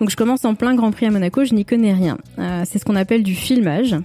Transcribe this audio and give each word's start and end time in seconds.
Donc 0.00 0.10
je 0.10 0.16
commence 0.16 0.44
en 0.46 0.54
plein 0.54 0.74
Grand 0.74 0.90
Prix 0.90 1.06
à 1.06 1.10
Monaco, 1.10 1.44
je 1.44 1.54
n'y 1.54 1.64
connais 1.66 1.92
rien. 1.92 2.16
Euh, 2.38 2.62
c'est 2.64 2.78
ce 2.78 2.84
qu'on 2.84 2.96
appelle 2.96 3.22
du 3.22 3.34
filmage. 3.34 3.96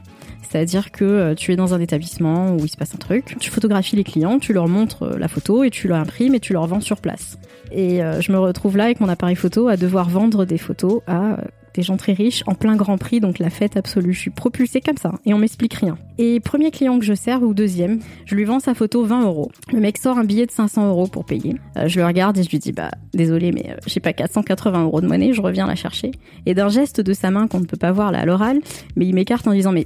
C'est-à-dire 0.49 0.91
que 0.91 1.05
euh, 1.05 1.35
tu 1.35 1.51
es 1.51 1.55
dans 1.55 1.73
un 1.73 1.79
établissement 1.79 2.55
où 2.55 2.59
il 2.59 2.69
se 2.69 2.77
passe 2.77 2.93
un 2.93 2.97
truc, 2.97 3.35
tu 3.39 3.49
photographies 3.49 3.95
les 3.95 4.03
clients, 4.03 4.39
tu 4.39 4.53
leur 4.53 4.67
montres 4.67 5.03
euh, 5.03 5.17
la 5.17 5.27
photo 5.27 5.63
et 5.63 5.69
tu 5.69 5.87
leur 5.87 5.97
imprimes 5.97 6.35
et 6.35 6.39
tu 6.39 6.53
leur 6.53 6.67
vends 6.67 6.81
sur 6.81 6.97
place. 6.97 7.37
Et 7.71 8.03
euh, 8.03 8.21
je 8.21 8.31
me 8.31 8.39
retrouve 8.39 8.77
là 8.77 8.85
avec 8.85 8.99
mon 8.99 9.09
appareil 9.09 9.35
photo 9.35 9.67
à 9.67 9.77
devoir 9.77 10.09
vendre 10.09 10.45
des 10.45 10.57
photos 10.57 11.01
à 11.07 11.37
des 11.73 11.81
gens 11.81 11.97
très 11.97 12.13
riches 12.13 12.41
en 12.47 12.55
plein 12.55 12.77
Grand 12.77 12.97
Prix, 12.97 13.19
donc 13.19 13.37
la 13.37 13.49
fête 13.49 13.75
absolue. 13.75 14.13
Je 14.13 14.19
suis 14.19 14.29
propulsée 14.29 14.79
comme 14.79 14.95
ça 14.95 15.11
et 15.25 15.33
on 15.33 15.37
m'explique 15.37 15.73
rien. 15.73 15.97
Et 16.17 16.39
premier 16.39 16.71
client 16.71 16.97
que 16.99 17.03
je 17.03 17.13
sers 17.13 17.43
ou 17.43 17.53
deuxième, 17.53 17.99
je 18.25 18.35
lui 18.35 18.45
vends 18.45 18.61
sa 18.61 18.73
photo 18.73 19.03
20 19.03 19.25
euros. 19.25 19.51
Le 19.73 19.81
mec 19.81 19.97
sort 19.97 20.17
un 20.17 20.23
billet 20.23 20.45
de 20.45 20.51
500 20.51 20.87
euros 20.87 21.07
pour 21.07 21.25
payer. 21.25 21.57
Je 21.85 21.99
le 21.99 22.05
regarde 22.05 22.37
et 22.37 22.43
je 22.43 22.49
lui 22.49 22.59
dis 22.59 22.71
bah 22.71 22.91
désolé 23.13 23.51
mais 23.51 23.75
j'ai 23.87 23.99
pas 23.99 24.13
480 24.13 24.83
euros 24.83 25.01
de 25.01 25.07
monnaie, 25.07 25.33
je 25.33 25.41
reviens 25.41 25.67
la 25.67 25.75
chercher. 25.75 26.11
Et 26.45 26.53
d'un 26.53 26.69
geste 26.69 27.01
de 27.01 27.11
sa 27.11 27.29
main 27.29 27.47
qu'on 27.47 27.59
ne 27.59 27.65
peut 27.65 27.75
pas 27.75 27.91
voir 27.91 28.13
là 28.13 28.19
à 28.19 28.25
l'oral, 28.25 28.61
mais 28.95 29.05
il 29.05 29.13
m'écarte 29.13 29.45
en 29.45 29.51
disant 29.51 29.73
mais 29.73 29.85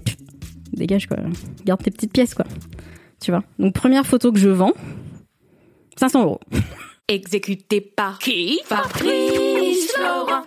dégage 0.73 1.07
quoi, 1.07 1.17
garde 1.65 1.83
tes 1.83 1.91
petites 1.91 2.13
pièces 2.13 2.33
quoi. 2.33 2.45
Tu 3.21 3.31
vois. 3.31 3.43
Donc 3.57 3.73
première 3.73 4.05
photo 4.05 4.31
que 4.31 4.39
je 4.39 4.49
vends, 4.49 4.73
500 5.97 6.23
euros. 6.23 6.39
Exécuté 7.07 7.81
par 7.81 8.19
qui? 8.19 8.59
Fabrice 8.65 9.91
Florent. 9.93 10.43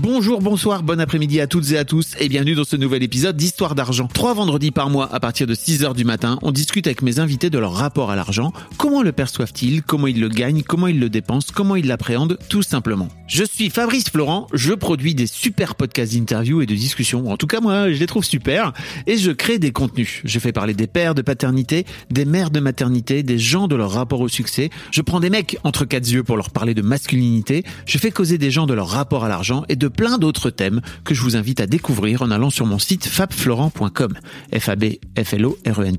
Bonjour, 0.00 0.40
bonsoir, 0.40 0.84
bon 0.84 1.00
après-midi 1.00 1.40
à 1.40 1.48
toutes 1.48 1.72
et 1.72 1.76
à 1.76 1.84
tous 1.84 2.14
et 2.20 2.28
bienvenue 2.28 2.54
dans 2.54 2.62
ce 2.62 2.76
nouvel 2.76 3.02
épisode 3.02 3.36
d'Histoire 3.36 3.74
d'argent. 3.74 4.06
Trois 4.06 4.32
vendredis 4.32 4.70
par 4.70 4.90
mois 4.90 5.12
à 5.12 5.18
partir 5.18 5.48
de 5.48 5.54
6 5.54 5.82
heures 5.82 5.94
du 5.94 6.04
matin, 6.04 6.38
on 6.42 6.52
discute 6.52 6.86
avec 6.86 7.02
mes 7.02 7.18
invités 7.18 7.50
de 7.50 7.58
leur 7.58 7.72
rapport 7.72 8.12
à 8.12 8.14
l'argent, 8.14 8.52
comment 8.76 9.02
le 9.02 9.10
perçoivent-ils, 9.10 9.82
comment 9.82 10.06
ils 10.06 10.20
le 10.20 10.28
gagnent, 10.28 10.62
comment 10.62 10.86
ils 10.86 11.00
le 11.00 11.10
dépensent, 11.10 11.48
comment 11.52 11.74
ils 11.74 11.88
l'appréhendent, 11.88 12.38
tout 12.48 12.62
simplement. 12.62 13.08
Je 13.26 13.42
suis 13.42 13.70
Fabrice 13.70 14.08
Florent, 14.08 14.46
je 14.52 14.72
produis 14.72 15.16
des 15.16 15.26
super 15.26 15.74
podcasts 15.74 16.14
d'interviews 16.14 16.62
et 16.62 16.66
de 16.66 16.76
discussions, 16.76 17.28
en 17.28 17.36
tout 17.36 17.48
cas 17.48 17.60
moi 17.60 17.90
je 17.90 17.98
les 17.98 18.06
trouve 18.06 18.24
super, 18.24 18.74
et 19.08 19.16
je 19.16 19.32
crée 19.32 19.58
des 19.58 19.72
contenus. 19.72 20.20
Je 20.24 20.38
fais 20.38 20.52
parler 20.52 20.74
des 20.74 20.86
pères 20.86 21.16
de 21.16 21.22
paternité, 21.22 21.86
des 22.12 22.24
mères 22.24 22.52
de 22.52 22.60
maternité, 22.60 23.24
des 23.24 23.38
gens 23.40 23.66
de 23.66 23.74
leur 23.74 23.90
rapport 23.90 24.20
au 24.20 24.28
succès, 24.28 24.70
je 24.92 25.02
prends 25.02 25.18
des 25.18 25.28
mecs 25.28 25.58
entre 25.64 25.84
quatre 25.84 26.08
yeux 26.08 26.22
pour 26.22 26.36
leur 26.36 26.50
parler 26.50 26.74
de 26.74 26.82
masculinité, 26.82 27.64
je 27.84 27.98
fais 27.98 28.12
causer 28.12 28.38
des 28.38 28.52
gens 28.52 28.66
de 28.66 28.74
leur 28.74 28.90
rapport 28.90 29.24
à 29.24 29.28
l'argent 29.28 29.64
et 29.68 29.74
de 29.74 29.87
plein 29.88 30.18
d'autres 30.18 30.50
thèmes 30.50 30.80
que 31.04 31.14
je 31.14 31.22
vous 31.22 31.36
invite 31.36 31.60
à 31.60 31.66
découvrir 31.66 32.22
en 32.22 32.30
allant 32.30 32.50
sur 32.50 32.66
mon 32.66 32.78
site 32.78 33.06
fabflorent.com. 33.06 34.14
f 34.58 34.68
a 34.68 34.76
b 34.76 34.84
f 35.16 35.34
l 35.34 35.46
o 35.46 35.58
r 35.66 35.80
e 35.80 35.86
n. 35.86 35.96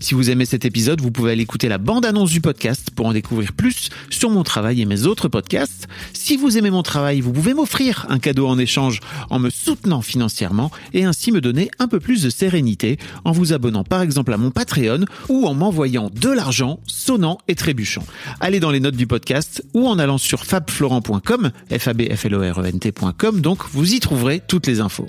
Si 0.00 0.14
vous 0.14 0.30
aimez 0.30 0.44
cet 0.44 0.64
épisode, 0.64 1.00
vous 1.00 1.10
pouvez 1.10 1.32
aller 1.32 1.42
écouter 1.42 1.68
la 1.68 1.78
bande-annonce 1.78 2.30
du 2.30 2.40
podcast 2.40 2.90
pour 2.94 3.06
en 3.06 3.12
découvrir 3.12 3.52
plus 3.52 3.90
sur 4.10 4.30
mon 4.30 4.42
travail 4.42 4.80
et 4.80 4.84
mes 4.84 5.04
autres 5.04 5.28
podcasts. 5.28 5.88
Si 6.12 6.36
vous 6.36 6.58
aimez 6.58 6.70
mon 6.70 6.82
travail, 6.82 7.20
vous 7.20 7.32
pouvez 7.32 7.54
m'offrir 7.54 8.06
un 8.08 8.18
cadeau 8.18 8.46
en 8.46 8.58
échange 8.58 9.00
en 9.30 9.38
me 9.38 9.50
soutenant 9.50 10.02
financièrement 10.02 10.70
et 10.92 11.04
ainsi 11.04 11.32
me 11.32 11.40
donner 11.40 11.70
un 11.78 11.88
peu 11.88 12.00
plus 12.00 12.22
de 12.22 12.30
sérénité 12.30 12.98
en 13.24 13.32
vous 13.32 13.52
abonnant 13.52 13.84
par 13.84 14.02
exemple 14.02 14.32
à 14.32 14.36
mon 14.36 14.50
Patreon 14.50 15.04
ou 15.28 15.46
en 15.46 15.54
m'envoyant 15.54 16.10
de 16.12 16.30
l'argent 16.30 16.80
sonnant 16.86 17.38
et 17.48 17.54
trébuchant. 17.54 18.04
Allez 18.40 18.60
dans 18.60 18.70
les 18.70 18.80
notes 18.80 18.96
du 18.96 19.06
podcast 19.06 19.64
ou 19.74 19.88
en 19.88 19.98
allant 19.98 20.18
sur 20.18 20.44
fabflorent.com, 20.44 21.50
f 21.70 21.88
a 21.88 21.92
b 21.92 22.02
f 22.14 22.24
l 22.26 22.34
o 22.34 22.40
r 22.40 22.64
e 22.64 22.68
n 22.68 22.78
t.com 22.78 22.91
donc 23.40 23.64
vous 23.70 23.94
y 23.94 24.00
trouverez 24.00 24.40
toutes 24.40 24.66
les 24.66 24.80
infos. 24.80 25.08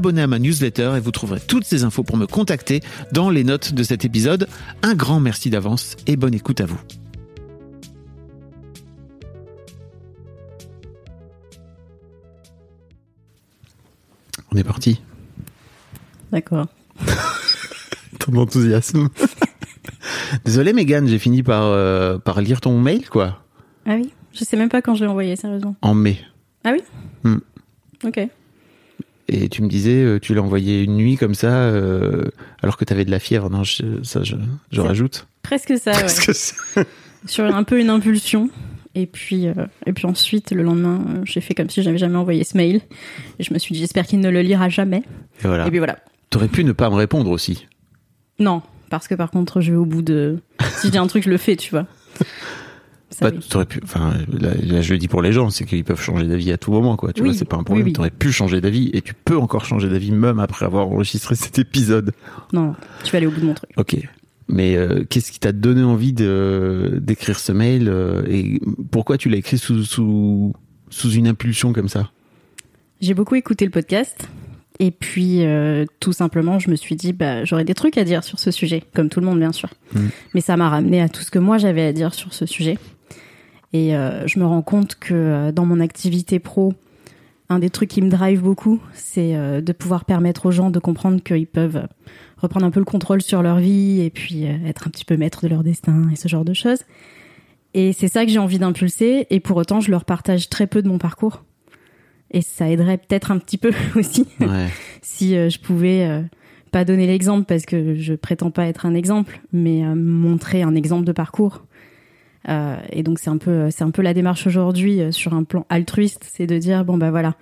À 0.09 0.27
ma 0.27 0.39
newsletter 0.39 0.93
et 0.97 0.99
vous 0.99 1.11
trouverez 1.11 1.39
toutes 1.39 1.63
ces 1.63 1.83
infos 1.83 2.03
pour 2.03 2.17
me 2.17 2.25
contacter 2.27 2.81
dans 3.11 3.29
les 3.29 3.43
notes 3.43 3.73
de 3.73 3.83
cet 3.83 4.03
épisode. 4.05 4.47
Un 4.83 4.95
grand 4.95 5.19
merci 5.19 5.49
d'avance 5.49 5.95
et 6.07 6.15
bonne 6.15 6.33
écoute 6.33 6.59
à 6.61 6.65
vous. 6.65 6.79
On 14.53 14.57
est 14.57 14.63
parti. 14.63 15.01
D'accord. 16.31 16.67
Ton 18.19 18.35
enthousiasme. 18.35 19.09
Désolé 20.45 20.73
Megan, 20.73 21.07
j'ai 21.07 21.19
fini 21.19 21.43
par, 21.43 21.63
euh, 21.63 22.17
par 22.17 22.41
lire 22.41 22.61
ton 22.61 22.79
mail 22.79 23.09
quoi. 23.09 23.43
Ah 23.85 23.95
oui 23.95 24.11
Je 24.33 24.43
sais 24.45 24.55
même 24.55 24.69
pas 24.69 24.81
quand 24.81 24.95
je 24.95 25.03
l'ai 25.03 25.09
envoyé, 25.09 25.35
sérieusement. 25.35 25.75
En 25.81 25.93
mai. 25.93 26.19
Ah 26.63 26.71
oui 26.73 26.81
Hmm. 27.23 27.37
Ok. 28.03 28.19
Et 29.33 29.47
tu 29.47 29.61
me 29.61 29.69
disais, 29.69 30.03
euh, 30.03 30.19
tu 30.19 30.33
l'as 30.35 30.41
envoyé 30.41 30.83
une 30.83 30.97
nuit 30.97 31.15
comme 31.15 31.35
ça, 31.35 31.53
euh, 31.53 32.25
alors 32.61 32.75
que 32.75 32.83
tu 32.83 32.91
avais 32.91 33.05
de 33.05 33.11
la 33.11 33.19
fièvre. 33.19 33.49
Non, 33.49 33.63
je- 33.63 34.03
ça, 34.03 34.21
je, 34.23 34.35
rajoute. 34.81 35.25
Presque 35.41 35.73
ça, 35.77 35.93
ouais. 35.93 36.83
Sur 37.25 37.45
un 37.45 37.63
peu 37.63 37.79
une 37.79 37.89
impulsion. 37.89 38.49
Et 38.93 39.05
puis, 39.05 39.47
euh, 39.47 39.53
et 39.85 39.93
puis 39.93 40.05
ensuite, 40.05 40.51
le 40.51 40.63
lendemain, 40.63 41.01
euh, 41.07 41.21
j'ai 41.23 41.39
fait 41.39 41.53
comme 41.53 41.69
si 41.69 41.81
j'avais 41.81 41.97
jamais 41.97 42.17
envoyé 42.17 42.43
ce 42.43 42.57
mail. 42.57 42.81
Et 43.39 43.43
je 43.43 43.53
me 43.53 43.59
suis 43.59 43.71
dit, 43.73 43.79
j'espère 43.79 44.05
qu'il 44.05 44.19
ne 44.19 44.29
le 44.29 44.41
lira 44.41 44.67
jamais. 44.67 45.03
Et 45.43 45.47
voilà. 45.47 45.65
Et 45.65 45.69
puis 45.69 45.79
voilà. 45.79 45.97
T'aurais 46.29 46.49
pu 46.49 46.65
ne 46.65 46.73
pas 46.73 46.89
me 46.89 46.95
répondre 46.95 47.29
aussi. 47.29 47.67
Non, 48.37 48.61
parce 48.89 49.07
que 49.07 49.15
par 49.15 49.31
contre, 49.31 49.61
je 49.61 49.71
vais 49.71 49.77
au 49.77 49.85
bout 49.85 50.01
de. 50.01 50.39
Si 50.79 50.87
je 50.87 50.91
dis 50.91 50.97
un 50.97 51.07
truc, 51.07 51.23
je 51.23 51.29
le 51.29 51.37
fais, 51.37 51.55
tu 51.55 51.71
vois. 51.71 51.85
Ça, 53.11 53.29
Bah, 53.29 53.35
oui. 53.37 53.45
t'aurais 53.49 53.65
pu, 53.65 53.79
enfin, 53.83 54.13
là, 54.31 54.51
là, 54.63 54.81
je 54.81 54.93
le 54.93 54.97
dis 54.97 55.07
pour 55.07 55.21
les 55.21 55.33
gens, 55.33 55.49
c'est 55.49 55.65
qu'ils 55.65 55.83
peuvent 55.83 56.01
changer 56.01 56.25
d'avis 56.27 56.51
à 56.51 56.57
tout 56.57 56.71
moment, 56.71 56.95
quoi. 56.95 57.11
Tu 57.13 57.21
Oui, 57.21 57.29
vois, 57.29 57.37
c'est 57.37 57.45
pas 57.45 57.57
un 57.57 57.63
problème. 57.63 57.85
oui. 57.87 57.93
T'aurais 57.93 58.09
pu 58.09 58.31
changer 58.31 58.61
d'avis 58.61 58.89
et 58.93 59.01
tu 59.01 59.13
peux 59.13 59.37
encore 59.37 59.65
changer 59.65 59.89
d'avis 59.89 60.11
même 60.11 60.39
après 60.39 60.65
avoir 60.65 60.87
enregistré 60.87 61.35
cet 61.35 61.59
épisode. 61.59 62.13
Non, 62.53 62.67
non, 62.67 62.75
tu 63.03 63.11
vas 63.11 63.17
aller 63.17 63.27
au 63.27 63.31
bout 63.31 63.41
de 63.41 63.45
mon 63.45 63.53
truc. 63.53 63.69
Ok. 63.77 63.97
Mais 64.47 64.75
euh, 64.75 65.03
qu'est-ce 65.09 65.31
qui 65.31 65.39
t'a 65.39 65.51
donné 65.53 65.83
envie 65.83 66.11
de 66.13 66.99
d'écrire 67.01 67.39
ce 67.39 67.51
mail 67.53 67.87
euh, 67.87 68.23
et 68.29 68.59
pourquoi 68.91 69.17
tu 69.17 69.29
l'as 69.29 69.37
écrit 69.37 69.57
sous 69.57 69.83
sous 69.85 70.53
sous 70.89 71.11
une 71.11 71.27
impulsion 71.27 71.71
comme 71.71 71.87
ça? 71.87 72.09
J'ai 72.99 73.13
beaucoup 73.13 73.35
écouté 73.35 73.63
le 73.65 73.71
podcast. 73.71 74.27
Et 74.79 74.89
puis, 74.91 75.45
euh, 75.45 75.85
tout 75.99 76.11
simplement, 76.11 76.57
je 76.57 76.71
me 76.71 76.75
suis 76.75 76.95
dit, 76.95 77.13
bah, 77.13 77.45
j'aurais 77.45 77.65
des 77.65 77.75
trucs 77.75 77.97
à 77.99 78.03
dire 78.03 78.23
sur 78.23 78.39
ce 78.39 78.49
sujet, 78.49 78.81
comme 78.95 79.09
tout 79.09 79.19
le 79.19 79.27
monde, 79.27 79.37
bien 79.37 79.51
sûr. 79.51 79.69
Mm. 79.93 79.99
Mais 80.33 80.41
ça 80.41 80.57
m'a 80.57 80.69
ramené 80.69 81.01
à 81.01 81.07
tout 81.07 81.21
ce 81.21 81.29
que 81.29 81.37
moi 81.37 81.59
j'avais 81.59 81.83
à 81.85 81.93
dire 81.93 82.13
sur 82.15 82.33
ce 82.33 82.45
sujet. 82.47 82.77
Et 83.73 83.95
euh, 83.95 84.27
je 84.27 84.39
me 84.39 84.45
rends 84.45 84.61
compte 84.61 84.95
que 84.95 85.13
euh, 85.13 85.51
dans 85.51 85.65
mon 85.65 85.79
activité 85.79 86.39
pro, 86.39 86.73
un 87.49 87.59
des 87.59 87.69
trucs 87.69 87.89
qui 87.89 88.01
me 88.01 88.09
drive 88.09 88.41
beaucoup, 88.41 88.81
c'est 88.93 89.35
euh, 89.35 89.61
de 89.61 89.71
pouvoir 89.71 90.05
permettre 90.05 90.45
aux 90.45 90.51
gens 90.51 90.71
de 90.71 90.79
comprendre 90.79 91.21
qu'ils 91.21 91.47
peuvent 91.47 91.87
reprendre 92.37 92.65
un 92.65 92.71
peu 92.71 92.79
le 92.79 92.85
contrôle 92.85 93.21
sur 93.21 93.41
leur 93.41 93.59
vie 93.59 94.01
et 94.01 94.09
puis 94.09 94.43
être 94.43 94.87
un 94.87 94.91
petit 94.91 95.05
peu 95.05 95.15
maître 95.15 95.43
de 95.43 95.47
leur 95.47 95.63
destin 95.63 96.09
et 96.11 96.15
ce 96.15 96.27
genre 96.27 96.45
de 96.45 96.53
choses. 96.53 96.83
Et 97.73 97.93
c'est 97.93 98.09
ça 98.09 98.25
que 98.25 98.31
j'ai 98.31 98.39
envie 98.39 98.59
d'impulser. 98.59 99.27
Et 99.29 99.39
pour 99.39 99.55
autant, 99.57 99.79
je 99.79 99.91
leur 99.91 100.03
partage 100.03 100.49
très 100.49 100.67
peu 100.67 100.81
de 100.81 100.89
mon 100.89 100.97
parcours. 100.97 101.43
Et 102.31 102.41
ça 102.41 102.69
aiderait 102.69 102.97
peut-être 102.97 103.31
un 103.31 103.37
petit 103.37 103.57
peu 103.57 103.71
aussi 103.95 104.27
Ouais. 104.39 104.67
si 105.01 105.33
je 105.33 105.59
pouvais 105.59 106.23
pas 106.71 106.83
donner 106.83 107.05
l'exemple 107.05 107.45
parce 107.45 107.65
que 107.65 107.95
je 107.95 108.13
prétends 108.15 108.51
pas 108.51 108.65
être 108.65 108.85
un 108.85 108.95
exemple, 108.95 109.39
mais 109.53 109.83
montrer 109.95 110.63
un 110.63 110.75
exemple 110.75 111.05
de 111.05 111.11
parcours. 111.11 111.63
Euh, 112.49 112.75
et 112.89 113.03
donc 113.03 113.19
c'est 113.19 113.29
un 113.29 113.37
peu 113.37 113.69
c'est 113.69 113.83
un 113.83 113.91
peu 113.91 114.01
la 114.01 114.13
démarche 114.13 114.47
aujourd'hui 114.47 114.99
euh, 114.99 115.11
sur 115.11 115.33
un 115.33 115.43
plan 115.43 115.65
altruiste, 115.69 116.27
c'est 116.31 116.47
de 116.47 116.57
dire 116.57 116.83
bon 116.85 116.97
bah 116.97 117.11
voilà, 117.11 117.35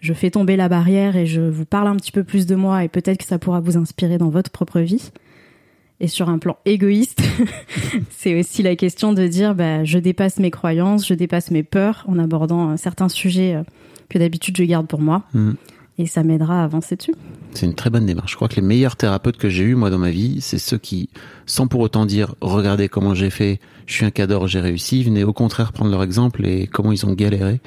je 0.00 0.12
fais 0.12 0.30
tomber 0.30 0.56
la 0.56 0.68
barrière 0.68 1.16
et 1.16 1.26
je 1.26 1.40
vous 1.40 1.64
parle 1.64 1.86
un 1.86 1.96
petit 1.96 2.12
peu 2.12 2.24
plus 2.24 2.46
de 2.46 2.56
moi 2.56 2.82
et 2.84 2.88
peut-être 2.88 3.18
que 3.18 3.24
ça 3.24 3.38
pourra 3.38 3.60
vous 3.60 3.76
inspirer 3.76 4.18
dans 4.18 4.28
votre 4.28 4.50
propre 4.50 4.80
vie. 4.80 5.10
Et 6.02 6.08
sur 6.08 6.30
un 6.30 6.38
plan 6.38 6.56
égoïste, 6.64 7.22
c'est 8.10 8.38
aussi 8.38 8.62
la 8.62 8.74
question 8.74 9.12
de 9.12 9.26
dire 9.26 9.54
bah, 9.54 9.84
je 9.84 9.98
dépasse 9.98 10.38
mes 10.38 10.50
croyances, 10.50 11.06
je 11.06 11.14
dépasse 11.14 11.50
mes 11.50 11.62
peurs 11.62 12.04
en 12.08 12.18
abordant 12.18 12.70
euh, 12.70 12.76
certains 12.76 13.10
sujets 13.10 13.62
que 14.08 14.18
d'habitude 14.18 14.56
je 14.56 14.64
garde 14.64 14.86
pour 14.88 15.00
moi. 15.00 15.22
Mhm. 15.34 15.56
Et 15.98 16.06
ça 16.06 16.22
m'aidera 16.22 16.62
à 16.62 16.64
avancer 16.64 16.96
dessus. 16.96 17.14
C'est 17.52 17.66
une 17.66 17.74
très 17.74 17.90
bonne 17.90 18.06
démarche. 18.06 18.30
Je 18.30 18.36
crois 18.36 18.48
que 18.48 18.56
les 18.56 18.62
meilleurs 18.62 18.96
thérapeutes 18.96 19.36
que 19.36 19.48
j'ai 19.50 19.64
eus, 19.64 19.74
moi, 19.74 19.90
dans 19.90 19.98
ma 19.98 20.10
vie, 20.10 20.40
c'est 20.40 20.58
ceux 20.58 20.78
qui, 20.78 21.10
sans 21.46 21.66
pour 21.66 21.80
autant 21.80 22.06
dire, 22.06 22.34
regardez 22.40 22.88
comment 22.88 23.14
j'ai 23.14 23.28
fait, 23.28 23.60
je 23.86 23.94
suis 23.94 24.06
un 24.06 24.10
cador, 24.10 24.46
j'ai 24.46 24.60
réussi, 24.60 25.02
venaient 25.02 25.24
au 25.24 25.32
contraire 25.32 25.72
prendre 25.72 25.90
leur 25.90 26.02
exemple 26.02 26.46
et 26.46 26.66
comment 26.66 26.92
ils 26.92 27.04
ont 27.04 27.12
galéré 27.12 27.60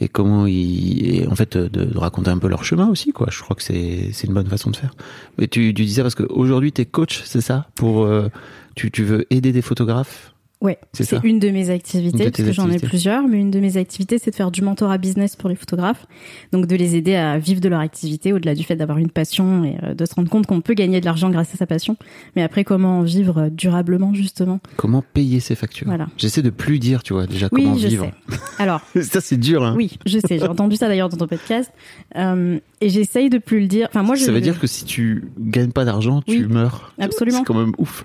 et 0.00 0.08
comment 0.08 0.46
ils, 0.46 1.26
en 1.30 1.34
fait, 1.34 1.56
de, 1.56 1.96
raconter 1.96 2.30
un 2.30 2.38
peu 2.38 2.48
leur 2.48 2.64
chemin 2.64 2.88
aussi, 2.88 3.12
quoi. 3.12 3.28
Je 3.30 3.40
crois 3.40 3.56
que 3.56 3.62
c'est, 3.62 4.10
c'est 4.12 4.26
une 4.26 4.34
bonne 4.34 4.48
façon 4.48 4.70
de 4.70 4.76
faire. 4.76 4.94
Mais 5.38 5.48
tu, 5.48 5.72
tu 5.74 5.84
disais 5.84 6.02
parce 6.02 6.14
qu'aujourd'hui, 6.14 6.72
t'es 6.72 6.84
coach, 6.84 7.22
c'est 7.24 7.40
ça? 7.40 7.68
Pour, 7.74 8.04
euh, 8.04 8.28
tu, 8.74 8.90
tu 8.90 9.04
veux 9.04 9.26
aider 9.30 9.52
des 9.52 9.62
photographes? 9.62 10.34
Ouais, 10.60 10.76
C'est 10.92 11.22
une 11.22 11.38
de 11.38 11.50
mes 11.50 11.66
de 11.66 11.70
activités, 11.70 12.18
tes 12.32 12.42
parce 12.42 12.48
que 12.48 12.52
j'en 12.52 12.68
ai 12.68 12.80
plusieurs, 12.80 13.28
mais 13.28 13.38
une 13.38 13.52
de 13.52 13.60
mes 13.60 13.76
activités, 13.76 14.18
c'est 14.18 14.32
de 14.32 14.34
faire 14.36 14.50
du 14.50 14.60
mentorat 14.62 14.98
business 14.98 15.36
pour 15.36 15.48
les 15.48 15.54
photographes. 15.54 16.06
Donc 16.50 16.66
de 16.66 16.74
les 16.74 16.96
aider 16.96 17.14
à 17.14 17.38
vivre 17.38 17.60
de 17.60 17.68
leur 17.68 17.78
activité, 17.78 18.32
au-delà 18.32 18.56
du 18.56 18.64
fait 18.64 18.74
d'avoir 18.74 18.98
une 18.98 19.10
passion 19.10 19.62
et 19.64 19.76
euh, 19.84 19.94
de 19.94 20.04
se 20.04 20.14
rendre 20.16 20.28
compte 20.28 20.46
qu'on 20.46 20.60
peut 20.60 20.74
gagner 20.74 20.98
de 21.00 21.04
l'argent 21.04 21.30
grâce 21.30 21.54
à 21.54 21.56
sa 21.56 21.66
passion. 21.66 21.96
Mais 22.34 22.42
après, 22.42 22.64
comment 22.64 22.98
en 22.98 23.02
vivre 23.02 23.38
euh, 23.42 23.50
durablement, 23.50 24.14
justement? 24.14 24.58
Comment 24.76 25.04
payer 25.14 25.38
ses 25.38 25.54
factures? 25.54 25.86
Voilà. 25.86 26.08
J'essaie 26.16 26.42
de 26.42 26.50
plus 26.50 26.80
dire, 26.80 27.04
tu 27.04 27.12
vois, 27.12 27.28
déjà 27.28 27.48
Oui, 27.52 27.62
comment 27.62 27.76
je 27.76 27.86
vivre. 27.86 28.06
sais. 28.28 28.38
Alors, 28.58 28.80
ça, 29.00 29.20
c'est 29.20 29.36
dur, 29.36 29.62
hein. 29.64 29.74
oui, 29.76 29.96
je 30.06 30.18
sais, 30.18 30.38
j'ai 30.40 30.48
entendu 30.48 30.74
ça 30.74 30.88
d'ailleurs 30.88 31.08
dans 31.08 31.18
ton 31.18 31.28
podcast. 31.28 31.70
Euh, 32.16 32.58
et 32.80 32.88
j'essaye 32.88 33.30
de 33.30 33.38
plus 33.38 33.60
le 33.60 33.66
dire. 33.68 33.86
Enfin, 33.90 34.02
moi, 34.02 34.16
je 34.16 34.24
ça 34.24 34.32
veut 34.32 34.40
dire 34.40 34.58
que 34.58 34.66
si 34.66 34.84
tu 34.84 35.28
gagnes 35.38 35.70
pas 35.70 35.84
d'argent, 35.84 36.20
tu 36.22 36.46
Oui, 36.46 36.52
meurs. 36.52 36.94
absolument. 36.98 37.38
C'est 37.38 37.44
quand 37.44 37.54
même 37.54 37.74
ouf. 37.78 38.04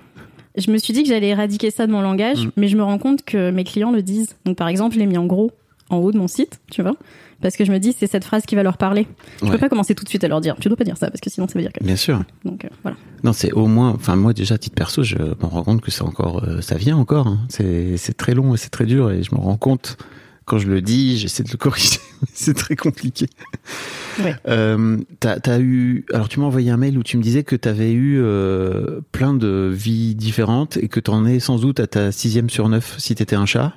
Je 0.56 0.70
me 0.70 0.78
suis 0.78 0.92
dit 0.94 1.02
que 1.02 1.08
j'allais 1.08 1.28
éradiquer 1.28 1.70
ça 1.70 1.86
de 1.86 1.92
mon 1.92 2.00
langage, 2.00 2.46
Mm. 2.46 2.50
mais 2.56 2.68
je 2.68 2.76
me 2.76 2.82
rends 2.82 2.98
compte 2.98 3.24
que 3.24 3.50
mes 3.50 3.64
clients 3.64 3.90
le 3.92 4.02
disent. 4.02 4.36
Donc, 4.44 4.56
par 4.56 4.68
exemple, 4.68 4.94
je 4.94 5.00
l'ai 5.00 5.06
mis 5.06 5.18
en 5.18 5.26
gros 5.26 5.50
en 5.90 5.96
haut 5.98 6.12
de 6.12 6.16
mon 6.18 6.28
site, 6.28 6.60
tu 6.70 6.80
vois, 6.80 6.96
parce 7.42 7.56
que 7.56 7.64
je 7.66 7.70
me 7.70 7.78
dis 7.78 7.92
c'est 7.92 8.06
cette 8.06 8.24
phrase 8.24 8.46
qui 8.46 8.54
va 8.54 8.62
leur 8.62 8.78
parler. 8.78 9.06
Je 9.40 9.44
Ouais. 9.44 9.50
peux 9.52 9.58
pas 9.58 9.68
commencer 9.68 9.94
tout 9.94 10.02
de 10.04 10.08
suite 10.08 10.24
à 10.24 10.28
leur 10.28 10.40
dire. 10.40 10.56
Tu 10.60 10.68
dois 10.68 10.76
pas 10.78 10.84
dire 10.84 10.96
ça 10.96 11.10
parce 11.10 11.20
que 11.20 11.28
sinon 11.28 11.46
ça 11.46 11.54
veut 11.54 11.60
dire 11.60 11.72
que. 11.72 11.84
Bien 11.84 11.96
sûr. 11.96 12.22
Donc 12.44 12.64
euh, 12.64 12.68
voilà. 12.82 12.96
Non, 13.22 13.32
c'est 13.34 13.52
au 13.52 13.66
moins. 13.66 13.90
Enfin, 13.90 14.16
moi 14.16 14.32
déjà, 14.32 14.54
à 14.54 14.58
titre 14.58 14.74
perso, 14.76 15.02
je 15.02 15.16
me 15.18 15.44
rends 15.44 15.62
compte 15.62 15.82
que 15.82 15.90
c'est 15.90 16.02
encore, 16.02 16.42
euh, 16.44 16.62
ça 16.62 16.76
vient 16.76 16.96
encore. 16.96 17.26
hein. 17.26 17.40
C'est 17.50 17.96
c'est 17.98 18.14
très 18.16 18.32
long 18.34 18.54
et 18.54 18.56
c'est 18.56 18.70
très 18.70 18.86
dur 18.86 19.10
et 19.10 19.22
je 19.22 19.34
me 19.34 19.40
rends 19.40 19.56
compte 19.58 19.98
quand 20.44 20.58
je 20.58 20.66
le 20.68 20.80
dis, 20.82 21.18
j'essaie 21.18 21.42
de 21.42 21.50
le 21.50 21.56
corriger. 21.56 21.98
mais 22.22 22.28
c'est 22.32 22.54
très 22.54 22.76
compliqué. 22.76 23.26
Ouais. 24.22 24.36
Euh, 24.48 24.98
t'as 25.20 25.36
as 25.46 25.58
eu. 25.60 26.04
Alors, 26.12 26.28
tu 26.28 26.40
m'as 26.40 26.46
envoyé 26.46 26.70
un 26.70 26.76
mail 26.76 26.98
où 26.98 27.02
tu 27.02 27.16
me 27.16 27.22
disais 27.22 27.42
que 27.44 27.56
t'avais 27.56 27.92
eu 27.92 28.18
euh, 28.20 29.00
plein 29.12 29.34
de 29.34 29.70
vies 29.72 30.14
différentes 30.14 30.76
et 30.76 30.88
que 30.88 31.00
t'en 31.00 31.24
es 31.26 31.40
sans 31.40 31.58
doute 31.58 31.80
à 31.80 31.86
ta 31.86 32.12
sixième 32.12 32.50
sur 32.50 32.68
neuf 32.68 32.94
si 32.98 33.14
t'étais 33.14 33.36
un 33.36 33.46
chat. 33.46 33.72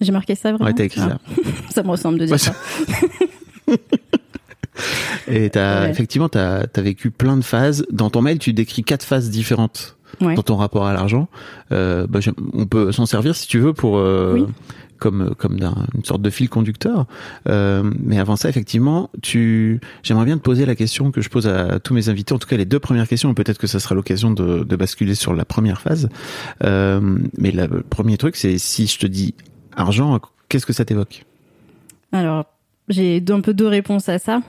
J'ai 0.00 0.12
marqué 0.12 0.34
ça 0.34 0.50
vraiment. 0.52 0.64
Ouais, 0.66 0.74
t'as 0.74 0.84
écrit 0.84 1.00
Ah, 1.02 1.18
ça 1.70 1.82
me 1.82 1.88
ressemble 1.90 2.18
de 2.18 2.24
dire 2.26 2.32
Ouais, 2.32 2.38
ça. 2.38 2.54
Et 5.28 5.50
t'as 5.50 5.82
Ouais. 5.84 5.90
effectivement 5.90 6.28
t'as 6.28 6.64
as 6.74 6.80
vécu 6.80 7.10
plein 7.10 7.36
de 7.36 7.44
phases. 7.44 7.84
Dans 7.92 8.10
ton 8.10 8.22
mail, 8.22 8.38
tu 8.38 8.52
décris 8.52 8.82
quatre 8.84 9.04
phases 9.04 9.30
différentes 9.30 9.96
Ouais. 10.20 10.34
dans 10.34 10.42
ton 10.42 10.56
rapport 10.56 10.86
à 10.86 10.92
l'argent. 10.92 11.28
Euh, 11.72 12.06
bah, 12.08 12.20
on 12.52 12.66
peut 12.66 12.92
s'en 12.92 13.06
servir 13.06 13.34
si 13.34 13.48
tu 13.48 13.58
veux 13.58 13.72
pour 13.72 13.96
euh, 13.98 14.34
Oui. 14.34 14.46
Comme 15.02 15.34
comme 15.36 15.58
d'un- 15.58 15.86
une 15.96 16.04
sorte 16.04 16.22
de 16.22 16.30
fil 16.30 16.48
conducteur. 16.48 17.06
Euh, 17.48 17.82
mais 17.98 18.20
avant 18.20 18.36
ça, 18.36 18.48
effectivement, 18.48 19.10
tu 19.20 19.80
j'aimerais 20.04 20.26
bien 20.26 20.38
te 20.38 20.42
poser 20.42 20.64
la 20.64 20.76
question 20.76 21.10
que 21.10 21.20
je 21.20 21.28
pose 21.28 21.48
à 21.48 21.80
tous 21.80 21.92
mes 21.92 22.08
invités. 22.08 22.32
En 22.32 22.38
tout 22.38 22.46
cas, 22.46 22.56
les 22.56 22.64
deux 22.64 22.78
premières 22.78 23.08
questions. 23.08 23.34
Peut-être 23.34 23.58
que 23.58 23.66
ça 23.66 23.80
sera 23.80 23.96
l'occasion 23.96 24.30
de, 24.30 24.76
basculer 24.76 25.14
sur 25.16 25.34
la 25.34 25.44
première 25.44 25.80
phase. 25.80 26.08
Euh, 26.62 27.18
mais 27.36 27.50
le 27.50 27.82
premier 27.82 28.16
truc, 28.16 28.36
c'est 28.36 28.58
si 28.58 28.86
je 28.86 28.98
te 28.98 29.06
dis 29.06 29.34
argent, 29.76 30.20
qu'est-ce 30.48 30.66
que 30.66 30.72
ça 30.72 30.84
t'évoque? 30.84 31.24
Alors 32.12 32.46
j'ai 32.88 33.22
un 33.28 33.40
peu 33.40 33.54
deux 33.54 33.66
réponses 33.66 34.08
à 34.08 34.18
ça. 34.18 34.40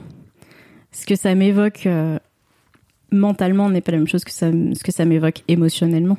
Ce 0.92 1.04
que 1.04 1.16
ça 1.16 1.34
m'évoque 1.34 1.86
euh, 1.86 2.18
mentalement 3.10 3.68
n'est 3.70 3.80
pas 3.80 3.92
la 3.92 3.98
même 3.98 4.08
chose 4.08 4.22
que 4.24 4.30
ça, 4.30 4.50
ce 4.52 4.84
que 4.84 4.92
ça 4.92 5.04
m'évoque 5.04 5.42
émotionnellement. 5.48 6.16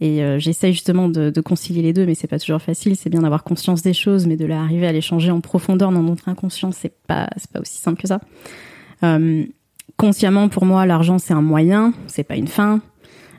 Et 0.00 0.22
euh, 0.22 0.38
j'essaye 0.38 0.72
justement 0.72 1.08
de, 1.08 1.28
de 1.28 1.40
concilier 1.40 1.82
les 1.82 1.92
deux, 1.92 2.06
mais 2.06 2.14
c'est 2.14 2.26
pas 2.26 2.38
toujours 2.38 2.62
facile. 2.62 2.96
C'est 2.96 3.10
bien 3.10 3.20
d'avoir 3.20 3.44
conscience 3.44 3.82
des 3.82 3.92
choses, 3.92 4.26
mais 4.26 4.36
de 4.36 4.46
l'arriver 4.46 4.86
à 4.86 4.92
les 4.92 5.02
changer 5.02 5.30
en 5.30 5.40
profondeur 5.40 5.92
dans 5.92 6.02
notre 6.02 6.28
inconscient, 6.28 6.72
c'est 6.72 6.94
pas 7.06 7.28
c'est 7.36 7.50
pas 7.50 7.60
aussi 7.60 7.78
simple 7.78 8.00
que 8.00 8.08
ça. 8.08 8.20
Euh, 9.02 9.44
consciemment, 9.96 10.48
pour 10.48 10.64
moi, 10.64 10.86
l'argent 10.86 11.18
c'est 11.18 11.34
un 11.34 11.42
moyen, 11.42 11.92
c'est 12.06 12.24
pas 12.24 12.36
une 12.36 12.48
fin. 12.48 12.80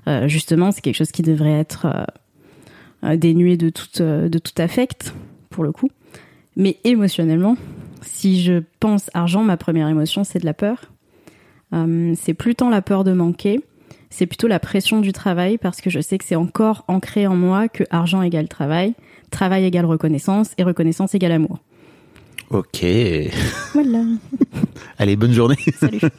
Euh, 0.07 0.27
justement, 0.27 0.71
c'est 0.71 0.81
quelque 0.81 0.95
chose 0.95 1.11
qui 1.11 1.23
devrait 1.23 1.59
être 1.59 1.85
euh, 1.85 2.03
euh, 3.03 3.17
dénué 3.17 3.57
de 3.57 3.69
tout 3.69 3.87
euh, 3.99 4.29
de 4.29 4.37
tout 4.37 4.53
affect 4.59 5.13
pour 5.49 5.63
le 5.63 5.71
coup. 5.71 5.89
Mais 6.55 6.77
émotionnellement, 6.83 7.57
si 8.01 8.41
je 8.41 8.61
pense 8.79 9.09
argent, 9.15 9.43
ma 9.43 9.57
première 9.57 9.87
émotion 9.87 10.23
c'est 10.23 10.39
de 10.39 10.45
la 10.45 10.53
peur. 10.53 10.91
C'est 12.15 12.33
plus 12.33 12.53
tant 12.53 12.69
la 12.69 12.81
peur 12.81 13.05
de 13.05 13.13
manquer, 13.13 13.61
c'est 14.11 14.27
plutôt 14.27 14.47
la 14.47 14.59
pression 14.59 15.01
du 15.01 15.11
travail 15.13 15.57
parce 15.57 15.81
que 15.81 15.89
je 15.89 15.99
sais 15.99 16.19
que 16.19 16.23
c'est 16.25 16.35
encore 16.35 16.83
ancré 16.87 17.25
en 17.25 17.35
moi 17.35 17.67
que 17.67 17.83
argent 17.89 18.21
égale 18.21 18.47
travail, 18.47 18.93
travail 19.31 19.65
égale 19.65 19.85
reconnaissance 19.85 20.51
et 20.59 20.63
reconnaissance 20.63 21.15
égale 21.15 21.31
amour. 21.31 21.57
Ok. 22.51 22.85
Voilà. 23.73 24.03
Allez, 24.99 25.15
bonne 25.15 25.31
journée. 25.33 25.57
Salut. 25.79 26.01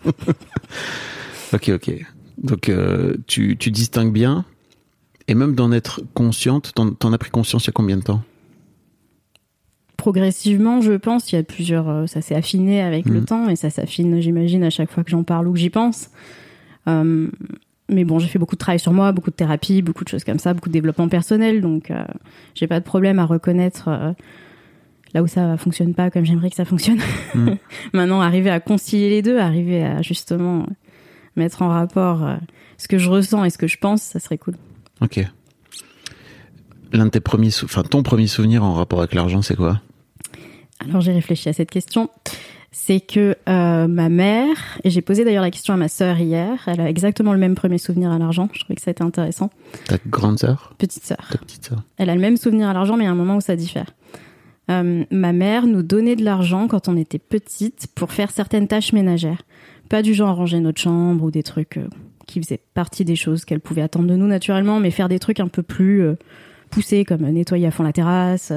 Ok, 1.54 1.68
ok. 1.68 1.92
Donc 2.38 2.70
euh, 2.70 3.14
tu, 3.26 3.58
tu 3.58 3.70
distingues 3.70 4.10
bien, 4.12 4.46
et 5.28 5.34
même 5.34 5.54
d'en 5.54 5.70
être 5.70 6.00
consciente, 6.14 6.72
t'en, 6.74 6.90
t'en 6.92 7.12
as 7.12 7.18
pris 7.18 7.30
conscience 7.30 7.64
il 7.64 7.68
y 7.68 7.70
a 7.70 7.72
combien 7.74 7.98
de 7.98 8.02
temps? 8.02 8.22
Progressivement, 9.98 10.80
je 10.80 10.92
pense, 10.94 11.30
il 11.30 11.36
y 11.36 11.38
a 11.38 11.42
plusieurs, 11.42 11.88
euh, 11.88 12.06
ça 12.06 12.22
s'est 12.22 12.34
affiné 12.34 12.80
avec 12.82 13.04
le 13.06 13.20
Mhm. 13.20 13.24
temps 13.26 13.48
et 13.48 13.54
ça 13.56 13.70
s'affine, 13.70 14.20
j'imagine, 14.20 14.64
à 14.64 14.70
chaque 14.70 14.90
fois 14.90 15.04
que 15.04 15.10
j'en 15.10 15.22
parle 15.22 15.46
ou 15.46 15.52
que 15.52 15.58
j'y 15.58 15.70
pense. 15.70 16.08
Euh, 16.88 17.28
mais 17.88 18.04
bon, 18.04 18.18
j'ai 18.18 18.28
fait 18.28 18.38
beaucoup 18.38 18.54
de 18.54 18.60
travail 18.60 18.78
sur 18.78 18.92
moi, 18.92 19.12
beaucoup 19.12 19.30
de 19.30 19.36
thérapie, 19.36 19.82
beaucoup 19.82 20.04
de 20.04 20.08
choses 20.08 20.24
comme 20.24 20.38
ça, 20.38 20.54
beaucoup 20.54 20.68
de 20.68 20.72
développement 20.72 21.08
personnel, 21.08 21.60
donc 21.60 21.90
euh, 21.90 22.04
j'ai 22.54 22.66
pas 22.66 22.80
de 22.80 22.84
problème 22.84 23.18
à 23.18 23.26
reconnaître 23.26 23.88
euh, 23.88 24.12
là 25.14 25.22
où 25.22 25.26
ça 25.26 25.56
fonctionne 25.56 25.94
pas 25.94 26.10
comme 26.10 26.24
j'aimerais 26.24 26.50
que 26.50 26.56
ça 26.56 26.64
fonctionne. 26.64 27.00
Mhm. 27.34 27.58
Maintenant, 27.92 28.20
arriver 28.20 28.50
à 28.50 28.60
concilier 28.60 29.10
les 29.10 29.22
deux, 29.22 29.38
arriver 29.38 29.84
à 29.84 30.02
justement 30.02 30.66
mettre 31.36 31.62
en 31.62 31.68
rapport 31.68 32.24
euh, 32.24 32.36
ce 32.78 32.88
que 32.88 32.98
je 32.98 33.08
ressens 33.08 33.44
et 33.44 33.50
ce 33.50 33.58
que 33.58 33.66
je 33.66 33.78
pense, 33.78 34.02
ça 34.02 34.20
serait 34.20 34.38
cool. 34.38 34.54
Ok. 35.00 35.24
L'un 36.92 37.06
de 37.06 37.10
tes 37.10 37.20
premiers, 37.20 37.50
enfin 37.64 37.82
ton 37.82 38.02
premier 38.02 38.26
souvenir 38.26 38.62
en 38.62 38.74
rapport 38.74 38.98
avec 38.98 39.14
l'argent, 39.14 39.42
c'est 39.42 39.56
quoi? 39.56 39.80
Alors 40.80 41.00
j'ai 41.00 41.12
réfléchi 41.12 41.48
à 41.48 41.52
cette 41.52 41.70
question. 41.70 42.10
C'est 42.74 43.00
que 43.00 43.36
euh, 43.48 43.86
ma 43.86 44.08
mère, 44.08 44.78
et 44.82 44.88
j'ai 44.88 45.02
posé 45.02 45.24
d'ailleurs 45.24 45.42
la 45.42 45.50
question 45.50 45.74
à 45.74 45.76
ma 45.76 45.88
sœur 45.88 46.18
hier, 46.18 46.58
elle 46.66 46.80
a 46.80 46.88
exactement 46.88 47.32
le 47.34 47.38
même 47.38 47.54
premier 47.54 47.76
souvenir 47.76 48.10
à 48.10 48.18
l'argent. 48.18 48.48
Je 48.54 48.60
trouvais 48.60 48.74
que 48.76 48.80
ça 48.80 48.90
a 48.90 48.92
été 48.92 49.04
intéressant. 49.04 49.50
Ta 49.86 49.98
grande 50.06 50.38
sœur, 50.38 50.74
Petite 50.78 51.04
sœur. 51.04 51.28
ta 51.30 51.36
petite 51.38 51.66
sœur. 51.66 51.82
Elle 51.98 52.08
a 52.08 52.14
le 52.14 52.20
même 52.20 52.38
souvenir 52.38 52.68
à 52.68 52.72
l'argent, 52.72 52.96
mais 52.96 53.04
il 53.04 53.06
y 53.06 53.10
a 53.10 53.12
un 53.12 53.16
moment 53.16 53.36
où 53.36 53.40
ça 53.42 53.56
diffère. 53.56 53.90
Euh, 54.70 55.04
ma 55.10 55.32
mère 55.34 55.66
nous 55.66 55.82
donnait 55.82 56.16
de 56.16 56.24
l'argent 56.24 56.66
quand 56.66 56.88
on 56.88 56.96
était 56.96 57.18
petite 57.18 57.88
pour 57.94 58.10
faire 58.12 58.30
certaines 58.30 58.68
tâches 58.68 58.94
ménagères. 58.94 59.42
Pas 59.90 60.00
du 60.00 60.14
genre 60.14 60.34
ranger 60.36 60.60
notre 60.60 60.80
chambre 60.80 61.24
ou 61.24 61.30
des 61.30 61.42
trucs 61.42 61.76
euh, 61.76 61.88
qui 62.26 62.40
faisaient 62.40 62.62
partie 62.72 63.04
des 63.04 63.16
choses 63.16 63.44
qu'elle 63.44 63.60
pouvait 63.60 63.82
attendre 63.82 64.06
de 64.06 64.16
nous 64.16 64.26
naturellement, 64.28 64.80
mais 64.80 64.90
faire 64.90 65.10
des 65.10 65.18
trucs 65.18 65.40
un 65.40 65.48
peu 65.48 65.62
plus 65.62 66.02
euh, 66.02 66.14
poussés 66.70 67.04
comme 67.04 67.22
nettoyer 67.28 67.66
à 67.66 67.70
fond 67.70 67.82
la 67.82 67.92
terrasse. 67.92 68.50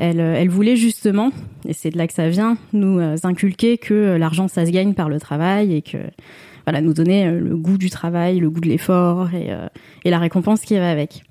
Euh. 0.00 0.34
Elle, 0.36 0.48
voulait 0.48 0.76
justement, 0.76 1.30
et 1.66 1.72
c'est 1.72 1.90
de 1.90 1.98
là 1.98 2.06
que 2.06 2.12
ça 2.12 2.28
vient, 2.28 2.56
nous 2.72 2.98
euh, 2.98 3.16
inculquer 3.22 3.78
que 3.78 3.94
euh, 3.94 4.18
l'argent 4.18 4.48
ça 4.48 4.64
se 4.64 4.70
gagne 4.70 4.94
par 4.94 5.08
le 5.08 5.20
travail 5.20 5.74
et 5.74 5.82
que 5.82 5.98
voilà 6.64 6.80
nous 6.80 6.94
donner 6.94 7.30
le 7.30 7.56
goût 7.56 7.78
du 7.78 7.90
travail, 7.90 8.38
le 8.38 8.50
goût 8.50 8.60
de 8.60 8.68
l'effort 8.68 9.28
et, 9.34 9.50
la 10.08 10.18
récompense 10.18 10.60
qui 10.60 10.76
va 10.76 10.90
avec. 10.90 11.22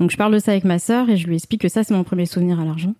Donc 0.00 0.10
je 0.10 0.16
parle 0.16 0.34
de 0.34 0.38
ça 0.38 0.52
avec 0.52 0.64
ma 0.64 0.78
sœur 0.78 1.08
et 1.08 1.16
je 1.16 1.26
lui 1.26 1.36
explique 1.36 1.62
que 1.62 1.68
ça 1.68 1.84
c'est 1.84 1.94
mon 1.94 2.04
premier 2.04 2.26
souvenir 2.26 2.60
à 2.60 2.64
l'argent. 2.64 2.94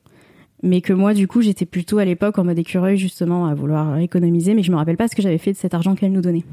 Mais 0.62 0.80
que 0.80 0.92
moi 0.92 1.12
du 1.12 1.28
coup 1.28 1.42
j'étais 1.42 1.66
plutôt 1.66 1.98
à 1.98 2.04
l'époque 2.04 2.38
en 2.38 2.44
mode 2.44 2.58
écureuil 2.58 2.96
justement 2.96 3.46
à 3.46 3.54
vouloir 3.54 3.98
économiser 3.98 4.54
mais 4.54 4.62
je 4.62 4.70
me 4.70 4.76
rappelle 4.76 4.96
pas 4.96 5.08
ce 5.08 5.16
que 5.16 5.22
j'avais 5.22 5.38
fait 5.38 5.52
de 5.52 5.56
cet 5.56 5.74
argent 5.74 5.96
qu'elle 5.96 6.12
nous 6.12 6.22
donnait. 6.22 6.44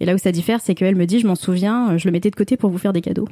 Et 0.00 0.04
là 0.06 0.14
où 0.14 0.18
ça 0.18 0.32
diffère 0.32 0.60
c'est 0.60 0.74
qu'elle 0.74 0.96
me 0.96 1.06
dit 1.06 1.20
je 1.20 1.26
m'en 1.26 1.34
souviens, 1.36 1.92
euh, 1.92 1.98
je 1.98 2.06
le 2.06 2.12
mettais 2.12 2.30
de 2.30 2.36
côté 2.36 2.56
pour 2.56 2.70
vous 2.70 2.78
faire 2.78 2.92
des 2.92 3.00
cadeaux. 3.00 3.28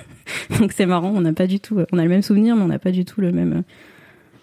Donc 0.60 0.72
c'est 0.72 0.86
marrant, 0.86 1.12
on 1.14 1.20
n'a 1.20 1.32
pas 1.32 1.46
du 1.46 1.60
tout, 1.60 1.78
on 1.92 1.98
a 1.98 2.02
le 2.02 2.08
même 2.08 2.22
souvenir 2.22 2.56
mais 2.56 2.62
on 2.62 2.68
n'a 2.68 2.78
pas 2.78 2.90
du 2.90 3.04
tout 3.04 3.20
le 3.20 3.32
même... 3.32 3.52
euh, 3.52 3.62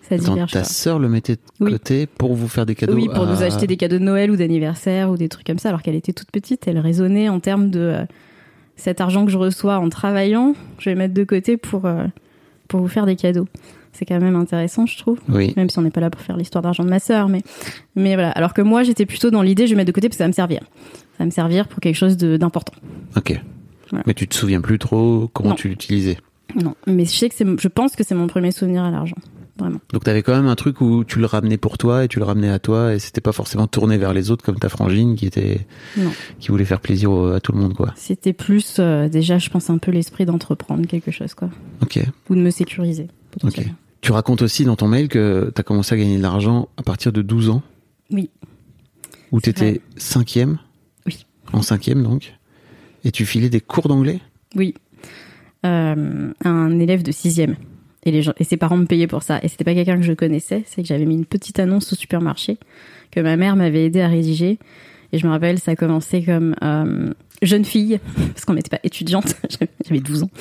Ça 0.08 0.16
Attends, 0.16 0.34
diverge 0.34 0.52
ta 0.52 0.64
sœur 0.64 1.00
le 1.00 1.10
mettait 1.10 1.36
de 1.36 1.40
Oui. 1.62 1.72
côté 1.72 2.06
pour 2.08 2.36
vous 2.36 2.48
faire 2.48 2.66
des 2.66 2.76
cadeaux 2.76 2.94
Oui, 2.94 3.08
pour 3.14 3.26
nous 3.26 3.42
à- 3.42 3.46
acheter 3.46 3.68
des 3.68 3.78
cadeaux 3.78 3.98
de 4.00 4.04
Noël 4.04 4.30
ou 4.32 4.36
d'anniversaire 4.36 5.10
ou 5.10 5.18
des 5.18 5.30
trucs 5.30 5.46
comme 5.48 5.60
ça, 5.60 5.70
alors 5.70 5.82
qu'elle 5.82 5.96
était 5.96 6.14
toute 6.14 6.30
petite. 6.32 6.68
Elle 6.68 6.80
raisonnait 6.80 7.30
en 7.30 7.40
termes 7.40 7.70
de 7.70 7.80
euh, 7.80 8.06
cet 8.76 9.02
argent 9.02 9.26
que 9.26 9.32
je 9.32 9.38
reçois 9.38 9.78
en 9.78 9.90
travaillant, 9.90 10.54
je 10.80 10.90
vais 10.90 10.96
mettre 10.96 11.14
de 11.14 11.24
côté 11.24 11.58
pour, 11.58 11.86
euh, 11.86 12.06
pour 12.68 12.80
vous 12.82 12.88
faire 12.88 13.06
des 13.06 13.16
cadeaux. 13.16 13.48
C'est 13.96 14.06
quand 14.06 14.20
même 14.20 14.36
intéressant, 14.36 14.88
je 14.88 14.98
trouve. 14.98 15.20
Oui. 15.30 15.54
Même 15.56 15.70
si 15.70 15.78
on 15.78 15.84
n'est 15.84 15.92
pas 15.92 16.02
là 16.02 16.10
pour 16.10 16.22
faire 16.22 16.36
l'histoire 16.36 16.64
d'argent 16.64 16.84
de 16.84 16.90
ma 16.90 16.98
sœur, 17.00 17.30
mais, 17.30 17.44
mais 17.96 18.16
voilà. 18.16 18.32
Alors 18.32 18.54
que 18.56 18.62
moi, 18.64 18.82
j'étais 18.84 19.06
plutôt 19.06 19.30
dans 19.30 19.44
l'idée, 19.44 19.68
je 19.68 19.72
vais 19.74 19.78
mettre 19.78 19.88
de 19.88 19.92
côté 19.92 20.10
parce 20.10 20.16
que 20.16 20.20
ça 20.20 20.24
va 20.24 20.30
me 20.30 20.34
servir. 20.34 20.62
Ça 21.14 21.20
va 21.20 21.26
me 21.26 21.32
servir 21.32 21.68
pour 21.68 21.80
quelque 21.80 21.96
chose 21.96 22.18
d'important. 22.18 22.74
Ok. 23.16 23.40
Voilà. 23.90 24.04
Mais 24.08 24.14
tu 24.14 24.28
te 24.28 24.34
souviens 24.36 24.62
plus 24.62 24.80
trop 24.80 25.30
comment 25.34 25.50
Non. 25.52 25.56
tu 25.56 25.70
l'utilisais? 25.70 26.18
Non, 26.56 26.76
mais 26.88 27.06
je 27.06 27.12
sais 27.12 27.30
que 27.30 27.36
c'est, 27.36 27.46
je 27.60 27.68
pense 27.68 27.96
que 27.96 28.04
c'est 28.04 28.16
mon 28.16 28.28
premier 28.28 28.52
souvenir 28.52 28.84
à 28.84 28.92
l'argent, 28.92 29.16
vraiment. 29.58 29.80
Donc 29.92 30.04
t'avais 30.04 30.22
quand 30.24 30.36
même 30.36 30.48
un 30.48 30.56
truc 30.56 30.82
où 30.82 31.04
tu 31.04 31.20
le 31.20 31.26
ramenais 31.26 31.58
pour 31.58 31.78
toi 31.78 32.04
et 32.04 32.08
tu 32.08 32.20
le 32.20 32.26
ramenais 32.26 32.50
à 32.50 32.60
toi 32.60 32.94
et 32.94 33.00
c'était 33.00 33.22
pas 33.22 33.32
forcément 33.32 33.66
tourné 33.68 33.98
vers 33.98 34.14
les 34.14 34.30
autres 34.32 34.44
comme 34.44 34.58
ta 34.60 34.70
frangine 34.70 35.16
qui 35.16 35.26
était 35.26 35.66
Non. 35.98 36.12
qui 36.40 36.50
voulait 36.50 36.66
faire 36.66 36.80
plaisir 36.80 37.12
à 37.34 37.40
tout 37.40 37.52
le 37.54 37.60
monde 37.60 37.74
quoi. 37.74 37.94
C'était 37.96 38.34
plus, 38.34 38.78
euh, 38.80 39.10
déjà, 39.10 39.38
je 39.40 39.50
pense 39.50 39.70
un 39.70 39.78
peu 39.80 39.92
l'esprit 39.92 40.26
d'entreprendre 40.26 40.86
quelque 40.88 41.12
chose, 41.12 41.34
quoi, 41.34 41.50
Ok. 41.82 42.00
ou 42.30 42.36
de 42.36 42.42
me 42.42 42.50
sécuriser. 42.52 43.04
Ok. 43.04 43.10
potentiellement. 43.42 43.74
Tu 44.02 44.12
racontes 44.12 44.42
aussi 44.42 44.66
dans 44.66 44.76
ton 44.76 44.88
mail 44.88 45.08
que 45.08 45.52
t'as 45.56 45.64
commencé 45.64 45.96
à 45.96 45.98
gagner 45.98 46.18
de 46.18 46.22
l'argent 46.24 46.68
à 46.78 46.84
partir 46.84 47.12
de 47.14 47.22
12 47.22 47.50
ans? 47.50 47.62
Oui, 48.12 48.30
où 49.32 49.40
t'étais 49.40 49.70
vrai. 49.72 49.82
cinquième? 49.98 50.60
En 51.54 51.62
cinquième 51.62 52.04
donc. 52.04 52.34
Et 53.06 53.12
tu 53.12 53.26
filais 53.26 53.50
des 53.50 53.62
cours 53.62 53.88
d'anglais? 53.88 54.20
oui. 54.56 54.74
Euh, 55.66 56.34
un 56.44 56.80
élève 56.80 57.04
de 57.04 57.12
sixième. 57.14 57.56
Et, 58.06 58.12
les 58.12 58.22
gens, 58.22 58.34
et 58.38 58.44
ses 58.44 58.58
parents 58.58 58.76
me 58.76 58.86
payaient 58.86 59.08
pour 59.08 59.24
ça. 59.24 59.40
Et 59.44 59.48
c'était 59.48 59.64
pas 59.64 59.74
quelqu'un 59.74 59.96
que 59.96 60.04
je 60.04 60.12
connaissais, 60.12 60.64
c'est 60.66 60.82
que 60.82 60.88
j'avais 60.90 61.06
mis 61.06 61.16
une 61.16 61.26
petite 61.26 61.58
annonce 61.58 61.94
au 61.94 61.96
supermarché 61.96 62.58
que 63.12 63.22
ma 63.22 63.38
mère 63.38 63.56
m'avait 63.56 63.86
aidé 63.86 64.02
à 64.02 64.10
rédiger. 64.10 64.60
Et 65.14 65.20
je 65.20 65.26
me 65.26 65.32
rappelle, 65.32 65.60
ça 65.60 65.72
a 65.72 65.76
commencé 65.78 66.22
comme 66.22 66.54
euh, 66.64 67.14
jeune 67.44 67.64
fille, 67.64 68.02
parce 68.34 68.44
qu'on 68.44 68.56
n'était 68.56 68.76
pas 68.76 68.82
étudiante, 68.84 69.36
j'avais- 69.50 69.72
j'avais 69.88 70.02
12 70.02 70.24
ans. 70.24 70.32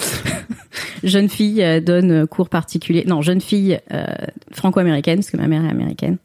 jeune 1.05 1.29
fille 1.29 1.63
euh, 1.63 1.79
donne 1.81 2.27
cours 2.27 2.49
particulier. 2.49 3.05
Non, 3.07 3.23
jeune 3.23 3.41
fille 3.41 3.79
euh, 3.93 4.05
franco-américaine, 4.51 5.19
parce 5.19 5.31
que 5.31 5.37
ma 5.37 5.47
mère 5.47 5.65
est 5.65 5.71
américaine, 5.71 6.17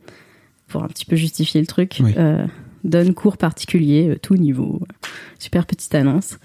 pour 0.67 0.83
un 0.83 0.87
petit 0.87 1.05
peu 1.05 1.15
justifier 1.15 1.61
le 1.61 1.67
truc, 1.67 1.97
Oui. 1.99 2.13
euh, 2.17 2.47
donne 2.83 3.13
cours 3.13 3.37
particulier, 3.37 4.09
euh, 4.09 4.15
tout 4.21 4.35
niveau. 4.35 4.81
Super 5.39 5.65
petite 5.65 5.93
annonce. 5.95 6.37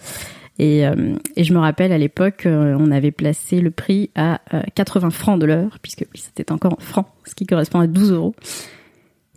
Et, 0.59 0.87
euh, 0.87 1.15
et 1.35 1.45
je 1.45 1.55
me 1.55 1.59
rappelle 1.59 1.93
à 1.93 1.99
l'époque, 1.99 2.45
euh, 2.47 2.77
on 2.79 2.91
avait 2.91 3.11
placé 3.11 3.61
le 3.61 3.71
prix 3.71 4.11
à 4.15 4.41
euh, 4.55 4.62
80 4.75 5.11
francs 5.11 5.41
de 5.41 5.47
l'heure, 5.47 5.79
puisque 5.81 6.05
c'était 6.15 6.53
encore 6.53 6.75
en 6.75 6.81
francs, 6.83 7.07
ce 7.25 7.35
qui 7.35 7.47
correspond 7.47 7.81
à 7.81 7.87
12 7.87 8.12
euros. 8.12 8.35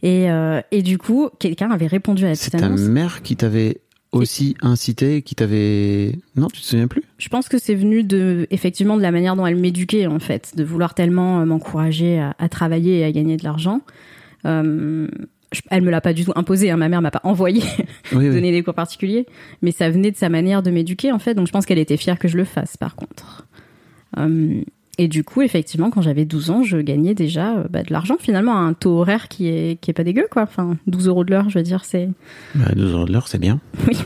Et, 0.03 0.27
et 0.71 0.83
du 0.83 0.99
coup, 0.99 1.29
quelqu'un 1.39 1.71
avait 1.71 1.87
répondu 1.87 2.25
à 2.25 2.27
la 2.29 2.35
C'est 2.35 2.51
petite 2.51 2.59
ta 2.59 2.67
annonce. 2.67 2.81
mère 2.81 3.23
qui 3.23 3.35
t'avait 3.35 3.81
aussi 4.11 4.55
incité, 4.61 5.23
qui 5.23 5.33
t'avait. 5.33 6.11
Non, 6.35 6.47
tu 6.47 6.61
te 6.61 6.65
souviens 6.65 6.87
plus? 6.87 7.01
Je 7.17 7.27
pense 7.27 7.49
que 7.49 7.57
c'est 7.57 7.73
venu 7.73 8.03
de, 8.03 8.45
effectivement, 8.51 8.97
de 8.97 9.01
la 9.01 9.11
manière 9.11 9.35
dont 9.35 9.47
elle 9.47 9.55
m'éduquait, 9.55 10.05
en 10.05 10.19
fait, 10.19 10.51
de 10.55 10.63
vouloir 10.63 10.93
tellement 10.93 11.43
m'encourager 11.47 12.19
à, 12.19 12.35
à 12.37 12.49
travailler 12.49 12.99
et 12.99 13.03
à 13.03 13.11
gagner 13.11 13.35
de 13.35 13.43
l'argent. 13.43 13.81
Euh, 14.45 15.07
elle 15.69 15.81
me 15.83 15.91
l'a 15.91 16.01
pas 16.01 16.13
du 16.13 16.25
tout 16.25 16.33
imposé, 16.35 16.69
hein, 16.71 16.77
ma 16.77 16.89
mère 16.89 17.01
m'a 17.01 17.11
pas 17.11 17.21
envoyé 17.23 17.61
Oui, 18.13 18.27
oui. 18.27 18.29
donner 18.29 18.51
des 18.51 18.63
cours 18.63 18.73
particuliers, 18.73 19.25
mais 19.61 19.71
ça 19.71 19.89
venait 19.89 20.11
de 20.11 20.17
sa 20.17 20.29
manière 20.29 20.63
de 20.63 20.71
m'éduquer, 20.71 21.11
en 21.11 21.19
fait, 21.19 21.33
donc 21.33 21.47
je 21.47 21.51
pense 21.51 21.65
qu'elle 21.65 21.79
était 21.79 21.97
fière 21.97 22.19
que 22.19 22.27
je 22.27 22.37
le 22.37 22.45
fasse, 22.45 22.77
par 22.77 22.95
contre. 22.95 23.45
Euh, 24.17 24.61
et 24.97 25.09
du 25.09 25.25
coup, 25.25 25.41
effectivement, 25.41 25.89
quand 25.89 26.01
j'avais 26.01 26.23
12 26.23 26.49
ans, 26.51 26.63
je 26.63 26.77
gagnais 26.77 27.13
déjà 27.13 27.57
euh, 27.57 27.63
bah, 27.69 27.83
de 27.83 27.91
l'argent, 27.91 28.15
finalement, 28.17 28.53
à 28.55 28.59
un 28.59 28.73
taux 28.73 28.99
horaire 28.99 29.27
qui 29.27 29.47
est, 29.49 29.79
qui 29.81 29.91
est 29.91 29.93
pas 29.93 30.05
dégueu, 30.05 30.25
quoi. 30.31 30.43
Enfin, 30.43 30.77
12 30.87 31.07
euros 31.09 31.23
de 31.25 31.31
l'heure, 31.31 31.49
je 31.49 31.57
veux 31.59 31.63
dire, 31.63 31.83
c'est... 31.83 32.07
Bah, 32.55 32.71
12 32.73 32.93
euros 32.93 33.05
de 33.05 33.11
l'heure, 33.11 33.27
c'est 33.27 33.37
bien. 33.39 33.59
Oui. 33.87 33.97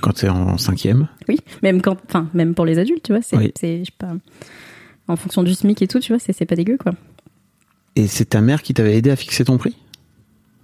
Quand 0.00 0.12
t'es 0.14 0.28
en 0.30 0.56
cinquième. 0.58 1.06
Oui, 1.28 1.38
même 1.62 1.80
quand, 1.82 1.96
enfin, 2.08 2.28
même 2.34 2.54
pour 2.54 2.64
les 2.64 2.78
adultes, 2.78 3.02
tu 3.04 3.12
vois, 3.12 3.20
c'est, 3.22 3.36
Oui. 3.36 3.52
c'est, 3.60 3.80
je 3.80 3.84
sais 3.84 3.96
pas, 3.96 4.14
en 5.06 5.16
fonction 5.16 5.42
du 5.42 5.52
SMIC 5.54 5.82
et 5.82 5.86
tout, 5.86 6.00
tu 6.00 6.12
vois, 6.12 6.18
c'est, 6.18 6.32
c'est 6.32 6.46
pas 6.46 6.56
dégueu, 6.56 6.76
quoi. 6.78 6.92
Et 7.94 8.06
c'est 8.06 8.24
ta 8.30 8.40
mère 8.40 8.62
qui 8.62 8.72
t'avait 8.72 8.96
aidé 8.96 9.10
à 9.10 9.16
fixer 9.16 9.44
ton 9.44 9.58
prix? 9.58 9.76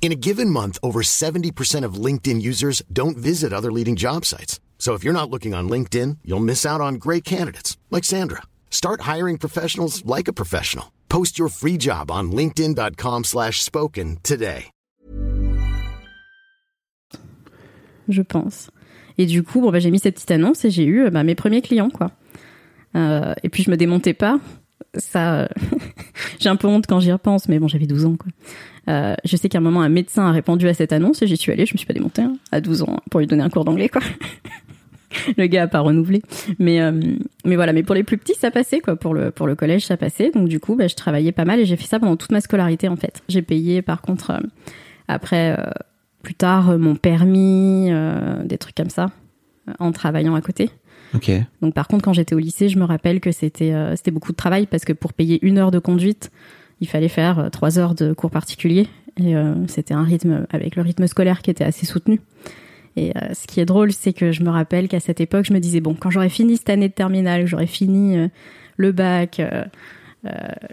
In 0.00 0.12
a 0.12 0.20
given 0.28 0.48
month, 0.48 0.78
over 0.84 1.02
70% 1.02 1.84
of 1.84 1.94
LinkedIn 1.94 2.40
users 2.40 2.80
don't 2.92 3.16
visit 3.16 3.52
other 3.52 3.72
leading 3.72 3.96
job 3.96 4.24
sites. 4.24 4.60
So 4.78 4.94
if 4.94 5.02
you're 5.02 5.20
not 5.20 5.30
looking 5.30 5.52
on 5.52 5.68
LinkedIn, 5.68 6.18
you'll 6.24 6.38
miss 6.38 6.64
out 6.64 6.80
on 6.80 6.94
great 7.00 7.24
candidates 7.24 7.76
like 7.90 8.04
Sandra. 8.04 8.42
Start 8.70 9.00
hiring 9.00 9.36
professionals 9.36 10.06
like 10.06 10.28
a 10.28 10.32
professional. 10.32 10.92
Post 11.08 11.40
your 11.40 11.48
free 11.48 11.76
job 11.76 12.12
on 12.12 12.30
linkedin.com/spoken 12.30 14.18
today. 14.22 14.66
je 18.08 18.22
pense. 18.22 18.70
Et 19.18 19.26
du 19.26 19.42
coup, 19.42 19.60
bon, 19.60 19.70
bah, 19.70 19.78
j'ai 19.78 19.90
mis 19.90 19.98
cette 19.98 20.14
petite 20.14 20.30
annonce 20.30 20.64
et 20.64 20.70
j'ai 20.70 20.84
eu 20.84 21.04
euh, 21.04 21.10
bah, 21.10 21.24
mes 21.24 21.34
premiers 21.34 21.62
clients, 21.62 21.90
quoi. 21.90 22.10
Euh, 22.94 23.34
et 23.42 23.48
puis 23.48 23.62
je 23.62 23.70
me 23.70 23.76
démontais 23.76 24.14
pas. 24.14 24.38
Ça, 24.94 25.40
euh, 25.40 25.48
j'ai 26.40 26.48
un 26.48 26.56
peu 26.56 26.68
honte 26.68 26.86
quand 26.86 27.00
j'y 27.00 27.12
repense, 27.12 27.48
mais 27.48 27.58
bon, 27.58 27.68
j'avais 27.68 27.86
12 27.86 28.04
ans, 28.06 28.16
quoi. 28.16 28.30
Euh, 28.88 29.14
je 29.24 29.36
sais 29.36 29.48
qu'à 29.48 29.58
un 29.58 29.62
moment, 29.62 29.82
un 29.82 29.88
médecin 29.88 30.26
a 30.26 30.32
répondu 30.32 30.68
à 30.68 30.74
cette 30.74 30.92
annonce 30.92 31.22
et 31.22 31.26
j'y 31.26 31.36
suis 31.36 31.52
allée. 31.52 31.66
Je 31.66 31.74
me 31.74 31.78
suis 31.78 31.86
pas 31.86 31.94
démontée 31.94 32.22
hein, 32.22 32.36
à 32.52 32.60
12 32.60 32.82
ans 32.82 33.00
pour 33.10 33.20
lui 33.20 33.26
donner 33.26 33.42
un 33.42 33.50
cours 33.50 33.64
d'anglais, 33.64 33.88
quoi. 33.88 34.02
le 35.36 35.46
gars 35.46 35.64
a 35.64 35.66
pas 35.66 35.80
renouvelé. 35.80 36.22
Mais, 36.58 36.80
euh, 36.80 36.92
mais 37.44 37.56
voilà, 37.56 37.72
mais 37.72 37.82
pour 37.82 37.94
les 37.94 38.04
plus 38.04 38.18
petits, 38.18 38.34
ça 38.34 38.50
passait, 38.50 38.80
quoi. 38.80 38.96
Pour 38.96 39.14
le, 39.14 39.30
pour 39.30 39.46
le 39.46 39.54
collège, 39.54 39.86
ça 39.86 39.96
passait. 39.96 40.30
Donc 40.30 40.48
du 40.48 40.60
coup, 40.60 40.76
bah, 40.76 40.86
je 40.86 40.94
travaillais 40.94 41.32
pas 41.32 41.44
mal 41.44 41.60
et 41.60 41.64
j'ai 41.64 41.76
fait 41.76 41.86
ça 41.86 41.98
pendant 41.98 42.16
toute 42.16 42.32
ma 42.32 42.40
scolarité, 42.40 42.88
en 42.88 42.96
fait. 42.96 43.22
J'ai 43.28 43.42
payé, 43.42 43.82
par 43.82 44.02
contre, 44.02 44.30
euh, 44.30 44.40
après, 45.08 45.56
euh, 45.58 45.70
plus 46.22 46.34
tard, 46.34 46.78
mon 46.78 46.96
permis, 46.96 47.88
des 48.44 48.58
trucs 48.58 48.74
comme 48.74 48.90
ça, 48.90 49.12
en 49.78 49.92
travaillant 49.92 50.34
à 50.34 50.40
côté. 50.40 50.70
Ok. 51.14 51.30
Donc 51.62 51.72
par 51.72 51.86
contre, 51.86 52.04
quand 52.04 52.12
j'étais 52.12 52.34
au 52.34 52.40
lycée, 52.40 52.68
je 52.68 52.80
me 52.80 52.84
rappelle 52.84 53.20
que 53.20 53.30
c'était 53.30 53.72
c'était 53.94 54.10
beaucoup 54.10 54.32
de 54.32 54.36
travail 54.36 54.66
parce 54.66 54.84
que 54.84 54.92
pour 54.92 55.12
payer 55.12 55.38
une 55.46 55.56
heure 55.56 55.70
de 55.70 55.78
conduite, 55.78 56.32
il 56.80 56.88
fallait 56.88 57.08
faire 57.08 57.38
euh, 57.38 57.48
trois 57.48 57.78
heures 57.78 57.94
de 57.94 58.12
cours 58.12 58.30
particuliers 58.30 58.88
et 59.18 59.36
euh, 59.36 59.54
c'était 59.66 59.94
un 59.94 60.02
rythme 60.02 60.46
avec 60.50 60.76
le 60.76 60.82
rythme 60.82 61.06
scolaire 61.06 61.42
qui 61.42 61.50
était 61.50 61.64
assez 61.64 61.86
soutenu. 61.86 62.20
Et 62.96 63.16
euh, 63.16 63.34
ce 63.34 63.46
qui 63.46 63.60
est 63.60 63.64
drôle, 63.64 63.92
c'est 63.92 64.12
que 64.12 64.32
je 64.32 64.42
me 64.42 64.50
rappelle 64.50 64.88
qu'à 64.88 65.00
cette 65.00 65.20
époque, 65.20 65.44
je 65.46 65.52
me 65.52 65.60
disais 65.60 65.80
bon, 65.80 65.94
quand 65.94 66.10
j'aurai 66.10 66.28
fini 66.28 66.56
cette 66.56 66.70
année 66.70 66.88
de 66.88 66.94
terminale, 66.94 67.46
j'aurai 67.46 67.66
fini 67.66 68.16
le 68.76 68.92
bac, 68.92 69.40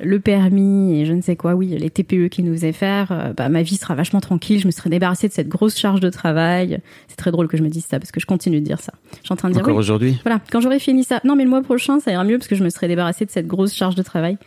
le 0.02 0.20
permis 0.20 1.00
et 1.00 1.06
je 1.06 1.14
ne 1.14 1.22
sais 1.22 1.36
quoi, 1.36 1.56
oui, 1.56 1.68
les 1.68 1.90
TPE 1.90 2.28
qu'ils 2.30 2.46
nous 2.46 2.54
faisaient 2.54 2.72
faire, 2.72 3.12
euh, 3.12 3.34
bah, 3.34 3.50
ma 3.50 3.62
vie 3.62 3.78
sera 3.78 3.96
vachement 3.96 4.22
tranquille, 4.22 4.60
je 4.60 4.68
me 4.68 4.72
serai 4.72 4.90
débarrassée 4.90 5.28
de 5.28 5.34
cette 5.34 5.48
grosse 5.48 5.78
charge 5.78 6.00
de 6.00 6.10
travail. 6.10 6.80
C'est 7.08 7.16
très 7.16 7.32
drôle 7.32 7.48
que 7.48 7.58
je 7.58 7.64
me 7.64 7.70
dise 7.70 7.86
ça 7.86 8.00
parce 8.00 8.12
que 8.12 8.20
je 8.20 8.26
continue 8.26 8.60
de 8.60 8.66
dire 8.66 8.80
ça. 8.80 8.94
Je 9.20 9.26
suis 9.26 9.34
en 9.34 9.36
train 9.36 9.50
de 9.50 9.54
dire 9.54 9.64
Encore 9.64 9.76
oui, 9.76 9.80
aujourd'hui? 9.80 10.20
Voilà, 10.24 10.40
quand 10.52 10.62
j'aurai 10.62 10.80
fini 10.80 11.04
ça. 11.04 11.20
Non, 11.24 11.36
mais 11.36 11.44
le 11.44 11.50
mois 11.50 11.62
prochain, 11.62 12.00
ça 12.00 12.12
ira 12.12 12.24
mieux 12.24 12.38
parce 12.38 12.48
que 12.48 12.56
je 12.56 12.64
me 12.64 12.70
serai 12.70 12.88
débarrassée 12.88 13.26
de 13.26 13.32
cette 13.32 13.48
grosse 13.48 13.74
charge 13.74 13.96
de 13.96 14.04
travail. 14.04 14.38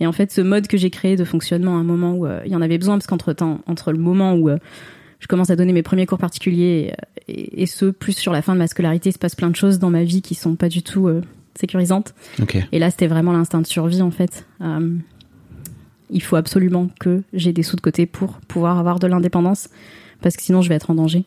Et 0.00 0.06
en 0.06 0.12
fait, 0.12 0.30
ce 0.30 0.40
mode 0.40 0.66
que 0.66 0.76
j'ai 0.76 0.90
créé 0.90 1.16
de 1.16 1.24
fonctionnement 1.24 1.76
à 1.76 1.80
un 1.80 1.84
moment 1.84 2.12
où 2.12 2.26
euh, 2.26 2.40
il 2.44 2.52
y 2.52 2.56
en 2.56 2.62
avait 2.62 2.78
besoin, 2.78 2.96
parce 2.96 3.06
qu'entre 3.06 3.32
temps, 3.32 3.60
entre 3.66 3.92
le 3.92 3.98
moment 3.98 4.34
où 4.34 4.48
euh, 4.48 4.58
je 5.20 5.26
commence 5.26 5.50
à 5.50 5.56
donner 5.56 5.72
mes 5.72 5.82
premiers 5.82 6.06
cours 6.06 6.18
particuliers 6.18 6.92
et, 7.28 7.32
et, 7.32 7.62
et 7.62 7.66
ce, 7.66 7.86
plus 7.86 8.12
sur 8.12 8.32
la 8.32 8.42
fin 8.42 8.52
de 8.52 8.58
ma 8.58 8.66
scolarité, 8.66 9.08
il 9.08 9.12
se 9.12 9.18
passe 9.18 9.34
plein 9.34 9.50
de 9.50 9.56
choses 9.56 9.78
dans 9.78 9.90
ma 9.90 10.04
vie 10.04 10.20
qui 10.20 10.34
sont 10.34 10.54
pas 10.54 10.68
du 10.68 10.82
tout 10.82 11.08
euh, 11.08 11.22
sécurisantes. 11.58 12.14
Ok. 12.40 12.58
Et 12.72 12.78
là, 12.78 12.90
c'était 12.90 13.06
vraiment 13.06 13.32
l'instinct 13.32 13.60
de 13.60 13.66
survie, 13.66 14.02
en 14.02 14.10
fait. 14.10 14.46
Euh, 14.60 14.96
il 16.10 16.22
faut 16.22 16.36
absolument 16.36 16.88
que 17.00 17.22
j'ai 17.32 17.52
des 17.52 17.62
sous 17.62 17.76
de 17.76 17.80
côté 17.80 18.06
pour 18.06 18.34
pouvoir 18.48 18.78
avoir 18.78 18.98
de 18.98 19.06
l'indépendance, 19.06 19.68
parce 20.22 20.36
que 20.36 20.42
sinon, 20.42 20.62
je 20.62 20.68
vais 20.68 20.74
être 20.74 20.90
en 20.90 20.94
danger. 20.94 21.24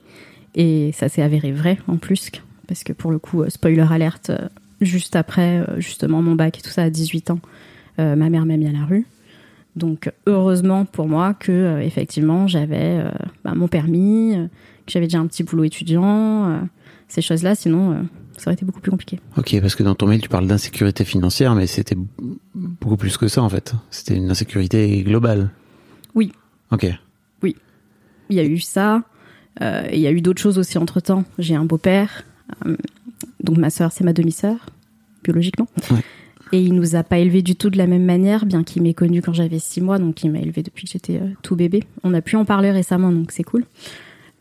Et 0.56 0.92
ça 0.94 1.10
s'est 1.10 1.22
avéré 1.22 1.52
vrai, 1.52 1.78
en 1.88 1.98
plus, 1.98 2.32
parce 2.68 2.84
que 2.84 2.94
pour 2.94 3.12
le 3.12 3.20
coup, 3.20 3.44
euh, 3.44 3.50
spoiler 3.50 3.86
alerte, 3.90 4.30
euh, 4.30 4.48
juste 4.82 5.16
après, 5.16 5.66
justement, 5.78 6.22
mon 6.22 6.36
bac 6.36 6.58
et 6.60 6.62
tout 6.62 6.70
ça, 6.70 6.84
à 6.84 6.90
18 6.90 7.32
ans, 7.32 7.40
euh, 8.00 8.16
ma 8.16 8.30
mère 8.30 8.46
m'a 8.46 8.58
mis 8.58 8.68
à 8.68 8.72
la 8.72 8.86
rue. 8.86 9.06
Donc, 9.76 10.12
heureusement 10.26 10.86
pour 10.86 11.08
moi 11.08 11.34
que, 11.34 11.52
euh, 11.52 11.82
effectivement, 11.82 12.48
j'avais 12.48 13.00
euh, 13.00 13.10
bah, 13.44 13.54
mon 13.56 13.68
permis, 13.68 14.36
euh, 14.36 14.46
que 14.86 14.92
j'avais 14.92 15.06
déjà 15.06 15.20
un 15.20 15.28
petit 15.28 15.44
boulot 15.44 15.64
étudiant, 15.64 16.68
ces 17.08 17.22
choses-là, 17.22 17.56
sinon, 17.56 18.06
ça 18.40 18.50
aurait 18.50 18.56
été 18.56 18.66
beaucoup 18.66 18.80
plus 18.82 18.92
compliqué. 18.92 19.20
Ok, 19.38 19.56
parce 19.62 19.76
que 19.76 19.84
dans 19.84 19.96
ton 19.96 20.08
mail, 20.08 20.22
tu 20.22 20.30
parles 20.30 20.48
d'insécurité 20.48 21.04
financière, 21.06 21.54
mais 21.56 21.68
c'était 21.68 21.98
beaucoup 22.56 22.98
plus 22.98 23.18
que 23.18 23.28
ça 23.28 23.44
en 23.44 23.50
fait. 23.50 23.74
C'était 23.92 24.16
une 24.16 24.32
insécurité 24.32 25.04
globale. 25.04 25.50
Oui. 26.16 26.32
Ok. 26.72 26.88
Il 28.32 28.36
y 28.36 28.40
a 28.40 28.44
eu 28.46 28.60
ça. 28.60 29.04
Euh, 29.62 29.88
Il 29.92 30.00
y 30.00 30.08
a 30.08 30.12
eu 30.12 30.22
d'autres 30.22 30.42
choses 30.42 30.60
aussi 30.60 30.78
entre 30.78 31.00
temps. 31.00 31.24
J'ai 31.40 31.56
un 31.56 31.66
beau-père, 31.66 32.26
euh, 32.66 32.78
donc 33.44 33.58
ma 33.58 33.72
sœur, 33.72 33.92
c'est 33.92 34.04
ma 34.04 34.14
demi-sœur, 34.14 34.68
biologiquement. 35.24 35.68
Ouais. 35.90 36.04
Et 36.52 36.62
il 36.62 36.74
nous 36.74 36.96
a 36.96 37.04
pas 37.04 37.18
élevés 37.18 37.42
du 37.42 37.56
tout 37.56 37.70
de 37.70 37.78
la 37.78 37.88
même 37.88 38.06
manière, 38.06 38.46
bien 38.46 38.64
qu'il 38.64 38.82
m'ait 38.82 38.94
connu 38.94 39.22
quand 39.22 39.34
j'avais 39.34 39.60
six 39.60 39.82
mois, 39.82 39.98
donc 39.98 40.24
il 40.24 40.32
m'a 40.32 40.40
élevé 40.40 40.64
depuis 40.64 40.86
que 40.86 40.92
j'étais 40.92 41.18
euh, 41.18 41.30
tout 41.42 41.56
bébé. 41.56 41.84
On 42.04 42.14
a 42.14 42.22
pu 42.22 42.36
en 42.36 42.46
parler 42.46 42.72
récemment, 42.72 43.12
donc 43.12 43.32
c'est 43.32 43.44
cool. 43.44 43.66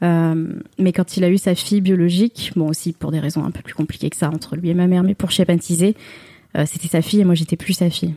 Euh, 0.02 0.47
mais 0.78 0.93
quand 0.93 1.17
il 1.17 1.25
a 1.25 1.28
eu 1.28 1.38
sa 1.38 1.55
fille 1.55 1.81
biologique, 1.81 2.52
bon 2.57 2.69
aussi 2.69 2.93
pour 2.93 3.11
des 3.11 3.19
raisons 3.19 3.45
un 3.45 3.50
peu 3.50 3.62
plus 3.62 3.75
compliquées 3.75 4.11
que 4.11 4.17
ça 4.17 4.28
entre 4.28 4.57
lui 4.57 4.71
et 4.71 4.75
ma 4.75 4.87
mère, 4.87 5.02
mais 5.02 5.14
pour 5.14 5.31
schématiser, 5.31 5.97
euh, 6.57 6.64
c'était 6.67 6.88
sa 6.88 7.02
fille 7.02 7.21
et 7.21 7.25
moi 7.25 7.35
j'étais 7.35 7.57
plus 7.57 7.73
sa 7.73 7.90
fille. 7.90 8.14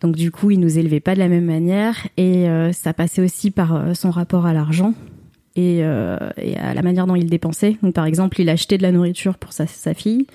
Donc 0.00 0.16
du 0.16 0.30
coup, 0.30 0.50
il 0.50 0.60
nous 0.60 0.78
élevait 0.78 1.00
pas 1.00 1.14
de 1.14 1.20
la 1.20 1.28
même 1.28 1.46
manière 1.46 2.06
et 2.16 2.48
euh, 2.48 2.72
ça 2.72 2.92
passait 2.92 3.22
aussi 3.22 3.50
par 3.50 3.96
son 3.96 4.10
rapport 4.10 4.44
à 4.44 4.52
l'argent 4.52 4.92
et, 5.54 5.78
et 5.78 6.56
à 6.58 6.74
la 6.74 6.82
manière 6.82 7.06
dont 7.06 7.16
il 7.16 7.30
dépensait. 7.30 7.78
Donc 7.82 7.94
par 7.94 8.04
exemple, 8.04 8.40
il 8.40 8.48
achetait 8.50 8.76
de 8.76 8.82
la 8.82 8.92
nourriture 8.92 9.38
pour 9.38 9.52
sa, 9.52 9.66
sa 9.66 9.94
fille 9.94 10.26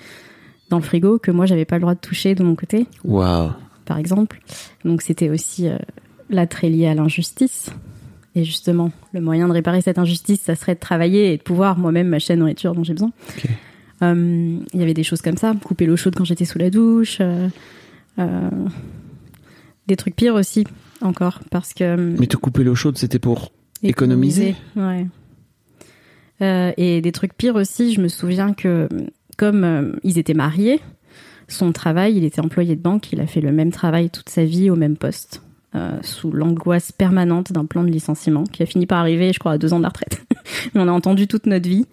dans 0.72 0.78
le 0.78 0.84
frigo 0.84 1.18
que 1.18 1.30
moi 1.30 1.44
j'avais 1.44 1.66
pas 1.66 1.76
le 1.76 1.82
droit 1.82 1.94
de 1.94 2.00
toucher 2.00 2.34
de 2.34 2.42
mon 2.42 2.54
côté, 2.54 2.86
Waouh. 3.04 3.52
par 3.84 3.98
exemple. 3.98 4.40
Donc 4.86 5.02
c'était 5.02 5.28
aussi 5.28 5.68
euh, 5.68 5.76
l'attrait 6.30 6.70
lié 6.70 6.86
à 6.86 6.94
l'injustice. 6.94 7.70
Et 8.34 8.44
justement, 8.44 8.90
le 9.12 9.20
moyen 9.20 9.46
de 9.46 9.52
réparer 9.52 9.82
cette 9.82 9.98
injustice, 9.98 10.40
ça 10.40 10.54
serait 10.54 10.74
de 10.74 10.80
travailler 10.80 11.34
et 11.34 11.36
de 11.36 11.42
pouvoir 11.42 11.78
moi-même 11.78 12.08
m'acheter 12.08 12.32
la 12.32 12.38
nourriture 12.38 12.74
dont 12.74 12.84
j'ai 12.84 12.94
besoin. 12.94 13.12
Euh, 14.02 14.58
Il 14.72 14.80
y 14.80 14.82
avait 14.82 14.94
des 14.94 15.02
choses 15.02 15.20
comme 15.22 15.36
ça, 15.36 15.54
couper 15.62 15.86
l'eau 15.86 15.96
chaude 15.96 16.14
quand 16.16 16.24
j'étais 16.24 16.44
sous 16.44 16.58
la 16.58 16.70
douche, 16.70 17.18
euh, 17.20 17.48
euh, 18.18 18.50
des 19.86 19.96
trucs 19.96 20.16
pires 20.16 20.34
aussi 20.34 20.66
encore 21.02 21.40
parce 21.50 21.74
que 21.74 21.96
Mais 21.96 22.26
te 22.26 22.36
couper 22.36 22.64
l'eau 22.64 22.74
chaude, 22.74 22.96
c'était 22.96 23.18
pour 23.18 23.52
économiser. 23.82 24.56
Ouais. 24.76 25.06
Euh, 26.40 26.72
et 26.76 27.00
des 27.00 27.12
trucs 27.12 27.34
pires 27.34 27.56
aussi, 27.56 27.92
je 27.92 28.00
me 28.00 28.08
souviens 28.08 28.54
que 28.54 28.88
comme 29.36 29.98
ils 30.02 30.18
étaient 30.18 30.34
mariés, 30.34 30.80
son 31.48 31.72
travail, 31.72 32.16
il 32.16 32.24
était 32.24 32.40
employé 32.40 32.76
de 32.76 32.80
banque, 32.80 33.12
il 33.12 33.20
a 33.20 33.26
fait 33.26 33.40
le 33.40 33.52
même 33.52 33.72
travail 33.72 34.10
toute 34.10 34.28
sa 34.28 34.44
vie 34.44 34.70
au 34.70 34.76
même 34.76 34.96
poste, 34.96 35.42
euh, 35.74 35.98
sous 36.02 36.30
l'angoisse 36.30 36.92
permanente 36.92 37.52
d'un 37.52 37.64
plan 37.64 37.82
de 37.82 37.88
licenciement 37.88 38.44
qui 38.44 38.62
a 38.62 38.66
fini 38.66 38.86
par 38.86 38.98
arriver, 38.98 39.32
je 39.32 39.38
crois, 39.38 39.52
à 39.52 39.58
deux 39.58 39.72
ans 39.72 39.78
de 39.78 39.82
la 39.82 39.88
retraite. 39.88 40.22
On 40.74 40.86
a 40.86 40.92
entendu 40.92 41.26
toute 41.26 41.46
notre 41.46 41.68
vie. 41.68 41.86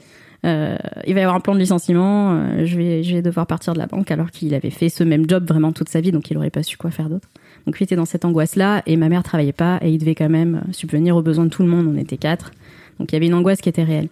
Euh, 0.45 0.77
il 1.05 1.13
va 1.13 1.19
y 1.19 1.24
avoir 1.24 1.36
un 1.36 1.41
plan 1.41 1.53
de 1.53 1.59
licenciement, 1.59 2.31
euh, 2.31 2.65
je, 2.65 2.77
vais, 2.77 3.03
je 3.03 3.15
vais 3.15 3.21
devoir 3.21 3.45
partir 3.45 3.74
de 3.74 3.79
la 3.79 3.88
banque 3.88 4.09
alors 4.09 4.31
qu'il 4.31 4.53
avait 4.53 4.69
fait 4.69 4.88
ce 4.88 5.03
même 5.03 5.29
job 5.29 5.45
vraiment 5.45 5.74
toute 5.74 5.89
sa 5.89 6.00
vie, 6.00 6.13
donc 6.13 6.31
il 6.31 6.38
aurait 6.38 6.50
pas 6.50 6.63
su 6.63 6.77
quoi 6.77 6.91
faire 6.91 7.09
d'autre. 7.09 7.27
Donc 7.65 7.77
lui 7.77 7.83
était 7.83 7.98
dans 7.98 8.05
cette 8.05 8.24
angoisse-là 8.24 8.81
et 8.86 8.95
ma 8.95 9.09
mère 9.09 9.24
travaillait 9.24 9.51
pas 9.51 9.79
et 9.81 9.91
il 9.91 9.98
devait 9.98 10.15
quand 10.15 10.29
même 10.29 10.63
subvenir 10.71 11.17
aux 11.17 11.21
besoins 11.21 11.45
de 11.45 11.50
tout 11.50 11.63
le 11.63 11.67
monde, 11.67 11.88
on 11.88 11.98
était 11.98 12.17
quatre. 12.17 12.51
Donc 13.00 13.12
il 13.12 13.15
y 13.15 13.17
avait 13.17 13.27
une 13.27 13.33
angoisse 13.33 13.59
qui 13.59 13.67
était 13.67 13.83
réelle. 13.83 14.07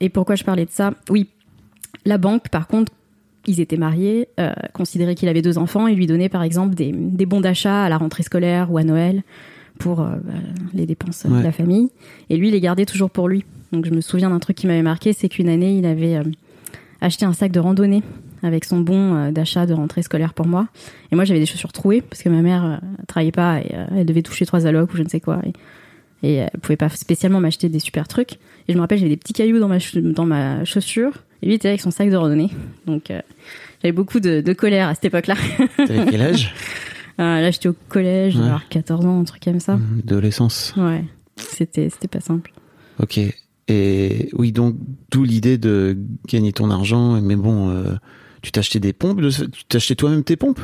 Et 0.00 0.08
pourquoi 0.08 0.34
je 0.34 0.42
parlais 0.42 0.64
de 0.64 0.70
ça? 0.70 0.94
Oui, 1.08 1.28
la 2.04 2.18
banque, 2.18 2.48
par 2.48 2.66
contre, 2.66 2.92
ils 3.46 3.60
étaient 3.60 3.76
mariés, 3.76 4.28
euh, 4.38 4.52
considérait 4.72 5.14
qu'il 5.14 5.28
avait 5.28 5.42
deux 5.42 5.58
enfants 5.58 5.86
et 5.88 5.94
lui 5.94 6.06
donnait 6.06 6.28
par 6.28 6.42
exemple 6.42 6.74
des, 6.74 6.92
des 6.92 7.26
bons 7.26 7.40
d'achat 7.40 7.84
à 7.84 7.88
la 7.88 7.98
rentrée 7.98 8.22
scolaire 8.22 8.70
ou 8.72 8.78
à 8.78 8.84
Noël 8.84 9.22
pour 9.78 10.00
euh, 10.00 10.10
bah, 10.24 10.32
les 10.74 10.86
dépenses 10.86 11.24
Ouais. 11.28 11.38
de 11.38 11.42
la 11.44 11.52
famille. 11.52 11.88
Et 12.30 12.36
lui, 12.36 12.48
il 12.48 12.52
les 12.52 12.60
gardait 12.60 12.86
toujours 12.86 13.10
pour 13.10 13.28
lui. 13.28 13.44
Donc 13.72 13.86
je 13.86 13.90
me 13.90 14.00
souviens 14.00 14.30
d'un 14.30 14.38
truc 14.38 14.56
qui 14.56 14.66
m'avait 14.66 14.82
marqué, 14.82 15.12
c'est 15.12 15.28
qu'une 15.28 15.48
année, 15.48 15.76
il 15.76 15.86
avait 15.86 16.16
euh, 16.16 16.22
acheté 17.00 17.24
un 17.24 17.32
sac 17.32 17.50
de 17.52 17.58
randonnée 17.60 18.02
avec 18.44 18.64
son 18.64 18.80
bon 18.80 19.14
euh, 19.14 19.30
d'achat 19.30 19.66
de 19.66 19.72
rentrée 19.72 20.02
scolaire 20.02 20.34
pour 20.34 20.46
moi. 20.46 20.68
Et 21.10 21.16
moi, 21.16 21.24
j'avais 21.24 21.40
des 21.40 21.46
chaussures 21.46 21.72
trouées 21.72 22.00
parce 22.02 22.22
que 22.22 22.28
ma 22.28 22.42
mère 22.42 22.80
travaillait 23.08 23.32
pas 23.32 23.60
et 23.60 23.72
elle 23.96 24.06
devait 24.06 24.22
toucher 24.22 24.46
trois 24.46 24.66
allocs 24.66 24.92
ou 24.92 24.96
je 24.96 25.02
ne 25.02 25.08
sais 25.08 25.20
quoi. 25.20 25.40
Et, 25.44 25.52
et 26.28 26.34
elle 26.36 26.50
pouvait 26.60 26.76
pas 26.76 26.88
spécialement 26.90 27.40
m'acheter 27.40 27.68
des 27.68 27.80
super 27.80 28.06
trucs. 28.06 28.34
Et 28.68 28.72
je 28.72 28.74
me 28.74 28.80
rappelle, 28.80 28.98
j'avais 28.98 29.10
des 29.10 29.16
petits 29.16 29.32
cailloux 29.32 29.58
dans 29.58 29.68
ma, 29.68 29.78
dans 30.12 30.26
ma 30.26 30.64
chaussure. 30.64 31.12
Et 31.42 31.46
lui 31.46 31.54
était 31.54 31.68
avec 31.68 31.80
son 31.80 31.90
sac 31.90 32.08
de 32.10 32.16
randonnée. 32.16 32.50
Donc 32.86 33.10
euh, 33.10 33.20
j'avais 33.82 33.92
beaucoup 33.92 34.20
de, 34.20 34.40
de 34.40 34.52
colère 34.52 34.88
à 34.88 34.94
cette 34.94 35.06
époque-là. 35.06 35.34
T'avais 35.76 36.06
quel 36.10 36.22
âge? 36.22 36.54
Euh, 37.20 37.40
là, 37.40 37.50
j'étais 37.50 37.68
au 37.68 37.74
collège, 37.88 38.36
Ouais. 38.36 38.42
avoir 38.44 38.68
14 38.68 39.04
ans, 39.06 39.20
un 39.20 39.24
truc 39.24 39.42
comme 39.42 39.60
ça. 39.60 39.78
Adolescence. 40.04 40.72
Ouais, 40.76 41.04
c'était 41.36 41.88
c'était 41.90 42.08
pas 42.08 42.20
simple. 42.20 42.52
Ok. 43.00 43.18
Et 43.68 44.28
oui, 44.34 44.52
donc 44.52 44.76
d'où 45.10 45.24
l'idée 45.24 45.58
de 45.58 45.96
gagner 46.28 46.52
ton 46.52 46.70
argent. 46.70 47.20
Mais 47.20 47.36
bon, 47.36 47.70
euh, 47.70 47.94
tu 48.42 48.50
t'achetais 48.52 48.80
des 48.80 48.92
pompes, 48.92 49.20
tu 49.52 49.64
t'achetais 49.68 49.94
toi-même 49.94 50.24
tes 50.24 50.36
pompes, 50.36 50.60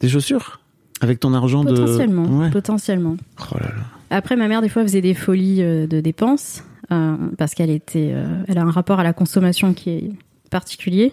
des 0.00 0.08
chaussures, 0.08 0.60
avec 1.00 1.20
ton 1.20 1.34
argent 1.34 1.64
de. 1.64 1.74
Potentiellement, 1.74 2.24
Ouais. 2.40 2.50
potentiellement. 2.50 3.16
Oh 3.52 3.56
là 3.58 3.66
là. 3.68 3.82
Après, 4.10 4.36
ma 4.36 4.48
mère, 4.48 4.62
des 4.62 4.68
fois, 4.70 4.82
faisait 4.82 5.02
des 5.02 5.12
folies 5.14 5.58
de 5.58 6.00
dépenses 6.00 6.62
parce 6.88 7.54
qu'elle 7.54 7.70
était, 7.70 8.12
euh, 8.14 8.42
elle 8.48 8.58
a 8.58 8.62
un 8.62 8.70
rapport 8.70 9.00
à 9.00 9.04
la 9.04 9.12
consommation 9.12 9.74
qui 9.74 9.90
est 9.90 10.10
particulier. 10.50 11.12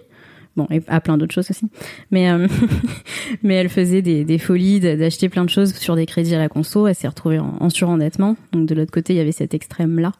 Bon, 0.55 0.67
et 0.71 0.81
à 0.87 1.01
plein 1.01 1.17
d'autres 1.17 1.33
choses 1.33 1.51
aussi. 1.51 1.69
Mais, 2.11 2.29
euh, 2.31 2.47
mais 3.43 3.55
elle 3.55 3.67
faisait 3.67 4.01
des, 4.01 4.37
folies 4.37 4.79
d'acheter 4.79 5.27
plein 5.27 5.43
de 5.43 5.49
choses 5.49 5.73
sur 5.73 5.97
des 5.97 6.05
crédits 6.05 6.33
à 6.33 6.39
la 6.39 6.47
conso. 6.47 6.87
Elle 6.87 6.95
s'est 6.95 7.09
retrouvée 7.09 7.39
en, 7.39 7.57
en 7.59 7.69
surendettement. 7.69 8.37
Donc, 8.53 8.65
de 8.65 8.73
l'autre 8.73 8.91
côté, 8.91 9.13
il 9.13 9.17
y 9.17 9.19
avait 9.19 9.33
cet 9.33 9.53
extrême-là. 9.53 10.13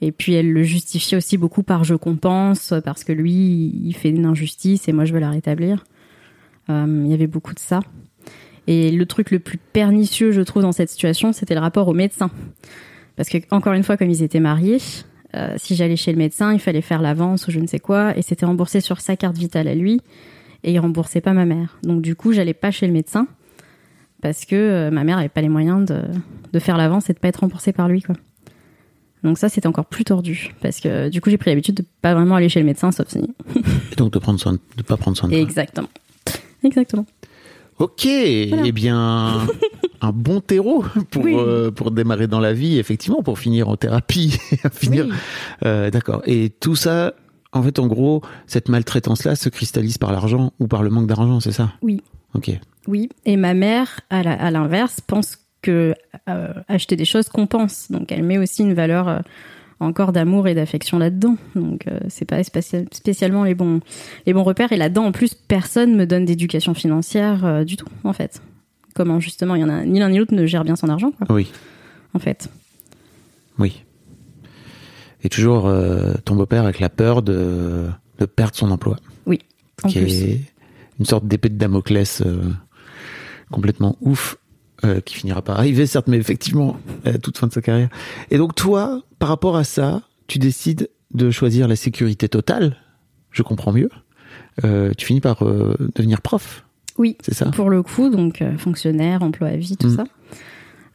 Et 0.00 0.12
puis, 0.12 0.34
elle 0.34 0.52
le 0.52 0.62
justifiait 0.62 1.18
aussi 1.18 1.36
beaucoup 1.38 1.62
par 1.62 1.84
je 1.84 1.94
compense, 1.94 2.74
parce 2.84 3.04
que 3.04 3.12
lui, 3.12 3.72
il 3.84 3.94
fait 3.94 4.10
une 4.10 4.26
injustice 4.26 4.88
et 4.88 4.92
moi, 4.92 5.04
je 5.04 5.12
veux 5.12 5.20
la 5.20 5.30
rétablir. 5.30 5.84
Euh, 6.68 7.02
il 7.04 7.10
y 7.10 7.14
avait 7.14 7.26
beaucoup 7.26 7.54
de 7.54 7.58
ça. 7.58 7.80
Et 8.66 8.90
le 8.90 9.06
truc 9.06 9.30
le 9.30 9.38
plus 9.38 9.58
pernicieux, 9.58 10.32
je 10.32 10.40
trouve, 10.40 10.62
dans 10.62 10.72
cette 10.72 10.90
situation, 10.90 11.32
c'était 11.32 11.54
le 11.54 11.60
rapport 11.60 11.88
au 11.88 11.94
médecin. 11.94 12.30
Parce 13.16 13.28
que, 13.28 13.38
encore 13.50 13.72
une 13.72 13.82
fois, 13.82 13.96
comme 13.96 14.10
ils 14.10 14.22
étaient 14.22 14.40
mariés, 14.40 14.78
euh, 15.34 15.54
si 15.56 15.74
j'allais 15.74 15.96
chez 15.96 16.12
le 16.12 16.18
médecin, 16.18 16.52
il 16.52 16.60
fallait 16.60 16.82
faire 16.82 17.02
l'avance 17.02 17.48
ou 17.48 17.50
je 17.50 17.60
ne 17.60 17.66
sais 17.66 17.78
quoi, 17.78 18.16
et 18.16 18.22
c'était 18.22 18.46
remboursé 18.46 18.80
sur 18.80 19.00
sa 19.00 19.16
carte 19.16 19.36
vitale 19.36 19.68
à 19.68 19.74
lui, 19.74 20.00
et 20.64 20.72
il 20.72 20.78
remboursait 20.78 21.20
pas 21.20 21.32
ma 21.32 21.44
mère. 21.44 21.78
Donc, 21.82 22.02
du 22.02 22.14
coup, 22.14 22.32
j'allais 22.32 22.54
pas 22.54 22.70
chez 22.70 22.86
le 22.86 22.92
médecin, 22.92 23.26
parce 24.22 24.44
que 24.44 24.56
euh, 24.56 24.90
ma 24.90 25.04
mère 25.04 25.18
avait 25.18 25.28
pas 25.28 25.40
les 25.40 25.48
moyens 25.48 25.84
de, 25.86 26.02
de 26.52 26.58
faire 26.58 26.76
l'avance 26.76 27.10
et 27.10 27.12
de 27.12 27.18
pas 27.18 27.28
être 27.28 27.40
remboursée 27.40 27.72
par 27.72 27.88
lui, 27.88 28.02
quoi. 28.02 28.14
Donc 29.22 29.38
ça, 29.38 29.48
c'était 29.48 29.66
encore 29.66 29.86
plus 29.86 30.04
tordu, 30.04 30.54
parce 30.60 30.78
que 30.78 31.08
du 31.08 31.20
coup, 31.20 31.30
j'ai 31.30 31.38
pris 31.38 31.50
l'habitude 31.50 31.74
de 31.74 31.84
pas 32.00 32.14
vraiment 32.14 32.36
aller 32.36 32.48
chez 32.48 32.60
le 32.60 32.66
médecin, 32.66 32.92
sauf 32.92 33.08
si... 33.08 33.18
Et 33.18 33.96
donc 33.96 34.12
de 34.12 34.18
prendre 34.18 34.38
soin, 34.38 34.52
de, 34.52 34.82
pas 34.82 34.96
prendre 34.96 35.16
soin 35.16 35.28
de. 35.28 35.34
Exactement. 35.34 35.88
Exactement. 36.62 37.06
Ok, 37.78 38.06
eh 38.06 38.72
bien, 38.72 39.46
un 40.00 40.12
bon 40.12 40.40
terreau 40.40 40.84
pour 41.10 41.24
Oui. 41.24 41.34
euh, 41.36 41.70
pour 41.70 41.90
démarrer 41.90 42.26
dans 42.26 42.40
la 42.40 42.52
vie, 42.54 42.78
effectivement, 42.78 43.22
pour 43.22 43.38
finir 43.38 43.68
en 43.68 43.76
thérapie, 43.76 44.38
finir. 44.72 45.06
Oui. 45.08 45.14
Euh, 45.64 45.90
D'accord. 45.90 46.22
Et 46.26 46.50
tout 46.50 46.74
ça, 46.76 47.12
en 47.52 47.62
fait, 47.62 47.78
en 47.78 47.86
gros, 47.86 48.22
cette 48.46 48.68
maltraitance-là 48.68 49.36
se 49.36 49.48
cristallise 49.50 49.98
par 49.98 50.10
l'argent 50.12 50.52
ou 50.58 50.68
par 50.68 50.82
le 50.82 50.90
manque 50.90 51.06
d'argent, 51.06 51.40
c'est 51.40 51.52
ça? 51.52 51.72
Oui. 51.82 52.02
Ok. 52.34 52.50
Oui, 52.86 53.08
et 53.24 53.36
ma 53.36 53.52
mère, 53.54 54.00
à 54.10 54.50
l'inverse, 54.50 55.00
pense 55.00 55.38
que 55.62 55.94
euh, 56.28 56.52
acheter 56.68 56.96
des 56.96 57.04
choses 57.04 57.28
compense. 57.28 57.90
Donc 57.90 58.12
elle 58.12 58.22
met 58.22 58.38
aussi 58.38 58.62
une 58.62 58.74
valeur 58.74 59.22
encore 59.80 60.12
d'amour 60.12 60.48
et 60.48 60.54
d'affection 60.54 60.98
là-dedans. 60.98 61.36
Donc 61.54 61.86
euh, 61.86 61.98
c'est 62.08 62.24
pas 62.24 62.42
spécial- 62.44 62.86
spécialement 62.92 63.44
les 63.44 63.54
bons 63.54 63.80
les 64.26 64.32
bons 64.32 64.42
repères. 64.42 64.72
Et 64.72 64.76
là-dedans, 64.76 65.04
en 65.04 65.12
plus, 65.12 65.34
personne 65.34 65.96
me 65.96 66.06
donne 66.06 66.24
d'éducation 66.24 66.74
financière 66.74 67.44
euh, 67.44 67.64
du 67.64 67.76
tout, 67.76 67.88
en 68.04 68.12
fait. 68.12 68.40
Comment 68.94 69.20
justement, 69.20 69.54
il 69.54 69.60
y 69.60 69.64
en 69.64 69.68
a 69.68 69.84
ni 69.84 69.98
l'un 69.98 70.08
ni 70.08 70.18
l'autre 70.18 70.34
ne 70.34 70.46
gère 70.46 70.64
bien 70.64 70.76
son 70.76 70.88
argent, 70.88 71.10
quoi, 71.12 71.26
Oui, 71.34 71.50
en 72.14 72.18
fait. 72.18 72.48
oui. 73.58 73.82
Et 75.22 75.28
toujours 75.28 75.66
euh, 75.66 76.14
ton 76.24 76.36
beau-père 76.36 76.62
avec 76.64 76.78
la 76.78 76.88
peur 76.88 77.20
de, 77.22 77.86
de 78.18 78.26
perdre 78.26 78.54
son 78.54 78.70
emploi, 78.70 78.96
Oui, 79.26 79.40
en 79.82 79.88
qui 79.88 79.98
plus. 79.98 80.22
est 80.22 80.40
une 81.00 81.04
sorte 81.04 81.26
d'épée 81.26 81.48
de 81.48 81.56
Damoclès 81.58 82.22
euh, 82.24 82.42
complètement 83.50 83.96
ouf. 84.00 84.36
Euh, 84.84 85.00
qui 85.00 85.14
finira 85.14 85.42
par 85.42 85.58
arriver, 85.58 85.86
certes, 85.86 86.06
mais 86.08 86.16
effectivement, 86.18 86.76
à 87.04 87.12
la 87.12 87.18
toute 87.18 87.38
fin 87.38 87.46
de 87.46 87.52
sa 87.52 87.62
carrière. 87.62 87.88
Et 88.30 88.38
donc, 88.38 88.54
toi, 88.54 89.02
par 89.18 89.28
rapport 89.28 89.56
à 89.56 89.64
ça, 89.64 90.02
tu 90.26 90.38
décides 90.38 90.88
de 91.14 91.30
choisir 91.30 91.68
la 91.68 91.76
sécurité 91.76 92.28
totale. 92.28 92.76
Je 93.30 93.42
comprends 93.42 93.72
mieux. 93.72 93.90
Euh, 94.64 94.92
tu 94.96 95.06
finis 95.06 95.20
par 95.20 95.44
euh, 95.46 95.74
devenir 95.94 96.20
prof, 96.20 96.64
Oui, 96.98 97.16
c'est 97.20 97.34
ça? 97.34 97.46
pour 97.50 97.70
le 97.70 97.82
coup, 97.82 98.08
donc 98.10 98.42
euh, 98.42 98.56
fonctionnaire, 98.58 99.22
emploi 99.22 99.48
à 99.48 99.56
vie, 99.56 99.76
tout 99.76 99.88
Mm. 99.88 99.96
ça. 99.96 100.04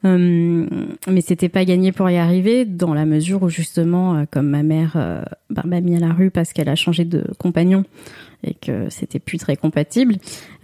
Euh, 0.04 0.66
mais 1.08 1.22
c'était 1.22 1.50
pas 1.50 1.64
gagné 1.64 1.92
pour 1.92 2.10
y 2.10 2.18
arriver 2.18 2.66
dans 2.66 2.94
la 2.94 3.06
mesure 3.06 3.44
où 3.44 3.50
justement, 3.50 4.16
euh, 4.16 4.24
comme 4.30 4.48
ma 4.48 4.64
mère 4.64 4.94
euh, 4.96 5.22
bah, 5.52 5.62
m'a 5.66 5.80
mis 5.82 5.96
à 5.96 6.00
la 6.00 6.12
rue 6.12 6.32
parce 6.32 6.54
qu'elle 6.54 6.70
a 6.70 6.76
changé 6.76 7.06
de 7.06 7.24
compagnon 7.38 7.84
et 8.44 8.56
que 8.56 8.90
c'était 8.90 9.20
plus 9.20 9.38
très 9.38 9.56
compatible, 9.56 10.16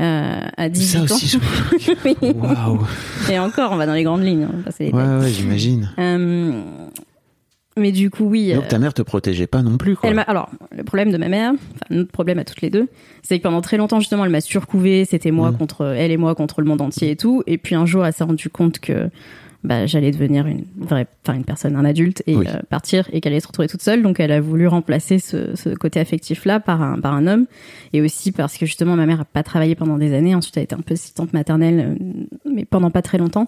euh, 0.02 0.39
à 0.58 0.69
18 0.69 1.08
Ça 1.08 1.13
ans. 1.13 1.15
aussi, 1.15 1.28
je... 1.80 2.32
Waouh. 2.34 2.88
Et 3.32 3.38
encore, 3.38 3.71
on 3.71 3.76
va 3.76 3.86
dans 3.86 3.93
les 3.93 4.02
grandes 4.02 4.23
lignes. 4.23 4.47
hein, 4.52 4.63
Ouais, 4.91 4.91
ouais, 5.19 5.30
j'imagine. 5.30 5.91
Euh, 7.77 7.81
mais 7.81 7.91
du 7.91 8.09
coup, 8.09 8.25
oui. 8.25 8.53
Donc 8.53 8.65
euh, 8.65 8.67
ta 8.67 8.79
mère 8.79 8.93
te 8.93 9.01
protégeait 9.01 9.47
pas 9.47 9.61
non 9.61 9.77
plus, 9.77 9.95
quoi. 9.95 10.09
elle 10.09 10.23
alors, 10.27 10.49
le 10.75 10.83
problème 10.83 11.11
de 11.11 11.17
ma 11.17 11.29
mère, 11.29 11.51
enfin, 11.53 11.85
notre 11.95 12.11
problème 12.11 12.39
à 12.39 12.43
toutes 12.43 12.61
les 12.61 12.69
deux, 12.69 12.87
c'est 13.23 13.37
que 13.37 13.43
pendant 13.43 13.61
très 13.61 13.77
longtemps, 13.77 13.99
justement, 13.99 14.25
elle 14.25 14.31
m'a 14.31 14.41
surcouvé. 14.41 15.05
C'était 15.05 15.31
moi 15.31 15.51
Mm. 15.51 15.57
contre 15.57 15.85
elle 15.97 16.11
et 16.11 16.17
moi 16.17 16.35
contre 16.35 16.61
le 16.61 16.67
monde 16.67 16.81
entier 16.81 17.11
et 17.11 17.15
tout. 17.15 17.43
Et 17.47 17.57
puis 17.57 17.75
un 17.75 17.85
jour, 17.85 18.05
elle 18.05 18.13
s'est 18.13 18.23
rendue 18.23 18.49
compte 18.49 18.79
que 18.79 19.09
bah, 19.67 19.86
j'allais 19.86 20.12
devenir 20.12 20.47
une 20.47 20.63
vraie, 20.77 21.06
enfin 21.23 21.36
une 21.38 21.43
personne, 21.43 21.75
un 21.75 21.86
adulte 21.86 22.23
et 22.25 22.36
Oui. 22.36 22.45
euh, 22.47 22.60
partir 22.69 23.08
et 23.12 23.21
qu'elle 23.21 23.34
allait 23.34 23.39
se 23.39 23.47
retrouver 23.47 23.67
toute 23.67 23.82
seule. 23.82 24.01
Donc 24.01 24.19
elle 24.19 24.32
a 24.32 24.41
voulu 24.41 24.67
remplacer 24.67 25.19
ce, 25.19 25.56
ce 25.56 25.69
côté 25.69 25.99
affectif 25.99 26.45
là 26.45 26.60
par 26.60 26.82
un 26.82 26.99
par 26.99 27.13
un 27.13 27.27
homme 27.27 27.45
et 27.93 28.01
aussi 28.01 28.32
parce 28.32 28.58
que 28.58 28.65
justement 28.65 28.95
ma 28.95 29.06
mère 29.06 29.21
a 29.21 29.25
pas 29.25 29.43
travaillé 29.43 29.75
pendant 29.75 29.97
des 29.97 30.13
années. 30.13 30.34
Ensuite 30.36 30.58
elle 30.58 30.62
a 30.62 30.63
été 30.63 30.75
un 30.75 30.80
peu 30.80 30.93
assistante 30.93 31.34
maternelle, 31.34 31.95
euh, 31.99 32.25
mais 32.51 32.65
pendant 32.65 32.89
pas 32.91 33.01
très 33.01 33.17
longtemps. 33.17 33.45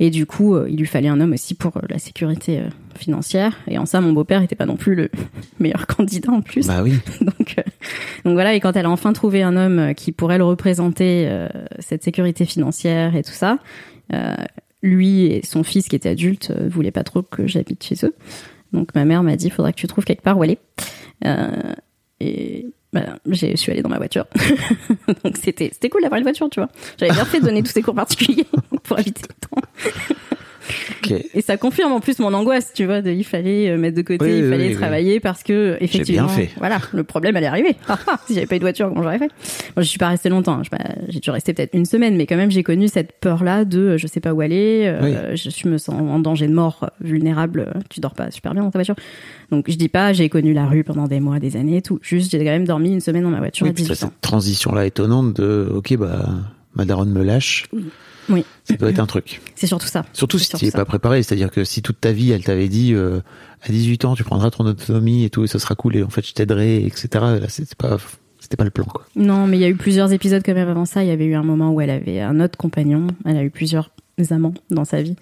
Et 0.00 0.10
du 0.10 0.26
coup 0.26 0.54
euh, 0.54 0.66
il 0.70 0.76
lui 0.78 0.86
fallait 0.86 1.08
un 1.08 1.20
homme 1.20 1.32
aussi 1.32 1.54
pour 1.54 1.72
la 1.88 1.98
sécurité 1.98 2.62
financière. 2.96 3.56
Et 3.68 3.78
en 3.78 3.86
ça 3.86 4.00
mon 4.00 4.12
beau-père 4.12 4.42
était 4.42 4.56
pas 4.56 4.66
non 4.66 4.76
plus 4.76 4.94
le 4.94 5.10
meilleur 5.60 5.86
candidat 5.86 6.32
en 6.32 6.40
plus. 6.40 6.66
Bah 6.66 6.82
oui. 6.82 6.94
Donc, 7.20 7.54
euh, 7.58 7.62
donc 8.24 8.32
voilà, 8.34 8.54
et 8.54 8.60
quand 8.60 8.74
elle 8.76 8.86
a 8.86 8.90
enfin 8.90 9.12
trouvé 9.12 9.42
un 9.42 9.56
homme 9.56 9.94
qui 9.94 10.12
pourrait 10.12 10.38
le 10.38 10.44
représenter, 10.44 11.26
euh, 11.28 11.48
cette 11.78 12.02
sécurité 12.02 12.44
financière 12.44 13.14
et 13.16 13.22
tout 13.22 13.32
ça, 13.32 13.58
euh, 14.12 14.34
lui 14.82 15.26
et 15.26 15.44
son 15.44 15.62
fils 15.62 15.88
qui 15.88 15.96
était 15.96 16.08
adulte 16.08 16.50
euh, 16.50 16.68
voulaient 16.68 16.90
pas 16.90 17.04
trop 17.04 17.22
que 17.22 17.46
j'habite 17.46 17.82
chez 17.82 17.96
eux. 18.04 18.14
Donc 18.72 18.94
ma 18.94 19.04
mère 19.04 19.22
m'a 19.22 19.36
dit, 19.36 19.50
faudra 19.50 19.72
que 19.72 19.78
tu 19.78 19.86
trouves 19.86 20.04
quelque 20.04 20.22
part 20.22 20.38
où 20.38 20.42
aller. 20.42 20.58
Euh, 21.24 21.74
et 22.20 22.66
bah, 22.92 23.18
je 23.26 23.56
suis 23.56 23.72
allée 23.72 23.82
dans 23.82 23.88
ma 23.88 23.98
voiture. 23.98 24.26
donc 25.24 25.36
c'était 25.36 25.70
cool 25.88 26.02
d'avoir 26.02 26.18
une 26.18 26.24
voiture, 26.24 26.48
tu 26.50 26.60
vois. 26.60 26.68
J'avais 26.98 27.12
bien 27.12 27.24
fait 27.24 27.40
de 27.40 27.46
donner 27.46 27.62
tous 27.62 27.72
ces 27.72 27.82
cours 27.82 27.94
particuliers 27.94 28.46
pour 28.84 28.98
éviter 28.98 29.22
le 29.22 29.48
temps. 29.48 29.68
Et 31.34 31.40
ça 31.40 31.56
confirme 31.56 31.92
en 31.92 32.00
plus 32.00 32.18
mon 32.18 32.32
angoisse, 32.34 32.72
tu 32.74 32.84
vois, 32.84 33.00
de, 33.02 33.10
il 33.10 33.24
fallait 33.24 33.70
euh, 33.70 33.78
mettre 33.78 33.96
de 33.96 34.02
côté, 34.02 34.24
Oui, 34.24 34.38
il 34.38 34.48
fallait 34.50 34.68
oui, 34.68 34.74
travailler 34.74 35.20
parce 35.20 35.42
que 35.42 35.76
effectivement, 35.80 36.26
bien 36.26 36.34
fait. 36.34 36.50
voilà, 36.58 36.78
le 36.92 37.04
problème 37.04 37.36
allait 37.36 37.46
arriver. 37.46 37.76
Ah, 37.88 37.98
ah, 38.06 38.20
si 38.26 38.34
j'avais 38.34 38.46
pas 38.46 38.56
eu 38.56 38.58
de 38.58 38.64
voiture, 38.64 38.88
comment 38.88 39.02
j'aurais 39.02 39.18
fait? 39.18 39.30
Moi, 39.76 39.82
je 39.82 39.88
suis 39.88 39.98
pas 39.98 40.08
restée 40.08 40.28
longtemps. 40.28 40.60
hein. 40.60 40.78
J'ai 41.08 41.20
dû 41.20 41.30
rester 41.30 41.54
peut-être 41.54 41.74
une 41.74 41.86
semaine, 41.86 42.16
mais 42.16 42.26
quand 42.26 42.36
même, 42.36 42.50
j'ai 42.50 42.62
connu 42.62 42.88
cette 42.88 43.12
peur-là 43.20 43.64
de 43.64 43.78
euh, 43.80 43.96
je 43.98 44.06
sais 44.06 44.20
pas 44.20 44.34
où 44.34 44.40
aller, 44.40 44.84
euh, 44.86 45.34
je, 45.36 45.48
je 45.50 45.68
me 45.68 45.78
sens 45.78 45.94
en 46.00 46.18
danger 46.18 46.46
de 46.46 46.52
mort, 46.54 46.90
vulnérable. 47.00 47.72
Tu 47.88 48.00
dors 48.00 48.14
pas 48.14 48.30
super 48.30 48.52
bien 48.52 48.62
dans 48.62 48.70
ta 48.70 48.78
voiture. 48.78 48.96
Donc 49.50 49.64
je 49.70 49.76
dis 49.76 49.88
pas, 49.88 50.12
j'ai 50.12 50.28
connu 50.28 50.52
la 50.52 50.66
rue 50.66 50.84
pendant 50.84 51.06
des 51.08 51.20
mois, 51.20 51.38
des 51.38 51.56
années, 51.56 51.78
et 51.78 51.82
tout. 51.82 51.98
Juste, 52.02 52.30
j'ai 52.30 52.38
quand 52.38 52.44
même 52.44 52.66
dormi 52.66 52.92
une 52.92 53.00
semaine 53.00 53.22
dans 53.22 53.30
ma 53.30 53.38
voiture 53.38 53.64
Oui, 53.64 53.70
à 53.70 53.72
puis 53.72 53.84
t'as 53.84 53.94
18 53.94 54.04
ans. 54.06 54.10
cette 54.12 54.20
transition-là 54.20 54.84
étonnante 54.86 55.34
de, 55.34 55.70
ok, 55.74 55.96
bah, 55.96 56.26
ma 56.74 56.84
daronne 56.84 57.10
me 57.10 57.22
lâche. 57.24 57.64
Oui, 57.72 57.84
Ça 58.64 58.76
doit 58.76 58.90
être 58.90 58.98
un 58.98 59.06
truc. 59.06 59.40
c'est 59.54 59.66
surtout 59.66 59.86
ça. 59.86 60.04
Surtout 60.12 60.38
si 60.38 60.50
tu 60.50 60.64
n'es 60.64 60.70
pas 60.70 60.84
préparé. 60.84 61.22
C'est-à-dire 61.22 61.50
que 61.50 61.64
si 61.64 61.82
toute 61.82 62.00
ta 62.00 62.12
vie, 62.12 62.30
elle 62.30 62.44
t'avait 62.44 62.68
dit, 62.68 62.94
euh, 62.94 63.20
à 63.62 63.70
18 63.70 64.04
ans, 64.04 64.14
tu 64.14 64.24
prendras 64.24 64.50
ton 64.50 64.64
autonomie 64.64 65.24
et 65.24 65.30
tout, 65.30 65.44
et 65.44 65.46
ça 65.46 65.58
sera 65.58 65.74
cool, 65.74 65.96
et 65.96 66.02
en 66.02 66.10
fait, 66.10 66.26
je 66.26 66.34
t'aiderai, 66.34 66.84
etc. 66.84 67.08
Là, 67.12 67.48
c'était 67.48 67.74
pas, 67.74 67.96
c'était 68.38 68.56
pas 68.56 68.64
le 68.64 68.70
plan, 68.70 68.84
quoi. 68.84 69.06
Non, 69.16 69.46
mais 69.46 69.56
il 69.56 69.60
y 69.60 69.64
a 69.64 69.68
eu 69.68 69.76
plusieurs 69.76 70.12
épisodes 70.12 70.42
quand 70.44 70.54
même 70.54 70.68
avant 70.68 70.84
ça. 70.84 71.02
Il 71.02 71.08
y 71.08 71.12
avait 71.12 71.26
eu 71.26 71.34
un 71.34 71.42
moment 71.42 71.72
où 71.72 71.80
elle 71.80 71.90
avait 71.90 72.20
un 72.20 72.40
autre 72.40 72.58
compagnon. 72.58 73.06
Elle 73.24 73.36
a 73.36 73.44
eu 73.44 73.50
plusieurs 73.50 73.90
amants 74.30 74.54
dans 74.70 74.84
sa 74.84 75.02
vie. 75.02 75.16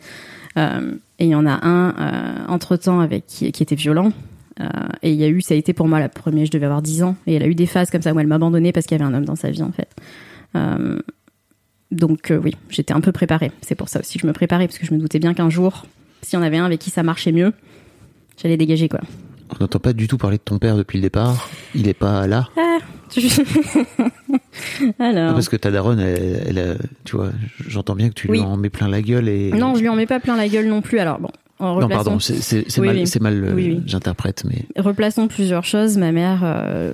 Euh, 0.57 0.95
et 1.19 1.27
il 1.27 1.31
y 1.31 1.35
en 1.35 1.47
a 1.47 1.67
un, 1.67 1.91
euh, 1.91 2.45
entre-temps, 2.49 3.01
avec 3.01 3.27
qui, 3.27 3.51
qui 3.53 3.63
était 3.63 3.75
violent. 3.75 4.13
Euh, 4.61 4.65
et 5.03 5.13
il 5.13 5.21
y 5.21 5.25
a 5.25 5.29
eu, 5.29 5.43
ça 5.43 5.55
a 5.55 5.57
été 5.57 5.73
pour 5.73 5.87
moi 5.87 6.01
la 6.01 6.09
première, 6.09 6.47
je 6.47 6.51
devais 6.51 6.67
avoir 6.67 6.83
10 6.83 7.03
ans. 7.03 7.17
Et 7.27 7.35
elle 7.35 7.43
a 7.43 7.47
eu 7.47 7.55
des 7.55 7.67
phases 7.67 7.91
comme 7.91 8.03
ça 8.03 8.13
où 8.13 8.21
elle 8.21 8.27
m'a 8.27 8.37
abandonnée 8.37 8.73
parce 8.73 8.87
qu'il 8.87 8.99
y 8.99 9.01
avait 9.01 9.11
un 9.11 9.15
homme 9.15 9.25
dans 9.25 9.37
sa 9.37 9.51
vie, 9.51 9.63
en 9.63 9.73
fait. 9.73 9.89
Euh, 10.55 10.99
donc 11.93 12.31
euh, 12.31 12.41
oui, 12.43 12.55
j'étais 12.71 12.93
un 12.93 13.01
peu 13.01 13.13
préparée. 13.13 13.53
C'est 13.63 13.75
pour 13.75 13.89
ça 13.89 14.01
aussi 14.01 14.15
que 14.19 14.23
je 14.23 14.27
me 14.27 14.33
préparais, 14.33 14.67
parce 14.67 14.79
que 14.79 14.87
je 14.87 14.93
me 14.95 14.99
doutais 14.99 15.19
bien 15.19 15.35
qu'un 15.35 15.51
jour, 15.51 15.87
s'il 16.23 16.39
y 16.39 16.43
en 16.43 16.45
avait 16.45 16.57
un 16.59 16.65
avec 16.67 16.81
qui 16.81 16.91
ça 16.91 17.03
marchait 17.03 17.33
mieux, 17.33 17.53
j'allais 18.43 18.57
dégager, 18.57 18.89
quoi. 18.89 19.01
On 19.51 19.57
n'entend 19.63 19.79
pas 19.79 19.93
du 19.93 20.09
tout 20.09 20.19
parler 20.19 20.39
de 20.39 20.43
ton 20.43 20.59
père 20.59 20.77
depuis 20.77 20.99
le 20.99 21.03
départ. 21.03 21.49
Il 21.75 21.87
est 21.89 21.95
pas 21.95 22.27
là. 22.27 22.49
Alors... 24.99 25.35
Parce 25.35 25.49
que 25.49 25.57
ta 25.57 25.71
daronne, 25.71 26.01
elle, 26.01 26.79
tu 27.05 27.17
vois, 27.17 27.31
j'entends 27.67 27.95
bien 27.95 28.09
que 28.09 28.15
tu 28.15 28.29
Oui. 28.31 28.39
lui 28.39 28.45
en 28.45 28.57
mets 28.57 28.71
plein 28.71 28.89
la 28.89 29.03
gueule 29.03 29.29
et. 29.29 29.53
Non, 29.53 29.75
je 29.75 29.81
lui 29.81 29.89
en 29.89 29.95
mets 29.97 30.07
pas 30.07 30.21
plein 30.21 30.37
la 30.37 30.49
gueule 30.49 30.67
non 30.67 30.83
plus. 30.83 30.99
Alors 30.99 31.21
bon, 31.21 31.31
en 31.59 31.81
Non, 31.81 31.89
pardon, 31.89 32.19
c'est 32.19 32.65
Oui, 32.79 32.87
mal, 32.89 32.97
oui. 32.97 33.13
mal, 33.21 33.45
euh, 33.45 33.53
Oui, 33.55 33.67
oui. 33.77 33.83
j'interprète, 33.87 34.45
mais. 34.45 34.65
Replaçons 34.81 35.29
plusieurs 35.29 35.65
choses. 35.65 35.97
Ma 35.97 36.13
mère, 36.13 36.41
euh, 36.43 36.93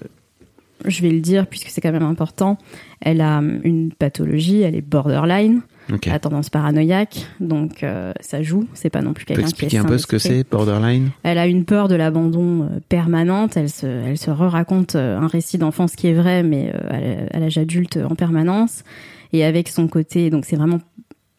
je 0.87 1.03
vais 1.03 1.11
le 1.11 1.21
dire 1.21 1.47
puisque 1.47 1.69
c'est 1.69 1.81
quand 1.81 1.93
même 1.93 2.03
important, 2.03 2.59
elle 3.01 3.21
a 3.21 3.39
hum, 3.39 3.61
une 3.65 3.93
pathologie, 3.93 4.63
elle 4.63 4.75
est 4.75 4.83
borderline, 4.83 5.63
Ok. 5.93 6.07
elle 6.07 6.13
a 6.15 6.19
tendance 6.19 6.51
paranoïaque, 6.51 7.27
donc 7.41 7.83
euh, 7.83 8.13
ça 8.21 8.43
joue. 8.43 8.67
C'est 8.75 8.91
pas 8.91 9.03
non 9.03 9.13
plus 9.13 9.25
quelqu'un 9.25 9.47
qui 9.47 9.77
est 9.77 9.79
un 9.79 9.85
peu 9.85 9.99
ce 9.99 10.07
que 10.07 10.19
c'est, 10.19 10.49
borderline 10.49 11.11
Elle 11.23 11.39
a 11.39 11.47
une 11.47 11.65
peur 11.65 11.89
de 11.89 11.95
l'abandon 11.95 12.63
euh, 12.63 12.81
permanente. 12.89 13.57
Elle 13.57 13.69
se, 13.69 13.87
elle 13.87 14.19
se 14.19 14.31
re-raconte 14.31 14.95
euh, 14.95 15.19
un 15.19 15.27
récit 15.27 15.59
d'enfance 15.59 15.97
qui 15.97 16.07
est 16.07 16.15
vrai, 16.15 16.43
mais 16.43 16.73
à 16.73 17.37
à 17.37 17.41
l'âge 17.41 17.59
adulte 17.59 17.99
en 17.99 18.15
permanence. 18.15 18.85
Et 19.33 19.45
avec 19.45 19.69
son 19.69 19.89
côté, 19.89 20.31
donc 20.31 20.45
c'est 20.45 20.57
vraiment 20.57 20.81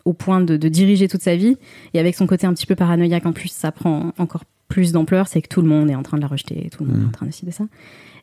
au 0.06 0.14
point 0.14 0.42
de, 0.42 0.58
de 0.58 0.68
diriger 0.68 1.08
toute 1.08 1.22
sa 1.22 1.36
vie. 1.36 1.58
Et 1.94 2.00
avec 2.00 2.16
son 2.16 2.28
côté 2.28 2.48
un 2.48 2.54
petit 2.54 2.66
peu 2.66 2.76
paranoïaque 2.76 3.26
en 3.26 3.32
plus, 3.34 3.50
ça 3.50 3.72
prend 3.72 4.12
encore 4.18 4.44
plus 4.68 4.92
d'ampleur. 4.92 5.28
C'est 5.28 5.42
que 5.42 5.48
tout 5.48 5.62
le 5.62 5.68
monde 5.68 5.90
est 5.90 5.96
en 5.96 6.04
train 6.04 6.18
de 6.18 6.22
la 6.22 6.28
rejeter, 6.28 6.70
tout 6.76 6.84
le 6.84 6.92
monde 6.92 7.04
est 7.04 7.08
en 7.08 7.12
train 7.12 7.26
de 7.26 7.32
ci, 7.32 7.46
de 7.46 7.52
ça. 7.52 7.66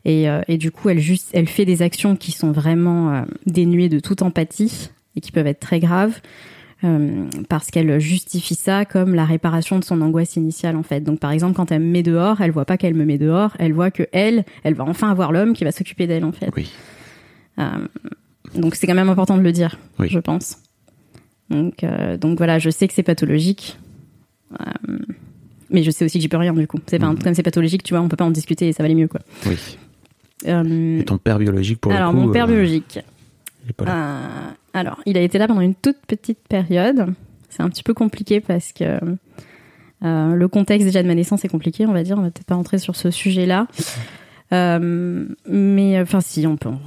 Et, 0.04 0.28
euh, 0.30 0.40
et 0.48 0.56
du 0.56 0.70
coup, 0.70 0.88
elle 0.88 0.98
juste, 0.98 1.28
elle 1.32 1.46
fait 1.48 1.64
des 1.66 1.82
actions 1.82 2.16
qui 2.16 2.32
sont 2.32 2.52
vraiment 2.52 3.12
euh, 3.12 3.22
dénuées 3.46 3.88
de 3.88 4.00
toute 4.00 4.22
empathie 4.22 4.90
et 5.16 5.20
qui 5.20 5.30
peuvent 5.32 5.46
être 5.46 5.60
très 5.60 5.80
graves. 5.80 6.20
euh, 6.84 7.26
parce 7.50 7.70
qu'elle 7.70 7.98
justifie 8.00 8.54
ça 8.54 8.86
comme 8.86 9.14
la 9.14 9.26
réparation 9.26 9.78
de 9.78 9.84
son 9.84 10.00
angoisse 10.00 10.36
initiale 10.36 10.76
en 10.76 10.82
fait. 10.82 11.02
Donc 11.02 11.20
par 11.20 11.30
exemple 11.30 11.54
quand 11.54 11.70
elle 11.70 11.82
me 11.82 11.90
met 11.92 12.02
dehors, 12.02 12.40
elle 12.40 12.52
voit 12.52 12.64
pas 12.64 12.78
qu'elle 12.78 12.94
me 12.94 13.04
met 13.04 13.18
dehors, 13.18 13.54
elle 13.58 13.74
voit 13.74 13.90
que 13.90 14.04
elle, 14.12 14.46
elle 14.64 14.72
va 14.72 14.84
enfin 14.84 15.10
avoir 15.10 15.30
l'homme 15.32 15.52
qui 15.52 15.64
va 15.64 15.72
s'occuper 15.72 16.06
d'elle 16.06 16.24
en 16.24 16.32
fait. 16.32 16.50
Oui. 16.56 16.70
Euh, 17.58 17.64
donc 18.54 18.76
c'est 18.76 18.86
quand 18.86 18.94
même 18.94 19.10
important 19.10 19.36
de 19.36 19.42
le 19.42 19.52
dire, 19.52 19.78
Oui. 19.98 20.08
je 20.08 20.18
pense. 20.18 20.56
Donc 21.50 21.84
euh, 21.84 22.16
donc 22.16 22.38
voilà, 22.38 22.58
je 22.58 22.70
sais 22.70 22.88
que 22.88 22.94
c'est 22.94 23.02
pathologique. 23.02 23.76
Mais 25.72 25.82
je 25.84 25.90
sais 25.90 26.04
aussi 26.04 26.18
que 26.18 26.22
j'y 26.22 26.28
peux 26.28 26.36
rien 26.36 26.52
du 26.52 26.66
coup. 26.66 26.78
C'est 26.86 26.98
pas 26.98 27.06
Mhm. 27.12 27.18
comme 27.22 27.34
c'est 27.34 27.42
pathologique, 27.42 27.82
tu 27.82 27.94
vois, 27.94 28.02
on 28.02 28.08
peut 28.08 28.16
pas 28.16 28.24
en 28.24 28.30
discuter 28.30 28.68
et 28.68 28.72
ça 28.72 28.82
va 28.82 28.86
aller 28.86 28.94
mieux 28.96 29.06
quoi. 29.08 29.20
Oui. 29.46 29.56
Euh, 30.46 31.00
Et 31.00 31.04
ton 31.04 31.18
père 31.18 31.38
biologique, 31.38 31.80
pour 31.80 31.92
alors 31.92 32.12
le 32.12 32.18
coup. 32.18 32.26
mon 32.26 32.32
père 32.32 32.44
euh, 32.44 32.48
biologique. 32.48 33.00
il 33.64 33.70
est 33.70 33.72
pas 33.72 33.84
là. 33.84 33.92
Euh, 33.94 34.18
alors, 34.72 35.00
il 35.06 35.16
a 35.16 35.20
été 35.20 35.38
là 35.38 35.46
pendant 35.46 35.60
une 35.60 35.74
toute 35.74 35.98
petite 36.06 36.38
période. 36.48 37.06
C'est 37.48 37.62
un 37.62 37.68
petit 37.68 37.82
peu 37.82 37.94
compliqué 37.94 38.40
parce 38.40 38.72
que 38.72 38.84
euh, 40.04 40.34
le 40.34 40.48
contexte 40.48 40.86
déjà 40.86 41.02
de 41.02 41.08
ma 41.08 41.14
naissance 41.14 41.44
est 41.44 41.48
compliqué, 41.48 41.86
on 41.86 41.92
va 41.92 42.02
dire. 42.02 42.16
On 42.18 42.22
va 42.22 42.30
peut-être 42.30 42.46
pas 42.46 42.54
rentrer 42.54 42.78
sur 42.78 42.96
ce 42.96 43.10
sujet-là. 43.10 43.66
Euh, 44.52 45.26
mais 45.48 46.00
enfin, 46.00 46.20
si, 46.20 46.46
on 46.46 46.56
peut. 46.56 46.68
on-. 46.68 46.78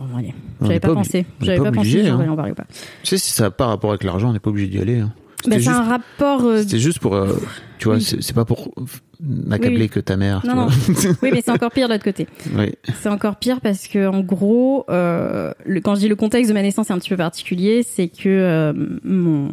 On 0.61 0.65
J'avais 0.65 0.79
pas, 0.79 0.89
pas 0.89 0.93
pensé. 0.95 1.25
J'avais 1.41 1.57
pas 1.57 1.65
pas, 1.65 1.71
pensé 1.71 1.89
obligé, 1.99 2.11
on 2.11 2.19
hein. 2.19 2.49
ou 2.51 2.55
pas. 2.55 2.65
Tu 3.03 3.09
sais, 3.09 3.17
si 3.17 3.31
ça 3.31 3.43
n'a 3.43 3.51
pas 3.51 3.67
rapport 3.67 3.91
avec 3.91 4.03
l'argent, 4.03 4.29
on 4.29 4.33
n'est 4.33 4.39
pas 4.39 4.49
obligé 4.49 4.67
d'y 4.67 4.79
aller. 4.79 4.99
hein. 4.99 5.13
Bah, 5.47 5.55
c'est 5.57 5.61
juste, 5.63 5.69
un 5.69 5.81
rapport. 5.83 6.45
euh, 6.45 6.61
c'était 6.61 6.79
juste 6.79 6.99
pour, 6.99 7.15
euh, 7.15 7.35
tu 7.79 7.85
vois, 7.85 7.95
Oui. 7.95 8.01
c'est 8.01 8.21
c'est 8.21 8.33
pas 8.33 8.45
pour 8.45 8.73
m'accabler 9.21 9.75
Oui, 9.75 9.81
oui. 9.83 9.89
que 9.89 9.99
ta 9.99 10.15
mère. 10.17 10.41
tu 10.41 10.47
Non, 10.47 10.55
non. 10.55 10.67
oui, 11.21 11.29
mais 11.33 11.41
c'est 11.43 11.51
encore 11.51 11.71
pire 11.71 11.87
de 11.87 11.93
l'autre 11.93 12.03
côté. 12.03 12.27
Oui. 12.55 12.73
C'est 13.01 13.09
encore 13.09 13.35
pire 13.37 13.61
parce 13.61 13.87
que 13.87 14.07
en 14.07 14.21
gros, 14.21 14.85
euh, 14.89 15.53
le, 15.65 15.79
quand 15.81 15.95
je 15.95 16.01
dis 16.01 16.07
le 16.07 16.15
contexte 16.15 16.49
de 16.49 16.53
ma 16.53 16.61
naissance 16.61 16.89
est 16.89 16.93
un 16.93 16.97
petit 16.99 17.09
peu 17.09 17.17
particulier, 17.17 17.83
c'est 17.83 18.07
que 18.07 18.73
mon 19.03 19.49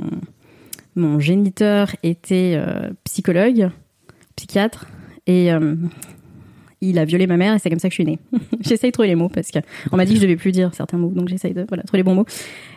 mon 0.96 1.20
géniteur 1.20 1.88
était 2.02 2.60
psychologue, 3.04 3.70
psychiatre, 4.36 4.86
et 5.26 5.50
il 6.80 6.98
a 6.98 7.04
violé 7.04 7.26
ma 7.26 7.36
mère 7.36 7.54
et 7.54 7.58
c'est 7.58 7.70
comme 7.70 7.78
ça 7.78 7.88
que 7.88 7.92
je 7.92 8.02
suis 8.02 8.04
née. 8.04 8.18
j'essaye 8.60 8.90
de 8.90 8.92
trouver 8.92 9.08
les 9.08 9.14
mots 9.14 9.28
parce 9.28 9.50
que 9.50 9.58
on 9.92 9.96
m'a 9.96 10.04
dit 10.04 10.14
que 10.14 10.20
je 10.20 10.24
devais 10.24 10.36
plus 10.36 10.52
dire 10.52 10.74
certains 10.74 10.98
mots, 10.98 11.10
donc 11.10 11.28
j'essaye 11.28 11.54
de 11.54 11.64
voilà 11.68 11.82
trouver 11.82 11.98
les 11.98 12.04
bons 12.04 12.14
mots. 12.14 12.26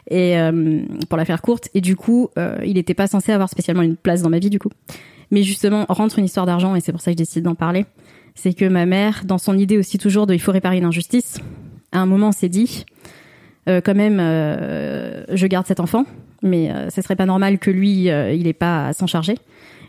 Et 0.09 0.37
euh, 0.37 0.81
pour 1.09 1.17
la 1.17 1.25
faire 1.25 1.41
courte, 1.41 1.69
et 1.73 1.81
du 1.81 1.95
coup, 1.95 2.29
euh, 2.37 2.57
il 2.65 2.73
n'était 2.73 2.93
pas 2.93 3.07
censé 3.07 3.31
avoir 3.31 3.49
spécialement 3.49 3.83
une 3.83 3.95
place 3.95 4.21
dans 4.21 4.29
ma 4.29 4.39
vie 4.39 4.49
du 4.49 4.59
coup. 4.59 4.69
Mais 5.31 5.43
justement, 5.43 5.85
rentre 5.89 6.19
une 6.19 6.25
histoire 6.25 6.45
d'argent 6.45 6.75
et 6.75 6.81
c'est 6.81 6.91
pour 6.91 7.01
ça 7.01 7.11
que 7.11 7.17
je 7.17 7.23
décide 7.23 7.43
d'en 7.43 7.55
parler. 7.55 7.85
C'est 8.35 8.53
que 8.53 8.65
ma 8.65 8.85
mère, 8.85 9.23
dans 9.25 9.37
son 9.37 9.57
idée 9.57 9.77
aussi 9.77 9.97
toujours 9.97 10.27
de 10.27 10.33
il 10.33 10.39
faut 10.39 10.51
réparer 10.51 10.77
une 10.77 10.85
injustice, 10.85 11.39
à 11.91 11.99
un 11.99 12.05
moment 12.05 12.31
s'est 12.31 12.49
dit 12.49 12.85
euh, 13.69 13.81
quand 13.81 13.95
même, 13.95 14.19
euh, 14.19 15.23
je 15.33 15.47
garde 15.47 15.65
cet 15.65 15.79
enfant, 15.79 16.05
mais 16.41 16.71
euh, 16.71 16.89
ce 16.89 17.01
serait 17.01 17.15
pas 17.15 17.25
normal 17.25 17.59
que 17.59 17.71
lui, 17.71 18.09
euh, 18.09 18.33
il 18.33 18.47
ait 18.47 18.53
pas 18.53 18.87
à 18.87 18.93
s'en 18.93 19.07
charger. 19.07 19.35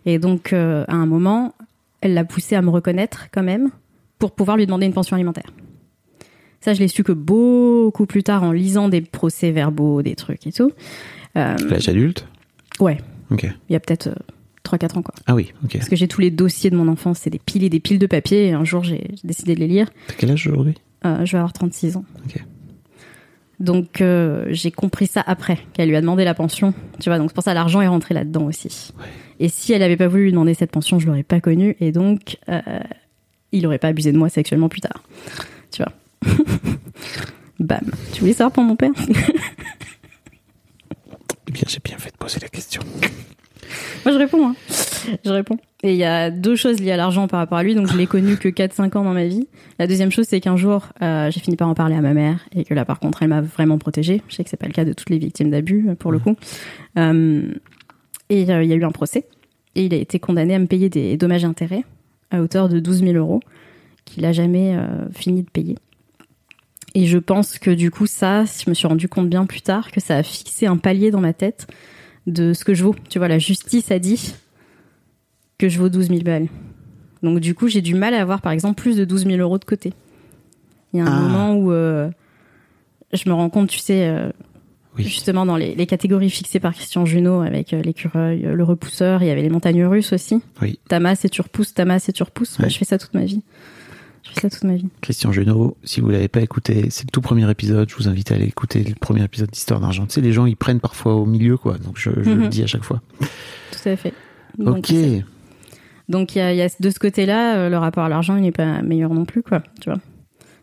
Et 0.07 0.19
donc, 0.19 0.53
à 0.53 0.85
un 0.87 1.07
moment, 1.07 1.55
elle 2.03 2.13
l'a 2.13 2.27
poussé 2.27 2.55
à 2.57 2.61
me 2.61 2.69
reconnaître 2.69 3.29
quand 3.33 3.43
même 3.43 3.71
pour 4.19 4.33
pouvoir 4.33 4.57
lui 4.57 4.67
demander 4.67 4.87
une 4.87 4.93
pension 4.93 5.15
alimentaire. 5.17 5.51
Ça, 6.61 6.73
je 6.73 6.81
l'ai 6.81 6.89
su 6.89 7.03
que 7.05 7.13
beaucoup 7.13 8.07
plus 8.07 8.23
tard 8.23 8.43
en 8.43 8.53
lisant 8.53 8.89
des 8.89 9.03
procès-verbaux, 9.03 10.03
des 10.03 10.15
trucs 10.15 10.47
et 10.47 10.53
tout. 10.53 10.73
Euh, 11.37 11.57
L'âge 11.69 11.89
adulte 11.89 12.27
ouais, 12.81 12.99
Ok. 13.31 13.45
il 13.69 13.73
y 13.73 13.77
a 13.77 13.81
peut-être 13.81 14.07
euh, 14.07 14.15
3-4 14.65 14.99
ans, 14.99 15.03
quoi. 15.03 15.15
Ah 15.27 15.35
oui, 15.35 15.53
ok. 15.65 15.73
Parce 15.75 15.89
que 15.91 15.97
j'ai 15.97 16.09
tous 16.09 16.23
les 16.23 16.31
dossiers 16.31 16.71
de 16.71 16.77
mon 16.77 16.89
enfance, 16.89 17.19
c'est 17.19 17.29
des 17.31 17.39
piles 17.39 17.65
et 17.65 17.69
des 17.69 17.81
piles 17.81 17.99
de 17.99 18.07
papier, 18.07 18.47
et 18.47 18.53
un 18.53 18.65
jour, 18.65 18.83
j'ai 18.83 19.11
décidé 19.25 19.55
de 19.55 19.61
les 19.61 19.67
lire. 19.67 19.91
T'as 20.07 20.15
quel 20.17 20.31
âge 20.31 20.47
aujourd'hui? 20.47 20.75
Euh, 21.05 21.25
je 21.27 21.33
vais 21.33 21.39
avoir 21.39 21.53
36 21.53 21.97
ans. 21.99 22.05
Ok. 22.25 22.43
Donc 23.61 24.01
euh, 24.01 24.47
j'ai 24.51 24.71
compris 24.71 25.07
ça 25.07 25.23
après, 25.27 25.59
qu'elle 25.75 25.89
lui 25.89 25.97
a 25.97 26.01
demandé 26.01 26.25
la 26.25 26.35
pension. 26.35 26.75
Tu 27.01 27.09
vois, 27.09 27.19
donc 27.19 27.31
c'est 27.31 27.35
pour 27.35 27.45
ça 27.45 27.55
l'argent 27.55 27.81
est 27.83 27.87
rentré 27.89 28.13
là-dedans 28.15 28.47
aussi. 28.47 28.93
Et 29.39 29.49
si 29.49 29.73
elle 29.73 29.83
avait 29.83 29.97
pas 29.97 30.09
voulu 30.09 30.25
lui 30.25 30.33
demander 30.33 30.55
cette 30.55 30.73
pension, 30.73 30.99
je 30.99 31.07
l'aurais 31.07 31.23
pas 31.23 31.41
connu 31.41 31.77
et 31.79 31.93
donc 31.93 32.39
euh, 32.49 32.61
il 33.55 33.67
aurait 33.67 33.79
pas 33.79 33.89
abusé 33.89 34.13
de 34.13 34.19
moi 34.19 34.29
sexuellement 34.29 34.69
plus 34.69 34.81
tard. 34.81 35.03
Tu 35.71 35.83
vois. 35.83 35.93
Bam. 37.61 37.91
Tu 38.13 38.21
voulais 38.21 38.33
savoir 38.33 38.53
pour 38.53 38.65
mon 38.65 38.77
père? 38.77 38.93
Eh 41.47 41.53
bien, 41.53 41.65
j'ai 41.69 41.79
bien 41.85 41.99
fait 41.99 42.11
de 42.11 42.17
poser 42.17 42.41
la 42.41 42.49
question. 42.49 42.83
Moi 44.05 44.13
je 44.13 44.19
réponds. 44.19 44.49
Hein. 44.49 44.55
je 45.25 45.31
réponds. 45.31 45.59
Et 45.83 45.93
il 45.93 45.99
y 45.99 46.05
a 46.05 46.31
deux 46.31 46.57
choses 46.57 46.81
liées 46.81 46.93
à 46.93 46.97
l'argent 46.97 47.29
par 47.29 47.39
rapport 47.39 47.59
à 47.59 47.63
lui, 47.63 47.75
donc 47.75 47.87
je 47.87 47.97
l'ai 47.97 48.07
connu 48.07 48.37
que 48.37 48.49
4-5 48.49 48.97
ans 48.97 49.05
dans 49.05 49.13
ma 49.13 49.27
vie. 49.27 49.47
La 49.79 49.87
deuxième 49.87 50.11
chose, 50.11 50.27
c'est 50.29 50.41
qu'un 50.41 50.57
jour, 50.57 50.87
euh, 51.03 51.31
j'ai 51.31 51.41
fini 51.41 51.57
par 51.57 51.69
en 51.69 51.75
parler 51.75 51.95
à 51.95 52.01
ma 52.01 52.15
mère, 52.15 52.41
et 52.55 52.65
que 52.65 52.73
là, 52.75 52.85
par 52.85 53.01
contre, 53.01 53.23
elle 53.23 53.29
m'a 53.29 53.43
vraiment 53.43 53.79
protégée. 53.79 54.23
Je 54.29 54.35
sais 54.35 54.45
que 54.45 54.51
c'est 54.51 54.57
pas 54.57 54.67
le 54.67 54.73
cas 54.73 54.85
de 54.85 54.95
toutes 54.95 55.11
les 55.11 55.19
victimes 55.19 55.51
d'abus, 55.51 55.87
pour 55.99 56.11
le 56.11 56.19
coup. 56.19 56.37
Euh, 56.99 57.43
et 58.31 58.51
euh, 58.51 58.63
il 58.63 58.71
y 58.71 58.73
a 58.73 58.77
eu 58.77 58.85
un 58.85 58.93
procès, 58.93 59.27
et 59.75 59.85
il 59.85 59.95
a 59.95 59.99
été 59.99 60.19
condamné 60.19 60.55
à 60.55 60.59
me 60.59 60.67
payer 60.67 60.89
des 60.89 61.17
dommages 61.17 61.45
et 61.45 61.47
intérêts 61.47 61.85
à 62.35 62.43
hauteur 62.43 62.69
de 62.69 62.79
12 62.81 63.01
000 63.01 63.13
euros, 63.15 63.41
qu'il 64.05 64.25
a 64.25 64.33
jamais 64.33 64.77
euh, 64.77 65.09
fini 65.13 65.43
de 65.43 65.51
payer. 65.51 65.77
Et 66.95 67.07
je 67.07 67.19
pense 67.19 67.59
que 67.59 67.71
du 67.71 67.91
coup, 67.91 68.07
ça, 68.07 68.45
je 68.45 68.69
me 68.71 68.75
suis 68.75 68.87
rendu 68.87 69.09
compte 69.09 69.29
bien 69.29 69.47
plus 69.47 69.63
tard 69.63 69.91
que 69.91 70.01
ça 70.01 70.17
a 70.17 70.23
fixé 70.23 70.67
un 70.67 70.77
palier 70.77 71.11
dans 71.11 71.21
ma 71.21 71.33
tête 71.33 71.67
de 72.27 72.53
ce 72.53 72.65
que 72.65 72.73
je 72.75 72.85
vaux. 72.85 72.95
Tu 73.09 73.19
vois, 73.19 73.29
la 73.29 73.39
justice 73.39 73.91
a 73.91 73.99
dit 73.99 74.35
que 75.59 75.69
je 75.69 75.79
vaux 75.79 75.89
12 75.89 76.09
000 76.09 76.21
balles. 76.21 76.47
Donc 77.23 77.41
du 77.41 77.55
coup, 77.55 77.69
j'ai 77.69 77.81
du 77.81 77.95
mal 77.95 78.15
à 78.15 78.21
avoir, 78.21 78.41
par 78.43 78.53
exemple, 78.53 78.81
plus 78.81 78.97
de 78.97 79.05
12 79.05 79.25
000 79.27 79.39
euros 79.39 79.59
de 79.59 79.65
côté. 79.65 79.93
Il 80.93 80.99
y 80.99 81.01
a 81.03 81.07
un 81.07 81.09
Ah. 81.17 81.21
moment 81.21 81.55
où 81.57 81.73
euh, 81.73 82.09
je 83.13 83.29
me 83.29 83.35
rends 83.35 83.51
compte, 83.51 83.69
tu 83.71 83.79
sais, 83.79 84.07
euh, 84.09 84.31
Oui. 84.97 85.05
justement 85.05 85.45
dans 85.47 85.57
les, 85.57 85.75
les 85.75 85.87
catégories 85.87 86.31
fixées 86.31 86.61
par 86.61 86.73
Christian 86.75 87.05
Junot 87.05 87.41
avec 87.43 87.73
euh, 87.73 87.83
l'écureuil, 87.83 88.47
euh, 88.47 88.55
le 88.55 88.65
repousseur, 88.65 89.23
il 89.23 89.27
y 89.27 89.31
avait 89.31 89.43
les 89.43 89.51
montagnes 89.51 89.85
russes 89.85 90.13
aussi. 90.13 90.41
Oui. 90.63 90.79
Tamas 90.89 91.21
et 91.25 91.29
tu 91.29 91.41
repousses, 91.41 91.75
tamas 91.75 92.05
et 92.09 92.13
tu 92.13 92.23
repousses. 92.23 92.59
Moi, 92.59 92.69
je 92.69 92.79
fais 92.79 92.85
ça 92.85 92.97
toute 92.99 93.13
ma 93.15 93.25
vie. 93.25 93.43
Je 94.23 94.31
fais 94.31 94.41
ça 94.43 94.51
toute 94.51 94.65
ma 94.65 94.75
vie. 94.77 94.89
Christian 95.03 95.33
Junot, 95.33 95.77
si 95.85 96.01
vous 96.01 96.09
l'avez 96.11 96.29
pas 96.29 96.41
écouté, 96.41 96.87
c'est 96.91 97.05
le 97.07 97.11
tout 97.11 97.21
premier 97.21 97.51
épisode. 97.51 97.91
Je 97.91 97.97
vous 97.97 98.09
invite 98.09 98.31
à 98.33 98.37
aller 98.37 98.47
écouter 98.47 98.83
le 98.85 98.95
premier 98.95 99.23
épisode 99.25 99.51
d'Histoire 99.51 99.81
d'argent. 99.81 100.07
Tu 100.07 100.15
sais, 100.15 100.21
les 100.21 100.33
gens, 100.33 100.47
ils 100.47 100.57
prennent 100.57 100.81
parfois 100.81 101.15
au 101.15 101.27
milieu, 101.27 101.57
quoi. 101.57 101.77
Donc, 101.79 101.99
je, 101.99 102.11
je 102.23 102.31
Mhm. 102.31 102.41
le 102.43 102.49
dis 102.49 102.63
à 102.63 102.67
chaque 102.67 102.85
fois. 102.85 103.03
Tout 103.21 103.89
à 103.89 103.97
fait. 103.97 104.15
Donc, 104.59 104.79
ok. 104.79 104.95
Donc 106.09 106.35
il 106.37 106.39
y 106.39 106.41
a, 106.43 106.53
il 106.53 106.57
y 106.59 106.63
a 106.63 106.69
de 106.79 106.91
ce 106.91 106.99
côté-là, 106.99 107.57
euh, 107.57 107.69
le 107.71 107.79
rapport 107.79 108.05
à 108.05 108.09
l'argent, 108.11 108.37
il 108.37 108.43
n'est 108.43 108.53
pas 108.53 108.83
meilleur 108.83 109.13
non 109.15 109.25
plus, 109.25 109.43
quoi. 109.43 109.63
Tu 109.81 109.89
vois. 109.91 109.99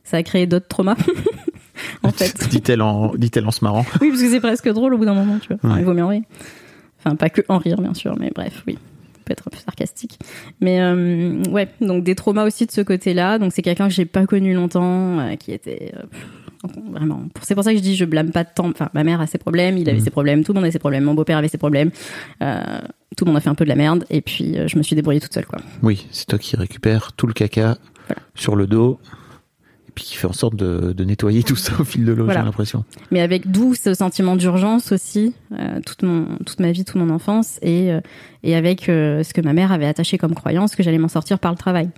Ça 0.03 0.17
a 0.17 0.23
créé 0.23 0.45
d'autres 0.47 0.67
traumas. 0.67 0.95
en 2.03 2.11
fait. 2.11 2.47
Dit-elle 2.49 2.81
en, 2.81 3.13
dit-elle 3.15 3.45
en 3.47 3.51
se 3.51 3.63
marrant. 3.63 3.85
Oui, 4.01 4.09
parce 4.09 4.21
que 4.21 4.29
c'est 4.29 4.39
presque 4.39 4.69
drôle 4.69 4.93
au 4.93 4.97
bout 4.97 5.05
d'un 5.05 5.13
moment, 5.13 5.37
tu 5.39 5.53
vois. 5.53 5.71
Ouais. 5.73 5.79
Il 5.81 5.85
vaut 5.85 5.93
mieux 5.93 6.03
en 6.03 6.07
rire. 6.09 6.23
Enfin, 7.03 7.15
pas 7.15 7.29
que 7.29 7.41
en 7.49 7.57
rire, 7.57 7.81
bien 7.81 7.93
sûr, 7.93 8.15
mais 8.19 8.31
bref, 8.33 8.63
oui. 8.67 8.77
Peut 9.25 9.33
être 9.33 9.43
un 9.47 9.51
peu 9.51 9.57
sarcastique. 9.63 10.17
Mais 10.61 10.81
euh, 10.81 11.43
ouais, 11.51 11.67
donc 11.79 12.03
des 12.03 12.15
traumas 12.15 12.45
aussi 12.45 12.65
de 12.65 12.71
ce 12.71 12.81
côté-là. 12.81 13.37
Donc 13.39 13.51
c'est 13.53 13.61
quelqu'un 13.61 13.87
que 13.87 13.93
j'ai 13.93 14.05
pas 14.05 14.25
connu 14.25 14.53
longtemps, 14.53 15.19
euh, 15.19 15.35
qui 15.35 15.51
était 15.51 15.93
euh, 15.95 16.67
vraiment. 16.91 17.23
C'est 17.41 17.53
pour 17.55 17.63
ça 17.63 17.71
que 17.71 17.77
je 17.77 17.83
dis 17.83 17.95
je 17.95 18.05
blâme 18.05 18.31
pas 18.31 18.43
de 18.43 18.49
temps. 18.55 18.69
Enfin, 18.69 18.89
ma 18.93 19.03
mère 19.03 19.21
a 19.21 19.27
ses 19.27 19.37
problèmes, 19.37 19.77
il 19.77 19.87
avait 19.89 19.99
Mhm. 19.99 20.03
ses 20.05 20.09
problèmes, 20.11 20.43
tout 20.43 20.53
le 20.53 20.59
monde 20.59 20.67
a 20.67 20.71
ses 20.71 20.79
problèmes, 20.79 21.03
mon 21.03 21.13
beau-père 21.13 21.37
avait 21.37 21.47
ses 21.49 21.57
problèmes. 21.59 21.91
Tout 22.39 23.25
le 23.25 23.31
monde 23.31 23.37
a 23.37 23.41
fait 23.41 23.49
un 23.49 23.55
peu 23.55 23.65
de 23.65 23.69
la 23.69 23.75
merde, 23.75 24.05
et 24.09 24.21
puis 24.21 24.55
je 24.67 24.77
me 24.77 24.83
suis 24.83 24.95
débrouillée 24.95 25.19
toute 25.19 25.33
seule, 25.33 25.45
quoi. 25.45 25.59
Oui, 25.83 26.07
c'est 26.11 26.25
toi 26.27 26.39
qui 26.39 26.55
récupères 26.55 27.11
tout 27.13 27.27
le 27.27 27.33
caca 27.33 27.77
Voilà. 28.07 28.21
sur 28.35 28.55
le 28.55 28.67
dos. 28.67 28.99
Et 29.91 29.93
puis 29.93 30.05
qui 30.05 30.15
fait 30.15 30.27
en 30.27 30.31
sorte 30.31 30.55
de, 30.55 30.93
de 30.93 31.03
nettoyer 31.03 31.43
tout 31.43 31.57
ça 31.57 31.73
au 31.79 31.83
fil 31.83 32.05
de 32.05 32.13
l'eau, 32.13 32.23
Voilà. 32.23 32.39
j'ai 32.39 32.45
l'impression. 32.45 32.85
mais 33.11 33.19
avec 33.19 33.51
d'où 33.51 33.73
ce 33.75 33.93
sentiment 33.93 34.37
d'urgence 34.37 34.93
aussi 34.93 35.33
euh, 35.51 35.81
toute 35.85 36.03
mon 36.03 36.37
toute 36.45 36.61
ma 36.61 36.71
vie 36.71 36.85
toute 36.85 36.95
mon 36.95 37.09
enfance 37.09 37.59
et 37.61 37.91
euh, 37.91 37.99
et 38.43 38.55
avec 38.55 38.87
euh, 38.87 39.21
ce 39.23 39.33
que 39.33 39.41
ma 39.41 39.51
mère 39.51 39.73
avait 39.73 39.85
attaché 39.87 40.17
comme 40.17 40.33
croyance 40.33 40.75
que 40.77 40.81
j'allais 40.83 40.97
m'en 40.97 41.09
sortir 41.09 41.39
par 41.39 41.51
le 41.51 41.57
travail 41.57 41.89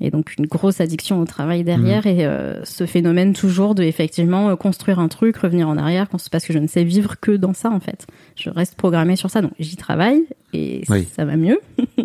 et 0.00 0.10
donc 0.10 0.34
une 0.36 0.46
grosse 0.46 0.80
addiction 0.80 1.20
au 1.20 1.24
travail 1.26 1.62
derrière 1.64 2.04
Mhm. 2.06 2.20
et 2.20 2.28
ce 2.64 2.84
phénomène 2.86 3.32
toujours 3.34 3.74
de 3.76 3.82
effectivement 3.84 4.54
construire 4.56 4.98
un 4.98 5.08
truc 5.08 5.36
revenir 5.38 5.68
en 5.68 5.76
arrière 5.78 6.08
parce 6.08 6.44
que 6.44 6.52
je 6.52 6.58
ne 6.58 6.66
sais 6.66 6.82
vivre 6.84 7.20
que 7.20 7.30
dans 7.32 7.54
ça 7.54 7.70
en 7.70 7.80
fait 7.80 8.06
je 8.34 8.50
reste 8.50 8.74
programmée 8.74 9.14
sur 9.16 9.30
ça 9.30 9.40
donc 9.42 9.52
j'y 9.60 9.76
travaille 9.76 10.24
et 10.52 10.82
Oui. 10.90 11.06
ça 11.14 11.24
va 11.24 11.36
mieux 11.36 11.60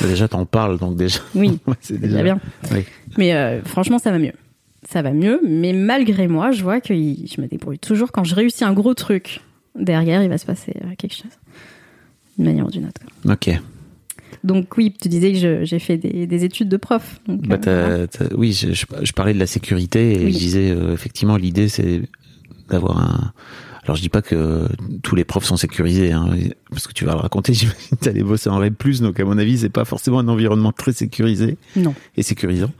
Déjà, 0.00 0.28
t'en 0.28 0.46
parles, 0.46 0.78
donc 0.78 0.96
déjà. 0.96 1.18
oui 1.34 1.58
c'est 1.80 2.00
déjà 2.00 2.22
bien 2.22 2.38
Oui. 2.72 2.84
mais 3.18 3.34
euh, 3.34 3.62
franchement, 3.64 3.98
ça 3.98 4.10
va 4.10 4.18
mieux. 4.18 4.32
Ça 4.88 5.02
va 5.02 5.12
mieux, 5.12 5.40
mais 5.46 5.72
malgré 5.72 6.26
moi, 6.28 6.52
je 6.52 6.62
vois 6.62 6.80
que 6.80 6.94
je 6.94 7.40
me 7.40 7.46
débrouille 7.46 7.78
toujours. 7.78 8.12
Quand 8.12 8.24
je 8.24 8.34
réussis 8.34 8.64
un 8.64 8.72
gros 8.72 8.94
truc, 8.94 9.40
derrière, 9.78 10.22
il 10.22 10.28
va 10.28 10.38
se 10.38 10.46
passer 10.46 10.72
euh, 10.84 10.94
quelque 10.96 11.14
chose. 11.14 11.32
D'une 12.38 12.46
manière 12.46 12.66
ou 12.66 12.70
d'une 12.70 12.86
autre. 12.86 13.00
quoi. 13.22 13.34
Ok. 13.34 13.50
Donc 14.44 14.76
oui, 14.78 14.94
tu 14.98 15.08
disais 15.08 15.32
que 15.32 15.64
j'ai 15.64 15.78
fait 15.80 15.98
des, 15.98 16.26
des 16.26 16.44
études 16.44 16.68
de 16.68 16.76
prof. 16.78 17.20
Donc, 17.28 17.46
Bah, 17.46 17.58
euh, 17.66 18.06
oui, 18.36 18.52
je, 18.52 18.72
je- 18.72 18.86
je 19.02 19.12
parlais 19.12 19.34
de 19.34 19.38
la 19.38 19.46
sécurité 19.46 20.12
et 20.22 20.24
Oui. 20.26 20.32
je 20.32 20.38
disais 20.38 20.70
euh, 20.70 20.94
effectivement 20.94 21.36
l'idée 21.36 21.68
c'est 21.68 22.00
d'avoir 22.70 22.98
un. 22.98 23.32
Alors 23.90 23.96
je 23.96 24.02
dis 24.02 24.08
pas 24.08 24.22
que 24.22 24.68
tous 25.02 25.16
les 25.16 25.24
profs 25.24 25.44
sont 25.46 25.56
sécurisés, 25.56 26.12
hein, 26.12 26.28
parce 26.70 26.86
que 26.86 26.92
tu 26.92 27.04
vas 27.04 27.14
le 27.14 27.18
raconter. 27.18 27.52
J'imagine 27.54 27.80
que 27.98 28.04
t'allais 28.04 28.22
bosser 28.22 28.48
en 28.48 28.58
REP+, 28.58 28.80
donc 29.00 29.18
à 29.18 29.24
mon 29.24 29.36
avis 29.36 29.58
c'est 29.58 29.68
pas 29.68 29.84
forcément 29.84 30.20
un 30.20 30.28
environnement 30.28 30.70
très 30.70 30.92
sécurisé 30.92 31.58
Non. 31.74 31.92
et 32.16 32.22
sécurisant. 32.22 32.70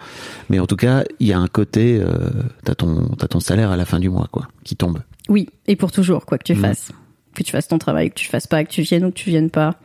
Mais 0.50 0.60
en 0.60 0.68
tout 0.68 0.76
cas, 0.76 1.02
il 1.18 1.26
y 1.26 1.32
a 1.32 1.38
un 1.40 1.48
côté, 1.48 1.98
euh, 2.00 2.30
t'as 2.64 2.76
ton 2.76 3.08
t'as 3.18 3.26
ton 3.26 3.40
salaire 3.40 3.72
à 3.72 3.76
la 3.76 3.84
fin 3.86 3.98
du 3.98 4.08
mois 4.08 4.28
quoi, 4.30 4.46
qui 4.62 4.76
tombe. 4.76 5.00
Oui, 5.28 5.48
et 5.66 5.74
pour 5.74 5.90
toujours, 5.90 6.26
quoi 6.26 6.38
que 6.38 6.44
tu 6.44 6.54
Mm. 6.54 6.60
fasses. 6.60 6.92
Que 7.34 7.42
tu 7.42 7.50
fasses 7.50 7.66
ton 7.66 7.78
travail, 7.78 8.10
que 8.10 8.14
tu 8.14 8.26
fasses 8.28 8.46
pas, 8.46 8.62
que 8.62 8.70
tu 8.70 8.82
viennes 8.82 9.04
ou 9.04 9.08
que 9.10 9.16
tu 9.16 9.30
viennes 9.30 9.50
pas. 9.50 9.80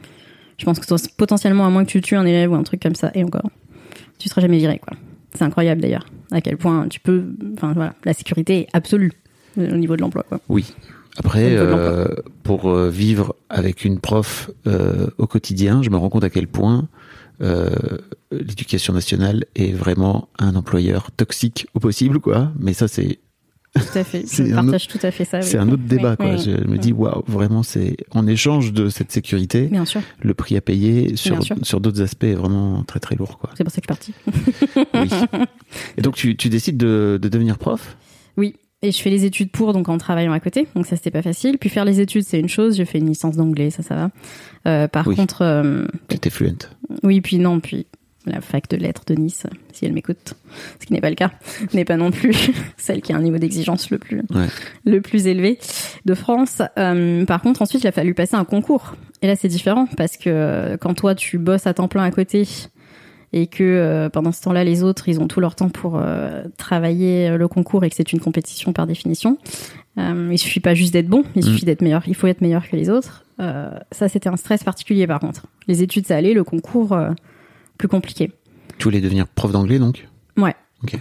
Je 0.59 0.65
pense 0.65 0.77
que 0.79 0.85
potentiellement, 1.17 1.65
à 1.65 1.71
moins 1.71 1.85
que 1.85 1.89
tu 1.89 2.01
tues 2.01 2.15
un 2.17 2.25
élève 2.27 2.51
ou 2.51 2.55
un 2.55 2.61
truc 2.63 2.83
comme 2.83 2.93
ça, 2.93 3.09
et 3.15 3.23
encore, 3.23 3.49
tu 4.19 4.29
seras 4.29 4.41
jamais 4.41 4.59
viré, 4.59 4.77
quoi. 4.77 4.95
C'est 5.33 5.43
incroyable 5.43 5.81
d'ailleurs, 5.81 6.05
à 6.31 6.39
quel 6.41 6.57
point 6.57 6.88
tu 6.88 6.99
peux. 6.99 7.23
Enfin 7.55 7.73
voilà, 7.73 7.95
la 8.05 8.13
sécurité 8.13 8.59
est 8.61 8.67
absolue 8.73 9.11
euh, 9.57 9.73
au 9.73 9.77
niveau 9.77 9.95
de 9.95 10.01
l'emploi, 10.01 10.23
quoi. 10.29 10.39
Oui. 10.49 10.71
Après, 11.17 11.56
euh, 11.58 12.08
pour 12.43 12.69
euh, 12.69 12.89
vivre 12.89 13.36
avec 13.49 13.86
une 13.86 13.99
prof 13.99 14.51
euh, 14.67 15.08
au 15.17 15.28
quotidien, 15.28 15.82
je 15.82 15.89
me 15.89 15.97
rends 15.97 16.10
compte 16.10 16.23
à 16.25 16.30
quel 16.30 16.47
point 16.47 16.88
euh, 17.41 17.69
l'éducation 18.32 18.93
nationale 18.93 19.45
est 19.56 19.71
vraiment 19.71 20.28
un 20.39 20.56
employeur 20.56 21.12
toxique 21.12 21.67
au 21.73 21.80
possible, 21.80 22.19
quoi. 22.19 22.51
Mais 22.60 22.73
ça, 22.73 22.88
c'est 22.88 23.19
Tout 23.75 23.97
à 23.97 24.04
fait. 24.04 24.23
Je 24.32 24.54
partage 24.54 24.88
tout 24.88 24.99
à 25.04 25.12
fait 25.12 25.25
ça. 25.25 25.41
c'est 25.41 25.58
un 25.58 25.69
autre 25.69 25.84
débat, 25.84 26.15
Oui, 26.19 26.25
quoi. 26.25 26.36
oui, 26.36 26.41
je 26.45 26.67
me 26.67 26.78
dis, 26.78 26.91
waouh, 26.93 27.23
vraiment, 27.28 27.62
c'est 27.63 27.95
en 28.12 28.25
échange 28.28 28.71
de 28.73 28.89
cette 28.89 29.12
sécurité, 29.12 29.67
Bien 29.67 29.86
sûr. 29.86 30.01
le 30.21 30.34
prix 30.34 30.56
à 30.58 30.62
payer 30.62 31.15
sur 31.17 31.39
sur 31.63 31.80
d'autres 31.82 32.01
aspects 32.01 32.23
est 32.25 32.36
vraiment 32.36 32.84
très 32.84 32.99
très 32.99 33.15
lourd, 33.15 33.38
quoi. 33.38 33.49
C'est 33.58 33.63
pour 33.63 33.71
ça 33.73 33.82
que 33.82 33.88
je 33.93 34.01
suis 34.04 34.13
partie. 34.93 35.19
Oui. 35.34 35.39
Et 35.97 36.01
donc, 36.01 36.15
tu, 36.15 36.36
tu 36.38 36.49
décides 36.49 36.78
de, 36.78 37.17
de 37.21 37.28
devenir 37.30 37.58
prof? 37.58 37.97
Oui. 38.38 38.56
Et 38.85 38.91
je 38.91 39.01
fais 39.01 39.09
les 39.09 39.25
études 39.25 39.49
pour, 39.49 39.73
donc 39.73 39.89
en 39.89 39.97
travaillant 39.97 40.31
à 40.31 40.39
côté. 40.39 40.67
Donc 40.75 40.85
ça, 40.85 40.95
c'était 40.95 41.09
pas 41.11 41.23
facile. 41.23 41.57
Puis 41.57 41.69
faire 41.69 41.85
les 41.85 41.99
études, 42.01 42.23
c'est 42.23 42.39
une 42.39 42.49
chose. 42.49 42.77
J'ai 42.77 42.85
fait 42.85 42.99
une 42.99 43.07
licence 43.07 43.35
d'anglais, 43.35 43.71
ça, 43.71 43.81
ça 43.81 43.95
va. 43.95 44.11
Euh, 44.67 44.87
par 44.87 45.07
Oui. 45.07 45.15
contre, 45.15 45.41
euh, 45.41 45.85
Tu 46.07 46.17
étais 46.17 46.29
fluent. 46.29 46.53
oui, 47.03 47.19
puis 47.21 47.39
non, 47.39 47.59
puis 47.59 47.87
la 48.27 48.41
fac 48.41 48.67
de 48.69 48.77
lettres 48.77 49.03
de 49.07 49.13
Nice, 49.15 49.45
si 49.71 49.85
elle 49.85 49.93
m'écoute, 49.93 50.33
ce 50.79 50.85
qui 50.85 50.93
n'est 50.93 51.01
pas 51.01 51.09
le 51.09 51.15
cas, 51.15 51.31
n'est 51.73 51.85
pas 51.85 51.95
non 51.97 52.09
plus 52.11 52.33
celle 52.77 53.01
qui 53.01 53.13
a 53.13 53.17
un 53.17 53.21
niveau 53.21 53.37
d'exigence 53.37 53.89
le 53.91 53.97
plus, 53.99 54.21
Ouais. 54.33 54.47
le 54.85 55.01
plus 55.01 55.27
élevé 55.27 55.59
de 56.05 56.13
France. 56.15 56.61
Euh, 56.79 57.23
par 57.25 57.41
contre, 57.41 57.61
ensuite, 57.61 57.83
il 57.83 57.87
a 57.87 57.91
fallu 57.91 58.13
passer 58.13 58.35
un 58.35 58.45
concours. 58.45 58.95
Et 59.21 59.27
là, 59.27 59.35
c'est 59.35 59.47
différent 59.47 59.87
parce 59.97 60.17
que 60.17 60.29
euh, 60.29 60.77
quand 60.77 60.93
toi, 60.95 61.13
tu 61.15 61.37
bosses 61.37 61.67
à 61.67 61.73
temps 61.75 61.87
plein 61.87 62.03
à 62.03 62.11
côté 62.11 62.47
et 63.33 63.47
que 63.47 63.63
euh, 63.63 64.09
pendant 64.09 64.31
ce 64.31 64.41
temps-là, 64.43 64.63
les 64.63 64.83
autres, 64.83 65.09
ils 65.09 65.19
ont 65.19 65.27
tout 65.27 65.39
leur 65.39 65.55
temps 65.55 65.69
pour 65.69 65.97
euh, 65.97 66.43
travailler 66.57 67.29
euh, 67.29 67.38
le 67.38 67.47
concours 67.47 67.83
et 67.83 67.89
que 67.89 67.95
c'est 67.95 68.13
une 68.13 68.19
compétition 68.19 68.71
par 68.73 68.88
définition. 68.88 69.38
Euh, 69.97 70.29
il 70.31 70.38
suffit 70.38 70.59
pas 70.59 70.73
juste 70.73 70.93
d'être 70.93 71.07
bon, 71.07 71.23
il 71.35 71.39
Mm. 71.43 71.47
suffit 71.47 71.65
d'être 71.65 71.81
meilleur. 71.81 72.03
Il 72.07 72.15
faut 72.15 72.27
être 72.27 72.41
meilleur 72.41 72.67
que 72.69 72.75
les 72.75 72.89
autres. 72.89 73.23
Ça, 73.38 74.07
c'était 74.07 74.29
un 74.29 74.38
stress 74.38 74.63
particulier 74.63 75.07
par 75.07 75.19
contre. 75.19 75.47
Les 75.67 75.83
études, 75.83 76.07
ça 76.07 76.15
allait, 76.15 76.33
le 76.33 76.43
concours, 76.45 76.97
plus 77.77 77.88
compliqué. 77.89 78.31
Tu 78.77 78.85
voulais 78.85 79.01
devenir 79.01 79.27
prof 79.27 79.51
d'anglais, 79.51 79.77
donc? 79.79 80.07
Ouais. 80.38 80.55
Ok. 80.83 80.97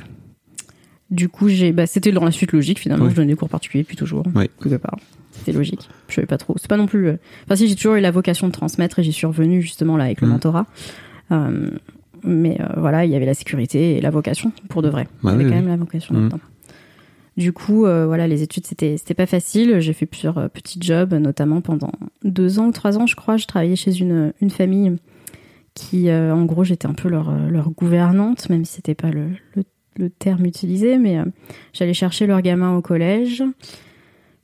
Du 1.10 1.28
coup, 1.28 1.48
j'ai, 1.48 1.70
bah, 1.72 1.86
c'était 1.86 2.10
dans 2.10 2.24
la 2.24 2.32
suite 2.32 2.50
logique 2.52 2.80
finalement. 2.80 3.04
Oui. 3.04 3.10
Je 3.12 3.16
donnais 3.16 3.28
des 3.28 3.36
cours 3.36 3.48
particuliers 3.48 3.84
depuis 3.84 3.96
toujours. 3.96 4.24
Oui. 4.34 4.48
Quelque 4.62 4.76
part. 4.76 4.96
C'était 5.32 5.52
logique. 5.52 5.88
Je 6.08 6.14
savais 6.14 6.26
pas 6.26 6.38
trop. 6.38 6.54
C'est 6.58 6.68
pas 6.68 6.76
non 6.76 6.86
plus. 6.86 7.08
Enfin, 7.44 7.54
si 7.56 7.68
j'ai 7.68 7.76
toujours 7.76 7.94
eu 7.94 8.00
la 8.00 8.10
vocation 8.10 8.46
de 8.48 8.52
transmettre 8.52 8.98
et 8.98 9.02
j'y 9.02 9.12
suis 9.12 9.26
revenue 9.26 9.60
justement 9.62 9.96
là 9.96 10.04
avec 10.04 10.20
le 10.20 10.26
Mhm. 10.26 10.32
mentorat. 10.32 10.66
Euh, 11.32 11.70
mais 12.24 12.60
euh, 12.60 12.66
voilà, 12.76 13.04
il 13.04 13.10
y 13.10 13.16
avait 13.16 13.26
la 13.26 13.34
sécurité 13.34 13.96
et 13.96 14.00
la 14.00 14.10
vocation 14.10 14.52
pour 14.68 14.82
de 14.82 14.88
vrai. 14.88 15.06
il 15.22 15.26
Bah 15.26 15.32
y 15.32 15.34
avait 15.34 15.44
quand 15.44 15.50
même 15.50 15.68
la 15.68 15.76
vocation 15.76 16.14
là-dedans. 16.14 16.40
Du 17.36 17.52
coup, 17.52 17.84
euh, 17.84 18.06
voilà, 18.06 18.28
les 18.28 18.42
études 18.42 18.66
c'était 18.66 18.96
c'était 18.96 19.14
pas 19.14 19.26
facile. 19.26 19.80
J'ai 19.80 19.92
fait 19.92 20.06
plusieurs 20.06 20.38
euh, 20.38 20.48
petits 20.48 20.78
jobs, 20.80 21.14
notamment 21.14 21.60
pendant 21.60 21.90
deux 22.22 22.58
ans 22.60 22.68
ou 22.68 22.72
trois 22.72 22.96
ans, 22.96 23.06
je 23.06 23.16
crois. 23.16 23.36
Je 23.36 23.46
travaillais 23.46 23.76
chez 23.76 23.98
une 23.98 24.32
une 24.40 24.50
famille 24.50 24.96
qui, 25.74 26.08
euh, 26.08 26.32
en 26.32 26.44
gros, 26.44 26.62
j'étais 26.62 26.86
un 26.86 26.94
peu 26.94 27.08
leur 27.08 27.32
leur 27.48 27.70
gouvernante, 27.70 28.48
même 28.50 28.64
si 28.64 28.74
c'était 28.74 28.94
pas 28.94 29.10
le, 29.10 29.26
le 29.54 29.64
le 29.96 30.10
terme 30.10 30.44
utilisé, 30.44 30.98
mais 30.98 31.18
j'allais 31.72 31.94
chercher 31.94 32.26
leur 32.26 32.42
gamin 32.42 32.76
au 32.76 32.80
collège. 32.82 33.44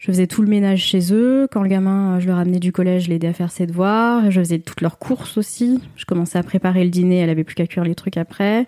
Je 0.01 0.07
faisais 0.07 0.27
tout 0.27 0.41
le 0.41 0.49
ménage 0.49 0.83
chez 0.83 1.13
eux. 1.13 1.47
Quand 1.53 1.63
le 1.63 1.69
gamin, 1.69 2.17
euh, 2.17 2.21
je 2.21 2.27
le 2.27 2.33
ramenais 2.33 2.59
du 2.59 2.73
collège, 2.73 3.05
je 3.05 3.11
l'aidais 3.11 3.29
à 3.29 3.33
faire 3.35 3.53
ses 3.53 3.67
devoirs. 3.67 4.31
Je 4.31 4.41
faisais 4.41 4.59
toutes 4.59 4.81
leurs 4.81 4.99
courses 4.99 5.37
aussi. 5.37 5.79
Je 5.95 6.07
commençais 6.07 6.39
à 6.39 6.43
préparer 6.43 6.85
le 6.85 6.91
dîner. 6.91 7.19
Elle 7.19 7.29
avait 7.29 7.45
plus 7.45 7.55
qu'à 7.55 7.67
cuire 7.67 7.85
les 7.85 7.95
trucs 7.95 8.17
après. 8.17 8.67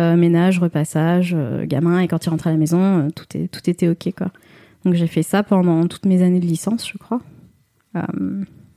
Euh, 0.00 0.16
ménage, 0.16 0.58
repassage, 0.58 1.34
euh, 1.38 1.64
gamin. 1.66 2.00
Et 2.00 2.08
quand 2.08 2.26
il 2.26 2.30
rentrait 2.30 2.50
à 2.50 2.52
la 2.52 2.58
maison, 2.58 3.08
tout, 3.14 3.26
tout 3.30 3.70
était 3.70 3.88
OK, 3.88 4.12
quoi. 4.18 4.32
Donc 4.84 4.94
j'ai 4.94 5.06
fait 5.06 5.22
ça 5.22 5.44
pendant 5.44 5.86
toutes 5.86 6.04
mes 6.04 6.22
années 6.22 6.40
de 6.40 6.46
licence, 6.46 6.88
je 6.88 6.98
crois. 6.98 7.20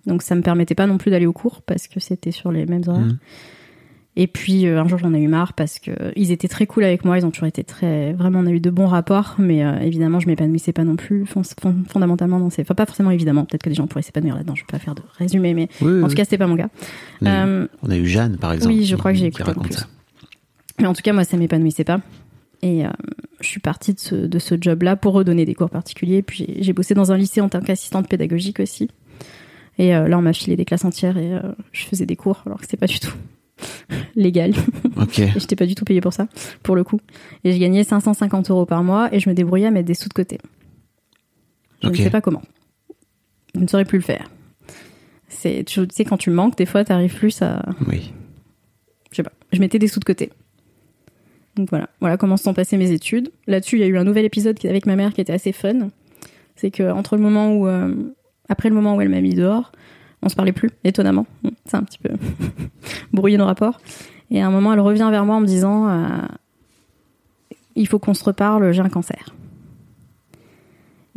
Donc 0.05 0.21
ça 0.21 0.33
me 0.35 0.41
permettait 0.41 0.75
pas 0.75 0.87
non 0.87 0.97
plus 0.97 1.11
d'aller 1.11 1.25
au 1.25 1.33
cours 1.33 1.61
parce 1.61 1.87
que 1.87 1.99
c'était 1.99 2.31
sur 2.31 2.51
les 2.51 2.65
mêmes 2.65 2.83
horaires. 2.87 3.01
Mhm. 3.01 3.17
Et 4.15 4.27
puis 4.27 4.65
euh, 4.65 4.81
un 4.81 4.87
jour 4.87 4.97
j'en 4.99 5.13
ai 5.13 5.19
eu 5.19 5.27
marre 5.27 5.53
parce 5.53 5.79
que 5.79 5.91
ils 6.15 6.31
étaient 6.31 6.47
très 6.47 6.65
cool 6.67 6.83
avec 6.83 7.05
moi, 7.05 7.17
ils 7.17 7.25
ont 7.25 7.31
toujours 7.31 7.47
été 7.47 7.63
très 7.63 8.11
vraiment 8.13 8.39
on 8.39 8.45
a 8.47 8.51
eu 8.51 8.59
de 8.59 8.69
bons 8.69 8.87
rapports, 8.87 9.35
mais 9.37 9.63
euh, 9.63 9.79
évidemment 9.79 10.19
je 10.19 10.27
m'épanouissais 10.27 10.73
pas 10.73 10.83
non 10.83 10.95
plus 10.95 11.25
fon- 11.25 11.43
fon- 11.43 11.83
fondamentalement 11.87 12.39
dans 12.39 12.49
ces 12.49 12.63
enfin 12.63 12.73
pas 12.75 12.85
forcément 12.85 13.11
évidemment, 13.11 13.45
peut-être 13.45 13.63
que 13.63 13.69
des 13.69 13.75
gens 13.75 13.87
pourraient 13.87 14.01
s'épanouir 14.01 14.35
là-dedans, 14.35 14.55
je 14.55 14.61
vais 14.63 14.67
pas 14.69 14.79
faire 14.79 14.95
de 14.95 15.03
résumé 15.17 15.53
mais 15.53 15.69
Oui, 15.81 16.01
en 16.01 16.03
oui. 16.03 16.09
tout 16.09 16.15
cas 16.15 16.23
c'était 16.25 16.37
pas 16.39 16.47
mon 16.47 16.57
cas. 16.57 16.69
On 17.21 17.25
a, 17.27 17.29
eu, 17.29 17.47
Euh, 17.47 17.67
on 17.83 17.89
a 17.91 17.97
eu 17.97 18.05
Jeanne, 18.07 18.37
par 18.37 18.51
exemple. 18.51 18.73
oui, 18.75 18.83
je 18.85 18.95
qui- 18.95 18.99
crois 18.99 19.13
que 19.13 19.17
j'ai 19.19 19.27
écouté 19.27 19.49
en 19.51 19.61
plus. 19.61 19.73
ça. 19.73 19.85
Mais 20.79 20.87
en 20.87 20.93
tout 20.93 21.01
cas, 21.01 21.11
moi, 21.13 21.23
ça 21.25 21.35
m'épanouissait 21.37 21.83
pas. 21.83 21.99
Et 22.61 22.85
euh, 22.85 22.89
je 23.41 23.47
suis 23.47 23.59
partie 23.61 23.93
de 23.93 23.99
ce, 23.99 24.15
de 24.15 24.39
ce 24.39 24.55
job-là 24.59 24.95
pour 24.95 25.13
redonner 25.13 25.45
des 25.45 25.53
cours 25.53 25.69
particuliers. 25.69 26.21
Puis 26.23 26.45
j'ai- 26.47 26.63
j'ai 26.63 26.73
bossé 26.73 26.93
dans 26.93 27.11
un 27.11 27.17
lycée 27.17 27.41
en 27.41 27.47
tant 27.49 27.61
qu'assistante 27.61 28.07
pédagogique 28.09 28.59
aussi. 28.59 28.89
Et 29.77 29.95
euh, 29.95 30.07
là, 30.09 30.17
on 30.17 30.21
m'a 30.21 30.33
filé 30.33 30.55
des 30.57 30.65
classes 30.65 30.83
entières 30.83 31.17
et 31.17 31.33
euh, 31.33 31.39
je 31.73 31.85
faisais 31.85 32.05
des 32.05 32.15
cours 32.17 32.43
alors 32.45 32.57
que 32.59 32.63
c'était 32.65 32.77
pas 32.77 32.87
du 32.87 32.99
tout 32.99 33.13
légal. 34.15 34.53
Ok. 34.97 35.19
et 35.19 35.31
j'étais 35.37 35.55
pas 35.55 35.65
du 35.65 35.75
tout 35.75 35.85
payée 35.85 36.01
pour 36.01 36.13
ça, 36.13 36.27
pour 36.63 36.75
le 36.75 36.83
coup. 36.83 36.99
Et 37.43 37.51
je 37.53 37.57
gagnais 37.57 37.83
550 37.83 38.49
euros 38.51 38.65
par 38.65 38.83
mois 38.83 39.13
et 39.13 39.19
je 39.19 39.29
me 39.29 39.35
débrouillais 39.35 39.67
à 39.67 39.71
mettre 39.71 39.87
des 39.87 39.93
sous 39.93 40.09
de 40.09 40.13
côté. 40.13 40.37
Je 41.81 41.89
ne 41.89 41.95
sais 41.95 42.09
pas 42.09 42.21
comment. 42.21 42.41
Je 43.55 43.61
ne 43.61 43.67
saurais 43.67 43.85
plus 43.85 43.97
le 43.97 44.03
faire. 44.03 44.29
C'est, 45.27 45.63
tu 45.65 45.81
sais, 45.91 46.05
quand 46.05 46.17
tu 46.17 46.29
manques, 46.31 46.57
des 46.57 46.65
fois, 46.65 46.83
t'arrives 46.83 47.15
plus 47.15 47.41
à, 47.41 47.63
Oui. 47.87 48.11
je 49.11 49.17
sais 49.17 49.23
pas, 49.23 49.31
je 49.53 49.59
mettais 49.59 49.79
des 49.79 49.87
sous 49.87 49.99
de 49.99 50.05
côté. 50.05 50.31
Donc 51.55 51.69
voilà, 51.69 51.89
voilà 51.99 52.17
comment 52.17 52.37
se 52.37 52.43
sont 52.43 52.53
passées 52.53 52.77
mes 52.77 52.91
études. 52.91 53.31
Là-dessus, 53.47 53.77
il 53.77 53.79
y 53.79 53.83
a 53.83 53.87
eu 53.87 53.97
un 53.97 54.03
nouvel 54.03 54.25
épisode 54.25 54.57
avec 54.65 54.85
ma 54.85 54.95
mère 54.95 55.13
qui 55.13 55.21
était 55.21 55.33
assez 55.33 55.51
fun. 55.51 55.89
C'est 56.55 56.71
que 56.71 56.91
entre 56.91 57.15
le 57.15 57.21
moment 57.21 57.53
où, 57.53 57.67
euh, 57.67 57.93
après 58.49 58.69
le 58.69 58.75
moment 58.75 58.95
où 58.95 59.01
elle 59.01 59.09
m'a 59.09 59.21
mis 59.21 59.33
dehors, 59.33 59.71
on 60.21 60.29
se 60.29 60.35
parlait 60.35 60.51
plus, 60.51 60.69
étonnamment. 60.83 61.25
C'est 61.65 61.77
un 61.77 61.83
petit 61.83 61.99
peu 61.99 62.09
brouillé 63.13 63.37
nos 63.37 63.45
rapports. 63.45 63.79
Et 64.31 64.41
à 64.41 64.47
un 64.47 64.51
moment, 64.51 64.73
elle 64.73 64.79
revient 64.79 65.07
vers 65.11 65.25
moi 65.25 65.35
en 65.35 65.41
me 65.41 65.45
disant, 65.45 65.89
euh, 65.89 66.07
il 67.75 67.87
faut 67.87 67.99
qu'on 67.99 68.13
se 68.13 68.23
reparle, 68.23 68.71
j'ai 68.71 68.81
un 68.81 68.89
cancer. 68.89 69.33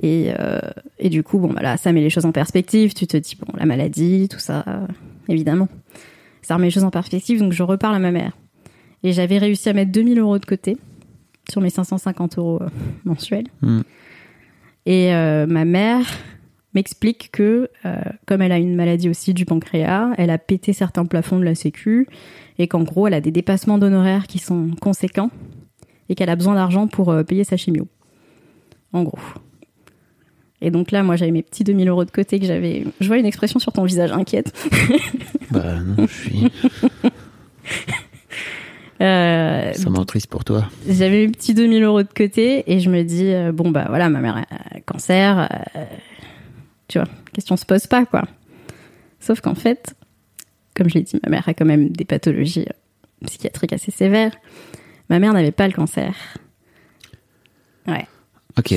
Et, 0.01 0.33
euh, 0.39 0.59
et 0.99 1.11
du 1.11 1.23
coup, 1.23 1.39
bon, 1.39 1.53
bah 1.53 1.63
là, 1.63 1.77
ça 1.77 1.93
met 1.93 2.01
les 2.01 2.11
choses 2.11 2.25
en 2.25 2.33
perspective. 2.33 2.95
Tu 2.95 3.07
te 3.07 3.17
dis, 3.17 3.37
bon, 3.37 3.53
la 3.57 3.67
maladie, 3.67 4.29
tout 4.29 4.39
ça, 4.39 4.65
euh, 4.67 4.87
évidemment 5.29 5.69
ça 6.45 6.57
remet 6.57 6.67
les 6.67 6.71
choses 6.73 6.83
en 6.83 6.91
perspective, 6.91 7.39
donc 7.39 7.53
je 7.53 7.63
reparle 7.63 7.95
à 7.95 8.01
ma 8.01 8.11
mère. 8.11 8.33
Et 9.05 9.13
j'avais 9.13 9.39
réussi 9.39 9.69
à 9.69 9.73
mettre 9.73 9.93
2000 9.93 10.19
euros 10.19 10.39
de 10.39 10.45
côté 10.45 10.77
sur 11.49 11.61
mes 11.61 11.71
550 11.71 12.39
euros 12.39 12.61
mensuels. 13.05 13.47
Mm. 13.61 13.81
Et 14.87 15.13
ma 15.13 15.65
mère 15.65 16.05
m'explique 16.75 17.31
que, 17.33 17.69
euh, 17.85 17.97
comme 18.27 18.43
elle 18.43 18.53
a 18.53 18.59
une 18.59 18.75
maladie 18.75 19.09
aussi 19.09 19.35
du 19.35 19.45
pancréas, 19.45 20.11
elle 20.19 20.31
a 20.31 20.39
pété 20.39 20.73
certains 20.73 21.05
plafonds 21.07 21.39
de 21.39 21.45
la 21.45 21.55
Sécu 21.55 22.07
et 22.59 22.69
qu'en 22.69 22.83
gros, 22.83 23.07
elle 23.07 23.15
a 23.15 23.21
des 23.21 23.31
dépassements 23.31 23.79
d'honoraires 23.79 24.27
qui 24.27 24.39
sont 24.39 24.71
conséquents 24.81 25.31
et 26.09 26.15
qu'elle 26.15 26.31
a 26.31 26.37
besoin 26.37 26.55
d'argent 26.55 26.87
pour 26.87 27.11
euh, 27.11 27.23
payer 27.23 27.45
sa 27.45 27.57
chimio. 27.57 27.89
En 28.93 29.03
gros. 29.03 29.19
Et 30.61 30.71
donc 30.71 30.91
là, 30.93 31.03
moi, 31.03 31.17
j'avais 31.17 31.31
mes 31.33 31.43
petits 31.43 31.65
2000 31.65 31.89
euros 31.89 32.05
de 32.05 32.11
côté 32.11 32.39
que 32.39 32.47
j'avais. 32.47 32.85
Je 33.01 33.07
vois 33.09 33.19
une 33.19 33.27
expression 33.27 33.59
sur 33.59 33.73
ton 33.73 33.85
visage 33.85 34.13
inquiète. 34.13 34.53
Bah 35.51 35.81
non, 35.81 36.07
je 36.07 36.13
suis. 36.15 36.51
Euh, 39.01 39.73
Ça 39.73 39.91
m'entriste 39.91 40.29
pour 40.29 40.45
toi. 40.45 40.69
J'avais 40.89 41.27
mes 41.27 41.33
petits 41.33 41.55
2000 41.55 41.83
euros 41.83 42.03
de 42.03 42.09
côté 42.09 42.63
et 42.73 42.81
je 42.81 42.89
me 42.89 43.03
dis, 43.03 43.27
euh, 43.33 43.51
bon, 43.53 43.71
bah 43.71 43.87
voilà, 43.89 44.09
ma 44.09 44.21
mère 44.21 44.37
a 44.39 44.81
cancer. 44.87 45.49
euh, 45.77 45.85
tu 46.93 46.99
vois, 46.99 47.09
question 47.33 47.57
se 47.57 47.65
pose 47.65 47.87
pas, 47.87 48.05
quoi. 48.05 48.25
Sauf 49.19 49.41
qu'en 49.41 49.55
fait, 49.55 49.95
comme 50.75 50.91
je 50.91 50.95
l'ai 50.95 51.03
dit, 51.03 51.19
ma 51.25 51.31
mère 51.31 51.49
a 51.49 51.55
quand 51.55 51.65
même 51.65 51.89
des 51.89 52.05
pathologies 52.05 52.67
euh, 52.69 53.27
psychiatriques 53.27 53.73
assez 53.73 53.91
sévères. 53.91 54.33
Ma 55.09 55.19
mère 55.19 55.33
n'avait 55.33 55.53
pas 55.53 55.67
le 55.67 55.73
cancer. 55.73 56.15
Ouais. 57.87 58.07
Ok. 58.59 58.75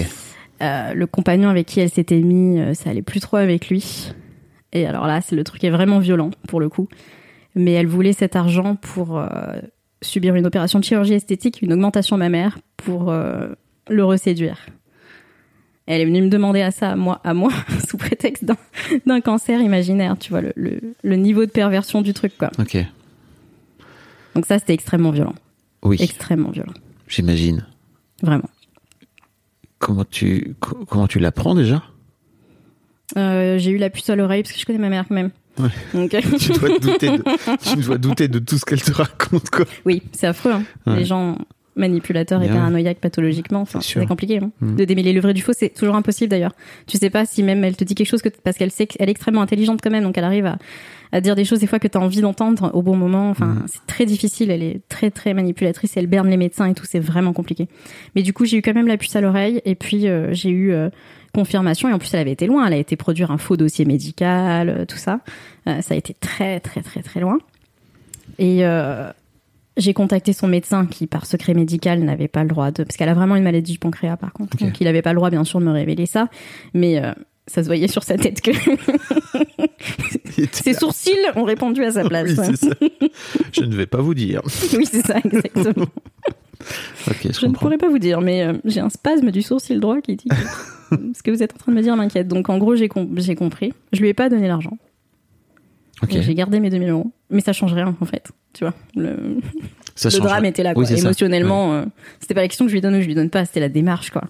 Euh, 0.62 0.94
le 0.94 1.08
compagnon 1.08 1.50
avec 1.50 1.68
qui 1.68 1.82
elle 1.82 1.90
s'était 1.90 2.22
mis, 2.22 2.58
euh, 2.58 2.74
ça 2.74 2.92
allait 2.92 3.02
plus 3.02 3.20
trop 3.20 3.36
avec 3.36 3.68
lui. 3.68 4.14
Et 4.72 4.86
alors 4.86 5.08
là, 5.08 5.20
c'est 5.20 5.36
le 5.36 5.44
truc 5.44 5.62
est 5.66 5.70
vraiment 5.70 6.00
violent 6.00 6.32
pour 6.48 6.62
le 6.62 6.70
coup. 6.70 6.88
Mais 7.54 7.74
elle 7.74 7.88
voulait 7.88 8.14
cet 8.14 8.38
argent 8.38 8.78
pour 8.78 9.20
euh, 9.20 9.28
subir 10.02 10.36
une 10.36 10.46
opération 10.46 10.80
de 10.80 10.86
chirurgie 10.86 11.16
esthétique, 11.16 11.62
une 11.62 11.74
augmentation 11.74 12.16
mammaire 12.16 12.60
pour 12.78 13.12
euh, 13.12 13.50
le 13.90 14.06
reséduire. 14.06 14.68
Elle 15.88 16.02
est 16.02 16.06
venue 16.06 16.22
me 16.24 16.30
demander 16.30 16.62
à 16.62 16.72
ça, 16.72 16.92
à 16.92 16.96
moi, 16.96 17.22
à 17.24 17.34
moi 17.34 17.52
sous 17.88 17.98
prétexte 17.98 18.44
d'un- 19.06 19.22
cancer 19.22 19.62
imaginaire, 19.62 20.18
tu 20.20 20.32
vois, 20.32 20.42
le, 20.42 20.52
le- 20.56 20.80
le 21.04 21.16
niveau 21.16 21.46
de 21.46 21.52
perversion 21.52 22.02
du 22.02 22.14
truc, 22.14 22.36
quoi. 22.38 22.50
Ok. 22.60 22.78
Donc 24.34 24.46
ça, 24.48 24.58
c'était 24.60 24.74
extrêmement 24.74 25.12
violent. 25.12 25.36
Oui, 25.84 25.98
Extrêmement 26.00 26.50
violent. 26.50 26.74
j'imagine. 27.08 27.66
Vraiment. 28.24 28.50
Comment 29.80 30.06
tu, 30.06 30.56
co- 30.60 30.86
comment 30.90 31.08
tu 31.08 31.20
l'apprends 31.20 31.54
déjà? 31.54 31.84
Euh, 33.18 33.58
J'ai 33.60 33.72
eu 33.72 33.78
la 33.78 33.90
puce 33.92 34.10
à 34.10 34.16
l'oreille 34.16 34.42
parce 34.42 34.54
que 34.54 34.60
je 34.60 34.66
connais 34.66 34.80
ma 34.80 34.90
mère 34.90 35.06
quand 35.08 35.14
même. 35.16 35.30
Ouais. 35.60 35.70
Donc, 35.94 36.14
euh, 36.16 36.22
tu 36.40 36.52
dois, 36.54 36.70
te 36.70 36.82
douter 36.82 37.10
de, 37.18 37.24
tu 37.70 37.76
dois 37.86 37.98
douter 37.98 38.28
de 38.28 38.40
tout 38.40 38.58
ce 38.58 38.66
qu'elle 38.66 38.82
te 38.82 38.92
raconte, 38.92 39.50
quoi. 39.52 39.66
Oui, 39.86 40.02
c'est 40.12 40.28
affreux. 40.28 40.52
hein. 40.54 40.64
Ouais. 40.88 40.98
Les 40.98 41.06
gens 41.06 41.38
manipulateurs 41.76 42.42
et 42.42 42.48
Bien. 42.48 42.56
paranoïaques 42.56 43.00
pathologiquement, 43.00 43.62
enfin, 43.62 43.80
C'est 43.82 44.06
compliqué. 44.06 44.40
hein. 44.42 44.52
Mm. 44.62 44.76
De 44.76 44.86
démêler 44.86 45.14
le 45.14 45.20
vrai 45.22 45.34
du 45.34 45.42
faux, 45.42 45.52
c'est 45.54 45.70
toujours 45.70 45.96
impossible 45.96 46.30
d'ailleurs. 46.30 46.54
Tu 46.88 46.98
sais 46.98 47.10
pas 47.10 47.26
si 47.26 47.44
même 47.44 47.64
elle 47.64 47.76
te 47.76 47.84
dit 47.84 47.96
quelque 47.96 48.08
chose 48.08 48.22
que 48.22 48.30
parce 48.30 48.58
qu'elle 48.58 48.72
sait 48.72 48.88
qu'elle 48.88 49.08
est 49.10 49.12
extrêmement 49.12 49.42
intelligente 49.42 49.80
quand 49.84 49.92
même, 49.92 50.04
donc 50.04 50.18
elle 50.18 50.24
arrive 50.24 50.46
à, 50.46 50.58
à 51.12 51.22
dire 51.22 51.36
des 51.36 51.44
choses 51.46 51.60
des 51.60 51.68
fois 51.68 51.80
que 51.80 51.88
tu 51.88 51.98
as 51.98 52.02
envie 52.02 52.22
d'entendre 52.22 52.72
au 52.74 52.82
bon 52.82 52.96
moment. 52.96 53.30
Enfin, 53.30 53.48
Mm. 53.48 53.64
c'est 53.68 53.86
très 53.88 54.06
difficile. 54.06 54.52
Elle 54.52 54.64
est 54.64 54.82
très 54.90 55.12
très 55.12 55.34
manipulatrice. 55.34 55.96
Elle 55.98 56.08
berne 56.08 56.30
les 56.30 56.38
médecins 56.38 56.66
et 56.68 56.74
tout. 56.74 56.86
C'est 56.88 57.00
vraiment 57.00 57.34
compliqué. 57.34 57.68
Mais 58.16 58.22
du 58.24 58.32
coup, 58.34 58.46
j'ai 58.46 58.58
eu 58.58 58.62
quand 58.62 58.74
même 58.74 58.88
la 58.88 58.98
puce 58.98 59.16
à 59.16 59.22
l'oreille 59.22 59.62
et 59.66 59.76
puis 59.76 60.08
euh, 60.08 60.34
j'ai 60.34 60.50
eu 60.50 60.72
euh, 60.72 60.90
confirmation 61.34 61.90
et 61.90 61.94
en 61.94 62.00
plus 62.00 62.14
elle 62.14 62.22
avait 62.22 62.32
été 62.32 62.48
loin. 62.48 62.66
Elle 62.66 62.74
a 62.74 62.78
été 62.78 62.96
produire 62.96 63.32
un 63.32 63.38
faux 63.38 63.58
dossier 63.58 63.84
médical, 63.86 64.70
euh, 64.70 64.86
tout 64.86 64.98
ça. 64.98 65.20
Euh, 65.68 65.82
ça 65.82 65.94
a 65.94 65.98
été 65.98 66.14
très 66.14 66.60
très 66.62 66.82
très 66.82 67.02
très 67.02 67.20
loin. 67.20 67.38
Et 68.40 68.66
euh, 68.66 69.12
j'ai 69.78 69.94
contacté 69.94 70.34
son 70.34 70.48
médecin 70.48 70.86
qui, 70.86 71.08
par 71.08 71.26
secret 71.26 71.54
médical, 71.54 72.00
n'avait 72.00 72.28
pas 72.28 72.44
le 72.44 72.50
droit 72.50 72.72
de. 72.72 72.84
Parce 72.84 72.98
qu'elle 72.98 73.10
a 73.10 73.14
vraiment 73.14 73.36
une 73.36 73.44
maladie 73.44 73.74
du 73.74 73.80
pancréas, 73.80 74.18
par 74.18 74.34
contre. 74.34 74.58
Donc, 74.58 74.80
il 74.80 74.86
n'avait 74.86 75.02
pas 75.02 75.12
le 75.12 75.18
droit, 75.18 75.30
bien 75.30 75.44
sûr, 75.44 75.60
de 75.60 75.66
me 75.66 75.72
révéler 75.72 76.06
ça. 76.06 76.30
Mais 76.74 77.04
euh, 77.04 77.12
ça 77.48 77.62
se 77.62 77.68
voyait 77.68 77.88
sur 77.88 78.04
sa 78.04 78.18
tête 78.18 78.42
que 78.42 78.52
ses 80.52 80.74
sourcils 80.74 81.12
ont 81.36 81.44
répondu 81.44 81.84
à 81.84 81.92
sa 81.92 82.04
place. 82.04 82.32
Oui, 82.38 82.58
ça. 82.58 82.68
Je 83.52 83.62
ne 83.64 83.76
vais 83.76 83.86
pas 83.86 84.02
vous 84.02 84.14
dire. 84.14 84.42
oui, 84.78 84.86
c'est 84.90 85.06
ça, 85.06 85.18
exactement. 85.24 85.88
Je, 87.24 87.32
Je 87.42 87.46
ne 87.46 87.52
pourrais 87.52 87.78
pas 87.78 87.90
vous 87.90 88.00
dire, 88.00 88.22
mais 88.22 88.44
euh, 88.44 88.54
j'ai 88.66 88.80
un 88.80 88.90
spasme 88.90 89.30
du 89.30 89.44
sourcil 89.44 89.80
droit 89.80 90.02
qui 90.02 90.16
dit 90.16 90.28
que 90.30 90.96
ce 91.16 91.22
que 91.22 91.30
vous 91.30 91.44
êtes 91.44 91.54
en 91.54 91.58
train 91.58 91.72
de 91.72 91.78
me 91.78 91.84
dire 91.84 91.96
m'inquiète. 91.96 92.28
Donc, 92.28 92.50
en 92.50 92.58
gros, 92.58 92.76
j'ai 92.76 92.88
com- 92.88 93.14
j'ai 93.18 93.36
compris. 93.36 93.72
Je 93.92 94.02
lui 94.02 94.08
ai 94.08 94.16
pas 94.16 94.30
donné 94.30 94.48
l'argent. 94.48 94.76
J'ai 96.10 96.34
gardé 96.34 96.60
mes 96.60 96.72
2000 96.72 96.90
euros. 96.90 97.12
Mais 97.30 97.42
ça 97.42 97.54
change 97.54 97.74
rien, 97.74 97.96
en 98.00 98.06
fait. 98.06 98.30
Tu 98.54 98.64
vois, 98.64 98.74
le, 98.96 99.38
Ça 99.96 100.10
le 100.10 100.20
drame 100.20 100.42
rien. 100.42 100.50
était 100.50 100.64
là, 100.64 100.74
quoi. 100.74 100.86
c'est. 100.86 101.00
Émotionnellement, 101.00 101.74
euh, 101.74 101.86
c'était 102.20 102.34
pas 102.34 102.42
la 102.42 102.48
question 102.48 102.66
que 102.66 102.70
je 102.70 102.76
lui 102.76 102.82
donne 102.82 102.96
ou 102.96 103.02
je 103.02 103.08
lui 103.08 103.16
donne 103.16 103.30
pas, 103.30 103.46
c'était 103.46 103.60
la 103.62 103.70
démarche, 103.70 104.12
quoi. 104.12 104.24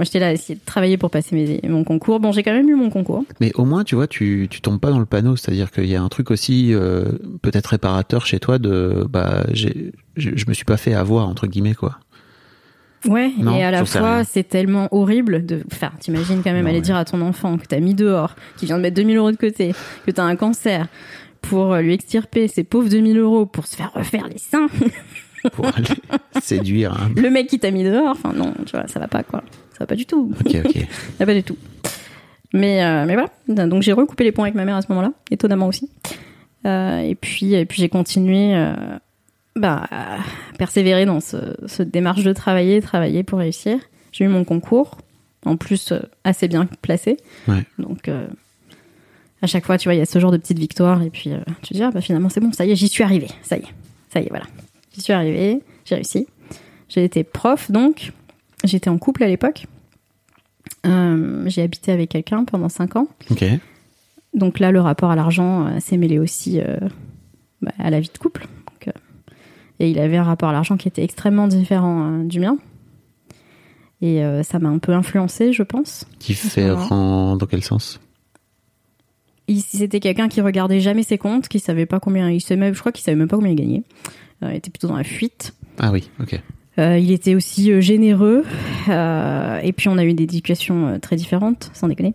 Moi, 0.00 0.04
j'étais 0.04 0.18
là 0.18 0.28
à 0.28 0.32
essayer 0.32 0.54
de 0.54 0.64
travailler 0.64 0.96
pour 0.96 1.10
passer 1.10 1.34
mes, 1.34 1.60
mon 1.68 1.84
concours. 1.84 2.20
Bon, 2.20 2.32
j'ai 2.32 2.42
quand 2.42 2.52
même 2.52 2.68
eu 2.70 2.74
mon 2.74 2.88
concours. 2.88 3.22
Mais 3.38 3.52
au 3.54 3.66
moins, 3.66 3.84
tu 3.84 3.96
vois, 3.96 4.06
tu, 4.06 4.48
tu 4.48 4.62
tombes 4.62 4.80
pas 4.80 4.90
dans 4.90 4.98
le 4.98 5.04
panneau. 5.04 5.36
C'est-à-dire 5.36 5.70
qu'il 5.70 5.86
y 5.86 5.94
a 5.94 6.00
un 6.00 6.08
truc 6.08 6.30
aussi 6.30 6.72
euh, 6.72 7.04
peut-être 7.42 7.66
réparateur 7.66 8.24
chez 8.24 8.40
toi 8.40 8.58
de 8.58 9.06
bah 9.10 9.44
j'ai 9.52 9.92
je, 10.16 10.46
me 10.48 10.54
suis 10.54 10.64
pas 10.64 10.78
fait 10.78 10.94
avoir 10.94 11.28
entre 11.28 11.46
guillemets 11.46 11.74
quoi. 11.74 11.98
Ouais, 13.06 13.30
Non, 13.38 13.56
et 13.56 13.62
à 13.64 13.70
la 13.70 13.84
fois, 13.84 14.24
c'est 14.24 14.44
tellement 14.44 14.88
horrible 14.90 15.44
de. 15.44 15.62
Enfin, 15.72 15.90
t'imagines 16.00 16.42
quand 16.42 16.52
même 16.52 16.62
Non, 16.62 16.68
aller 16.68 16.78
ouais. 16.78 16.82
dire 16.82 16.96
à 16.96 17.04
ton 17.04 17.20
enfant 17.22 17.58
que 17.58 17.66
t'as 17.66 17.80
mis 17.80 17.94
dehors, 17.94 18.36
qui 18.56 18.66
vient 18.66 18.76
de 18.76 18.82
mettre 18.82 18.96
2000 18.96 19.16
euros 19.16 19.32
de 19.32 19.36
côté, 19.36 19.74
que 20.06 20.10
t'as 20.10 20.24
un 20.24 20.36
cancer, 20.36 20.86
pour 21.40 21.74
lui 21.76 21.94
extirper 21.94 22.48
ses 22.48 22.64
pauvres 22.64 22.88
2000 22.88 23.18
euros 23.18 23.46
pour 23.46 23.66
se 23.66 23.76
faire 23.76 23.92
refaire 23.92 24.28
les 24.28 24.38
seins. 24.38 24.68
pour 25.52 25.66
aller 25.66 25.88
séduire. 26.42 26.92
hein. 26.92 27.10
Le 27.16 27.30
mec 27.30 27.46
qui 27.48 27.58
t'a 27.58 27.70
mis 27.70 27.84
dehors, 27.84 28.10
enfin 28.10 28.32
non, 28.32 28.52
tu 28.66 28.72
vois, 28.72 28.86
ça 28.86 29.00
va 29.00 29.08
pas, 29.08 29.22
quoi. 29.22 29.42
Ça 29.72 29.80
va 29.80 29.86
pas 29.86 29.96
du 29.96 30.06
tout. 30.06 30.32
Ok, 30.44 30.54
ok. 30.64 30.74
Ça 31.18 31.20
va 31.20 31.26
pas 31.26 31.34
du 31.34 31.42
tout. 31.42 31.56
Mais, 32.52 32.84
euh, 32.84 33.06
mais 33.06 33.14
voilà. 33.14 33.30
Donc 33.66 33.82
j'ai 33.82 33.92
recoupé 33.92 34.24
les 34.24 34.32
ponts 34.32 34.42
avec 34.42 34.54
ma 34.54 34.64
mère 34.64 34.76
à 34.76 34.82
ce 34.82 34.88
moment-là, 34.90 35.12
étonnamment 35.30 35.68
aussi. 35.68 35.88
Euh, 36.66 36.98
et 36.98 37.14
puis, 37.14 37.54
et 37.54 37.64
puis 37.64 37.80
j'ai 37.80 37.88
continué 37.88 38.54
euh, 38.54 38.74
bah, 39.56 39.86
à 39.90 40.18
persévérer 40.58 41.06
dans 41.06 41.20
ce, 41.20 41.82
démarche 41.82 42.24
de 42.24 42.32
travailler, 42.32 42.82
travailler 42.82 43.22
pour 43.22 43.38
réussir. 43.38 43.78
J'ai 44.12 44.24
eu 44.24 44.28
mon 44.28 44.44
concours, 44.44 44.98
en 45.46 45.56
plus 45.56 45.94
assez 46.24 46.48
bien 46.48 46.66
placé. 46.82 47.16
Ouais. 47.48 47.64
Donc 47.78 48.10
à 49.42 49.46
chaque 49.46 49.64
fois, 49.64 49.78
tu 49.78 49.88
vois, 49.88 49.94
il 49.94 49.98
y 49.98 50.02
a 50.02 50.06
ce 50.06 50.18
genre 50.18 50.30
de 50.30 50.36
petite 50.36 50.58
victoire. 50.58 51.02
Et 51.02 51.10
puis 51.10 51.32
euh, 51.32 51.38
tu 51.62 51.70
te 51.70 51.74
dis, 51.74 51.82
ah, 51.82 51.90
bah, 51.90 52.00
finalement 52.00 52.28
c'est 52.28 52.40
bon, 52.40 52.52
ça 52.52 52.64
y 52.64 52.72
est, 52.72 52.76
j'y 52.76 52.88
suis 52.88 53.04
arrivée. 53.04 53.28
Ça 53.42 53.56
y 53.56 53.60
est, 53.60 53.74
ça 54.12 54.20
y 54.20 54.24
est, 54.24 54.28
voilà. 54.30 54.46
J'y 54.94 55.00
suis 55.00 55.12
arrivée, 55.12 55.60
j'ai 55.84 55.94
réussi. 55.94 56.26
J'ai 56.88 57.04
été 57.04 57.22
prof, 57.24 57.70
donc 57.70 58.12
j'étais 58.64 58.90
en 58.90 58.98
couple 58.98 59.22
à 59.22 59.28
l'époque. 59.28 59.66
Euh, 60.86 61.44
j'ai 61.46 61.62
habité 61.62 61.92
avec 61.92 62.10
quelqu'un 62.10 62.44
pendant 62.44 62.68
5 62.68 62.96
ans. 62.96 63.08
Ok. 63.30 63.44
donc 64.34 64.58
là, 64.58 64.70
le 64.72 64.80
rapport 64.80 65.10
à 65.10 65.16
l'argent 65.16 65.66
euh, 65.66 65.80
s'est 65.80 65.96
mêlé 65.96 66.18
aussi 66.18 66.60
euh, 66.60 66.78
bah, 67.62 67.72
à 67.78 67.90
la 67.90 68.00
vie 68.00 68.10
de 68.12 68.18
couple. 68.18 68.46
Donc, 68.66 68.88
euh, 68.88 68.98
et 69.78 69.90
il 69.90 69.98
avait 69.98 70.16
un 70.16 70.24
rapport 70.24 70.48
à 70.48 70.52
l'argent 70.52 70.76
qui 70.76 70.88
était 70.88 71.04
extrêmement 71.04 71.46
différent 71.48 72.20
euh, 72.20 72.24
du 72.24 72.40
mien. 72.40 72.56
Et 74.02 74.24
euh, 74.24 74.42
ça 74.42 74.58
m'a 74.58 74.70
un 74.70 74.78
peu 74.78 74.94
influencé, 74.94 75.52
je 75.52 75.62
pense. 75.62 76.06
Différent 76.20 77.36
dans 77.36 77.46
quel 77.46 77.62
sens? 77.62 78.00
Il- 79.50 79.60
C'était 79.60 80.00
quelqu'un 80.00 80.28
qui 80.28 80.40
regardait 80.40 80.80
jamais 80.80 81.02
ses 81.02 81.18
comptes, 81.18 81.48
qui 81.48 81.58
savait 81.58 81.84
pas 81.86 81.98
combien 82.00 82.30
il 82.30 82.40
savait, 82.40 82.72
je 82.72 82.78
crois 82.80 82.92
qu'il 82.92 83.04
savait 83.04 83.16
même 83.16 83.28
pas 83.28 83.36
combien 83.36 83.50
il 83.52 83.56
gagnait. 83.56 83.82
Euh, 84.42 84.50
il 84.52 84.56
était 84.56 84.70
plutôt 84.70 84.88
dans 84.88 84.96
la 84.96 85.04
fuite. 85.04 85.52
Ah 85.78 85.90
oui, 85.92 86.08
ok. 86.20 86.40
Euh, 86.78 86.96
il 86.98 87.10
était 87.10 87.34
aussi 87.34 87.70
euh, 87.72 87.80
généreux. 87.80 88.44
Euh, 88.88 89.60
et 89.62 89.72
puis 89.72 89.88
on 89.88 89.98
a 89.98 90.04
eu 90.04 90.14
des 90.14 90.22
éducations 90.24 90.98
très 91.00 91.16
différentes, 91.16 91.70
sans 91.74 91.88
déconner. 91.88 92.14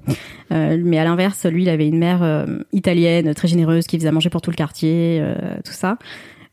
Euh, 0.51 0.81
mais 0.83 0.97
à 0.97 1.03
l'inverse, 1.03 1.45
lui, 1.45 1.63
il 1.63 1.69
avait 1.69 1.87
une 1.87 1.99
mère 1.99 2.47
italienne 2.71 3.33
très 3.35 3.47
généreuse 3.47 3.85
qui 3.85 3.97
faisait 3.97 4.07
à 4.07 4.11
manger 4.11 4.29
pour 4.29 4.41
tout 4.41 4.49
le 4.49 4.55
quartier, 4.55 5.21
tout 5.63 5.73
ça. 5.73 5.97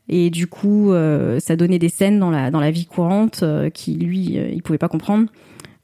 Et 0.08 0.30
du 0.30 0.46
coup, 0.48 0.92
ça 1.38 1.56
donnait 1.56 1.78
des 1.78 1.88
scènes 1.88 2.18
dans 2.18 2.30
la 2.30 2.50
dans 2.50 2.60
la 2.60 2.70
vie 2.72 2.86
courante 2.86 3.44
qui 3.72 3.94
lui, 3.94 4.36
il 4.52 4.62
pouvait 4.62 4.78
pas 4.78 4.88
comprendre. 4.88 5.28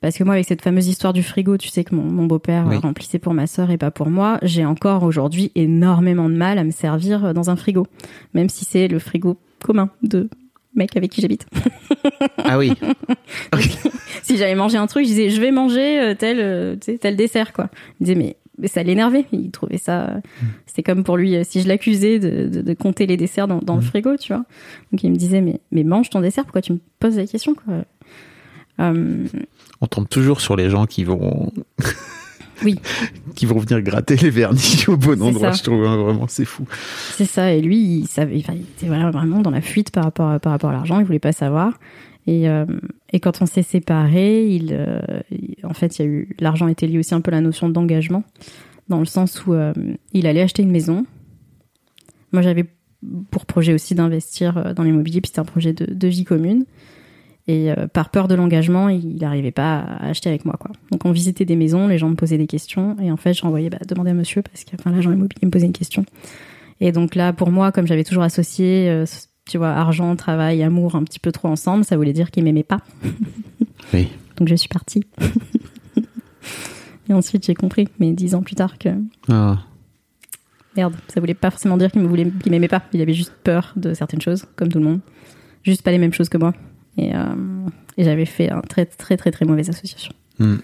Parce 0.00 0.16
que 0.16 0.22
moi, 0.24 0.34
avec 0.34 0.46
cette 0.46 0.62
fameuse 0.62 0.86
histoire 0.86 1.12
du 1.12 1.22
frigo, 1.22 1.56
tu 1.56 1.68
sais 1.68 1.82
que 1.82 1.94
mon, 1.94 2.04
mon 2.04 2.26
beau-père 2.26 2.66
Oui. 2.68 2.76
remplissait 2.76 3.18
pour 3.18 3.34
ma 3.34 3.46
sœur 3.48 3.70
et 3.72 3.78
pas 3.78 3.90
pour 3.90 4.08
moi, 4.10 4.38
j'ai 4.42 4.64
encore 4.64 5.02
aujourd'hui 5.02 5.50
énormément 5.56 6.28
de 6.28 6.34
mal 6.36 6.58
à 6.58 6.64
me 6.64 6.70
servir 6.70 7.24
euh, 7.24 7.32
dans 7.32 7.50
un 7.50 7.56
frigo, 7.56 7.86
même 8.32 8.48
si 8.48 8.64
c'est 8.64 8.86
le 8.88 8.98
frigo 9.00 9.36
commun 9.64 9.90
de 10.04 10.28
mec 10.76 10.96
avec 10.96 11.10
qui 11.10 11.20
j'habite. 11.20 11.46
Ah 12.44 12.58
oui. 12.58 12.72
si 14.22 14.36
j'avais 14.36 14.54
mangé 14.54 14.76
un 14.78 14.86
truc, 14.86 15.04
je 15.04 15.08
disais 15.08 15.30
je 15.30 15.40
vais 15.40 15.50
manger 15.50 16.00
euh, 16.00 16.14
tel 16.14 16.38
euh, 16.40 16.76
tel 16.76 17.16
dessert 17.16 17.52
quoi. 17.52 17.68
Il 18.00 18.04
disait 18.06 18.14
mais, 18.18 18.36
mais 18.58 18.68
ça 18.68 18.82
l'énervait, 18.82 19.24
il 19.32 19.50
trouvait 19.50 19.78
ça 19.78 20.08
euh, 20.10 20.20
c'était 20.66 20.82
comme 20.84 21.02
pour 21.04 21.16
lui 21.16 21.36
si 21.44 21.60
je 21.60 21.68
l'accusais 21.68 22.18
de, 22.20 22.48
de, 22.48 22.62
de 22.62 22.74
compter 22.74 23.06
les 23.06 23.16
desserts 23.16 23.48
dans, 23.48 23.58
dans 23.58 23.74
le 23.76 23.80
frigo, 23.82 24.16
tu 24.16 24.32
vois. 24.32 24.44
Donc 24.92 25.02
il 25.02 25.10
me 25.10 25.16
disait 25.16 25.40
mais 25.40 25.60
mais 25.72 25.82
mange 25.82 26.10
ton 26.10 26.20
dessert, 26.20 26.44
pourquoi 26.44 26.62
tu 26.62 26.72
me 26.74 26.78
poses 27.00 27.16
la 27.16 27.26
question 27.26 27.54
quoi? 27.54 27.84
Euh, 28.80 29.26
On 29.80 29.86
tombe 29.86 30.08
toujours 30.08 30.40
sur 30.40 30.56
les 30.56 30.70
gens 30.70 30.86
qui 30.86 31.04
vont. 31.04 31.52
Oui. 32.64 32.80
qui 33.36 33.46
vont 33.46 33.58
venir 33.58 33.80
gratter 33.82 34.16
les 34.16 34.30
vernis 34.30 34.84
au 34.88 34.96
bon 34.96 35.22
endroit, 35.22 35.52
ça. 35.52 35.58
je 35.58 35.62
trouve. 35.62 35.84
hein, 35.86 35.96
vraiment, 35.96 36.26
c'est 36.28 36.44
fou. 36.44 36.64
c'est 37.12 37.24
ça 37.24 37.52
et 37.52 37.60
lui 37.60 38.00
il 38.00 38.06
savait 38.08 38.36
enfin, 38.38 38.54
il 38.54 38.62
était 38.62 38.86
vraiment 38.86 39.10
vraiment 39.10 39.40
dans 39.40 39.50
la 39.50 39.60
fuite 39.60 39.90
par 39.90 40.04
rapport 40.04 40.28
à, 40.28 40.38
par 40.40 40.52
rapport 40.52 40.70
à 40.70 40.72
l'argent, 40.72 40.98
il 40.98 41.06
voulait 41.06 41.18
pas 41.18 41.30
savoir. 41.30 41.78
Et, 42.26 42.48
euh, 42.48 42.66
et 43.12 43.20
quand 43.20 43.40
on 43.40 43.46
s'est 43.46 43.62
séparés, 43.62 44.48
il, 44.48 44.70
euh, 44.72 45.00
en 45.62 45.72
fait, 45.72 45.98
il 45.98 46.02
y 46.02 46.04
a 46.04 46.08
eu 46.08 46.36
l'argent 46.40 46.68
était 46.68 46.86
lié 46.86 46.98
aussi 46.98 47.14
un 47.14 47.22
peu 47.22 47.30
à 47.30 47.34
la 47.34 47.40
notion 47.40 47.70
d'engagement, 47.70 48.22
dans 48.88 48.98
le 48.98 49.06
sens 49.06 49.46
où 49.46 49.54
euh, 49.54 49.72
il 50.12 50.26
allait 50.26 50.42
acheter 50.42 50.62
une 50.62 50.70
maison. 50.70 51.06
Moi, 52.32 52.42
j'avais 52.42 52.66
pour 53.30 53.46
projet 53.46 53.72
aussi 53.72 53.94
d'investir 53.94 54.74
dans 54.74 54.82
l'immobilier, 54.82 55.20
puis 55.22 55.28
c'était 55.28 55.40
un 55.40 55.44
projet 55.46 55.72
de, 55.72 55.86
de 55.86 56.08
vie 56.08 56.24
commune. 56.24 56.66
Et 57.48 57.72
euh, 57.72 57.86
par 57.88 58.10
peur 58.10 58.28
de 58.28 58.34
l'engagement, 58.34 58.90
il 58.90 59.16
n'arrivait 59.16 59.50
pas 59.50 59.78
à 59.78 60.08
acheter 60.08 60.28
avec 60.28 60.44
moi. 60.44 60.56
Quoi. 60.60 60.70
Donc 60.92 61.06
on 61.06 61.12
visitait 61.12 61.46
des 61.46 61.56
maisons, 61.56 61.88
les 61.88 61.96
gens 61.96 62.10
me 62.10 62.14
posaient 62.14 62.36
des 62.36 62.46
questions, 62.46 62.94
et 63.00 63.10
en 63.10 63.16
fait, 63.16 63.32
je 63.32 63.40
renvoyais 63.40 63.70
bah, 63.70 63.78
demander 63.88 64.10
à 64.10 64.14
monsieur, 64.14 64.42
parce 64.42 64.64
que 64.64 64.76
enfin, 64.78 64.90
l'agent 64.90 65.10
immobilier 65.10 65.46
me 65.46 65.50
posait 65.50 65.64
une 65.66 65.72
question. 65.72 66.04
Et 66.80 66.92
donc 66.92 67.14
là, 67.14 67.32
pour 67.32 67.50
moi, 67.50 67.72
comme 67.72 67.86
j'avais 67.86 68.04
toujours 68.04 68.22
associé, 68.22 68.90
euh, 68.90 69.06
tu 69.46 69.56
vois, 69.56 69.70
argent, 69.70 70.14
travail, 70.14 70.62
amour 70.62 70.94
un 70.94 71.02
petit 71.04 71.18
peu 71.18 71.32
trop 71.32 71.48
ensemble, 71.48 71.84
ça 71.84 71.96
voulait 71.96 72.12
dire 72.12 72.30
qu'il 72.30 72.44
m'aimait 72.44 72.62
pas. 72.62 72.80
Oui. 73.94 74.08
Donc 74.36 74.48
je 74.48 74.54
suis 74.54 74.68
partie. 74.68 75.04
et 77.08 77.14
ensuite, 77.14 77.46
j'ai 77.46 77.54
compris, 77.54 77.88
mais 77.98 78.12
dix 78.12 78.34
ans 78.34 78.42
plus 78.42 78.56
tard, 78.56 78.76
que 78.76 78.90
Ah. 79.30 79.60
merde, 80.76 80.94
ça 81.08 81.20
voulait 81.20 81.32
pas 81.32 81.50
forcément 81.50 81.78
dire 81.78 81.90
qu'il 81.90 82.02
me 82.02 82.08
voulait, 82.08 82.30
qu'il 82.42 82.52
m'aimait 82.52 82.68
pas. 82.68 82.82
Il 82.92 83.00
avait 83.00 83.14
juste 83.14 83.32
peur 83.44 83.72
de 83.76 83.94
certaines 83.94 84.20
choses, 84.20 84.44
comme 84.56 84.68
tout 84.68 84.78
le 84.78 84.84
monde. 84.84 85.00
Juste 85.62 85.80
pas 85.82 85.90
les 85.92 85.98
mêmes 85.98 86.12
choses 86.12 86.28
que 86.28 86.36
moi. 86.36 86.52
Et, 86.98 87.14
euh, 87.14 87.20
et 87.96 88.04
j'avais 88.04 88.26
fait 88.26 88.50
un 88.50 88.60
très, 88.60 88.84
très, 88.86 89.16
très, 89.16 89.30
très 89.30 89.44
mauvaise 89.46 89.70
association. 89.70 90.12
Hmm. 90.38 90.56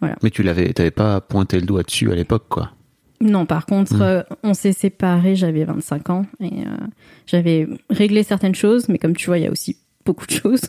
Voilà. 0.00 0.16
Mais 0.22 0.30
tu 0.30 0.42
l'avais, 0.42 0.72
t'avais 0.72 0.90
pas 0.90 1.20
pointé 1.20 1.58
le 1.58 1.66
doigt 1.66 1.82
dessus 1.82 2.10
à 2.12 2.14
l'époque, 2.14 2.44
quoi. 2.48 2.70
Non, 3.20 3.44
par 3.44 3.66
contre, 3.66 3.96
Mm. 3.96 4.02
euh, 4.02 4.22
on 4.42 4.54
s'est 4.54 4.72
séparés, 4.72 5.36
j'avais 5.36 5.64
25 5.64 6.08
ans 6.10 6.24
et 6.40 6.60
euh, 6.66 6.86
j'avais 7.26 7.68
réglé 7.90 8.22
certaines 8.22 8.54
choses, 8.54 8.88
mais 8.88 8.96
comme 8.98 9.14
tu 9.14 9.26
vois, 9.26 9.36
il 9.38 9.44
y 9.44 9.46
a 9.46 9.50
aussi 9.50 9.76
beaucoup 10.06 10.26
de 10.26 10.30
choses. 10.32 10.62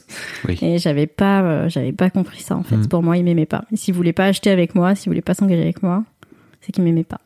Oui. 0.48 0.60
Et 0.62 0.78
j'avais 0.78 1.08
pas, 1.08 1.42
euh, 1.44 1.70
j'avais 1.70 1.94
pas 1.94 2.10
compris 2.10 2.42
ça 2.42 2.58
en 2.58 2.64
fait. 2.64 2.76
Mm. 2.76 2.88
Pour 2.88 3.04
moi, 3.04 3.16
il 3.16 3.24
m'aimait 3.24 3.46
pas. 3.46 3.64
S'il 3.74 3.94
voulait 3.94 4.12
pas 4.12 4.26
acheter 4.26 4.50
avec 4.50 4.76
moi, 4.76 4.96
s'il 4.96 5.10
voulait 5.10 5.22
pas 5.22 5.34
s'engager 5.34 5.62
avec 5.62 5.82
moi, 5.82 6.04
c'est 6.60 6.74
qu'il 6.74 6.84
m'aimait 6.84 7.06
pas. 7.06 7.22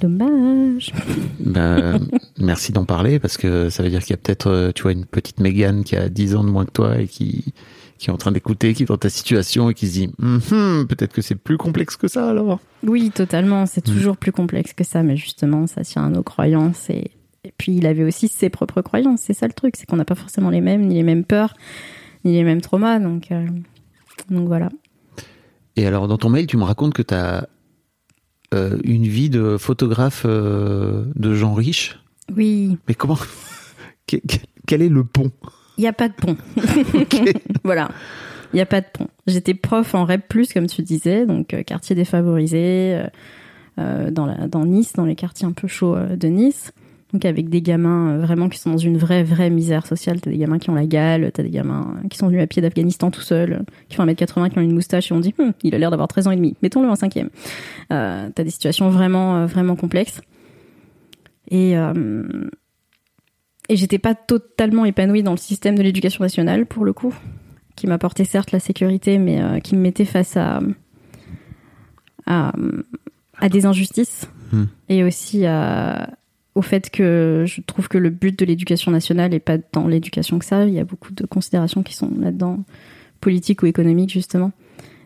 Dommage. 0.00 0.92
Ben, 1.40 2.00
merci 2.38 2.72
d'en 2.72 2.84
parler 2.84 3.18
parce 3.18 3.36
que 3.36 3.70
ça 3.70 3.82
veut 3.82 3.88
dire 3.90 4.00
qu'il 4.00 4.10
y 4.10 4.14
a 4.14 4.16
peut-être, 4.18 4.48
euh, 4.48 4.72
tu 4.74 4.82
vois, 4.82 4.92
une 4.92 5.04
petite 5.06 5.40
Mégane 5.40 5.84
qui 5.84 5.96
a 5.96 6.08
10 6.08 6.34
ans 6.36 6.44
de 6.44 6.50
moins 6.50 6.64
que 6.66 6.70
toi 6.72 6.98
et 7.00 7.06
qui, 7.06 7.52
qui 7.98 8.10
est 8.10 8.12
en 8.12 8.16
train 8.18 8.32
d'écouter, 8.32 8.74
qui 8.74 8.82
est 8.82 8.86
dans 8.86 8.98
ta 8.98 9.08
situation 9.08 9.70
et 9.70 9.74
qui 9.74 9.86
se 9.88 9.92
dit, 9.92 10.10
Hum, 10.20 10.86
peut-être 10.86 11.12
que 11.12 11.22
c'est 11.22 11.34
plus 11.34 11.56
complexe 11.56 11.96
que 11.96 12.08
ça 12.08 12.28
alors. 12.30 12.58
Oui, 12.84 13.10
totalement. 13.10 13.64
C'est 13.66 13.86
Mm. 13.88 13.92
toujours 13.92 14.16
plus 14.16 14.32
complexe 14.32 14.72
que 14.74 14.84
ça, 14.84 15.02
mais 15.02 15.16
justement, 15.16 15.66
ça 15.66 15.82
tient 15.82 16.04
à 16.06 16.08
nos 16.10 16.22
croyances. 16.22 16.90
Et, 16.90 17.10
et 17.44 17.52
puis, 17.56 17.76
il 17.76 17.86
avait 17.86 18.04
aussi 18.04 18.28
ses 18.28 18.50
propres 18.50 18.82
croyances. 18.82 19.20
C'est 19.22 19.34
ça 19.34 19.46
le 19.46 19.54
truc, 19.54 19.76
c'est 19.76 19.86
qu'on 19.86 19.96
n'a 19.96 20.04
pas 20.04 20.14
forcément 20.14 20.50
les 20.50 20.60
mêmes, 20.60 20.86
ni 20.86 20.96
les 20.96 21.02
mêmes 21.04 21.24
peurs, 21.24 21.54
ni 22.24 22.32
les 22.32 22.44
mêmes 22.44 22.60
traumas. 22.60 22.98
Donc, 22.98 23.32
euh, 23.32 23.46
donc 24.30 24.46
voilà. 24.46 24.68
Et 25.76 25.86
alors, 25.86 26.08
dans 26.08 26.18
ton 26.18 26.28
mail, 26.30 26.46
tu 26.46 26.56
me 26.56 26.64
racontes 26.64 26.94
que 26.94 27.02
tu 27.02 27.14
as 27.14 27.48
une 28.52 29.06
vie 29.06 29.30
de 29.30 29.56
photographe 29.58 30.22
euh, 30.24 31.04
de 31.14 31.34
gens 31.34 31.54
riches? 31.54 31.98
Oui, 32.34 32.76
Mais 32.88 32.94
comment 32.94 33.18
Quel 34.06 34.82
est 34.82 34.88
le 34.88 35.04
pont? 35.04 35.30
Il 35.78 35.82
n'y 35.82 35.88
a 35.88 35.92
pas 35.92 36.08
de 36.08 36.14
pont. 36.14 36.36
voilà. 37.64 37.90
Il 38.52 38.56
n'y 38.56 38.62
a 38.62 38.66
pas 38.66 38.80
de 38.80 38.86
pont. 38.92 39.08
J'étais 39.26 39.54
prof 39.54 39.94
en 39.94 40.04
REP+, 40.04 40.32
comme 40.54 40.66
tu 40.66 40.82
disais, 40.82 41.26
donc 41.26 41.52
euh, 41.52 41.62
quartier 41.62 41.94
défavorisé, 41.94 42.94
euh, 42.94 43.06
euh, 43.78 44.10
dans, 44.10 44.26
la, 44.26 44.48
dans 44.48 44.64
Nice, 44.64 44.94
dans 44.94 45.04
les 45.04 45.16
quartiers 45.16 45.46
un 45.46 45.52
peu 45.52 45.68
chauds 45.68 45.96
euh, 45.96 46.16
de 46.16 46.28
Nice. 46.28 46.72
Donc 47.12 47.24
avec 47.24 47.48
des 47.48 47.62
gamins 47.62 48.10
euh, 48.10 48.18
vraiment 48.20 48.48
qui 48.48 48.58
sont 48.58 48.70
dans 48.70 48.78
une 48.78 48.98
vraie, 48.98 49.22
vraie 49.22 49.48
misère 49.48 49.86
sociale. 49.86 50.20
T'as 50.20 50.30
des 50.30 50.38
gamins 50.38 50.58
qui 50.58 50.70
ont 50.70 50.74
la 50.74 50.86
gale, 50.86 51.30
t'as 51.32 51.42
des 51.42 51.50
gamins 51.50 51.96
qui 52.10 52.18
sont 52.18 52.26
venus 52.26 52.42
à 52.42 52.46
pied 52.46 52.60
d'Afghanistan 52.60 53.10
tout 53.10 53.20
seuls, 53.20 53.62
qui 53.88 53.96
font 53.96 54.04
1m80, 54.04 54.50
qui 54.50 54.58
ont 54.58 54.62
une 54.62 54.74
moustache 54.74 55.10
et 55.10 55.14
on 55.14 55.20
dit 55.20 55.34
Hum, 55.38 55.52
il 55.62 55.74
a 55.74 55.78
l'air 55.78 55.90
d'avoir 55.90 56.08
13 56.08 56.26
ans 56.26 56.30
et 56.32 56.36
demi, 56.36 56.56
mettons-le 56.62 56.88
en 56.88 56.96
cinquième. 56.96 57.30
Euh, 57.92 58.28
t'as 58.34 58.42
des 58.42 58.50
situations 58.50 58.90
vraiment, 58.90 59.36
euh, 59.36 59.46
vraiment 59.46 59.76
complexes. 59.76 60.20
Et, 61.48 61.78
euh, 61.78 62.48
et 63.68 63.76
j'étais 63.76 63.98
pas 63.98 64.16
totalement 64.16 64.84
épanouie 64.84 65.22
dans 65.22 65.30
le 65.30 65.36
système 65.36 65.76
de 65.76 65.82
l'éducation 65.82 66.24
nationale, 66.24 66.66
pour 66.66 66.84
le 66.84 66.92
coup, 66.92 67.14
qui 67.76 67.86
m'apportait 67.86 68.24
certes 68.24 68.50
la 68.50 68.58
sécurité, 68.58 69.18
mais 69.18 69.40
euh, 69.40 69.60
qui 69.60 69.76
me 69.76 69.80
mettait 69.80 70.04
face 70.04 70.36
à, 70.36 70.60
à, 72.26 72.52
à 73.38 73.48
des 73.48 73.64
injustices 73.64 74.28
Hmm. 74.52 74.64
et 74.88 75.02
aussi 75.02 75.44
à, 75.44 76.10
au 76.56 76.62
fait 76.62 76.88
que 76.88 77.44
je 77.46 77.60
trouve 77.60 77.86
que 77.86 77.98
le 77.98 78.08
but 78.08 78.36
de 78.36 78.46
l'éducation 78.46 78.90
nationale 78.90 79.34
est 79.34 79.40
pas 79.40 79.58
dans 79.74 79.86
l'éducation 79.86 80.38
que 80.38 80.44
ça. 80.46 80.64
Il 80.64 80.72
y 80.72 80.80
a 80.80 80.84
beaucoup 80.84 81.12
de 81.12 81.26
considérations 81.26 81.82
qui 81.82 81.94
sont 81.94 82.10
là-dedans, 82.18 82.64
politiques 83.20 83.62
ou 83.62 83.66
économiques, 83.66 84.10
justement. 84.10 84.52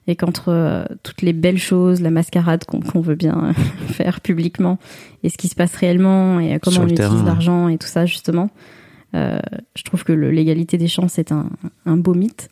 Et 0.07 0.15
qu'entre 0.15 0.51
euh, 0.51 0.85
toutes 1.03 1.23
les 1.23 1.33
belles 1.33 1.59
choses, 1.59 2.01
la 2.01 2.11
mascarade 2.11 2.65
qu'on 2.65 3.01
veut 3.01 3.17
bien 3.17 3.53
faire 3.89 4.21
publiquement, 4.21 4.79
et 5.25 5.29
ce 5.29 5.37
qui 5.37 5.49
se 5.49 5.57
passe 5.57 5.75
réellement, 5.75 6.39
et 6.39 6.59
comment 6.61 6.83
on 6.83 6.89
utilise 6.89 7.11
ouais. 7.11 7.25
l'argent 7.25 7.69
et 7.69 7.79
tout 7.79 7.89
ça, 7.89 8.07
justement, 8.07 8.51
euh, 9.17 9.41
je 9.75 9.83
trouve 9.83 10.05
que 10.05 10.13
l'égalité 10.13 10.79
des 10.79 10.89
chances 10.89 11.19
est 11.19 11.33
un, 11.33 11.51
un 11.85 11.97
beau 11.97 12.15
mythe. 12.15 12.49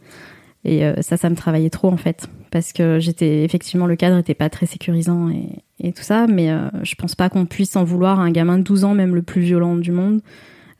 Et 0.64 0.84
euh, 0.84 0.94
ça, 1.00 1.16
ça 1.16 1.30
me 1.30 1.36
travaillait 1.36 1.70
trop, 1.70 1.88
en 1.88 1.96
fait. 1.96 2.28
Parce 2.50 2.72
que 2.72 2.98
j'étais, 2.98 3.44
effectivement, 3.44 3.86
le 3.86 3.96
cadre 3.96 4.16
était 4.18 4.34
pas 4.34 4.48
très 4.48 4.66
sécurisant 4.66 5.30
et, 5.30 5.92
tout 5.92 6.02
ça, 6.02 6.26
mais 6.26 6.50
euh, 6.50 6.68
je 6.82 6.94
pense 6.94 7.14
pas 7.14 7.28
qu'on 7.28 7.46
puisse 7.46 7.76
en 7.76 7.84
vouloir 7.84 8.20
à 8.20 8.24
un 8.24 8.30
gamin 8.30 8.58
de 8.58 8.64
12 8.64 8.84
ans, 8.84 8.94
même 8.94 9.14
le 9.14 9.22
plus 9.22 9.42
violent 9.42 9.76
du 9.76 9.92
monde, 9.92 10.20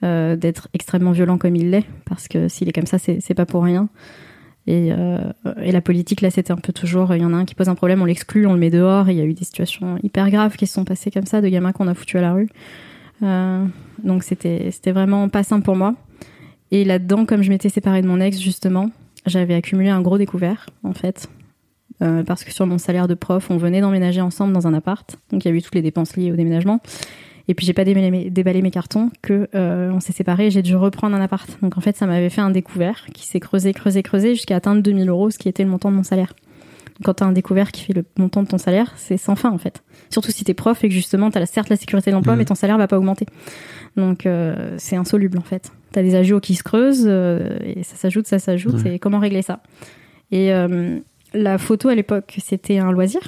euh, 0.02 0.34
d'être 0.34 0.68
extrêmement 0.74 1.12
violent 1.12 1.38
comme 1.38 1.56
il 1.56 1.70
l'est. 1.70 1.84
Parce 2.04 2.26
que 2.26 2.48
s'il 2.48 2.68
est 2.68 2.72
comme 2.72 2.86
ça, 2.86 2.98
c'est 2.98 3.34
pas 3.34 3.46
pour 3.46 3.62
rien. 3.62 3.88
Et, 4.66 4.92
euh, 4.92 5.18
et 5.62 5.72
la 5.72 5.80
politique, 5.80 6.20
là, 6.20 6.30
c'était 6.30 6.52
un 6.52 6.56
peu 6.56 6.72
toujours, 6.72 7.14
il 7.14 7.22
y 7.22 7.24
en 7.24 7.32
a 7.32 7.36
un 7.36 7.44
qui 7.44 7.54
pose 7.54 7.68
un 7.68 7.74
problème, 7.74 8.02
on 8.02 8.06
l'exclut, 8.06 8.46
on 8.46 8.54
le 8.54 8.58
met 8.58 8.70
dehors. 8.70 9.08
Il 9.08 9.16
y 9.16 9.20
a 9.20 9.24
eu 9.24 9.34
des 9.34 9.44
situations 9.44 9.98
hyper 10.02 10.30
graves 10.30 10.56
qui 10.56 10.66
se 10.66 10.74
sont 10.74 10.84
passées 10.84 11.10
comme 11.10 11.26
ça, 11.26 11.40
de 11.40 11.48
gamins 11.48 11.72
qu'on 11.72 11.88
a 11.88 11.94
foutus 11.94 12.16
à 12.16 12.22
la 12.22 12.32
rue. 12.32 12.48
Donc 14.02 14.22
c'était 14.22 14.92
vraiment 14.92 15.28
pas 15.28 15.42
simple 15.42 15.64
pour 15.64 15.76
moi. 15.76 15.94
Et 16.70 16.84
là-dedans, 16.84 17.24
comme 17.24 17.42
je 17.42 17.50
m'étais 17.50 17.70
séparée 17.70 18.02
de 18.02 18.06
mon 18.06 18.20
ex, 18.20 18.38
justement, 18.38 18.90
j'avais 19.28 19.54
accumulé 19.54 19.88
un 19.90 20.00
gros 20.00 20.18
découvert, 20.18 20.66
en 20.84 20.92
fait. 20.94 21.28
Euh, 22.00 22.22
parce 22.22 22.44
que 22.44 22.52
sur 22.52 22.64
mon 22.66 22.78
salaire 22.78 23.08
de 23.08 23.14
prof, 23.14 23.50
on 23.50 23.56
venait 23.56 23.80
d'emménager 23.80 24.20
ensemble 24.20 24.52
dans 24.52 24.66
un 24.68 24.74
appart. 24.74 25.16
Donc 25.32 25.44
il 25.44 25.48
y 25.48 25.50
a 25.50 25.54
eu 25.54 25.60
toutes 25.62 25.74
les 25.74 25.82
dépenses 25.82 26.16
liées 26.16 26.30
au 26.30 26.36
déménagement. 26.36 26.80
Et 27.48 27.54
puis 27.54 27.66
j'ai 27.66 27.72
pas 27.72 27.82
déballé 27.84 28.10
mes, 28.10 28.30
déballé 28.30 28.62
mes 28.62 28.70
cartons 28.70 29.10
que 29.22 29.48
euh, 29.54 29.90
on 29.92 30.00
s'est 30.00 30.12
séparés 30.12 30.50
j'ai 30.50 30.62
dû 30.62 30.76
reprendre 30.76 31.16
un 31.16 31.20
appart. 31.20 31.48
Donc 31.62 31.76
en 31.76 31.80
fait, 31.80 31.96
ça 31.96 32.06
m'avait 32.06 32.28
fait 32.30 32.40
un 32.42 32.50
découvert 32.50 33.06
qui 33.14 33.26
s'est 33.26 33.40
creusé, 33.40 33.72
creusé, 33.72 34.02
creusé 34.04 34.34
jusqu'à 34.34 34.54
atteindre 34.56 34.80
2000 34.82 35.08
euros, 35.08 35.30
ce 35.30 35.38
qui 35.38 35.48
était 35.48 35.64
le 35.64 35.70
montant 35.70 35.90
de 35.90 35.96
mon 35.96 36.02
salaire. 36.04 36.34
Quand 37.04 37.14
t'as 37.14 37.24
un 37.26 37.32
découvert 37.32 37.72
qui 37.72 37.82
fait 37.82 37.94
le 37.94 38.04
montant 38.18 38.42
de 38.42 38.48
ton 38.48 38.58
salaire, 38.58 38.92
c'est 38.96 39.16
sans 39.16 39.34
fin 39.34 39.50
en 39.50 39.58
fait. 39.58 39.82
Surtout 40.10 40.30
si 40.30 40.44
t'es 40.44 40.54
prof 40.54 40.84
et 40.84 40.88
que 40.88 40.94
justement 40.94 41.30
t'as 41.30 41.46
certes 41.46 41.68
la 41.68 41.76
sécurité 41.76 42.10
de 42.10 42.16
l'emploi, 42.16 42.34
Mhm. 42.34 42.38
mais 42.38 42.44
ton 42.44 42.54
salaire 42.54 42.76
va 42.78 42.86
pas 42.86 42.98
augmenter. 42.98 43.26
Donc 43.96 44.26
euh, 44.26 44.74
c'est 44.78 44.96
insoluble 44.96 45.38
en 45.38 45.42
fait. 45.42 45.72
T'as 45.92 46.02
des 46.02 46.14
agios 46.14 46.40
qui 46.40 46.54
se 46.54 46.62
creusent 46.62 47.06
euh, 47.06 47.58
et 47.64 47.82
ça 47.82 47.96
s'ajoute, 47.96 48.26
ça 48.26 48.38
s'ajoute. 48.38 48.82
Ouais. 48.84 48.96
Et 48.96 48.98
comment 48.98 49.18
régler 49.18 49.42
ça? 49.42 49.60
Et 50.30 50.52
euh, 50.52 50.98
la 51.32 51.58
photo 51.58 51.88
à 51.88 51.94
l'époque, 51.94 52.36
c'était 52.42 52.78
un 52.78 52.92
loisir. 52.92 53.20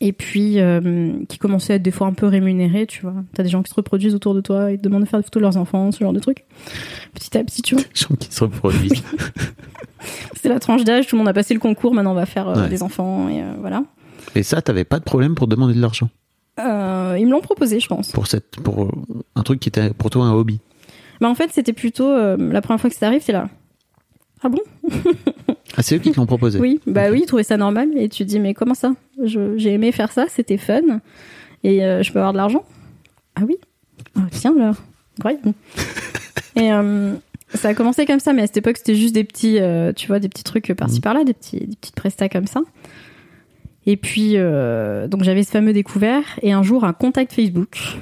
Et 0.00 0.12
puis, 0.12 0.60
euh, 0.60 1.12
qui 1.28 1.38
commençait 1.38 1.72
à 1.72 1.76
être 1.76 1.82
des 1.82 1.90
fois 1.90 2.06
un 2.06 2.12
peu 2.12 2.26
rémunéré, 2.26 2.86
tu 2.86 3.00
vois. 3.02 3.14
T'as 3.34 3.42
des 3.42 3.48
gens 3.48 3.62
qui 3.62 3.70
se 3.70 3.74
reproduisent 3.76 4.14
autour 4.14 4.34
de 4.34 4.42
toi 4.42 4.70
et 4.70 4.76
te 4.76 4.82
demandent 4.82 5.04
de 5.04 5.08
faire 5.08 5.20
des 5.20 5.24
photos 5.24 5.40
de 5.40 5.44
leurs 5.46 5.56
enfants, 5.56 5.90
ce 5.90 6.00
genre 6.00 6.12
de 6.12 6.18
trucs. 6.20 6.44
Petit 7.14 7.38
à 7.38 7.42
petit, 7.44 7.62
tu 7.62 7.76
vois. 7.76 7.84
Les 7.84 8.00
gens 8.00 8.14
qui 8.14 8.30
se 8.30 8.44
reproduisent. 8.44 9.02
C'est 10.34 10.48
la 10.50 10.58
tranche 10.60 10.84
d'âge, 10.84 11.06
tout 11.06 11.16
le 11.16 11.20
monde 11.20 11.28
a 11.28 11.32
passé 11.32 11.54
le 11.54 11.60
concours, 11.60 11.94
maintenant 11.94 12.12
on 12.12 12.14
va 12.14 12.26
faire 12.26 12.46
Ouais. 12.48 12.68
des 12.68 12.82
enfants, 12.82 13.28
et 13.28 13.42
voilà. 13.60 13.84
Et 14.34 14.42
ça, 14.42 14.60
t'avais 14.60 14.84
pas 14.84 14.98
de 14.98 15.04
problème 15.04 15.34
pour 15.34 15.46
demander 15.46 15.72
de 15.74 15.80
l'argent? 15.80 16.10
Euh, 16.60 17.16
ils 17.18 17.26
me 17.26 17.30
l'ont 17.32 17.40
proposé, 17.40 17.80
je 17.80 17.88
pense. 17.88 18.12
pour 18.12 18.26
cette, 18.26 18.56
pour 18.62 18.90
un 19.34 19.42
truc 19.42 19.60
qui 19.60 19.68
était 19.68 19.90
pour 19.94 20.10
toi 20.10 20.26
un 20.26 20.32
hobby? 20.32 20.60
Bah, 21.20 21.28
en 21.28 21.34
fait, 21.34 21.50
c'était 21.52 21.72
plutôt 21.72 22.08
euh, 22.10 22.36
la 22.36 22.60
première 22.60 22.80
fois 22.80 22.90
que 22.90 22.96
ça 22.96 23.06
arrive, 23.06 23.22
c'est 23.22 23.32
là. 23.32 23.48
Ah 24.42 24.48
bon? 24.48 24.60
Ah, 25.78 25.82
c'est 25.82 25.96
eux 25.96 25.98
qui 25.98 26.10
te 26.10 26.16
l'ont 26.18 26.24
proposé. 26.24 26.58
Oui, 26.58 26.80
bah 26.86 27.10
oui, 27.10 27.20
ils 27.24 27.26
trouvaient 27.26 27.42
ça 27.42 27.58
normal. 27.58 27.90
Et 27.98 28.08
tu 28.08 28.24
te 28.24 28.28
dis, 28.30 28.40
mais 28.40 28.54
comment 28.54 28.72
ça? 28.72 28.94
J'ai 29.22 29.72
aimé 29.74 29.92
faire 29.92 30.10
ça, 30.10 30.24
c'était 30.30 30.56
fun. 30.56 30.80
Et 31.64 31.84
euh, 31.84 32.02
je 32.02 32.10
peux 32.12 32.18
avoir 32.18 32.32
de 32.32 32.38
l'argent? 32.38 32.64
Ah 33.34 33.42
oui 33.46 33.56
Ah, 34.16 34.22
Tiens, 34.30 34.54
là, 34.56 34.72
incroyable. 35.18 35.52
et 36.56 36.72
euh, 36.72 37.12
ça 37.52 37.68
a 37.68 37.74
commencé 37.74 38.06
comme 38.06 38.20
ça, 38.20 38.32
mais 38.32 38.40
à 38.42 38.46
cette 38.46 38.56
époque, 38.56 38.78
c'était 38.78 38.94
juste 38.94 39.14
des 39.14 39.24
petits, 39.24 39.58
tu 39.96 40.06
vois, 40.06 40.18
des 40.18 40.30
petits 40.30 40.44
trucs 40.44 40.72
par-ci 40.72 40.96
Mhm. 40.96 41.02
par-là, 41.02 41.24
des, 41.24 41.34
petits, 41.34 41.58
des 41.66 41.76
petites 41.76 41.96
prestats 41.96 42.30
comme 42.30 42.46
ça. 42.46 42.62
Et 43.84 43.98
puis, 43.98 44.32
donc 44.34 45.24
j'avais 45.24 45.42
ce 45.42 45.50
fameux 45.50 45.74
découvert. 45.74 46.22
Et 46.40 46.52
un 46.52 46.62
jour, 46.62 46.84
un 46.84 46.94
contact 46.94 47.34
Facebook 47.34 47.98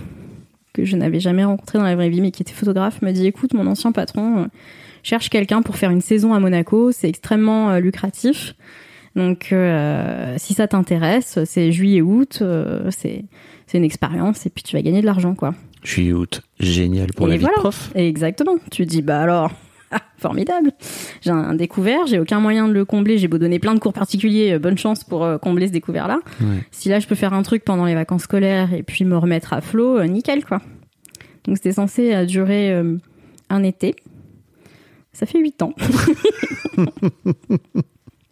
que 0.74 0.84
je 0.84 0.96
n'avais 0.96 1.20
jamais 1.20 1.44
rencontré 1.44 1.78
dans 1.78 1.84
la 1.84 1.96
vraie 1.96 2.10
vie, 2.10 2.20
mais 2.20 2.30
qui 2.30 2.42
était 2.42 2.52
photographe, 2.52 3.00
me 3.00 3.12
dit 3.12 3.26
écoute, 3.26 3.54
mon 3.54 3.66
ancien 3.66 3.92
patron 3.92 4.38
euh, 4.40 4.46
cherche 5.02 5.30
quelqu'un 5.30 5.62
pour 5.62 5.76
faire 5.76 5.90
une 5.90 6.02
saison 6.02 6.34
à 6.34 6.40
Monaco, 6.40 6.92
c'est 6.92 7.08
extrêmement 7.08 7.70
euh, 7.70 7.80
lucratif. 7.80 8.54
Donc, 9.16 9.50
euh, 9.52 10.34
si 10.38 10.54
ça 10.54 10.66
t'intéresse, 10.66 11.38
c'est 11.44 11.70
juillet-août, 11.70 12.40
euh, 12.42 12.90
c'est 12.90 13.24
c'est 13.66 13.78
une 13.78 13.84
expérience 13.84 14.44
et 14.44 14.50
puis 14.50 14.62
tu 14.62 14.76
vas 14.76 14.82
gagner 14.82 15.00
de 15.00 15.06
l'argent, 15.06 15.34
quoi. 15.34 15.54
Juillet 15.84 16.12
août, 16.12 16.42
génial 16.58 17.12
pour 17.14 17.28
Et 17.28 17.30
la 17.30 17.36
vie 17.36 17.44
de 17.44 17.50
prof. 17.52 17.92
Exactement. 17.94 18.56
Tu 18.70 18.84
dis, 18.84 19.02
bah 19.02 19.20
alors, 19.20 19.52
formidable. 20.18 20.72
J'ai 21.20 21.30
un 21.30 21.54
découvert, 21.54 22.06
j'ai 22.06 22.18
aucun 22.18 22.40
moyen 22.40 22.68
de 22.68 22.72
le 22.72 22.84
combler. 22.84 23.18
J'ai 23.18 23.28
beau 23.28 23.38
donner 23.38 23.58
plein 23.58 23.74
de 23.74 23.78
cours 23.78 23.92
particuliers, 23.92 24.52
euh, 24.52 24.58
bonne 24.58 24.78
chance 24.78 25.04
pour 25.04 25.24
euh, 25.24 25.38
combler 25.38 25.68
ce 25.68 25.72
découvert-là. 25.72 26.20
Ouais. 26.40 26.64
Si 26.70 26.88
là, 26.88 26.98
je 26.98 27.06
peux 27.06 27.14
faire 27.14 27.34
un 27.34 27.42
truc 27.42 27.64
pendant 27.64 27.84
les 27.84 27.94
vacances 27.94 28.22
scolaires 28.22 28.72
et 28.72 28.82
puis 28.82 29.04
me 29.04 29.16
remettre 29.16 29.52
à 29.52 29.60
flot, 29.60 29.98
euh, 29.98 30.06
nickel, 30.06 30.44
quoi. 30.44 30.60
Donc, 31.44 31.58
c'était 31.58 31.72
censé 31.72 32.24
durer 32.24 32.74
un 33.50 33.62
été. 33.62 33.94
Ça 35.12 35.26
fait 35.26 35.38
huit 35.38 35.60
ans. 35.60 35.74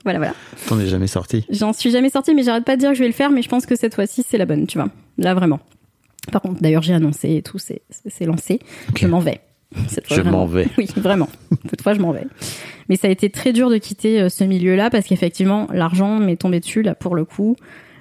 voilà, 0.02 0.18
voilà. 0.18 0.34
T'en 0.66 0.80
es 0.80 0.86
jamais 0.86 1.08
sorti. 1.08 1.44
J'en 1.50 1.74
suis 1.74 1.90
jamais 1.90 2.08
sortie, 2.08 2.34
mais 2.34 2.42
j'arrête 2.42 2.64
pas 2.64 2.76
de 2.76 2.80
dire 2.80 2.88
que 2.88 2.94
je 2.94 3.02
vais 3.02 3.08
le 3.08 3.12
faire, 3.12 3.30
mais 3.30 3.42
je 3.42 3.50
pense 3.50 3.66
que 3.66 3.76
cette 3.76 3.94
fois-ci, 3.94 4.24
c'est 4.26 4.38
la 4.38 4.46
bonne, 4.46 4.66
tu 4.66 4.78
vois. 4.78 4.88
Là, 5.18 5.34
vraiment. 5.34 5.60
Par 6.30 6.40
contre, 6.40 6.62
d'ailleurs, 6.62 6.80
j'ai 6.80 6.94
annoncé 6.94 7.34
et 7.36 7.42
tout, 7.42 7.58
c'est 7.58 7.82
lancé. 8.24 8.60
Je 8.96 9.06
m'en 9.06 9.18
vais. 9.18 9.42
Cette 9.88 10.08
fois, 10.08 10.16
Je 10.16 10.22
m'en 10.22 10.46
vais. 10.46 10.68
Oui, 10.78 10.88
vraiment. 10.96 11.28
Cette 11.68 11.82
fois, 11.82 11.94
je 11.94 12.00
m'en 12.00 12.12
vais. 12.12 12.26
Mais 12.88 12.96
ça 12.96 13.08
a 13.08 13.10
été 13.10 13.30
très 13.30 13.52
dur 13.52 13.70
de 13.70 13.78
quitter 13.78 14.20
euh, 14.20 14.28
ce 14.28 14.44
milieu-là 14.44 14.90
parce 14.90 15.06
qu'effectivement, 15.06 15.68
l'argent 15.72 16.18
m'est 16.18 16.36
tombé 16.36 16.60
dessus, 16.60 16.82
là, 16.82 16.94
pour 16.94 17.14
le 17.14 17.24
coup. 17.24 17.56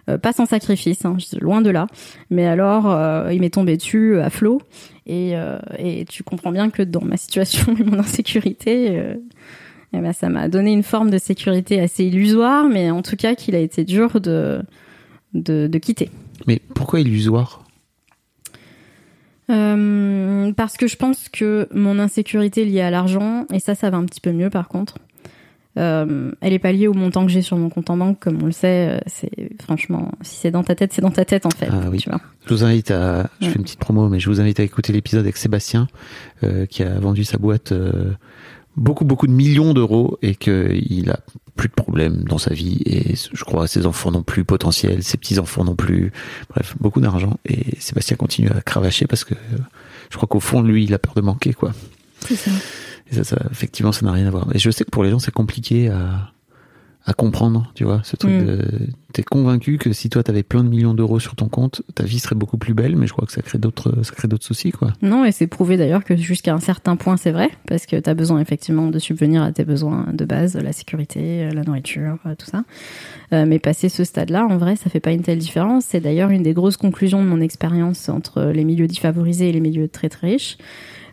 Euh, 0.09 0.17
pas 0.17 0.33
sans 0.33 0.45
sacrifice, 0.45 1.05
hein, 1.05 1.17
loin 1.39 1.61
de 1.61 1.69
là. 1.69 1.87
Mais 2.29 2.45
alors, 2.45 2.89
euh, 2.89 3.31
il 3.33 3.39
m'est 3.39 3.51
tombé 3.51 3.77
dessus 3.77 4.19
à 4.19 4.29
flot. 4.29 4.61
Et, 5.05 5.31
euh, 5.35 5.59
et 5.77 6.05
tu 6.05 6.23
comprends 6.23 6.51
bien 6.51 6.69
que 6.69 6.81
dans 6.81 7.03
ma 7.03 7.17
situation 7.17 7.75
et 7.79 7.83
mon 7.83 7.99
insécurité, 7.99 9.01
eh 9.93 9.99
ben, 9.99 10.13
ça 10.13 10.29
m'a 10.29 10.47
donné 10.47 10.71
une 10.71 10.83
forme 10.83 11.09
de 11.09 11.17
sécurité 11.17 11.79
assez 11.79 12.05
illusoire, 12.05 12.67
mais 12.67 12.91
en 12.91 13.01
tout 13.01 13.15
cas 13.15 13.35
qu'il 13.35 13.55
a 13.55 13.59
été 13.59 13.83
dur 13.83 14.21
de, 14.21 14.61
de, 15.33 15.67
de 15.67 15.77
quitter. 15.77 16.09
Mais 16.47 16.59
pourquoi 16.73 16.99
illusoire? 17.01 17.63
Euh, 19.51 20.51
parce 20.53 20.77
que 20.77 20.87
je 20.87 20.95
pense 20.95 21.29
que 21.29 21.67
mon 21.73 21.99
insécurité 21.99 22.65
liée 22.65 22.81
à 22.81 22.89
l'argent, 22.89 23.45
et 23.53 23.59
ça, 23.59 23.75
ça 23.75 23.89
va 23.89 23.97
un 23.97 24.05
petit 24.05 24.21
peu 24.21 24.31
mieux 24.31 24.49
par 24.49 24.67
contre, 24.67 24.95
euh, 25.77 26.31
elle 26.41 26.51
est 26.53 26.59
pas 26.59 26.71
liée 26.73 26.87
au 26.87 26.93
montant 26.93 27.25
que 27.25 27.31
j'ai 27.31 27.41
sur 27.41 27.55
mon 27.57 27.69
compte 27.69 27.89
en 27.89 27.95
banque, 27.97 28.19
comme 28.19 28.41
on 28.41 28.45
le 28.45 28.51
sait. 28.51 28.89
euh, 28.89 28.99
C'est 29.07 29.31
franchement, 29.61 30.11
si 30.21 30.35
c'est 30.35 30.51
dans 30.51 30.63
ta 30.63 30.75
tête, 30.75 30.91
c'est 30.93 31.01
dans 31.01 31.11
ta 31.11 31.23
tête 31.25 31.45
en 31.45 31.49
fait. 31.49 31.69
Ah 31.71 31.89
oui. 31.89 31.97
Tu 31.97 32.09
vois. 32.09 32.19
Je 32.45 32.53
vous 32.53 32.63
invite 32.65 32.91
à, 32.91 33.29
je 33.39 33.45
Ouais. 33.45 33.51
fais 33.51 33.57
une 33.57 33.63
petite 33.63 33.79
promo, 33.79 34.09
mais 34.09 34.19
je 34.19 34.29
vous 34.29 34.41
invite 34.41 34.59
à 34.59 34.63
écouter 34.63 34.91
l'épisode 34.93 35.21
avec 35.21 35.37
Sébastien, 35.37 35.87
euh, 36.43 36.65
qui 36.65 36.83
a 36.83 36.99
vendu 36.99 37.23
sa 37.23 37.37
boîte 37.37 37.73
beaucoup, 38.75 39.05
beaucoup 39.05 39.27
de 39.27 39.31
millions 39.31 39.73
d'euros 39.73 40.17
et 40.21 40.35
qu'il 40.35 41.09
a 41.09 41.19
plus 41.55 41.69
de 41.69 41.73
problèmes 41.73 42.23
dans 42.23 42.37
sa 42.37 42.53
vie 42.53 42.81
et 42.85 43.15
je 43.15 43.43
crois 43.43 43.67
ses 43.67 43.85
enfants 43.85 44.11
non 44.11 44.23
plus 44.23 44.45
potentiels, 44.45 45.03
ses 45.03 45.17
petits 45.17 45.39
enfants 45.39 45.63
non 45.63 45.75
plus. 45.75 46.11
Bref, 46.49 46.75
beaucoup 46.79 47.01
d'argent 47.01 47.37
et 47.45 47.79
Sébastien 47.79 48.17
continue 48.17 48.49
à 48.49 48.61
cravacher 48.61 49.07
parce 49.07 49.23
que 49.23 49.35
je 50.09 50.17
crois 50.17 50.27
qu'au 50.27 50.39
fond, 50.39 50.61
lui, 50.61 50.83
il 50.83 50.93
a 50.93 50.99
peur 50.99 51.13
de 51.13 51.21
manquer, 51.21 51.53
quoi. 51.53 51.71
C'est 52.27 52.35
ça. 52.35 52.51
Et 53.09 53.15
ça, 53.15 53.23
ça, 53.23 53.37
effectivement, 53.49 53.91
ça 53.91 54.05
n'a 54.05 54.11
rien 54.11 54.27
à 54.27 54.29
voir. 54.29 54.47
Et 54.53 54.59
je 54.59 54.69
sais 54.69 54.83
que 54.83 54.89
pour 54.89 55.03
les 55.03 55.09
gens, 55.09 55.19
c'est 55.19 55.31
compliqué 55.31 55.89
à, 55.89 56.31
à 57.05 57.13
comprendre, 57.13 57.71
tu 57.73 57.83
vois, 57.83 58.01
ce 58.03 58.15
truc 58.15 58.31
Mm. 58.31 58.45
de, 58.45 58.61
t'es 59.11 59.23
convaincu 59.23 59.79
que 59.79 59.91
si 59.91 60.09
toi 60.09 60.21
t'avais 60.21 60.43
plein 60.43 60.63
de 60.63 60.69
millions 60.69 60.93
d'euros 60.93 61.19
sur 61.19 61.35
ton 61.35 61.49
compte, 61.49 61.81
ta 61.95 62.03
vie 62.03 62.19
serait 62.19 62.35
beaucoup 62.35 62.57
plus 62.59 62.75
belle, 62.75 62.95
mais 62.95 63.07
je 63.07 63.13
crois 63.13 63.25
que 63.25 63.31
ça 63.31 63.41
crée 63.41 63.57
d'autres, 63.57 64.03
ça 64.03 64.13
crée 64.13 64.27
d'autres 64.27 64.45
soucis, 64.45 64.71
quoi. 64.71 64.93
Non, 65.01 65.25
et 65.25 65.31
c'est 65.31 65.47
prouvé 65.47 65.77
d'ailleurs 65.77 66.03
que 66.03 66.15
jusqu'à 66.15 66.53
un 66.53 66.59
certain 66.59 66.95
point, 66.95 67.17
c'est 67.17 67.31
vrai, 67.31 67.49
parce 67.67 67.87
que 67.87 67.99
tu 67.99 68.07
as 68.07 68.13
besoin 68.13 68.39
effectivement 68.39 68.87
de 68.87 68.99
subvenir 68.99 69.41
à 69.41 69.51
tes 69.51 69.65
besoins 69.65 70.05
de 70.13 70.25
base, 70.25 70.55
la 70.55 70.73
sécurité, 70.73 71.49
la 71.51 71.63
nourriture, 71.63 72.17
euh, 72.27 72.35
tout 72.37 72.45
ça. 72.45 72.63
Euh, 73.33 73.45
mais 73.47 73.57
passer 73.57 73.89
ce 73.89 74.03
stade-là, 74.03 74.45
en 74.45 74.57
vrai, 74.57 74.75
ça 74.75 74.91
fait 74.91 74.99
pas 74.99 75.11
une 75.11 75.23
telle 75.23 75.39
différence. 75.39 75.85
C'est 75.85 76.01
d'ailleurs 76.01 76.29
une 76.29 76.43
des 76.43 76.53
grosses 76.53 76.77
conclusions 76.77 77.23
de 77.23 77.27
mon 77.27 77.41
expérience 77.41 78.09
entre 78.09 78.43
les 78.43 78.63
milieux 78.63 78.87
défavorisés 78.87 79.49
et 79.49 79.51
les 79.51 79.59
milieux 79.59 79.87
très 79.87 80.09
très 80.09 80.27
riches. 80.27 80.57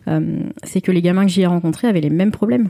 Euh, 0.07 0.39
c'est 0.63 0.81
que 0.81 0.91
les 0.91 1.01
gamins 1.01 1.25
que 1.25 1.31
j'y 1.31 1.41
ai 1.41 1.47
rencontrés 1.47 1.87
avaient 1.87 2.01
les 2.01 2.09
mêmes 2.11 2.31
problèmes 2.31 2.69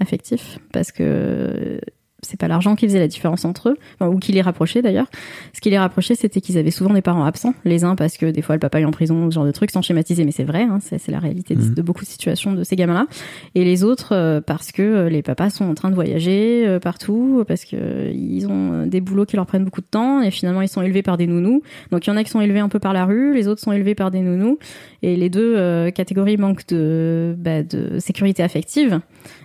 affectifs, 0.00 0.58
parce 0.72 0.92
que 0.92 1.80
c'est 2.26 2.38
pas 2.38 2.48
l'argent 2.48 2.76
qui 2.76 2.86
faisait 2.86 2.98
la 2.98 3.08
différence 3.08 3.44
entre 3.44 3.70
eux, 3.70 3.76
enfin, 3.98 4.10
ou 4.10 4.18
qui 4.18 4.32
les 4.32 4.42
rapprochait 4.42 4.82
d'ailleurs. 4.82 5.06
Ce 5.52 5.60
qui 5.60 5.70
les 5.70 5.78
rapprochait, 5.78 6.14
c'était 6.14 6.40
qu'ils 6.40 6.58
avaient 6.58 6.70
souvent 6.70 6.92
des 6.94 7.02
parents 7.02 7.24
absents. 7.24 7.54
Les 7.64 7.84
uns 7.84 7.96
parce 7.96 8.16
que 8.16 8.26
des 8.26 8.42
fois 8.42 8.54
le 8.54 8.60
papa 8.60 8.80
est 8.80 8.84
en 8.84 8.90
prison, 8.90 9.30
ce 9.30 9.34
genre 9.34 9.44
de 9.46 9.52
trucs, 9.52 9.70
sans 9.70 9.82
schématiser, 9.82 10.24
mais 10.24 10.32
c'est 10.32 10.44
vrai, 10.44 10.62
hein, 10.62 10.78
c'est 10.80 11.08
la 11.08 11.18
réalité 11.18 11.54
de, 11.54 11.62
Mhm. 11.62 11.74
de 11.74 11.82
beaucoup 11.82 12.04
de 12.04 12.08
situations 12.08 12.52
de 12.52 12.64
ces 12.64 12.76
gamins-là. 12.76 13.06
Et 13.54 13.64
les 13.64 13.84
autres 13.84 14.14
euh, 14.14 14.40
parce 14.40 14.72
que 14.72 14.82
euh, 14.82 15.08
les 15.08 15.22
papas 15.22 15.50
sont 15.50 15.64
en 15.64 15.74
train 15.74 15.90
de 15.90 15.94
voyager 15.94 16.64
euh, 16.66 16.78
partout, 16.80 17.44
parce 17.46 17.64
que 17.64 18.12
ils 18.12 18.46
ont 18.46 18.86
des 18.86 19.00
boulots 19.00 19.24
qui 19.26 19.36
leur 19.36 19.46
prennent 19.46 19.64
beaucoup 19.64 19.80
de 19.80 19.86
temps, 19.86 20.22
et 20.22 20.30
finalement 20.30 20.62
ils 20.62 20.68
sont 20.68 20.82
élevés 20.82 21.02
par 21.02 21.16
des 21.16 21.26
nounous. 21.26 21.62
Donc 21.90 22.06
il 22.06 22.10
y 22.10 22.12
en 22.12 22.16
a 22.16 22.24
qui 22.24 22.30
sont 22.30 22.40
élevés 22.40 22.60
un 22.60 22.68
peu 22.68 22.78
par 22.78 22.92
la 22.92 23.04
rue, 23.04 23.34
les 23.34 23.48
autres 23.48 23.60
sont 23.60 23.72
élevés 23.72 23.94
par 23.94 24.10
des 24.10 24.20
nounous, 24.20 24.58
et 25.02 25.16
les 25.16 25.30
deux 25.30 25.90
catégories 25.90 26.36
manquent 26.36 26.66
de, 26.68 27.34
bah, 27.38 27.62
de 27.62 27.98
sécurité 27.98 28.42
affective, 28.42 29.00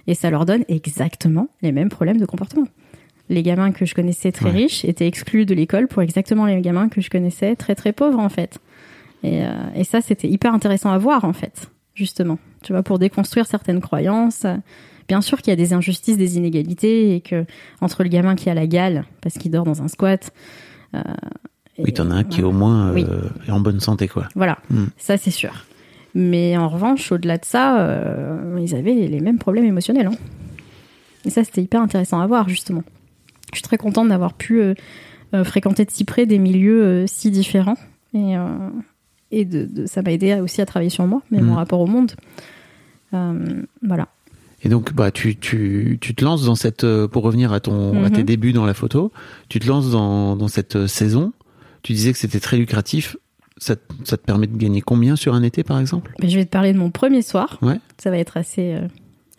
et 0.08 0.14
ça 0.16 0.30
leur 0.30 0.46
donne 0.46 0.64
exactement 0.68 1.48
les 1.62 1.72
mêmes 1.72 1.90
problèmes 1.90 2.18
de 2.18 2.26
comportement 2.26 2.68
les 3.30 3.44
gamins 3.44 3.72
que 3.72 3.86
je 3.86 3.96
connaissais 3.96 4.34
très 4.34 4.48
Ouais. 4.48 4.52
riches 4.64 4.84
étaient 4.84 5.08
exclus 5.08 5.46
de 5.46 5.54
l'école 5.54 5.88
pour 5.88 6.02
exactement 6.02 6.46
les 6.46 6.60
gamins 6.60 6.90
que 6.90 7.00
je 7.00 7.10
connaissais 7.10 7.56
très 7.56 7.76
très 7.76 7.94
pauvres 7.94 8.20
en 8.20 8.28
fait. 8.28 8.60
Et, 9.24 9.46
euh, 9.46 9.52
et 9.74 9.86
ça 9.86 10.02
c'était 10.02 10.28
hyper 10.28 10.54
intéressant 10.54 10.92
à 10.92 10.98
voir 10.98 11.24
en 11.24 11.32
fait, 11.32 11.70
justement. 11.94 12.40
Tu 12.62 12.74
vois, 12.74 12.84
pour 12.84 13.00
déconstruire 13.00 13.46
certaines 13.48 13.80
croyances. 13.80 14.46
Bien 15.08 15.22
sûr 15.22 15.38
qu'il 15.42 15.52
y 15.52 15.54
a 15.54 15.56
des 15.56 15.72
injustices, 15.72 16.18
des 16.18 16.36
inégalités 16.36 17.16
et 17.16 17.22
que 17.22 17.46
entre 17.80 18.04
le 18.04 18.10
gamin 18.10 18.36
qui 18.36 18.50
a 18.50 18.54
la 18.54 18.68
gale 18.68 19.06
parce 19.22 19.38
qu'il 19.38 19.50
dort 19.52 19.64
dans 19.64 19.82
un 19.82 19.88
squat. 19.88 20.32
Euh, 20.96 21.02
Oui, 21.78 21.94
t'en 21.94 22.12
as 22.12 22.16
un 22.16 22.24
qui 22.26 22.44
au 22.44 22.52
moins 22.52 22.90
euh, 22.90 22.94
Oui. 22.96 23.06
est 23.48 23.52
en 23.52 23.62
bonne 23.62 23.80
santé, 23.80 24.10
quoi. 24.10 24.28
Voilà, 24.36 24.58
Mm. 24.70 24.86
ça 24.98 25.16
c'est 25.18 25.32
sûr. 25.32 25.54
Mais 26.14 26.58
en 26.58 26.68
revanche, 26.70 27.12
au-delà 27.12 27.38
de 27.38 27.46
ça, 27.46 27.80
euh, 27.82 28.60
ils 28.62 28.76
avaient 28.76 28.94
les 28.94 29.20
mêmes 29.22 29.38
problèmes 29.40 29.66
émotionnels. 29.66 30.08
hein. 30.08 30.16
Et 31.26 31.30
ça, 31.30 31.44
c'était 31.44 31.62
hyper 31.62 31.82
intéressant 31.82 32.20
à 32.20 32.28
voir, 32.28 32.50
justement. 32.50 32.84
Je 33.54 33.58
suis 33.58 33.64
très 33.64 33.78
contente 33.78 34.10
d'avoir 34.10 34.34
pu 34.34 34.60
euh, 34.62 34.74
euh, 35.34 35.44
fréquenter 35.44 35.86
de 35.86 35.92
si 35.92 36.04
près 36.04 36.26
des 36.26 36.40
milieux 36.40 36.84
euh, 36.84 37.06
si 37.08 37.32
différents. 37.32 37.78
Et, 38.14 38.34
et 39.32 39.46
de, 39.46 39.64
de- 39.66 39.86
ça 39.86 40.02
m'a 40.02 40.12
aidé 40.12 40.34
aussi 40.42 40.62
à 40.62 40.66
travailler 40.66 40.90
sur 40.90 41.06
moi, 41.08 41.22
mais 41.32 41.40
Mm. 41.42 41.46
mon 41.46 41.56
rapport 41.56 41.80
au 41.80 41.88
monde. 41.88 42.12
Voilà. 43.12 44.08
Et 44.64 44.70
donc, 44.70 44.94
bah, 44.94 45.12
tu, 45.12 45.36
tu, 45.38 45.98
tu 46.02 46.14
te 46.14 46.24
lances 46.24 46.46
dans 46.46 46.56
cette, 46.56 46.86
pour 47.08 47.24
revenir 47.24 47.52
à 47.52 47.60
ton, 47.60 48.04
à 48.04 48.10
Mhm. 48.10 48.12
tes 48.12 48.24
débuts 48.24 48.54
dans 48.54 48.66
la 48.66 48.74
photo, 48.74 49.12
tu 49.50 49.60
te 49.60 49.68
lances 49.68 49.90
dans, 49.92 50.36
dans 50.36 50.48
cette 50.48 50.88
saison. 50.88 51.34
Tu 51.84 51.94
disais 51.94 52.12
que 52.14 52.20
c'était 52.20 52.40
très 52.40 52.58
lucratif. 52.58 53.18
Ça, 53.64 53.76
te- 53.76 53.82
ça 54.06 54.18
te 54.18 54.24
permet 54.26 54.48
de 54.48 54.58
gagner 54.58 54.82
combien 54.82 55.16
sur 55.16 55.36
un 55.36 55.44
été, 55.44 55.64
par 55.64 55.80
exemple? 55.80 56.14
Ben, 56.20 56.28
je 56.28 56.36
vais 56.36 56.46
te 56.46 56.50
parler 56.50 56.74
de 56.74 56.80
mon 56.80 56.90
premier 56.90 57.22
soir. 57.22 57.60
Ouais. 57.62 57.78
Ça 58.00 58.10
va 58.10 58.18
être 58.18 58.36
assez, 58.38 58.74
euh, 58.74 58.88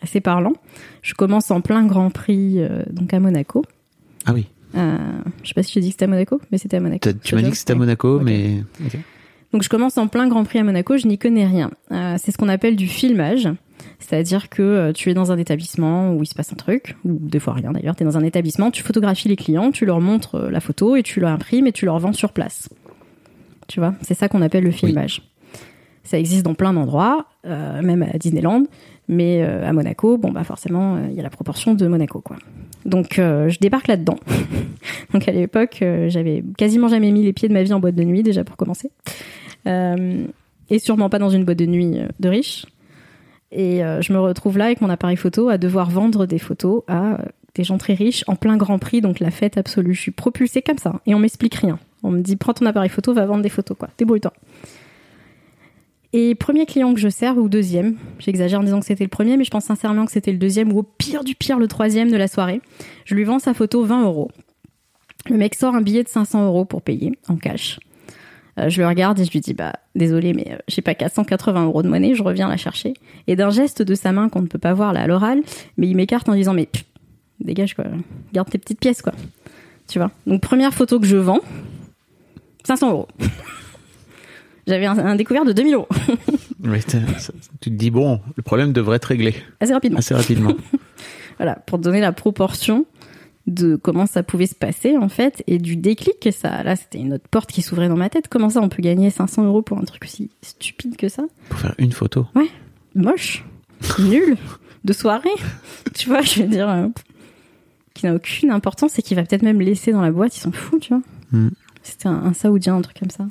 assez 0.01 0.21
parlant. 0.21 0.53
Je 1.01 1.13
commence 1.13 1.51
en 1.51 1.59
plein 1.59 1.85
Grand 1.85 2.09
Prix, 2.09 2.55
euh, 2.59 2.83
donc 2.89 3.13
à 3.13 3.19
Monaco. 3.19 3.63
Ah 4.25 4.31
oui. 4.33 4.47
Euh, 4.75 4.97
je 5.43 5.49
sais 5.49 5.53
pas 5.53 5.61
si 5.61 5.73
j'ai 5.73 5.81
dit 5.81 5.87
que 5.89 5.95
c'était 5.95 6.05
à 6.05 6.07
Monaco, 6.07 6.39
mais 6.53 6.57
c'était 6.57 6.77
à 6.77 6.79
Monaco. 6.79 7.09
Tu 7.21 7.35
m'as 7.35 7.41
dit 7.41 7.51
que 7.51 7.57
c'était 7.57 7.73
à. 7.73 7.75
Monaco, 7.75 8.21
mais. 8.21 8.63
Donc 9.51 9.61
je 9.61 9.67
commence 9.69 9.97
en 9.97 10.07
plein 10.07 10.27
Grand 10.29 10.45
Prix 10.45 10.59
à 10.59 10.63
Monaco, 10.63 10.95
je 10.97 11.05
n'y 11.05 11.17
connais 11.17 11.45
rien. 11.45 11.69
Euh, 11.91 12.15
c'est 12.17 12.31
ce 12.31 12.37
qu'on 12.37 12.47
appelle 12.49 12.77
du 12.77 12.87
filmage, 12.87 13.49
c'est-à-dire 13.99 14.47
que 14.49 14.91
tu 14.93 15.11
es 15.11 15.13
dans 15.13 15.31
un 15.33 15.37
établissement 15.37 16.13
où 16.15 16.23
il 16.23 16.27
se 16.27 16.33
passe 16.33 16.51
un 16.53 16.55
truc, 16.55 16.95
ou 17.05 17.11
des 17.19 17.39
fois 17.39 17.53
rien 17.53 17.71
d'ailleurs, 17.73 17.95
tu 17.95 18.03
es 18.03 18.05
dans 18.05 18.17
un 18.17 18.23
établissement, 18.23 18.71
tu 18.71 18.81
photographies 18.83 19.27
les 19.27 19.35
clients, 19.35 19.69
tu 19.71 19.85
leur 19.85 19.99
montres 20.01 20.39
la 20.39 20.59
photo 20.61 20.95
et 20.95 21.03
tu 21.03 21.19
leur 21.19 21.29
imprimes 21.29 21.67
et 21.67 21.71
tu 21.73 21.85
leur 21.85 21.99
vends 21.99 22.13
sur 22.13 22.31
place. 22.31 22.69
Tu 23.67 23.79
vois, 23.79 23.93
c'est 24.01 24.13
ça 24.13 24.27
qu'on 24.29 24.41
appelle 24.41 24.63
le 24.63 24.71
filmage. 24.71 25.21
Ça 26.03 26.19
existe 26.19 26.43
dans 26.43 26.53
plein 26.53 26.73
d'endroits, 26.73 27.25
euh, 27.45 27.81
même 27.81 28.03
à 28.03 28.17
Disneyland, 28.17 28.63
mais 29.07 29.41
euh, 29.41 29.67
à 29.67 29.71
Monaco, 29.71 30.17
bon 30.17 30.31
bah 30.31 30.43
forcément, 30.43 30.95
euh, 30.95 31.07
il 31.09 31.15
y 31.15 31.19
a 31.19 31.23
la 31.23 31.29
proportion 31.29 31.73
de 31.73 31.87
Monaco 31.87 32.19
quoi. 32.19 32.35
Donc 32.85 33.13
je 33.15 33.59
débarque 33.59 33.87
là-dedans. 33.87 34.17
Donc 35.13 35.27
à 35.29 35.31
l'époque, 35.31 35.77
j'avais 36.07 36.43
quasiment 36.57 36.89
jamais 36.89 37.11
mis 37.11 37.23
les 37.23 37.31
pieds 37.31 37.47
de 37.47 37.53
ma 37.53 37.63
vie 37.63 37.71
en 37.71 37.79
boîte 37.79 37.95
de 37.95 38.03
nuit 38.03 38.23
déjà 38.23 38.43
pour 38.43 38.57
commencer. 38.57 38.91
Et 39.65 40.79
sûrement 40.79 41.09
pas 41.09 41.19
dans 41.19 41.29
une 41.29 41.45
boîte 41.45 41.59
de 41.59 41.65
nuit 41.65 41.99
de 42.19 42.29
riches. 42.29 42.65
Et 43.53 43.79
je 44.01 44.11
me 44.11 44.19
retrouve 44.19 44.57
là 44.57 44.65
avec 44.65 44.81
mon 44.81 44.89
appareil 44.89 45.15
photo 45.15 45.47
à 45.47 45.57
devoir 45.57 45.89
vendre 45.89 46.25
des 46.25 46.39
photos 46.39 46.83
à 46.89 47.19
des 47.55 47.63
gens 47.63 47.77
très 47.77 47.93
riches 47.93 48.25
en 48.27 48.35
plein 48.35 48.57
Grand 48.57 48.79
Prix, 48.79 48.99
donc 48.99 49.21
la 49.21 49.31
fête 49.31 49.57
absolue. 49.57 49.93
Je 49.93 50.01
suis 50.01 50.11
propulsée 50.11 50.61
comme 50.61 50.77
ça 50.77 50.99
et 51.05 51.15
on 51.15 51.19
m'explique 51.19 51.55
rien. 51.55 51.79
On 52.03 52.11
me 52.11 52.21
dit 52.21 52.35
prends 52.35 52.53
ton 52.53 52.65
appareil 52.65 52.89
photo, 52.89 53.13
va 53.13 53.25
vendre 53.25 53.41
des 53.41 53.49
photos 53.49 53.77
quoi. 53.77 53.89
Débrouille-toi. 53.97 54.33
Et 56.15 56.35
premier 56.35 56.67
client 56.67 56.93
que 56.93 56.99
je 56.99 57.09
serve 57.09 57.39
ou 57.39 57.49
deuxième, 57.49 57.95
j'exagère 58.19 58.59
en 58.59 58.63
disant 58.63 58.79
que 58.79 58.85
c'était 58.85 59.03
le 59.03 59.09
premier, 59.09 59.35
mais 59.35 59.43
je 59.43 59.49
pense 59.49 59.65
sincèrement 59.65 60.05
que 60.05 60.11
c'était 60.11 60.31
le 60.31 60.37
deuxième 60.37 60.71
ou 60.71 60.79
au 60.79 60.83
pire 60.83 61.23
du 61.23 61.33
pire 61.33 61.57
le 61.57 61.67
troisième 61.67 62.11
de 62.11 62.17
la 62.17 62.27
soirée. 62.27 62.61
Je 63.05 63.15
lui 63.15 63.23
vends 63.23 63.39
sa 63.39 63.55
photo 63.55 63.83
20 63.83 64.03
euros. 64.03 64.29
Le 65.29 65.37
mec 65.37 65.55
sort 65.55 65.73
un 65.73 65.81
billet 65.81 66.03
de 66.03 66.09
500 66.09 66.45
euros 66.45 66.65
pour 66.65 66.83
payer 66.83 67.17
en 67.27 67.37
cash. 67.37 67.79
Euh, 68.59 68.69
je 68.69 68.81
le 68.81 68.87
regarde 68.87 69.19
et 69.19 69.25
je 69.25 69.31
lui 69.31 69.39
dis 69.39 69.55
bah 69.55 69.73
désolé 69.95 70.33
mais 70.33 70.47
euh, 70.51 70.57
j'ai 70.67 70.83
pas 70.83 70.93
480 70.93 71.65
euros 71.65 71.81
de 71.81 71.87
monnaie, 71.87 72.13
je 72.13 72.21
reviens 72.21 72.47
la 72.47 72.57
chercher. 72.57 72.93
Et 73.25 73.35
d'un 73.35 73.49
geste 73.49 73.81
de 73.81 73.95
sa 73.95 74.11
main 74.11 74.29
qu'on 74.29 74.41
ne 74.41 74.47
peut 74.47 74.59
pas 74.59 74.73
voir 74.73 74.93
là 74.93 75.01
à 75.01 75.07
l'oral, 75.07 75.41
mais 75.77 75.87
il 75.87 75.95
m'écarte 75.95 76.29
en 76.29 76.35
disant 76.35 76.53
mais 76.53 76.69
dégage 77.39 77.73
quoi, 77.73 77.85
garde 78.33 78.49
tes 78.49 78.59
petites 78.59 78.79
pièces 78.79 79.01
quoi. 79.01 79.13
Tu 79.87 79.97
vois. 79.97 80.11
Donc 80.27 80.41
première 80.41 80.73
photo 80.73 80.99
que 80.99 81.07
je 81.07 81.17
vends, 81.17 81.41
500 82.63 82.91
euros. 82.91 83.07
J'avais 84.67 84.85
un, 84.85 84.97
un 84.97 85.15
découvert 85.15 85.43
de 85.45 85.51
2000 85.51 85.73
euros 85.73 85.87
Ouais, 86.63 86.79
tu 86.81 86.99
te 87.59 87.69
dis, 87.69 87.91
bon, 87.91 88.21
le 88.37 88.43
problème 88.43 88.71
devrait 88.71 88.95
être 88.95 89.05
réglé 89.05 89.35
assez 89.59 89.73
rapidement. 89.73 89.99
assez 89.99 90.13
rapidement. 90.13 90.53
Voilà, 91.37 91.55
pour 91.55 91.79
te 91.79 91.83
donner 91.83 91.99
la 91.99 92.11
proportion 92.11 92.85
de 93.47 93.75
comment 93.75 94.05
ça 94.05 94.21
pouvait 94.21 94.45
se 94.45 94.53
passer 94.53 94.97
en 94.97 95.09
fait 95.09 95.43
et 95.47 95.57
du 95.57 95.75
déclic 95.75 96.19
que 96.19 96.29
ça. 96.29 96.61
Là, 96.61 96.75
c'était 96.75 96.99
une 96.99 97.13
autre 97.13 97.27
porte 97.29 97.51
qui 97.51 97.63
s'ouvrait 97.63 97.89
dans 97.89 97.97
ma 97.97 98.09
tête. 98.09 98.27
Comment 98.29 98.49
ça, 98.49 98.61
on 98.61 98.69
peut 98.69 98.83
gagner 98.83 99.09
500 99.09 99.43
euros 99.45 99.63
pour 99.63 99.79
un 99.79 99.83
truc 99.83 100.03
aussi 100.03 100.29
stupide 100.43 100.95
que 100.95 101.09
ça? 101.09 101.23
Pour 101.49 101.59
faire 101.59 101.73
une 101.79 101.91
photo. 101.91 102.27
Moche, 102.93 103.43
nul, 103.97 104.37
de 104.85 104.93
soirée. 104.93 105.29
tu 105.95 106.07
vois, 106.07 106.21
je 106.21 106.43
veux 106.43 106.47
dire, 106.47 106.69
euh, 106.69 106.87
qui 107.95 108.05
n'a 108.05 108.13
aucune 108.13 108.51
importance 108.51 108.99
et 108.99 109.01
qui 109.01 109.15
va 109.15 109.23
peut-être 109.23 109.41
même 109.41 109.59
laisser 109.59 109.91
dans 109.91 110.01
la 110.03 110.11
boîte. 110.11 110.37
Ils 110.37 110.41
s'en 110.41 110.51
foutent, 110.51 110.81
tu 110.81 110.89
vois. 110.89 111.01
Mm. 111.31 111.49
C'était 111.83 112.07
un, 112.07 112.23
un 112.23 112.33
saoudien, 112.33 112.75
un 112.77 112.81
truc 112.81 112.99
comme 112.99 113.11
ça. 113.11 113.27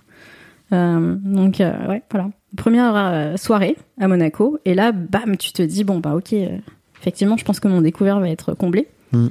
Euh, 0.72 1.16
donc 1.22 1.60
euh, 1.60 1.86
ouais, 1.88 2.02
voilà. 2.10 2.30
Première 2.56 2.96
euh, 2.96 3.36
soirée 3.36 3.76
à 4.00 4.08
Monaco 4.08 4.58
et 4.64 4.74
là, 4.74 4.92
bam, 4.92 5.36
tu 5.36 5.52
te 5.52 5.62
dis 5.62 5.84
bon 5.84 5.98
bah 5.98 6.14
ok, 6.14 6.34
effectivement, 7.00 7.36
je 7.36 7.44
pense 7.44 7.60
que 7.60 7.68
mon 7.68 7.80
découvert 7.82 8.20
va 8.20 8.28
être 8.28 8.54
comblé. 8.54 8.88
Mm. 9.12 9.28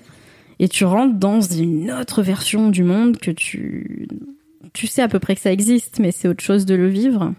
Et 0.59 0.67
tu 0.67 0.86
rentres 0.86 1.17
dans 1.17 1.41
une 1.41 1.91
autre 1.91 2.22
version 2.22 2.69
du 2.69 2.84
monde 2.84 3.17
que 3.17 3.32
tu 3.32 4.07
tu 4.74 4.88
sais 4.88 5.01
à 5.01 5.07
peu 5.07 5.19
près 5.19 5.36
que 5.36 5.41
ça 5.41 5.51
existe, 5.51 5.99
mais 5.99 6.11
c'est 6.11 6.28
autre 6.28 6.43
chose 6.43 6.65
de 6.65 6.76
le 6.76 6.88
vivre. 6.88 7.34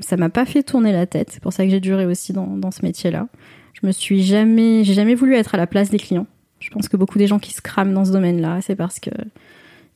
Ça 0.00 0.16
m'a 0.16 0.30
pas 0.30 0.46
fait 0.46 0.64
tourner 0.64 0.90
la 0.90 1.06
tête. 1.06 1.30
C'est 1.30 1.40
pour 1.40 1.52
ça 1.52 1.64
que 1.64 1.70
j'ai 1.70 1.78
duré 1.78 2.06
aussi 2.06 2.32
dans, 2.32 2.56
dans 2.56 2.72
ce 2.72 2.84
métier-là. 2.84 3.28
Je 3.72 3.86
me 3.86 3.92
suis 3.92 4.24
jamais, 4.24 4.82
j'ai 4.82 4.94
jamais 4.94 5.14
voulu 5.14 5.36
être 5.36 5.54
à 5.54 5.58
la 5.58 5.68
place 5.68 5.90
des 5.90 5.98
clients. 5.98 6.26
Je 6.58 6.70
pense 6.70 6.88
que 6.88 6.96
beaucoup 6.96 7.18
des 7.18 7.28
gens 7.28 7.38
qui 7.38 7.52
se 7.52 7.62
crament 7.62 7.94
dans 7.94 8.04
ce 8.04 8.10
domaine-là, 8.10 8.58
c'est 8.62 8.74
parce 8.74 8.98
que 8.98 9.10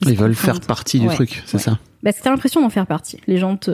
Ils, 0.07 0.17
veulent 0.17 0.35
faire 0.35 0.61
partie 0.61 1.01
du 1.01 1.09
Ouais. 1.09 1.15
truc, 1.15 1.43
c'est 1.47 1.57
Ouais. 1.57 1.63
ça 1.63 1.79
Bah, 2.05 2.13
c'est- 2.13 2.23
t'as 2.23 2.31
l'impression 2.31 2.61
d'en 2.61 2.69
faire 2.71 2.87
partie. 2.87 3.19
Les 3.27 3.39
gens 3.39 3.57
te, 3.57 3.73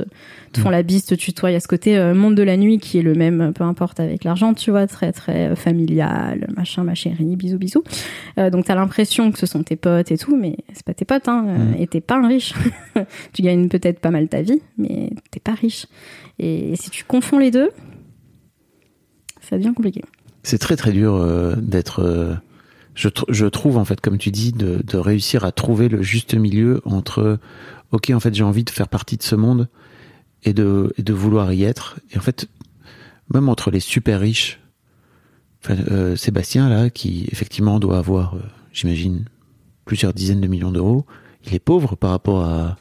te 0.52 0.60
Mm. 0.60 0.62
font 0.62 0.70
la 0.70 0.82
bise, 0.82 1.04
te 1.04 1.14
tutoient. 1.14 1.50
Il 1.50 1.52
y 1.52 1.56
a 1.56 1.60
ce 1.60 1.68
côté 1.68 1.98
euh, 1.98 2.14
monde 2.14 2.34
de 2.34 2.42
la 2.42 2.56
nuit 2.56 2.78
qui 2.78 2.96
est 2.98 3.02
le 3.02 3.12
même, 3.14 3.40
euh, 3.42 3.52
peu 3.52 3.64
importe 3.64 4.00
avec 4.00 4.24
l'argent, 4.24 4.54
tu 4.54 4.70
vois, 4.70 4.86
très 4.86 5.12
très 5.12 5.50
euh, 5.50 5.54
familial, 5.56 6.46
machin, 6.56 6.84
ma 6.84 6.94
chérie, 6.94 7.36
bisous 7.36 7.58
bisous. 7.58 7.84
Euh, 8.38 8.48
donc 8.48 8.64
t'as 8.64 8.74
l'impression 8.74 9.30
que 9.30 9.38
ce 9.38 9.44
sont 9.44 9.62
tes 9.62 9.76
potes 9.76 10.10
et 10.10 10.16
tout, 10.16 10.34
mais 10.36 10.56
c'est 10.72 10.84
pas 10.86 10.94
tes 10.94 11.04
potes, 11.04 11.28
hein. 11.28 11.42
Mm. 11.42 11.74
Et 11.78 11.86
t'es 11.86 12.00
pas 12.00 12.16
un 12.16 12.26
riche. 12.26 12.54
tu 13.34 13.42
gagnes 13.42 13.68
peut-être 13.68 14.00
pas 14.00 14.10
mal 14.10 14.28
ta 14.28 14.40
vie, 14.40 14.62
mais 14.78 15.10
t'es 15.30 15.40
pas 15.40 15.52
riche. 15.52 15.84
Et 16.38 16.74
si 16.76 16.88
tu 16.88 17.04
confonds 17.04 17.38
les 17.38 17.50
deux, 17.50 17.68
ça 19.42 19.58
devient 19.58 19.72
compliqué. 19.76 20.02
C'est 20.42 20.58
très 20.58 20.76
très 20.76 20.92
dur 20.92 21.14
euh, 21.16 21.54
d'être. 21.56 22.00
Je 22.94 23.46
trouve 23.46 23.76
en 23.76 23.84
fait, 23.84 24.00
comme 24.00 24.18
tu 24.18 24.30
dis, 24.30 24.52
de, 24.52 24.80
de 24.84 24.96
réussir 24.96 25.44
à 25.44 25.52
trouver 25.52 25.88
le 25.88 26.02
juste 26.02 26.34
milieu 26.34 26.80
entre. 26.84 27.38
Ok, 27.90 28.10
en 28.10 28.20
fait, 28.20 28.34
j'ai 28.34 28.44
envie 28.44 28.64
de 28.64 28.70
faire 28.70 28.88
partie 28.88 29.16
de 29.16 29.22
ce 29.22 29.34
monde 29.36 29.68
et 30.44 30.52
de, 30.52 30.92
et 30.98 31.02
de 31.02 31.12
vouloir 31.12 31.52
y 31.52 31.64
être. 31.64 32.00
Et 32.12 32.18
en 32.18 32.20
fait, 32.20 32.48
même 33.32 33.48
entre 33.48 33.70
les 33.70 33.80
super 33.80 34.20
riches, 34.20 34.60
enfin, 35.62 35.76
euh, 35.90 36.16
Sébastien 36.16 36.68
là, 36.68 36.90
qui 36.90 37.26
effectivement 37.30 37.78
doit 37.78 37.98
avoir, 37.98 38.34
euh, 38.34 38.40
j'imagine, 38.72 39.24
plusieurs 39.84 40.12
dizaines 40.12 40.40
de 40.40 40.46
millions 40.46 40.72
d'euros, 40.72 41.04
il 41.46 41.54
est 41.54 41.60
pauvre 41.60 41.96
par 41.96 42.10
rapport 42.10 42.44
à, 42.44 42.76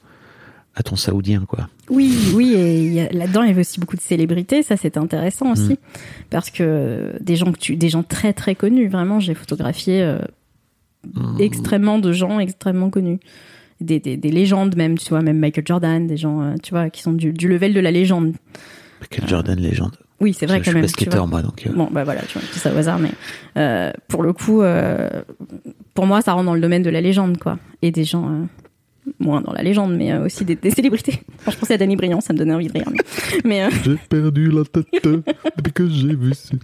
à 0.76 0.82
ton 0.84 0.96
saoudien, 0.96 1.46
quoi. 1.48 1.70
Oui, 1.90 2.12
oui, 2.34 2.54
et 2.56 3.08
là-dedans 3.14 3.44
il 3.44 3.50
y 3.50 3.52
avait 3.52 3.62
aussi 3.62 3.80
beaucoup 3.80 3.96
de 3.96 4.02
célébrités, 4.02 4.64
ça 4.64 4.76
c'était 4.78 4.98
intéressant 4.98 5.52
aussi, 5.52 5.78
parce 6.30 6.50
que 6.50 7.14
des 7.22 7.36
gens 7.36 7.52
que 7.52 7.60
tu, 7.60 7.76
des 7.76 7.90
gens 7.90 8.02
très 8.04 8.34
très 8.34 8.56
connus, 8.56 8.88
vraiment, 8.88 9.20
j'ai 9.20 9.36
photographié 9.36 10.02
euh, 10.02 10.18
extrêmement 11.40 12.00
de 12.00 12.12
gens 12.12 12.40
extrêmement 12.40 12.90
connus, 12.90 13.20
des, 13.82 14.00
des, 14.00 14.18
des 14.18 14.32
légendes 14.32 14.76
même, 14.76 14.98
tu 14.98 15.10
vois, 15.10 15.22
même 15.22 15.38
Michael 15.38 15.66
Jordan, 15.68 16.08
des 16.08 16.18
gens, 16.18 16.42
euh, 16.42 16.54
tu 16.64 16.72
vois, 16.72 16.90
qui 16.90 17.02
sont 17.02 17.14
du, 17.14 17.34
du 17.34 17.48
level 17.48 17.74
de 17.74 17.80
la 17.80 17.92
légende. 17.92 18.34
Quel 19.10 19.28
Jordan 19.28 19.60
légende. 19.60 19.96
Oui, 20.22 20.34
c'est 20.34 20.46
vrai 20.46 20.60
je, 20.60 20.64
quand 20.66 20.72
je 20.72 20.78
même. 20.78 20.88
suis 20.88 20.94
tu 20.96 21.04
basketteur 21.06 21.28
vois. 21.28 21.42
moi, 21.42 21.42
donc. 21.42 21.68
euh, 21.68 21.74
Bon, 21.74 21.90
bah 21.92 22.04
voilà, 22.06 22.22
tu 22.22 22.40
vois, 22.40 22.48
tout 22.52 22.58
ça 22.58 22.74
au 22.74 22.78
hasard, 22.78 22.98
mais 22.98 23.12
pour 24.08 24.24
le 24.24 24.32
coup, 24.34 24.64
pour 25.94 26.06
moi, 26.08 26.22
ça 26.22 26.34
rentre 26.34 26.46
dans 26.46 26.56
le 26.56 26.62
domaine 26.62 26.82
de 26.82 26.90
la 26.90 27.02
légende, 27.02 27.38
quoi. 27.38 27.60
Et 27.82 27.92
des 27.92 28.06
gens, 28.06 28.48
moins 29.20 29.42
dans 29.42 29.52
la 29.54 29.64
légende, 29.64 29.96
mais 29.96 30.12
euh, 30.12 30.26
aussi 30.26 30.46
des, 30.46 30.56
des 30.56 30.70
célébrités. 30.72 31.22
Quand 31.46 31.52
je 31.52 31.58
pensais 31.58 31.74
à 31.74 31.78
Danny 31.78 31.96
Briand, 31.96 32.22
ça 32.22 32.34
me 32.34 32.38
donnait 32.38 32.54
envie 32.54 32.68
de 32.68 32.74
rire. 32.74 32.90
Mais, 32.92 33.00
mais, 33.44 33.64
euh, 33.64 33.70
J'ai 33.84 33.96
perdu 34.10 34.50
la 34.52 34.64
tête 34.64 34.86
depuis 35.58 35.74
que 35.74 35.90
j'ai 35.90 36.16
vu 36.16 36.34
ça. 36.34 36.56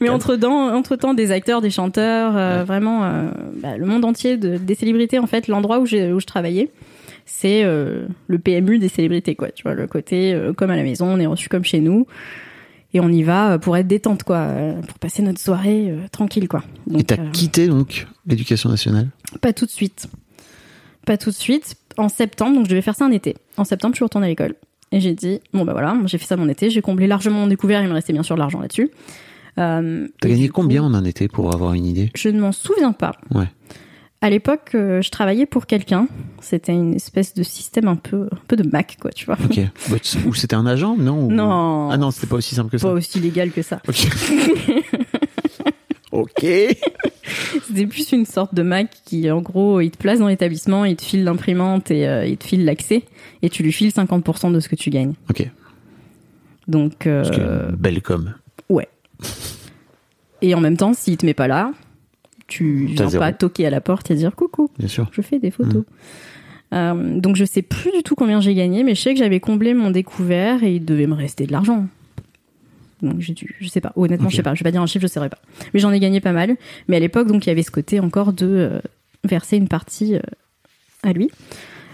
mais 0.00 0.08
entre, 0.08 0.36
temps, 0.36 0.74
entre 0.74 0.96
temps, 0.96 1.14
des 1.14 1.30
acteurs, 1.30 1.60
des 1.60 1.70
chanteurs, 1.70 2.36
euh, 2.36 2.64
vraiment, 2.64 3.04
euh, 3.04 3.30
bah, 3.62 3.76
le 3.76 3.86
monde 3.86 4.04
entier 4.04 4.36
de, 4.36 4.56
des 4.56 4.74
célébrités, 4.74 5.18
en 5.18 5.26
fait, 5.26 5.48
l'endroit 5.48 5.78
où, 5.80 5.86
j'ai- 5.86 6.12
où 6.12 6.20
je 6.20 6.26
travaillais, 6.26 6.70
c'est 7.26 7.62
euh, 7.64 8.06
le 8.26 8.38
PMU 8.38 8.78
des 8.78 8.88
célébrités, 8.88 9.34
quoi. 9.34 9.50
Tu 9.50 9.62
vois, 9.62 9.74
le 9.74 9.86
côté 9.86 10.34
euh, 10.34 10.52
comme 10.52 10.70
à 10.70 10.76
la 10.76 10.82
maison, 10.82 11.06
on 11.06 11.18
est 11.18 11.26
reçu 11.26 11.48
comme 11.48 11.64
chez 11.64 11.80
nous. 11.80 12.06
Et 12.94 13.00
on 13.00 13.08
y 13.08 13.22
va 13.22 13.58
pour 13.58 13.74
être 13.78 13.86
détente, 13.86 14.22
quoi, 14.22 14.48
pour 14.86 14.98
passer 14.98 15.22
notre 15.22 15.40
soirée 15.40 15.86
euh, 15.90 16.00
tranquille, 16.12 16.46
quoi. 16.46 16.62
Et 16.94 17.02
t'as 17.04 17.14
euh, 17.18 17.30
quitté 17.32 17.66
donc 17.66 18.06
l'éducation 18.26 18.68
nationale? 18.68 19.08
Pas 19.40 19.54
tout 19.54 19.64
de 19.64 19.70
suite. 19.70 20.08
Pas 21.06 21.16
tout 21.16 21.30
de 21.30 21.34
suite. 21.34 21.74
En 21.98 22.08
septembre, 22.08 22.54
donc 22.56 22.64
je 22.64 22.70
devais 22.70 22.82
faire 22.82 22.94
ça 22.94 23.04
un 23.04 23.10
été. 23.10 23.36
En 23.56 23.64
septembre, 23.64 23.94
je 23.94 23.98
suis 23.98 24.04
retournée 24.04 24.26
à 24.26 24.30
l'école. 24.30 24.54
Et 24.92 25.00
j'ai 25.00 25.14
dit, 25.14 25.40
bon 25.54 25.64
bah 25.64 25.72
voilà, 25.72 25.96
j'ai 26.06 26.18
fait 26.18 26.26
ça 26.26 26.36
mon 26.36 26.48
été, 26.48 26.68
j'ai 26.70 26.82
comblé 26.82 27.06
largement 27.06 27.40
mon 27.40 27.46
découvert, 27.46 27.82
il 27.82 27.88
me 27.88 27.94
restait 27.94 28.12
bien 28.12 28.22
sûr 28.22 28.34
de 28.34 28.40
l'argent 28.40 28.60
là-dessus. 28.60 28.90
Euh, 29.58 30.06
T'as 30.20 30.28
gagné 30.28 30.48
combien 30.48 30.82
en 30.82 30.94
un 30.94 31.04
été 31.04 31.28
pour 31.28 31.54
avoir 31.54 31.72
une 31.74 31.84
idée? 31.86 32.10
Je 32.14 32.28
ne 32.28 32.40
m'en 32.40 32.52
souviens 32.52 32.92
pas. 32.92 33.12
Ouais. 33.34 33.46
À 34.20 34.30
l'époque, 34.30 34.70
euh, 34.74 35.02
je 35.02 35.10
travaillais 35.10 35.46
pour 35.46 35.66
quelqu'un. 35.66 36.06
C'était 36.40 36.72
une 36.72 36.94
espèce 36.94 37.34
de 37.34 37.42
système 37.42 37.88
un 37.88 37.96
peu, 37.96 38.28
un 38.30 38.38
peu 38.48 38.56
de 38.56 38.68
Mac, 38.68 38.96
quoi, 39.00 39.10
tu 39.10 39.26
vois. 39.26 39.36
Ok. 39.44 39.58
Bah, 39.90 39.96
Ou 40.26 40.34
c'était 40.34 40.54
un 40.54 40.64
agent, 40.66 40.96
non 40.96 41.26
ou- 41.26 41.32
Non. 41.32 41.90
Ah 41.90 41.96
non, 41.96 42.10
c'était 42.10 42.28
pas 42.28 42.36
aussi 42.36 42.54
simple 42.54 42.70
que 42.70 42.78
ça. 42.78 42.86
Pas 42.88 42.94
aussi 42.94 43.18
légal 43.18 43.50
que 43.50 43.62
ça. 43.62 43.80
Ok. 43.88 44.08
ok. 46.12 46.46
C'était 47.72 47.86
plus 47.86 48.12
une 48.12 48.26
sorte 48.26 48.54
de 48.54 48.62
Mac 48.62 48.90
qui, 49.04 49.30
en 49.30 49.40
gros, 49.40 49.80
il 49.80 49.90
te 49.90 49.96
place 49.96 50.18
dans 50.18 50.28
l'établissement, 50.28 50.84
il 50.84 50.96
te 50.96 51.02
file 51.02 51.24
l'imprimante 51.24 51.90
et 51.90 52.06
euh, 52.06 52.26
il 52.26 52.36
te 52.36 52.44
file 52.44 52.64
l'accès. 52.64 53.02
Et 53.40 53.48
tu 53.48 53.62
lui 53.62 53.72
files 53.72 53.88
50% 53.90 54.52
de 54.52 54.60
ce 54.60 54.68
que 54.68 54.76
tu 54.76 54.90
gagnes. 54.90 55.14
Ok. 55.30 55.48
Donc, 56.68 57.06
euh, 57.06 57.22
Parce 57.22 57.36
que 57.36 57.74
belle 57.76 58.02
com. 58.02 58.34
Ouais. 58.68 58.88
Et 60.42 60.54
en 60.54 60.60
même 60.60 60.76
temps, 60.76 60.92
s'il 60.92 61.16
te 61.16 61.24
met 61.24 61.34
pas 61.34 61.46
là, 61.46 61.72
tu 62.48 62.86
viens 62.86 63.08
zéro. 63.08 63.22
pas 63.22 63.32
toquer 63.32 63.66
à 63.66 63.70
la 63.70 63.80
porte 63.80 64.10
et 64.10 64.14
dire 64.14 64.34
coucou, 64.34 64.68
Bien 64.78 64.88
sûr. 64.88 65.08
je 65.12 65.22
fais 65.22 65.38
des 65.38 65.50
photos. 65.50 65.82
Mm. 65.82 66.74
Euh, 66.74 67.20
donc 67.20 67.36
je 67.36 67.44
sais 67.44 67.62
plus 67.62 67.92
du 67.92 68.02
tout 68.02 68.14
combien 68.14 68.40
j'ai 68.40 68.54
gagné, 68.54 68.82
mais 68.82 68.94
je 68.94 69.00
sais 69.00 69.12
que 69.14 69.18
j'avais 69.18 69.40
comblé 69.40 69.72
mon 69.72 69.90
découvert 69.90 70.64
et 70.64 70.74
il 70.74 70.84
devait 70.84 71.06
me 71.06 71.14
rester 71.14 71.46
de 71.46 71.52
l'argent. 71.52 71.86
Donc 73.02 73.20
j'ai 73.20 73.34
dû, 73.34 73.56
je 73.60 73.68
sais 73.68 73.80
pas, 73.80 73.92
honnêtement 73.96 74.28
je 74.28 74.36
sais 74.36 74.42
pas, 74.42 74.54
je 74.54 74.60
vais 74.60 74.64
pas 74.64 74.70
dire 74.72 74.82
un 74.82 74.86
chiffre, 74.86 75.02
je 75.02 75.08
saurais 75.12 75.28
pas. 75.28 75.38
Mais 75.74 75.80
j'en 75.80 75.92
ai 75.92 76.00
gagné 76.00 76.20
pas 76.20 76.32
mal. 76.32 76.56
Mais 76.88 76.96
à 76.96 77.00
l'époque 77.00 77.28
donc 77.28 77.46
il 77.46 77.48
y 77.48 77.52
avait 77.52 77.62
ce 77.62 77.70
côté 77.70 78.00
encore 78.00 78.32
de, 78.32 78.46
euh, 78.46 78.80
versé 79.24 79.56
une 79.56 79.68
partie 79.68 80.14
euh, 80.16 80.20
à 81.02 81.12
lui. 81.12 81.30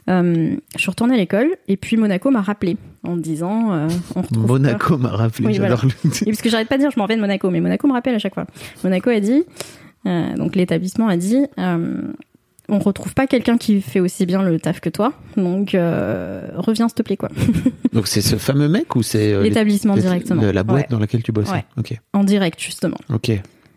Euh, 0.08 0.56
je 0.74 0.80
suis 0.80 0.90
retournée 0.90 1.14
à 1.14 1.18
l'école 1.18 1.50
et 1.66 1.76
puis 1.76 1.98
Monaco 1.98 2.30
m'a 2.30 2.40
rappelé 2.40 2.78
en 3.04 3.16
me 3.16 3.20
disant 3.20 3.72
euh, 3.72 3.88
on 4.14 4.22
Monaco 4.38 4.96
m'a 4.96 5.10
rappelé, 5.10 5.48
Oui, 5.48 5.54
j'adore 5.54 5.84
le 5.84 5.90
Oui, 6.04 6.24
parce 6.26 6.40
que 6.40 6.48
j'arrête 6.48 6.68
pas 6.68 6.76
de 6.76 6.82
dire 6.82 6.90
je 6.90 6.98
m'en 6.98 7.06
vais 7.06 7.16
de 7.16 7.20
Monaco, 7.20 7.50
mais 7.50 7.60
Monaco 7.60 7.86
me 7.86 7.92
rappelle 7.92 8.14
à 8.14 8.18
chaque 8.18 8.32
fois. 8.34 8.46
Monaco 8.84 9.10
a 9.10 9.20
dit, 9.20 9.44
euh, 10.06 10.34
donc 10.36 10.56
l'établissement 10.56 11.08
a 11.08 11.16
dit, 11.16 11.44
on 12.68 12.78
retrouve 12.78 13.14
pas 13.14 13.26
quelqu'un 13.26 13.56
qui 13.56 13.80
fait 13.80 14.00
aussi 14.00 14.26
bien 14.26 14.42
le 14.42 14.58
taf 14.60 14.80
que 14.80 14.88
toi, 14.90 15.12
donc 15.36 15.74
euh, 15.74 16.42
reviens 16.56 16.88
s'il 16.88 16.96
te 16.96 17.02
plaît 17.02 17.16
quoi. 17.16 17.30
Donc 17.92 18.06
c'est 18.06 18.20
ce 18.20 18.36
fameux 18.36 18.68
mec 18.68 18.94
ou 18.96 19.02
c'est 19.02 19.32
euh, 19.32 19.42
L'établissement 19.42 19.96
directement. 19.96 20.42
La 20.42 20.62
boîte 20.62 20.82
Ouais. 20.82 20.86
dans 20.90 20.98
laquelle 20.98 21.22
tu 21.22 21.32
bosses 21.32 21.50
Ouais. 21.50 21.64
Ok. 21.78 21.98
En 22.12 22.24
direct 22.24 22.60
justement, 22.60 22.98
Ok. 23.12 23.30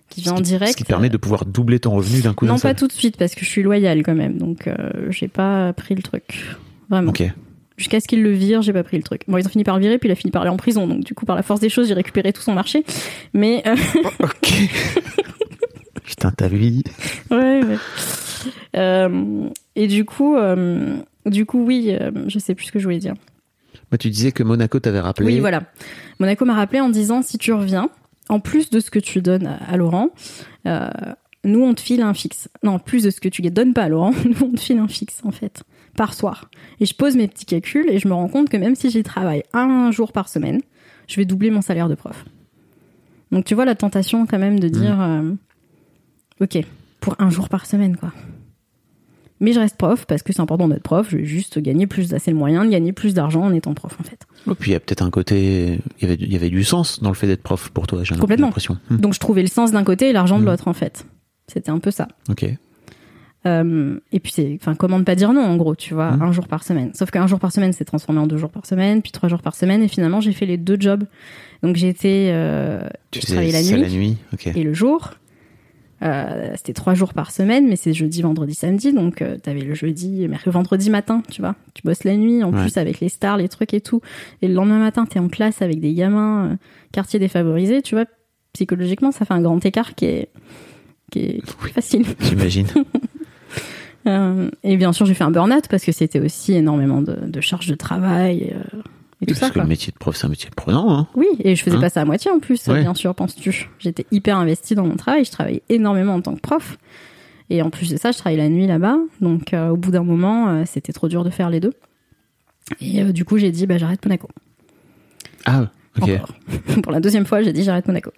qui 0.09 0.21
vient 0.21 0.33
en 0.33 0.41
direct. 0.41 0.73
Ce 0.73 0.77
qui 0.77 0.83
permet 0.83 1.09
de 1.09 1.17
pouvoir 1.17 1.45
doubler 1.45 1.79
ton 1.79 1.91
revenu 1.91 2.21
d'un 2.21 2.33
coup 2.33 2.45
d'un 2.45 2.53
non 2.53 2.59
pas 2.59 2.73
tout 2.73 2.87
de 2.87 2.91
suite 2.91 3.15
parce 3.17 3.33
que 3.33 3.45
je 3.45 3.49
suis 3.49 3.63
loyale 3.63 4.03
quand 4.03 4.15
même, 4.15 4.37
donc 4.37 4.67
euh, 4.67 4.75
j'ai 5.09 5.27
pas 5.29 5.71
pris 5.73 5.95
le 5.95 6.01
truc 6.03 6.45
vraiment. 6.89 7.09
Ok. 7.11 7.23
Jusqu'à 7.77 7.99
ce 7.99 8.07
qu'il 8.07 8.21
le 8.21 8.31
vire, 8.31 8.61
j'ai 8.61 8.73
pas 8.73 8.83
pris 8.83 8.97
le 8.97 9.03
truc. 9.03 9.21
Bon, 9.27 9.37
ils 9.37 9.45
ont 9.47 9.49
fini 9.49 9.63
par 9.63 9.75
le 9.77 9.81
virer, 9.81 9.97
puis 9.97 10.07
il 10.07 10.11
a 10.11 10.15
fini 10.15 10.29
par 10.29 10.43
aller 10.43 10.51
en 10.51 10.57
prison, 10.57 10.85
donc 10.85 11.03
du 11.03 11.15
coup 11.15 11.25
par 11.25 11.35
la 11.35 11.41
force 11.41 11.61
des 11.61 11.69
choses, 11.69 11.87
j'ai 11.87 11.93
récupéré 11.95 12.31
tout 12.33 12.41
son 12.41 12.53
marché. 12.53 12.83
Mais 13.33 13.63
euh, 13.65 13.75
Ok. 14.19 14.53
Putain, 16.03 16.31
ta 16.31 16.47
vie. 16.47 16.83
Ouais, 17.31 17.63
ouais. 17.63 17.77
Euh, 18.75 19.49
et 19.75 19.87
du 19.87 20.05
coup, 20.05 20.35
euh, 20.35 20.97
du 21.25 21.45
coup, 21.45 21.63
oui, 21.63 21.95
euh, 21.99 22.11
je 22.27 22.39
sais 22.39 22.55
plus 22.55 22.65
ce 22.67 22.71
que 22.71 22.79
je 22.79 22.85
voulais 22.85 22.99
dire. 22.99 23.13
Bah, 23.91 23.97
tu 23.97 24.09
disais 24.09 24.31
que 24.31 24.43
Monaco 24.43 24.79
t'avait 24.79 24.99
rappelé. 24.99 25.27
Oui, 25.27 25.39
voilà. 25.39 25.63
Monaco 26.19 26.45
m'a 26.45 26.55
rappelé 26.55 26.79
en 26.79 26.89
disant 26.89 27.21
si 27.21 27.37
tu 27.37 27.53
reviens, 27.53 27.89
en 28.29 28.39
plus 28.39 28.69
de 28.69 28.79
ce 28.79 28.89
que 28.89 28.99
tu 28.99 29.21
donnes 29.21 29.47
à, 29.47 29.55
à 29.55 29.77
Laurent, 29.77 30.09
euh, 30.65 30.89
nous 31.43 31.61
on 31.63 31.73
te 31.73 31.81
file 31.81 32.01
un 32.01 32.13
fixe. 32.13 32.49
Non, 32.63 32.73
en 32.73 32.79
plus 32.79 33.03
de 33.03 33.09
ce 33.09 33.19
que 33.19 33.29
tu 33.29 33.41
donnes 33.41 33.73
pas 33.73 33.83
à 33.83 33.89
Laurent, 33.89 34.13
nous 34.25 34.47
on 34.47 34.51
te 34.51 34.59
file 34.59 34.79
un 34.79 34.87
fixe 34.87 35.21
en 35.23 35.31
fait 35.31 35.63
par 35.95 36.13
soir. 36.13 36.49
Et 36.79 36.85
je 36.85 36.95
pose 36.95 37.15
mes 37.15 37.27
petits 37.27 37.45
calculs 37.45 37.89
et 37.89 37.99
je 37.99 38.07
me 38.07 38.13
rends 38.13 38.29
compte 38.29 38.49
que 38.49 38.57
même 38.57 38.75
si 38.75 38.89
j'y 38.89 39.03
travaille 39.03 39.43
un 39.53 39.91
jour 39.91 40.11
par 40.13 40.29
semaine, 40.29 40.61
je 41.07 41.15
vais 41.17 41.25
doubler 41.25 41.51
mon 41.51 41.61
salaire 41.61 41.89
de 41.89 41.95
prof. 41.95 42.25
Donc 43.31 43.45
tu 43.45 43.55
vois 43.55 43.65
la 43.65 43.75
tentation 43.75 44.25
quand 44.25 44.39
même 44.39 44.59
de 44.59 44.67
dire, 44.67 44.99
euh, 45.01 45.33
ok, 46.39 46.59
pour 46.99 47.15
un 47.19 47.29
jour 47.29 47.49
par 47.49 47.65
semaine 47.65 47.97
quoi. 47.97 48.13
Mais 49.41 49.51
je 49.53 49.59
reste 49.59 49.75
prof 49.75 50.05
parce 50.05 50.21
que 50.23 50.31
c'est 50.31 50.39
important 50.41 50.67
d'être 50.69 50.83
prof. 50.83 51.07
Je 51.09 51.17
vais 51.17 51.25
juste 51.25 51.59
gagner 51.59 51.87
plus, 51.87 52.13
c'est 52.19 52.31
le 52.31 52.37
moyen 52.37 52.63
de 52.63 52.69
gagner 52.69 52.93
plus 52.93 53.13
d'argent 53.13 53.41
en 53.41 53.53
étant 53.53 53.73
prof 53.73 53.97
en 53.99 54.03
fait. 54.03 54.25
Et 54.49 54.55
puis 54.55 54.69
il 54.71 54.73
y 54.73 54.77
a 54.77 54.79
peut-être 54.79 55.01
un 55.01 55.09
côté, 55.09 55.79
il 55.99 56.03
y 56.03 56.05
avait, 56.05 56.13
il 56.21 56.31
y 56.31 56.35
avait 56.35 56.49
du 56.49 56.63
sens 56.63 57.01
dans 57.01 57.09
le 57.09 57.15
fait 57.15 57.27
d'être 57.27 57.41
prof 57.43 57.69
pour 57.71 57.87
toi, 57.87 58.03
j'ai 58.03 58.15
Complètement. 58.15 58.47
l'impression. 58.47 58.77
Hmm. 58.89 58.97
Donc 58.97 59.13
je 59.13 59.19
trouvais 59.19 59.41
le 59.41 59.47
sens 59.49 59.71
d'un 59.71 59.83
côté 59.83 60.09
et 60.09 60.13
l'argent 60.13 60.37
de 60.37 60.43
Mhm. 60.43 60.49
l'autre 60.51 60.67
en 60.67 60.73
fait. 60.73 61.05
C'était 61.47 61.71
un 61.71 61.79
peu 61.79 61.91
ça. 61.91 62.07
Ok. 62.29 62.45
Euh, 63.47 63.99
et 64.11 64.19
puis 64.19 64.31
c'est, 64.35 64.55
enfin 64.61 64.75
comment 64.75 64.99
ne 64.99 65.03
pas 65.03 65.15
dire 65.15 65.33
non 65.33 65.41
en 65.41 65.55
gros, 65.57 65.75
tu 65.75 65.95
vois, 65.95 66.11
Mhm. 66.11 66.21
un 66.21 66.31
jour 66.31 66.47
par 66.47 66.63
semaine. 66.63 66.91
Sauf 66.93 67.09
qu'un 67.09 67.25
jour 67.25 67.39
par 67.39 67.51
semaine 67.51 67.73
c'est 67.73 67.85
transformé 67.85 68.19
en 68.21 68.27
deux 68.27 68.37
jours 68.37 68.51
par 68.51 68.67
semaine, 68.67 69.01
puis 69.01 69.11
trois 69.11 69.29
jours 69.29 69.41
par 69.41 69.55
semaine, 69.55 69.81
et 69.81 69.87
finalement 69.87 70.21
j'ai 70.21 70.31
fait 70.33 70.45
les 70.45 70.57
deux 70.57 70.77
jobs. 70.79 71.05
Donc 71.63 71.81
été, 71.81 72.29
euh, 72.31 72.81
Tu 73.09 73.19
j'ai 73.21 73.27
faisais 73.35 73.51
la 73.51 73.63
nuit 73.63 73.81
la 73.81 73.89
nuit. 73.89 74.17
Ok. 74.33 74.47
et 74.47 74.63
le 74.63 74.73
jour. 74.73 75.15
Euh, 76.03 76.53
c'était 76.55 76.73
trois 76.73 76.93
jours 76.95 77.13
par 77.13 77.29
semaine, 77.31 77.67
mais 77.67 77.75
c'est 77.75 77.93
jeudi, 77.93 78.21
vendredi, 78.23 78.55
samedi. 78.55 78.91
Donc, 78.91 79.21
euh, 79.21 79.37
t'avais 79.37 79.61
le 79.61 79.75
jeudi, 79.75 80.27
mercredi, 80.27 80.53
vendredi 80.53 80.89
matin, 80.89 81.21
tu 81.29 81.41
vois. 81.41 81.55
Tu 81.75 81.83
bosses 81.83 82.03
la 82.03 82.15
nuit, 82.17 82.43
en 82.43 82.51
Ouais. 82.51 82.61
plus 82.61 82.77
avec 82.77 82.99
les 82.99 83.09
stars, 83.09 83.37
les 83.37 83.47
trucs 83.49 83.73
et 83.73 83.81
tout. 83.81 84.01
Et 84.41 84.47
le 84.47 84.53
lendemain 84.55 84.79
matin, 84.79 85.05
t'es 85.05 85.19
en 85.19 85.27
classe 85.27 85.61
avec 85.61 85.79
des 85.79 85.93
gamins, 85.93 86.45
euh, 86.51 86.55
quartier 86.91 87.19
défavorisé, 87.19 87.81
tu 87.81 87.95
vois. 87.95 88.05
Psychologiquement, 88.53 89.11
ça 89.11 89.25
fait 89.25 89.33
un 89.33 89.41
grand 89.41 89.63
écart 89.65 89.93
qui 89.95 90.05
est, 90.05 90.29
qui 91.11 91.19
est 91.19 91.41
facile. 91.73 92.05
J'imagine. 92.19 92.67
Euh, 94.07 94.49
et 94.63 94.77
bien 94.77 94.93
sûr, 94.93 95.05
j'ai 95.05 95.13
fait 95.13 95.23
un 95.23 95.29
burn-out 95.29 95.67
parce 95.69 95.83
que 95.85 95.91
c'était 95.91 96.19
aussi 96.19 96.53
énormément 96.53 97.03
de, 97.03 97.13
de 97.27 97.39
charges 97.39 97.67
de 97.67 97.75
travail 97.75 98.51
euh, 98.55 98.79
et 99.21 99.25
tout 99.25 99.33
Parce 99.33 99.39
ça. 99.39 99.47
que 99.49 99.53
quoi. 99.53 99.63
le 99.63 99.69
métier 99.69 99.91
de 99.93 99.97
prof, 99.97 100.15
c'est 100.15 100.25
un 100.25 100.29
métier 100.29 100.49
prenant. 100.55 100.91
Hein. 100.97 101.07
Oui, 101.15 101.27
et 101.43 101.55
je 101.55 101.63
faisais 101.63 101.77
Hein 101.77 101.81
pas 101.81 101.89
ça 101.89 102.01
à 102.01 102.05
moitié 102.05 102.31
en 102.31 102.39
plus, 102.39 102.65
Ouais. 102.67 102.81
bien 102.81 102.93
sûr, 102.93 103.13
penses-tu. 103.15 103.69
J'étais 103.79 104.05
hyper 104.11 104.37
investie 104.37 104.75
dans 104.75 104.85
mon 104.85 104.95
travail, 104.95 105.25
je 105.25 105.31
travaillais 105.31 105.61
énormément 105.69 106.13
en 106.15 106.21
tant 106.21 106.35
que 106.35 106.41
prof. 106.41 106.77
Et 107.49 107.61
en 107.61 107.69
plus 107.69 107.89
de 107.91 107.97
ça, 107.97 108.11
je 108.11 108.17
travaillais 108.17 108.41
la 108.41 108.49
nuit 108.49 108.65
là-bas. 108.67 108.97
Donc 109.19 109.53
euh, 109.53 109.69
au 109.69 109.77
bout 109.77 109.91
d'un 109.91 110.03
moment, 110.03 110.49
euh, 110.49 110.63
c'était 110.65 110.93
trop 110.93 111.07
dur 111.09 111.23
de 111.23 111.29
faire 111.29 111.49
les 111.49 111.59
deux. 111.59 111.73
Et 112.79 113.01
euh, 113.03 113.11
du 113.11 113.25
coup, 113.25 113.37
j'ai 113.37 113.51
dit, 113.51 113.67
bah, 113.67 113.77
j'arrête 113.77 114.05
Monaco. 114.05 114.29
Ah, 115.45 115.67
ok. 116.01 116.09
Encore. 116.09 116.35
Pour 116.83 116.91
la 116.93 116.99
deuxième 117.01 117.25
fois, 117.25 117.41
j'ai 117.43 117.51
dit, 117.51 117.63
j'arrête 117.63 117.87
Monaco. 117.87 118.11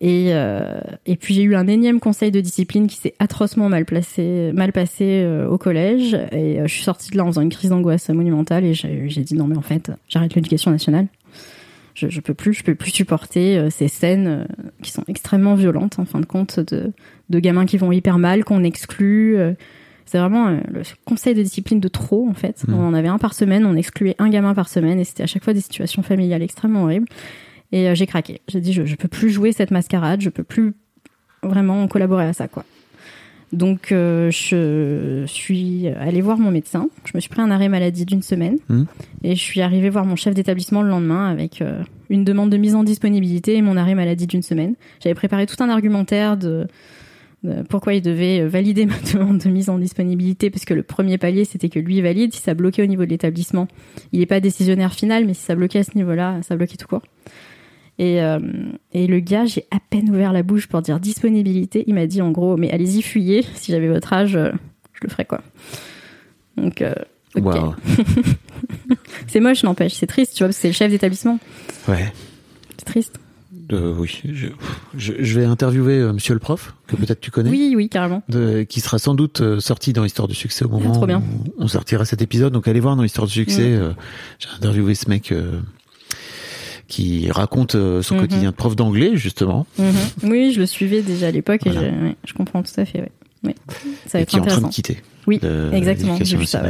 Et, 0.00 0.28
euh, 0.34 0.78
et 1.06 1.16
puis 1.16 1.32
j'ai 1.32 1.42
eu 1.42 1.54
un 1.54 1.66
énième 1.66 2.00
conseil 2.00 2.30
de 2.30 2.40
discipline 2.40 2.86
qui 2.86 2.96
s'est 2.96 3.14
atrocement 3.18 3.68
mal, 3.68 3.86
placé, 3.86 4.52
mal 4.52 4.72
passé 4.72 5.22
euh, 5.24 5.48
au 5.48 5.56
collège. 5.56 6.14
Et 6.32 6.60
euh, 6.60 6.66
je 6.66 6.74
suis 6.74 6.84
sortie 6.84 7.10
de 7.10 7.16
là 7.16 7.24
en 7.24 7.28
faisant 7.28 7.40
une 7.40 7.50
crise 7.50 7.70
d'angoisse 7.70 8.08
monumentale. 8.10 8.64
Et 8.64 8.74
j'ai 8.74 9.22
dit, 9.22 9.34
non 9.34 9.46
mais 9.46 9.56
en 9.56 9.62
fait, 9.62 9.90
j'arrête 10.08 10.34
l'éducation 10.34 10.70
nationale. 10.70 11.06
Je, 11.94 12.10
je 12.10 12.20
peux 12.20 12.34
plus, 12.34 12.52
je 12.52 12.62
peux 12.62 12.74
plus 12.74 12.90
supporter 12.90 13.56
euh, 13.56 13.70
ces 13.70 13.88
scènes 13.88 14.46
qui 14.82 14.90
sont 14.90 15.04
extrêmement 15.08 15.54
violentes 15.54 15.98
en 15.98 16.04
fin 16.04 16.20
de 16.20 16.26
compte 16.26 16.60
de, 16.60 16.92
de 17.30 17.38
gamins 17.38 17.64
qui 17.64 17.78
vont 17.78 17.90
hyper 17.90 18.18
mal, 18.18 18.44
qu'on 18.44 18.64
exclut. 18.64 19.38
c'est 20.04 20.18
vraiment 20.18 20.50
le 20.50 20.82
conseil 21.06 21.32
de 21.32 21.40
discipline 21.40 21.80
de 21.80 21.88
trop 21.88 22.28
en 22.28 22.34
fait. 22.34 22.68
Mhm. 22.68 22.74
On 22.74 22.86
en 22.88 22.92
avait 22.92 23.08
un 23.08 23.16
par 23.16 23.32
semaine, 23.32 23.64
on 23.64 23.76
excluait 23.76 24.14
un 24.18 24.28
gamin 24.28 24.52
par 24.52 24.68
semaine 24.68 25.00
et 25.00 25.04
c'était 25.04 25.22
à 25.22 25.26
chaque 25.26 25.42
fois 25.42 25.54
des 25.54 25.62
situations 25.62 26.02
familiales 26.02 26.42
extrêmement 26.42 26.82
horribles. 26.82 27.08
Et 27.72 27.88
euh, 27.88 27.94
j'ai 27.94 28.06
craqué. 28.06 28.40
J'ai 28.48 28.60
dit 28.60 28.72
je, 28.72 28.84
je 28.86 28.94
peux 28.96 29.08
plus 29.08 29.30
jouer 29.30 29.52
cette 29.52 29.70
mascarade, 29.70 30.20
je 30.20 30.30
peux 30.30 30.44
plus 30.44 30.74
vraiment 31.42 31.86
collaborer 31.88 32.24
à 32.24 32.32
ça 32.32 32.48
quoi. 32.48 32.64
Donc 33.52 33.92
euh, 33.92 34.30
je 34.32 35.24
suis 35.26 35.86
allée 35.88 36.20
voir 36.20 36.36
mon 36.38 36.50
médecin. 36.50 36.88
Je 37.04 37.12
me 37.14 37.20
suis 37.20 37.30
pris 37.30 37.40
un 37.40 37.50
arrêt 37.50 37.68
maladie 37.68 38.04
d'une 38.04 38.22
semaine 38.22 38.58
Mhm. 38.68 38.86
et 39.22 39.36
je 39.36 39.40
suis 39.40 39.60
arrivée 39.60 39.88
voir 39.88 40.04
mon 40.04 40.16
chef 40.16 40.34
d'établissement 40.34 40.82
le 40.82 40.88
lendemain 40.88 41.28
avec 41.28 41.62
euh, 41.62 41.82
une 42.10 42.24
demande 42.24 42.50
de 42.50 42.56
mise 42.56 42.74
en 42.74 42.82
disponibilité 42.82 43.56
et 43.56 43.62
mon 43.62 43.76
arrêt 43.76 43.94
maladie 43.94 44.26
d'une 44.26 44.42
semaine. 44.42 44.74
J'avais 45.00 45.14
préparé 45.14 45.46
tout 45.46 45.62
un 45.62 45.68
argumentaire 45.68 46.36
de, 46.36 46.66
de 47.44 47.62
pourquoi 47.68 47.94
il 47.94 48.02
devait 48.02 48.44
valider 48.46 48.84
ma 48.86 48.96
demande 49.14 49.38
de 49.38 49.48
mise 49.48 49.70
en 49.70 49.78
disponibilité 49.78 50.50
parce 50.50 50.64
que 50.64 50.74
le 50.74 50.82
premier 50.82 51.16
palier 51.16 51.44
c'était 51.44 51.68
que 51.68 51.78
lui 51.78 52.00
valide 52.00 52.34
si 52.34 52.40
ça 52.42 52.54
bloquait 52.54 52.82
au 52.82 52.86
niveau 52.86 53.04
de 53.04 53.10
l'établissement. 53.10 53.68
Il 54.12 54.18
n'est 54.18 54.26
pas 54.26 54.40
décisionnaire 54.40 54.92
final 54.92 55.24
mais 55.24 55.34
si 55.34 55.42
ça 55.42 55.54
bloquait 55.54 55.78
à 55.78 55.84
ce 55.84 55.96
niveau-là, 55.96 56.40
ça 56.42 56.56
bloquait 56.56 56.76
tout 56.76 56.88
court. 56.88 57.02
Et, 57.98 58.20
euh, 58.22 58.38
et 58.92 59.06
le 59.06 59.20
gars, 59.20 59.46
j'ai 59.46 59.64
à 59.70 59.78
peine 59.90 60.10
ouvert 60.10 60.32
la 60.32 60.42
bouche 60.42 60.66
pour 60.66 60.82
dire 60.82 61.00
disponibilité. 61.00 61.84
Il 61.86 61.94
m'a 61.94 62.06
dit 62.06 62.20
en 62.22 62.30
gros, 62.30 62.56
mais 62.56 62.70
allez-y, 62.70 63.02
fuyez. 63.02 63.44
Si 63.54 63.72
j'avais 63.72 63.88
votre 63.88 64.12
âge, 64.12 64.36
euh, 64.36 64.50
je 64.92 65.00
le 65.02 65.08
ferais 65.08 65.24
quoi. 65.24 65.40
Donc, 66.56 66.82
euh, 66.82 66.92
ok. 67.34 67.44
Waouh. 67.44 67.74
c'est 69.26 69.40
moche, 69.40 69.62
n'empêche. 69.62 69.94
C'est 69.94 70.06
triste, 70.06 70.34
tu 70.36 70.44
vois, 70.44 70.52
c'est 70.52 70.68
le 70.68 70.74
chef 70.74 70.90
d'établissement. 70.90 71.38
Ouais. 71.88 72.12
C'est 72.78 72.84
triste. 72.84 73.18
Euh, 73.72 73.94
oui. 73.98 74.20
Je, 74.24 74.46
je, 74.96 75.12
je 75.18 75.40
vais 75.40 75.44
interviewer 75.44 75.94
euh, 75.98 76.12
Monsieur 76.12 76.34
le 76.34 76.38
prof, 76.40 76.74
que 76.86 76.94
peut-être 76.94 77.20
tu 77.20 77.30
connais. 77.32 77.50
Oui, 77.50 77.72
oui, 77.76 77.88
carrément. 77.88 78.22
de- 78.28 78.62
qui 78.62 78.80
sera 78.80 78.98
sans 78.98 79.14
doute 79.14 79.40
euh, 79.40 79.58
sorti 79.58 79.92
dans 79.92 80.04
l'histoire 80.04 80.28
du 80.28 80.34
succès 80.36 80.64
au 80.64 80.68
moment 80.68 81.00
Ah, 81.02 81.06
bien. 81.06 81.18
où 81.20 81.52
on 81.58 81.66
sortira 81.66 82.04
cet 82.04 82.22
épisode. 82.22 82.52
Donc 82.52 82.68
allez 82.68 82.78
voir 82.80 82.94
dans 82.94 83.02
l'histoire 83.02 83.26
du 83.26 83.32
succès. 83.32 83.70
Mm. 83.76 83.94
J'ai 84.38 84.48
interviewé 84.56 84.94
ce 84.94 85.08
mec 85.08 85.32
qui 86.88 87.30
raconte 87.30 87.74
euh, 87.74 88.02
son 88.02 88.14
Mhm. 88.14 88.20
quotidien 88.20 88.50
de 88.50 88.54
prof 88.56 88.76
d'anglais 88.76 89.12
justement, 89.16 89.66
Mhm. 89.78 90.30
Oui, 90.30 90.52
je 90.52 90.60
le 90.60 90.66
suivais 90.66 91.02
déjà 91.02 91.28
à 91.28 91.30
l'époque 91.30 91.66
et 91.66 91.72
je, 91.72 91.78
ouais, 91.78 92.16
je 92.24 92.32
comprends 92.32 92.62
tout 92.62 92.78
à 92.80 92.84
fait. 92.84 93.00
Ouais. 93.00 93.10
Ouais. 93.44 93.54
Ça 94.06 94.12
va 94.14 94.18
et 94.18 94.22
être 94.22 94.28
qui 94.28 94.36
est 94.36 94.40
en 94.40 94.44
train 94.46 94.60
de 94.60 94.68
quitter. 94.68 94.98
Oui, 95.26 95.38
le- 95.42 95.70
exactement. 95.74 96.16
Ça. 96.46 96.62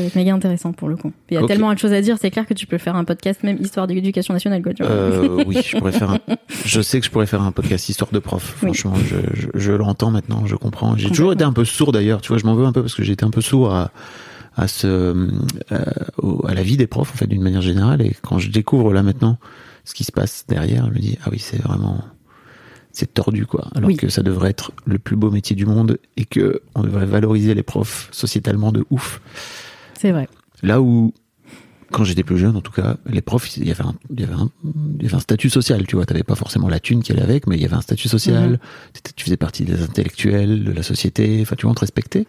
va 0.00 0.06
être 0.06 0.14
méga 0.14 0.32
intéressant 0.32 0.72
pour 0.72 0.88
le 0.88 0.96
coup. 0.96 1.10
Il 1.30 1.34
y 1.34 1.36
a 1.42 1.44
tellement 1.46 1.72
de 1.74 1.78
choses 1.78 1.92
à 1.92 2.00
dire. 2.00 2.16
C'est 2.20 2.30
clair 2.30 2.46
que 2.46 2.54
tu 2.54 2.66
peux 2.66 2.78
faire 2.78 2.94
un 2.94 3.02
podcast 3.04 3.42
même 3.42 3.56
histoire 3.60 3.86
d'éducation 3.88 4.32
nationale, 4.32 4.62
quoi. 4.62 4.74
Tu 4.74 4.82
vois. 4.84 4.92
Euh, 4.92 5.42
oui, 5.46 5.56
je 5.66 5.76
pourrais 5.76 5.90
faire. 5.92 6.10
Un, 6.10 6.18
je 6.64 6.80
sais 6.80 7.00
que 7.00 7.06
je 7.06 7.10
pourrais 7.10 7.26
faire 7.26 7.42
un 7.42 7.50
podcast 7.50 7.88
histoire 7.88 8.10
de 8.12 8.18
prof. 8.20 8.54
Oui. 8.62 8.68
Franchement, 8.74 8.94
je, 9.04 9.16
je, 9.34 9.48
je 9.54 9.72
l'entends 9.72 10.10
maintenant, 10.12 10.44
je 10.46 10.54
comprends. 10.54 10.96
J'ai 10.96 11.08
toujours 11.08 11.32
été 11.32 11.42
un 11.42 11.52
peu 11.52 11.64
sourd 11.64 11.90
d'ailleurs. 11.90 12.20
Tu 12.20 12.28
vois, 12.28 12.38
je 12.38 12.44
m'en 12.44 12.54
veux 12.54 12.64
un 12.64 12.72
peu 12.72 12.82
parce 12.82 12.94
que 12.94 13.02
j'ai 13.02 13.14
été 13.14 13.24
un 13.24 13.30
peu 13.30 13.40
sourd 13.40 13.74
à 13.74 13.90
à 14.56 14.68
ce 14.68 14.86
euh, 14.86 15.26
à 16.46 16.54
la 16.54 16.62
vie 16.62 16.76
des 16.76 16.86
profs 16.86 17.12
en 17.12 17.16
fait 17.16 17.26
d'une 17.26 17.42
manière 17.42 17.62
générale. 17.62 18.02
Et 18.02 18.14
quand 18.22 18.38
je 18.38 18.50
découvre 18.50 18.92
là 18.92 19.02
maintenant 19.02 19.38
ce 19.84 19.94
qui 19.94 20.04
se 20.04 20.12
passe 20.12 20.44
derrière, 20.48 20.86
je 20.88 20.92
me 20.94 20.98
dis 20.98 21.18
ah 21.24 21.28
oui, 21.32 21.38
c'est 21.38 21.60
vraiment 21.62 22.04
c'est 22.92 23.14
tordu 23.14 23.46
quoi. 23.46 23.68
Alors 23.74 23.88
Oui. 23.88 23.96
que 23.96 24.08
ça 24.10 24.22
devrait 24.22 24.50
être 24.50 24.72
le 24.84 24.98
plus 24.98 25.16
beau 25.16 25.30
métier 25.30 25.56
du 25.56 25.64
monde 25.66 25.98
et 26.16 26.24
que 26.26 26.60
on 26.74 26.82
devrait 26.82 27.06
valoriser 27.06 27.54
les 27.54 27.62
profs 27.62 28.08
sociétalement 28.12 28.70
de 28.72 28.84
ouf. 28.90 29.20
C'est 29.98 30.12
vrai. 30.12 30.28
Là 30.62 30.82
où, 30.82 31.14
quand 31.90 32.04
j'étais 32.04 32.22
plus 32.22 32.36
jeune, 32.38 32.54
en 32.56 32.60
tout 32.60 32.72
cas, 32.72 32.96
les 33.06 33.22
profs, 33.22 33.56
il 33.56 33.66
y 33.66 33.70
avait 33.70 33.82
un, 33.84 33.94
il 34.10 34.20
y 34.20 34.24
avait 34.24 34.34
un, 34.34 34.50
il 34.98 35.02
y 35.02 35.06
avait 35.06 35.14
un 35.14 35.20
statut 35.20 35.48
social, 35.48 35.86
tu 35.86 35.96
vois. 35.96 36.04
T'avais 36.06 36.22
pas 36.22 36.34
forcément 36.34 36.68
la 36.68 36.80
thune 36.80 37.02
qui 37.02 37.12
allait 37.12 37.22
avec, 37.22 37.46
mais 37.46 37.56
il 37.56 37.62
y 37.62 37.64
avait 37.64 37.74
un 37.76 37.80
statut 37.80 38.08
social. 38.08 38.50
Mhm. 38.50 38.58
Tu 39.16 39.24
faisais 39.24 39.36
partie 39.38 39.64
des 39.64 39.82
intellectuels, 39.82 40.62
de 40.64 40.72
la 40.72 40.82
société. 40.82 41.38
Enfin, 41.42 41.56
tu 41.56 41.62
vois, 41.62 41.70
on 41.72 41.74
te 41.74 41.80
respectait. 41.80 42.26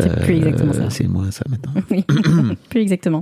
C'est 0.00 0.20
plus 0.24 0.36
exactement 0.36 0.72
ça. 0.72 0.90
C'est 0.90 1.06
moins 1.08 1.30
ça 1.30 1.44
maintenant. 1.48 1.72
Oui. 1.90 2.04
Plus 2.70 2.80
exactement. 2.80 3.20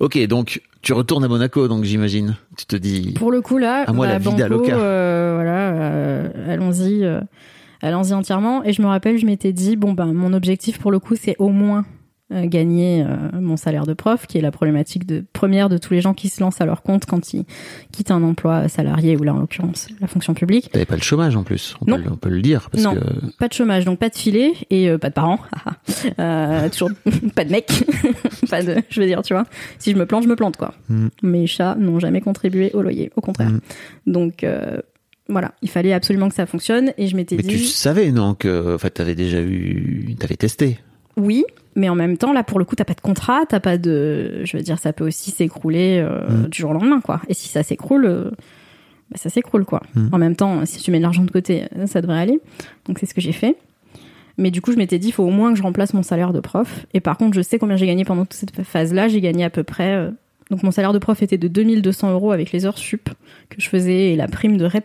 ok, 0.00 0.26
donc 0.26 0.62
tu 0.82 0.92
retournes 0.92 1.24
à 1.24 1.28
Monaco, 1.28 1.68
donc 1.68 1.84
j'imagine. 1.84 2.36
Tu 2.56 2.64
te 2.66 2.76
dis. 2.76 3.12
Pour 3.16 3.30
le 3.32 3.40
coup, 3.40 3.58
là, 3.58 3.84
À 3.86 3.92
moi, 3.92 4.06
bah, 4.06 4.12
la 4.12 4.18
vie 4.18 4.30
Banco, 4.48 4.70
euh, 4.70 5.32
voilà, 5.34 5.70
euh, 5.72 6.54
allons-y. 6.54 7.04
euh. 7.04 7.20
Allons-y 7.82 8.14
entièrement. 8.14 8.64
Et 8.64 8.72
je 8.72 8.80
me 8.80 8.86
rappelle, 8.86 9.18
je 9.18 9.26
m'étais 9.26 9.52
dit, 9.52 9.76
bon, 9.76 9.92
ben, 9.92 10.12
mon 10.12 10.32
objectif 10.32 10.78
pour 10.78 10.90
le 10.90 10.98
coup, 10.98 11.14
c'est 11.20 11.36
au 11.38 11.50
moins 11.50 11.80
euh, 11.80 11.82
gagner 12.30 13.04
euh, 13.06 13.40
mon 13.40 13.56
salaire 13.56 13.86
de 13.86 13.92
prof, 13.94 14.26
qui 14.26 14.36
est 14.36 14.40
la 14.40 14.50
problématique 14.50 15.06
de, 15.06 15.24
première 15.32 15.68
de 15.68 15.78
tous 15.78 15.92
les 15.94 16.00
gens 16.00 16.12
qui 16.12 16.28
se 16.28 16.40
lancent 16.40 16.60
à 16.60 16.66
leur 16.66 16.82
compte 16.82 17.06
quand 17.06 17.32
ils 17.32 17.44
quittent 17.92 18.10
un 18.10 18.22
emploi 18.24 18.68
salarié 18.68 19.16
ou 19.16 19.22
là, 19.22 19.32
en 19.32 19.38
l'occurrence, 19.38 19.88
la 20.00 20.08
fonction 20.08 20.34
publique. 20.34 20.70
T'avais 20.72 20.84
pas 20.86 20.96
le 20.96 21.02
chômage 21.02 21.36
en 21.36 21.44
plus, 21.44 21.76
on, 21.80 21.90
Non. 21.90 21.96
Peut, 21.98 22.02
le- 22.02 22.10
on 22.12 22.16
peut 22.16 22.28
le 22.30 22.42
dire. 22.42 22.68
Parce 22.70 22.82
Non. 22.82 22.94
que... 22.96 23.00
Pas 23.38 23.46
de 23.48 23.52
chômage, 23.52 23.84
donc 23.84 23.98
pas 24.00 24.08
de 24.08 24.16
filet 24.16 24.52
et 24.70 24.88
euh, 24.90 24.98
pas 24.98 25.08
de 25.10 25.14
parents. 25.14 25.38
euh, 26.18 26.68
toujours 26.68 26.90
pas 27.36 27.44
de 27.44 27.50
mec. 27.52 27.84
pas 28.50 28.62
de, 28.62 28.76
je 28.90 29.00
veux 29.00 29.06
dire, 29.06 29.22
tu 29.22 29.32
vois. 29.32 29.44
Si 29.78 29.92
je 29.92 29.96
me 29.96 30.04
plante, 30.06 30.24
je 30.24 30.28
me 30.28 30.36
plante, 30.36 30.56
quoi. 30.56 30.74
Mm. 30.88 31.08
Mes 31.22 31.46
chats 31.46 31.76
n'ont 31.78 32.00
jamais 32.00 32.20
contribué 32.20 32.70
au 32.74 32.82
loyer, 32.82 33.12
au 33.14 33.20
contraire. 33.20 33.50
Mm. 33.50 33.60
Donc, 34.06 34.42
euh, 34.42 34.78
voilà, 35.28 35.54
il 35.62 35.68
fallait 35.70 35.92
absolument 35.92 36.28
que 36.28 36.34
ça 36.34 36.46
fonctionne 36.46 36.92
et 36.98 37.06
je 37.06 37.16
m'étais 37.16 37.36
Mais 37.36 37.42
dit. 37.42 37.48
tu 37.56 37.64
savais, 37.66 38.10
non, 38.12 38.34
que 38.34 38.74
en 38.74 38.78
fait, 38.78 38.90
t'avais 38.90 39.14
déjà 39.14 39.40
eu, 39.40 40.14
t'avais 40.18 40.36
testé. 40.36 40.78
Oui, 41.16 41.44
mais 41.74 41.88
en 41.88 41.94
même 41.94 42.16
temps, 42.18 42.32
là, 42.32 42.42
pour 42.44 42.58
le 42.58 42.64
coup, 42.64 42.76
t'as 42.76 42.84
pas 42.84 42.94
de 42.94 43.00
contrat, 43.00 43.46
t'as 43.48 43.60
pas 43.60 43.78
de. 43.78 44.40
Je 44.44 44.56
veux 44.56 44.62
dire, 44.62 44.78
ça 44.78 44.92
peut 44.92 45.06
aussi 45.06 45.30
s'écrouler 45.30 45.98
euh, 45.98 46.44
Mm. 46.44 46.48
du 46.48 46.58
jour 46.58 46.70
au 46.70 46.74
lendemain, 46.74 47.00
quoi. 47.00 47.20
Et 47.28 47.34
si 47.34 47.48
ça 47.48 47.62
s'écroule, 47.62 48.04
euh, 48.06 48.30
bah, 49.10 49.16
ça 49.16 49.30
s'écroule, 49.30 49.64
quoi. 49.64 49.82
Mm. 49.94 50.08
En 50.12 50.18
même 50.18 50.36
temps, 50.36 50.66
si 50.66 50.80
tu 50.82 50.90
mets 50.90 50.98
de 50.98 51.02
l'argent 51.02 51.24
de 51.24 51.30
côté, 51.30 51.64
euh, 51.76 51.86
ça 51.86 52.02
devrait 52.02 52.20
aller. 52.20 52.40
Donc, 52.86 52.98
c'est 52.98 53.06
ce 53.06 53.14
que 53.14 53.20
j'ai 53.22 53.32
fait. 53.32 53.56
Mais 54.38 54.50
du 54.50 54.60
coup, 54.60 54.72
je 54.72 54.76
m'étais 54.76 54.98
dit, 54.98 55.08
il 55.08 55.12
faut 55.12 55.24
au 55.24 55.30
moins 55.30 55.52
que 55.52 55.56
je 55.58 55.62
remplace 55.62 55.94
mon 55.94 56.02
salaire 56.02 56.34
de 56.34 56.40
prof. 56.40 56.84
Et 56.92 57.00
par 57.00 57.16
contre, 57.16 57.34
je 57.34 57.40
sais 57.40 57.58
combien 57.58 57.76
j'ai 57.76 57.86
gagné 57.86 58.04
pendant 58.04 58.24
toute 58.26 58.34
cette 58.34 58.62
phase-là. 58.62 59.08
J'ai 59.08 59.22
gagné 59.22 59.44
à 59.44 59.48
peu 59.50 59.62
près. 59.64 59.94
euh, 59.94 60.10
Donc, 60.50 60.62
mon 60.62 60.70
salaire 60.70 60.92
de 60.92 60.98
prof 60.98 61.22
était 61.22 61.38
de 61.38 61.48
2200 61.48 62.12
euros 62.12 62.32
avec 62.32 62.52
les 62.52 62.66
heures 62.66 62.76
sup 62.76 63.08
que 63.48 63.56
je 63.58 63.68
faisais 63.70 64.12
et 64.12 64.16
la 64.16 64.28
prime 64.28 64.58
de 64.58 64.66
REP. 64.66 64.84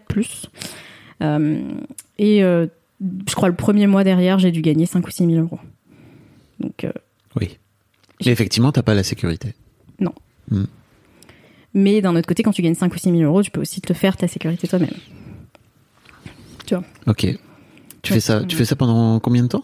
Euh, 1.22 1.60
et 2.18 2.44
euh, 2.44 2.68
je 3.28 3.36
crois 3.36 3.50
le 3.50 3.56
premier 3.56 3.88
mois 3.88 4.04
derrière, 4.06 4.40
j'ai 4.40 4.52
dû 4.52 4.62
gagner 4.62 4.86
5 4.86 5.06
ou 5.06 5.12
6 5.12 5.26
000 5.28 5.40
euros. 5.42 5.60
Donc, 6.62 6.84
euh, 6.84 6.92
Oui. 7.40 7.58
Mais 8.26 8.32
effectivement, 8.32 8.72
t'as 8.72 8.84
pas 8.84 8.94
la 8.94 9.04
sécurité. 9.04 9.54
Mais 11.74 12.02
d'un 12.02 12.16
autre 12.18 12.28
côté, 12.28 12.44
quand 12.44 12.52
tu 12.52 12.62
gagnes 12.62 12.76
5 12.76 12.94
ou 12.94 12.98
6 12.98 13.12
000 13.12 13.22
euros, 13.22 13.42
tu 13.42 13.50
peux 13.50 13.62
aussi 13.62 13.80
te 13.80 13.94
faire 13.94 14.18
ta 14.18 14.28
sécurité 14.28 14.68
toi-même. 14.68 14.90
Ok. 17.08 17.28
Tu 18.02 18.14
fais 18.14 18.20
ça, 18.20 18.44
tu 18.44 18.56
fais 18.56 18.66
ça 18.66 18.76
pendant 18.76 19.20
combien 19.20 19.44
de 19.44 19.48
temps? 19.48 19.64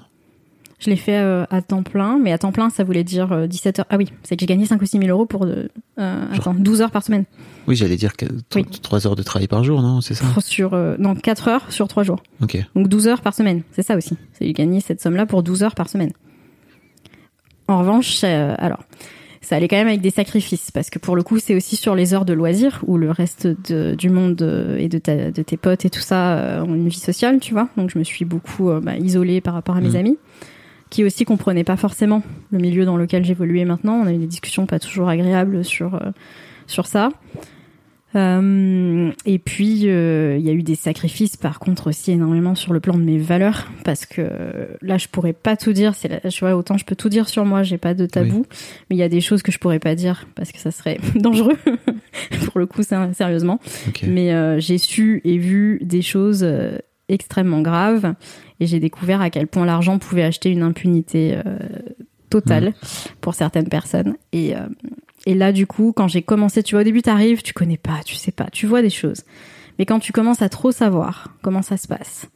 Je 0.80 0.90
l'ai 0.92 0.96
fait 0.96 1.18
euh, 1.18 1.46
à 1.50 1.62
temps 1.62 1.82
plein, 1.82 2.20
mais 2.20 2.32
à 2.32 2.38
temps 2.38 2.52
plein, 2.52 2.70
ça 2.70 2.84
voulait 2.84 3.04
dire 3.04 3.32
euh, 3.32 3.48
17 3.48 3.80
heures. 3.80 3.86
Ah 3.90 3.98
oui, 3.98 4.12
c'est 4.24 4.36
que 4.36 4.42
j'ai 4.42 4.46
gagné 4.46 4.66
5 4.66 4.80
ou 4.82 4.86
6 4.86 5.00
000 5.00 5.10
euros 5.10 5.26
pour 5.26 5.46
euh, 5.46 5.68
euh, 5.98 6.26
attends, 6.32 6.54
12 6.54 6.82
heures 6.82 6.92
par 6.92 7.02
semaine. 7.04 7.24
Oui, 7.68 7.76
j'allais 7.76 7.96
dire 7.96 8.16
que 8.16 8.26
Oui. 8.56 8.64
3 8.66 9.08
heures 9.08 9.16
de 9.16 9.24
travail 9.24 9.48
par 9.48 9.64
jour, 9.64 9.82
non? 9.82 10.02
C'est 10.02 10.14
ça? 10.14 10.26
Sur, 10.40 10.74
euh, 10.76 10.96
non, 11.00 11.16
4 11.16 11.48
heures 11.48 11.72
sur 11.72 11.88
3 11.88 12.04
jours. 12.04 12.22
Ok. 12.44 12.58
Donc 12.76 12.90
12 12.90 13.08
heures 13.08 13.22
par 13.22 13.34
semaine. 13.34 13.64
C'est 13.72 13.82
ça 13.84 13.98
aussi. 13.98 14.18
C'est 14.34 14.52
gagner 14.54 14.80
cette 14.82 15.02
somme-là 15.02 15.26
pour 15.26 15.42
12 15.42 15.64
heures 15.64 15.76
par 15.76 15.90
semaine. 15.90 16.12
En 17.68 17.80
revanche, 17.80 18.22
euh, 18.24 18.56
alors, 18.58 18.80
ça 19.42 19.56
allait 19.56 19.68
quand 19.68 19.76
même 19.78 19.88
avec 19.88 20.02
des 20.02 20.10
sacrifices 20.10 20.72
parce 20.72 20.90
que 20.90 21.00
pour 21.00 21.16
le 21.16 21.24
coup, 21.24 21.40
c'est 21.40 21.56
aussi 21.56 21.76
sur 21.76 21.96
les 21.96 22.14
heures 22.14 22.26
de 22.26 22.34
loisirs 22.34 22.84
où 22.88 22.98
le 22.98 23.12
reste 23.12 23.48
de- 23.70 23.96
du 23.96 24.10
monde 24.10 24.42
euh, 24.42 24.78
et 24.78 24.90
de, 24.90 24.98
ta- 24.98 25.32
de 25.32 25.42
tes 25.42 25.58
potes 25.58 25.86
et 25.86 25.90
tout 25.90 26.00
ça 26.02 26.38
euh, 26.38 26.62
ont 26.64 26.76
une 26.76 26.88
vie 26.90 27.00
sociale, 27.00 27.40
tu 27.40 27.54
vois. 27.54 27.70
Donc 27.78 27.90
je 27.90 27.98
me 28.00 28.04
suis 28.04 28.26
beaucoup 28.26 28.70
euh, 28.70 28.80
bah, 28.82 28.96
isolée 28.98 29.42
par 29.42 29.54
rapport 29.54 29.76
à 29.76 29.82
mes 29.82 29.90
Mhm. 29.90 29.96
amis 29.96 30.18
qui 30.90 31.04
aussi 31.04 31.26
comprenaient 31.26 31.66
pas 31.66 31.76
forcément 31.76 32.24
le 32.52 32.60
milieu 32.60 32.86
dans 32.86 32.96
lequel 32.96 33.26
j'évoluais 33.26 33.66
maintenant. 33.66 33.96
On 33.96 34.08
a 34.08 34.14
eu 34.14 34.18
des 34.18 34.28
discussions 34.28 34.66
pas 34.66 34.80
toujours 34.80 35.10
agréables 35.10 35.66
sur, 35.66 35.96
euh, 35.96 36.12
sur 36.66 36.88
ça. 36.88 37.10
Euh, 38.18 39.12
et 39.26 39.40
puis, 39.40 39.90
euh, 39.90 40.38
il 40.38 40.46
y 40.46 40.50
a 40.50 40.54
eu 40.54 40.64
des 40.64 40.76
sacrifices, 40.76 41.38
par 41.38 41.60
contre, 41.60 41.88
aussi 41.88 42.12
énormément 42.12 42.56
sur 42.56 42.74
le 42.74 42.80
plan 42.80 42.98
de 42.98 43.04
mes 43.04 43.18
valeurs, 43.18 43.68
parce 43.84 44.06
que 44.06 44.30
là, 44.82 44.98
je 44.98 45.08
pourrais 45.08 45.34
pas 45.34 45.56
tout 45.56 45.74
dire. 45.74 45.96
C'est 45.96 46.28
je 46.30 46.40
vois, 46.40 46.56
autant 46.56 46.78
je 46.78 46.86
peux 46.86 46.96
tout 46.96 47.10
dire 47.10 47.30
sur 47.30 47.46
moi, 47.46 47.64
j'ai 47.64 47.78
pas 47.78 47.94
de 47.94 48.06
tabou, 48.06 48.46
mais 48.90 48.96
il 48.96 49.00
y 49.00 49.04
a 49.04 49.10
des 49.10 49.22
choses 49.22 49.44
que 49.44 49.52
je 49.52 49.60
pourrais 49.60 49.80
pas 49.80 49.96
dire 49.96 50.28
parce 50.36 50.52
que 50.52 50.60
ça 50.60 50.72
serait 50.72 51.00
dangereux. 51.16 51.58
Pour 52.46 52.60
le 52.60 52.66
coup, 52.66 52.82
sérieusement. 52.84 53.60
Mais 54.06 54.34
euh, 54.34 54.60
j'ai 54.60 54.78
su 54.78 55.22
et 55.24 55.38
vu 55.38 55.80
des 55.84 56.02
choses 56.02 56.48
extrêmement 57.10 57.62
graves, 57.62 58.14
et 58.60 58.66
j'ai 58.66 58.80
découvert 58.80 59.22
à 59.22 59.30
quel 59.30 59.48
point 59.48 59.66
l'argent 59.66 60.00
pouvait 60.00 60.24
acheter 60.24 60.50
une 60.50 60.64
impunité 60.64 61.38
totale 62.30 62.74
pour 63.22 63.34
certaines 63.34 63.70
personnes. 63.70 64.16
Et 64.32 64.56
euh, 64.56 64.60
et 65.28 65.34
là, 65.34 65.52
du 65.52 65.68
coup, 65.68 65.92
quand 65.94 66.08
j'ai 66.08 66.22
commencé, 66.22 66.64
tu 66.64 66.76
vois, 66.76 66.82
au 66.82 66.84
début, 66.86 67.02
t'arrives, 67.02 67.42
tu 67.44 67.52
connais 67.54 67.76
pas, 67.76 68.00
tu 68.06 68.16
sais 68.16 68.32
pas, 68.32 68.48
tu 68.50 68.66
vois 68.66 68.82
des 68.82 68.90
choses. 68.90 69.24
Mais 69.78 69.86
quand 69.86 70.00
tu 70.00 70.14
commences 70.14 70.42
à 70.42 70.48
trop 70.48 70.72
savoir 70.72 71.34
comment 71.42 71.62
ça 71.62 71.76
se 71.76 71.86
passe, 71.86 72.30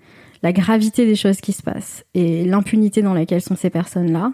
la 0.44 0.52
gravité 0.52 1.06
des 1.06 1.16
choses 1.16 1.40
qui 1.40 1.54
se 1.54 1.64
passent 1.64 2.04
et 2.16 2.44
l'impunité 2.44 3.02
dans 3.02 3.14
laquelle 3.14 3.42
sont 3.42 3.56
ces 3.56 3.70
personnes-là, 3.70 4.34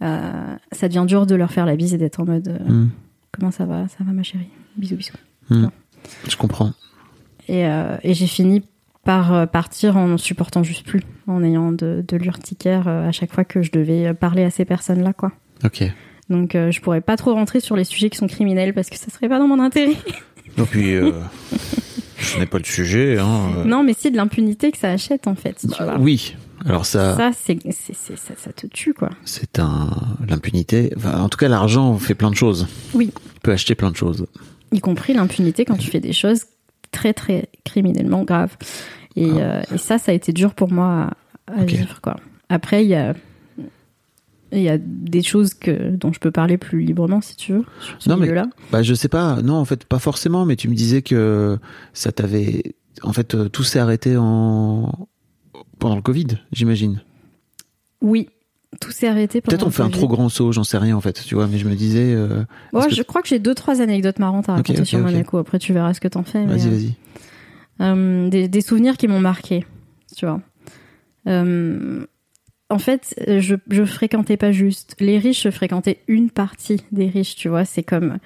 euh, 0.00 0.56
ça 0.70 0.86
devient 0.86 1.04
dur 1.08 1.26
de 1.26 1.34
leur 1.34 1.50
faire 1.50 1.66
la 1.66 1.74
bise 1.74 1.92
et 1.92 1.98
d'être 1.98 2.20
en 2.20 2.24
mode 2.24 2.46
euh, 2.48 2.58
Hmm. 2.72 2.90
comment 3.32 3.50
ça 3.50 3.64
va, 3.64 3.88
ça 3.88 4.04
va 4.04 4.12
ma 4.12 4.22
chérie, 4.22 4.48
bisous 4.76 4.94
bisous. 4.96 5.16
Je 6.28 6.36
comprends. 6.36 6.70
Et, 7.48 7.66
euh, 7.66 7.96
et 8.04 8.14
j'ai 8.14 8.28
fini 8.28 8.62
par 9.04 9.48
partir 9.50 9.96
en 9.96 10.06
ne 10.06 10.16
supportant 10.16 10.62
juste 10.62 10.86
plus, 10.86 11.02
en 11.26 11.42
ayant 11.42 11.72
de, 11.72 12.04
de 12.06 12.16
l'urticaire 12.16 12.86
à 12.86 13.10
chaque 13.10 13.32
fois 13.32 13.44
que 13.44 13.60
je 13.60 13.72
devais 13.72 14.14
parler 14.14 14.44
à 14.44 14.50
ces 14.50 14.64
personnes-là, 14.64 15.12
quoi. 15.12 15.32
Ok. 15.64 15.82
Donc 16.30 16.54
euh, 16.54 16.70
je 16.70 16.80
pourrais 16.80 17.00
pas 17.00 17.16
trop 17.16 17.34
rentrer 17.34 17.60
sur 17.60 17.76
les 17.76 17.84
sujets 17.84 18.08
qui 18.10 18.16
sont 18.18 18.26
criminels 18.28 18.72
parce 18.74 18.88
que 18.90 18.96
ça 18.96 19.10
serait 19.10 19.28
pas 19.28 19.38
dans 19.38 19.48
mon 19.48 19.60
intérêt. 19.60 19.96
Et 20.58 20.62
puis, 20.62 20.94
euh, 20.94 21.12
ce 22.18 22.38
n'est 22.38 22.46
pas 22.46 22.58
le 22.58 22.64
sujet. 22.64 23.18
Hein. 23.18 23.50
euh. 23.58 23.64
Non, 23.64 23.82
mais 23.82 23.94
c'est 23.98 24.10
de 24.10 24.16
l'impunité 24.16 24.70
que 24.70 24.78
ça 24.78 24.90
achète 24.90 25.26
en 25.26 25.34
fait, 25.34 25.56
tu 25.60 25.66
Bah, 25.78 25.84
vois. 25.84 25.98
oui. 25.98 26.36
Alors 26.64 26.86
ça, 26.86 27.16
Ça, 27.16 27.30
c'est, 27.36 27.58
c'est, 27.72 27.94
c'est- 27.94 28.16
ça, 28.16 28.34
ça 28.36 28.52
te 28.52 28.66
tue, 28.68 28.94
quoi. 28.94 29.10
c'est 29.24 29.58
un 29.58 29.90
l'impunité. 30.28 30.92
Enfin, 30.96 31.20
en 31.20 31.28
tout 31.28 31.36
cas, 31.38 31.48
l'argent 31.48 31.98
fait 31.98 32.14
plein 32.14 32.30
de 32.30 32.36
choses. 32.36 32.68
Oui. 32.94 33.10
Il 33.34 33.40
peut 33.40 33.50
acheter 33.50 33.74
plein 33.74 33.90
de 33.90 33.96
choses. 33.96 34.26
Y 34.70 34.78
compris 34.80 35.12
l'impunité 35.12 35.64
quand 35.64 35.76
tu 35.76 35.90
fais 35.90 35.98
des 35.98 36.12
choses 36.12 36.44
très, 36.92 37.14
très 37.14 37.48
criminellement 37.64 38.22
graves. 38.22 38.56
Et, 39.16 39.28
Ah. 39.32 39.38
euh, 39.38 39.62
et 39.74 39.78
ça, 39.78 39.98
ça 39.98 40.12
a 40.12 40.14
été 40.14 40.32
dur 40.32 40.54
pour 40.54 40.70
moi 40.70 41.08
à, 41.48 41.60
à 41.60 41.64
vivre, 41.64 42.00
quoi. 42.00 42.16
Après, 42.48 42.84
il 42.84 42.88
y 42.90 42.94
a, 42.94 43.14
il 44.52 44.62
y 44.62 44.68
a 44.68 44.78
des 44.78 45.22
choses 45.22 45.54
que, 45.54 45.90
dont 45.96 46.12
je 46.12 46.20
peux 46.20 46.30
parler 46.30 46.58
plus 46.58 46.82
librement, 46.82 47.20
si 47.20 47.36
tu 47.36 47.52
veux, 47.54 47.64
sur 47.80 47.96
ce 48.02 48.08
Non, 48.08 48.16
mais- 48.16 48.22
milieu-là. 48.22 48.48
Bah, 48.70 48.82
je 48.82 48.94
sais 48.94 49.08
pas. 49.08 49.40
Non, 49.42 49.54
en 49.54 49.64
fait, 49.64 49.84
pas 49.84 49.98
forcément. 49.98 50.44
Mais 50.46 50.56
tu 50.56 50.68
me 50.68 50.74
disais 50.74 51.02
que 51.02 51.58
ça 51.92 52.12
t'avait. 52.12 52.74
En 53.02 53.12
fait, 53.12 53.34
euh, 53.34 53.48
tout 53.48 53.62
s'est 53.64 53.78
arrêté 53.78 54.16
en 54.16 55.08
pendant 55.78 55.96
le 55.96 56.02
Covid, 56.02 56.26
j'imagine. 56.52 57.02
Oui. 58.00 58.28
Tout 58.80 58.90
s'est 58.90 59.06
arrêté 59.08 59.40
pendant 59.42 59.56
Peut-être 59.56 59.66
on 59.66 59.70
fait 59.70 59.82
un 59.82 59.90
trop 59.90 60.08
grand 60.08 60.28
saut, 60.30 60.50
j'en 60.52 60.64
sais 60.64 60.78
rien 60.78 60.96
en 60.96 61.00
fait, 61.02 61.22
tu 61.26 61.34
vois. 61.34 61.46
Mais 61.46 61.58
je 61.58 61.68
me 61.68 61.74
disais. 61.74 62.14
euh, 62.14 62.44
Ouais, 62.72 62.80
est-ce 62.80 62.88
que- 62.88 62.94
je 62.94 63.02
crois 63.02 63.20
que 63.20 63.28
j'ai 63.28 63.38
deux, 63.38 63.54
trois 63.54 63.80
anecdotes 63.82 64.18
marrantes 64.18 64.48
à 64.48 64.54
raconter 64.54 64.84
sur. 64.84 64.98
Monaco. 65.00 65.36
Après, 65.38 65.58
tu 65.58 65.72
verras 65.74 65.92
ce 65.94 66.00
que 66.00 66.08
t'en 66.08 66.22
fais. 66.22 66.44
Vas-y, 66.46 66.68
euh, 66.68 66.70
vas-y. 66.70 66.94
Euh, 67.80 68.28
des, 68.28 68.48
des 68.48 68.60
souvenirs 68.60 68.96
qui 68.96 69.08
m'ont 69.08 69.20
marqué, 69.20 69.66
tu 70.16 70.24
vois. 70.26 70.40
Euh, 71.26 72.06
en 72.72 72.78
fait, 72.78 73.14
je, 73.26 73.54
je 73.70 73.84
fréquentais 73.84 74.36
pas 74.36 74.52
juste 74.52 74.96
les 74.98 75.18
riches, 75.18 75.44
je 75.44 75.50
fréquentais 75.50 75.98
une 76.08 76.30
partie 76.30 76.82
des 76.90 77.06
riches, 77.06 77.36
tu 77.36 77.48
vois. 77.48 77.64
C'est 77.64 77.82
comme 77.82 78.18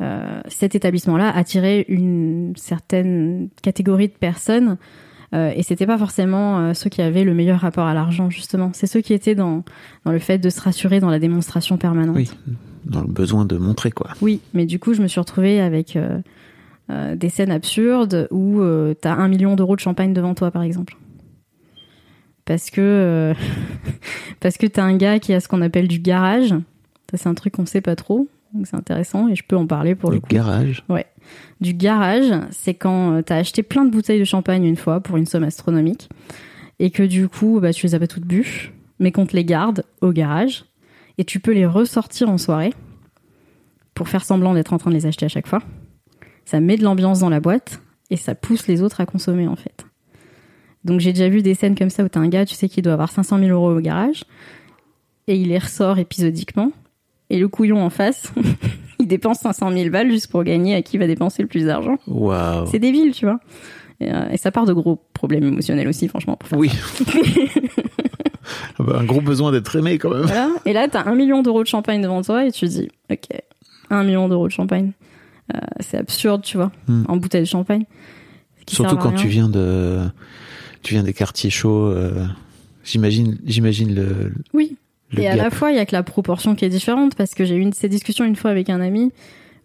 euh, 0.00 0.40
cet 0.48 0.74
établissement-là 0.74 1.30
attirait 1.30 1.84
une 1.88 2.54
certaine 2.56 3.48
catégorie 3.62 4.08
de 4.08 4.14
personnes. 4.14 4.78
euh, 5.34 5.52
et 5.54 5.62
c'était 5.62 5.86
pas 5.86 5.98
forcément 5.98 6.58
euh, 6.58 6.74
ceux 6.74 6.90
qui 6.90 7.02
avaient 7.02 7.24
le 7.24 7.34
meilleur 7.34 7.60
rapport 7.60 7.86
à 7.86 7.94
l'argent, 7.94 8.30
justement. 8.30 8.70
C'est 8.72 8.86
ceux 8.86 9.00
qui 9.00 9.12
étaient 9.12 9.34
dans, 9.34 9.64
dans 10.04 10.12
le 10.12 10.18
fait 10.18 10.38
de 10.38 10.50
se 10.50 10.60
rassurer 10.60 11.00
dans 11.00 11.10
la 11.10 11.18
démonstration 11.18 11.76
permanente. 11.76 12.16
Oui. 12.16 12.30
Dans 12.84 13.02
le 13.02 13.08
besoin 13.08 13.44
de 13.44 13.58
montrer 13.58 13.90
quoi. 13.90 14.10
Oui, 14.22 14.40
mais 14.54 14.64
du 14.64 14.78
coup, 14.78 14.94
je 14.94 15.02
me 15.02 15.06
suis 15.06 15.20
retrouvée 15.20 15.60
avec 15.60 15.96
euh, 15.96 16.18
euh, 16.90 17.14
des 17.14 17.28
scènes 17.28 17.50
absurdes 17.50 18.26
où 18.30 18.60
euh, 18.60 18.94
t'as 18.98 19.14
un 19.14 19.28
million 19.28 19.54
d'euros 19.54 19.76
de 19.76 19.80
champagne 19.80 20.14
devant 20.14 20.34
toi, 20.34 20.50
par 20.50 20.62
exemple. 20.62 20.96
Parce 22.50 22.70
que 22.70 22.80
euh, 22.80 23.34
parce 24.40 24.56
que 24.56 24.66
t'as 24.66 24.82
un 24.82 24.96
gars 24.96 25.20
qui 25.20 25.32
a 25.32 25.38
ce 25.38 25.46
qu'on 25.46 25.62
appelle 25.62 25.86
du 25.86 26.00
garage. 26.00 26.48
Ça, 27.08 27.16
c'est 27.16 27.28
un 27.28 27.34
truc 27.34 27.54
qu'on 27.54 27.64
sait 27.64 27.80
pas 27.80 27.94
trop, 27.94 28.26
donc 28.52 28.66
c'est 28.66 28.74
intéressant 28.74 29.28
et 29.28 29.36
je 29.36 29.44
peux 29.46 29.54
en 29.54 29.68
parler 29.68 29.94
pour 29.94 30.10
le, 30.10 30.16
le 30.16 30.20
coup. 30.20 30.34
garage. 30.34 30.82
Du 31.60 31.74
garage, 31.74 32.32
c'est 32.50 32.74
quand 32.74 33.12
euh, 33.12 33.22
t'as 33.22 33.36
acheté 33.36 33.62
plein 33.62 33.84
de 33.84 33.90
bouteilles 33.92 34.18
de 34.18 34.24
champagne 34.24 34.64
une 34.64 34.74
fois 34.74 34.98
pour 34.98 35.16
une 35.16 35.26
somme 35.26 35.44
astronomique 35.44 36.08
et 36.80 36.90
que 36.90 37.04
du 37.04 37.28
coup, 37.28 37.60
bah, 37.60 37.72
tu 37.72 37.86
les 37.86 37.94
as 37.94 38.00
pas 38.00 38.08
toutes 38.08 38.26
bues, 38.26 38.72
mais 38.98 39.12
qu'on 39.12 39.26
te 39.26 39.36
les 39.36 39.44
garde 39.44 39.84
au 40.00 40.10
garage 40.10 40.64
et 41.18 41.24
tu 41.24 41.38
peux 41.38 41.52
les 41.52 41.66
ressortir 41.66 42.30
en 42.30 42.36
soirée 42.36 42.74
pour 43.94 44.08
faire 44.08 44.24
semblant 44.24 44.54
d'être 44.54 44.72
en 44.72 44.78
train 44.78 44.90
de 44.90 44.96
les 44.96 45.06
acheter 45.06 45.26
à 45.26 45.28
chaque 45.28 45.46
fois. 45.46 45.62
Ça 46.46 46.58
met 46.58 46.76
de 46.76 46.82
l'ambiance 46.82 47.20
dans 47.20 47.30
la 47.30 47.38
boîte 47.38 47.80
et 48.10 48.16
ça 48.16 48.34
pousse 48.34 48.66
les 48.66 48.82
autres 48.82 49.00
à 49.00 49.06
consommer 49.06 49.46
en 49.46 49.54
fait. 49.54 49.86
Donc 50.84 51.00
j'ai 51.00 51.12
déjà 51.12 51.28
vu 51.28 51.42
des 51.42 51.54
scènes 51.54 51.74
comme 51.76 51.90
ça 51.90 52.02
où 52.04 52.08
t'as 52.08 52.20
un 52.20 52.28
gars, 52.28 52.46
tu 52.46 52.54
sais, 52.54 52.68
qui 52.68 52.80
doit 52.82 52.92
avoir 52.94 53.10
500 53.10 53.38
000 53.38 53.50
euros 53.50 53.76
au 53.76 53.80
garage 53.80 54.24
et 55.26 55.36
il 55.36 55.48
les 55.48 55.58
ressort 55.58 55.98
épisodiquement 55.98 56.72
et 57.28 57.38
le 57.38 57.48
couillon 57.48 57.82
en 57.84 57.90
face, 57.90 58.32
il 58.98 59.06
dépense 59.06 59.38
500 59.40 59.72
000 59.72 59.90
balles 59.90 60.10
juste 60.10 60.28
pour 60.30 60.42
gagner 60.42 60.74
à 60.74 60.82
qui 60.82 60.98
va 60.98 61.06
dépenser 61.06 61.42
le 61.42 61.48
plus 61.48 61.66
d'argent. 61.66 61.96
Waouh. 62.06 62.66
C'est 62.66 62.78
débile, 62.78 63.12
tu 63.12 63.24
vois. 63.26 63.38
Et, 64.00 64.10
euh, 64.12 64.30
et 64.30 64.36
ça 64.38 64.50
part 64.50 64.64
de 64.64 64.72
gros 64.72 64.98
problèmes 65.12 65.44
émotionnels 65.44 65.86
aussi, 65.86 66.08
franchement. 66.08 66.36
Pour 66.36 66.58
Oui. 66.58 66.70
Ah 68.78 68.82
bah, 68.82 68.96
un 68.98 69.04
gros 69.04 69.20
besoin 69.20 69.52
d'être 69.52 69.76
aimé 69.76 69.98
quand 69.98 70.10
même. 70.10 70.22
Voilà. 70.22 70.48
Et 70.64 70.72
là, 70.72 70.88
t'as 70.88 71.04
un 71.08 71.14
million 71.14 71.42
d'euros 71.42 71.62
de 71.62 71.68
champagne 71.68 72.00
devant 72.02 72.22
toi 72.22 72.46
et 72.46 72.50
tu 72.50 72.66
dis, 72.66 72.88
ok, 73.10 73.26
un 73.90 74.02
million 74.02 74.28
d'euros 74.28 74.48
de 74.48 74.52
champagne. 74.52 74.92
Euh, 75.54 75.58
c'est 75.80 75.98
absurde, 75.98 76.42
tu 76.42 76.56
vois, 76.56 76.72
Hmm. 76.88 77.04
en 77.08 77.16
bouteille 77.16 77.42
de 77.42 77.46
champagne. 77.46 77.84
Surtout 78.66 78.96
quand 78.96 79.10
rien. 79.10 79.18
tu 79.18 79.28
viens 79.28 79.48
de, 79.48 80.00
tu 80.82 80.94
viens 80.94 81.02
des 81.02 81.12
quartiers 81.12 81.50
chauds. 81.50 81.86
euh, 81.86 82.24
j'imagine, 82.84 83.38
j'imagine 83.44 83.94
le. 83.94 84.32
Oui. 84.54 84.76
le 85.12 85.22
et 85.22 85.28
à 85.28 85.36
la 85.36 85.50
fois, 85.50 85.70
il 85.70 85.76
y 85.76 85.80
a 85.80 85.86
que 85.86 85.94
la 85.94 86.02
proportion 86.02 86.54
qui 86.54 86.64
est 86.64 86.68
différente 86.70 87.14
parce 87.14 87.34
que 87.34 87.44
j'ai 87.44 87.56
eu 87.56 87.60
une, 87.60 87.72
ces 87.72 87.88
discussions 87.88 88.24
une 88.24 88.36
fois 88.36 88.50
avec 88.50 88.70
un 88.70 88.80
ami 88.80 89.12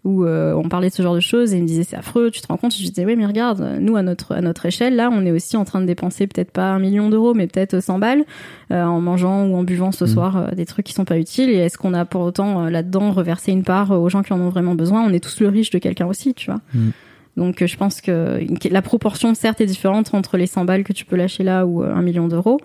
où 0.04 0.24
euh, 0.24 0.54
on 0.54 0.68
parlait 0.68 0.88
de 0.88 0.94
ce 0.94 1.02
genre 1.02 1.16
de 1.16 1.20
choses 1.20 1.52
et 1.52 1.56
il 1.56 1.62
me 1.62 1.66
disait 1.66 1.82
c'est 1.82 1.96
affreux, 1.96 2.30
tu 2.30 2.40
te 2.40 2.46
rends 2.46 2.56
compte? 2.56 2.72
Je 2.72 2.80
disais 2.80 3.04
oui 3.04 3.16
mais 3.16 3.26
regarde, 3.26 3.78
nous 3.80 3.96
à 3.96 4.02
notre 4.02 4.36
à 4.36 4.40
notre 4.40 4.64
échelle 4.66 4.94
là, 4.94 5.10
on 5.12 5.26
est 5.26 5.32
aussi 5.32 5.56
en 5.56 5.64
train 5.64 5.80
de 5.80 5.86
dépenser 5.86 6.28
peut-être 6.28 6.52
pas 6.52 6.70
un 6.70 6.78
million 6.78 7.10
d'euros 7.10 7.34
mais 7.34 7.48
peut-être 7.48 7.80
100 7.82 7.98
balles 7.98 8.24
euh, 8.70 8.84
en 8.84 9.00
mangeant 9.00 9.46
ou 9.46 9.56
en 9.56 9.64
buvant 9.64 9.90
ce 9.90 10.04
Mm. 10.04 10.08
soir 10.08 10.36
euh, 10.36 10.50
des 10.52 10.64
trucs 10.64 10.86
qui 10.86 10.92
sont 10.92 11.04
pas 11.04 11.18
utiles 11.18 11.50
et 11.50 11.56
est-ce 11.56 11.76
qu'on 11.76 11.92
a 11.92 12.04
pour 12.04 12.20
autant 12.20 12.68
là-dedans 12.68 13.10
reversé 13.10 13.50
une 13.50 13.64
part 13.64 13.90
aux 13.90 14.08
gens 14.08 14.22
qui 14.22 14.32
en 14.32 14.40
ont 14.40 14.48
vraiment 14.48 14.76
besoin? 14.76 15.02
On 15.04 15.12
est 15.12 15.18
tous 15.18 15.40
le 15.40 15.48
riche 15.48 15.70
de 15.70 15.78
quelqu'un 15.78 16.06
aussi, 16.06 16.34
tu 16.34 16.52
vois. 16.52 16.60
Mm. 16.72 16.90
Donc 17.36 17.60
euh, 17.62 17.66
je 17.66 17.76
pense 17.76 18.00
que 18.00 18.40
la 18.70 18.82
proportion 18.82 19.34
certes 19.34 19.60
est 19.60 19.66
différente 19.66 20.14
entre 20.14 20.36
les 20.36 20.46
100 20.46 20.64
balles 20.64 20.84
que 20.84 20.92
tu 20.92 21.04
peux 21.04 21.16
lâcher 21.16 21.42
là 21.44 21.66
ou 21.66 21.82
euh, 21.82 21.92
un 21.94 22.02
million 22.02 22.28
d'euros, 22.28 22.58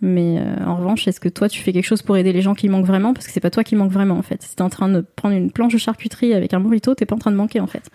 mais 0.00 0.38
euh, 0.38 0.64
en 0.66 0.76
revanche, 0.76 1.08
est-ce 1.08 1.18
que 1.20 1.28
toi 1.30 1.48
tu 1.48 1.60
fais 1.62 1.72
quelque 1.72 1.86
chose 1.86 2.02
pour 2.02 2.16
aider 2.16 2.32
les 2.32 2.42
gens 2.42 2.54
qui 2.54 2.68
manquent 2.68 2.86
vraiment? 2.86 3.14
Parce 3.14 3.26
que 3.26 3.32
c'est 3.32 3.40
pas 3.40 3.50
toi 3.50 3.64
qui 3.64 3.74
manque 3.74 3.90
vraiment 3.90 4.16
en 4.18 4.22
fait. 4.22 4.42
Si 4.42 4.54
t'es 4.54 4.62
en 4.62 4.68
train 4.68 4.88
de 4.88 5.00
prendre 5.16 5.34
une 5.34 5.50
planche 5.50 5.72
de 5.72 5.78
charcuterie 5.78 6.34
avec 6.34 6.52
un 6.54 6.60
burrito, 6.60 6.94
t'es 6.94 7.06
pas 7.06 7.14
en 7.16 7.18
train 7.18 7.30
de 7.32 7.36
manquer 7.36 7.60
en 7.60 7.66
fait. 7.66 7.88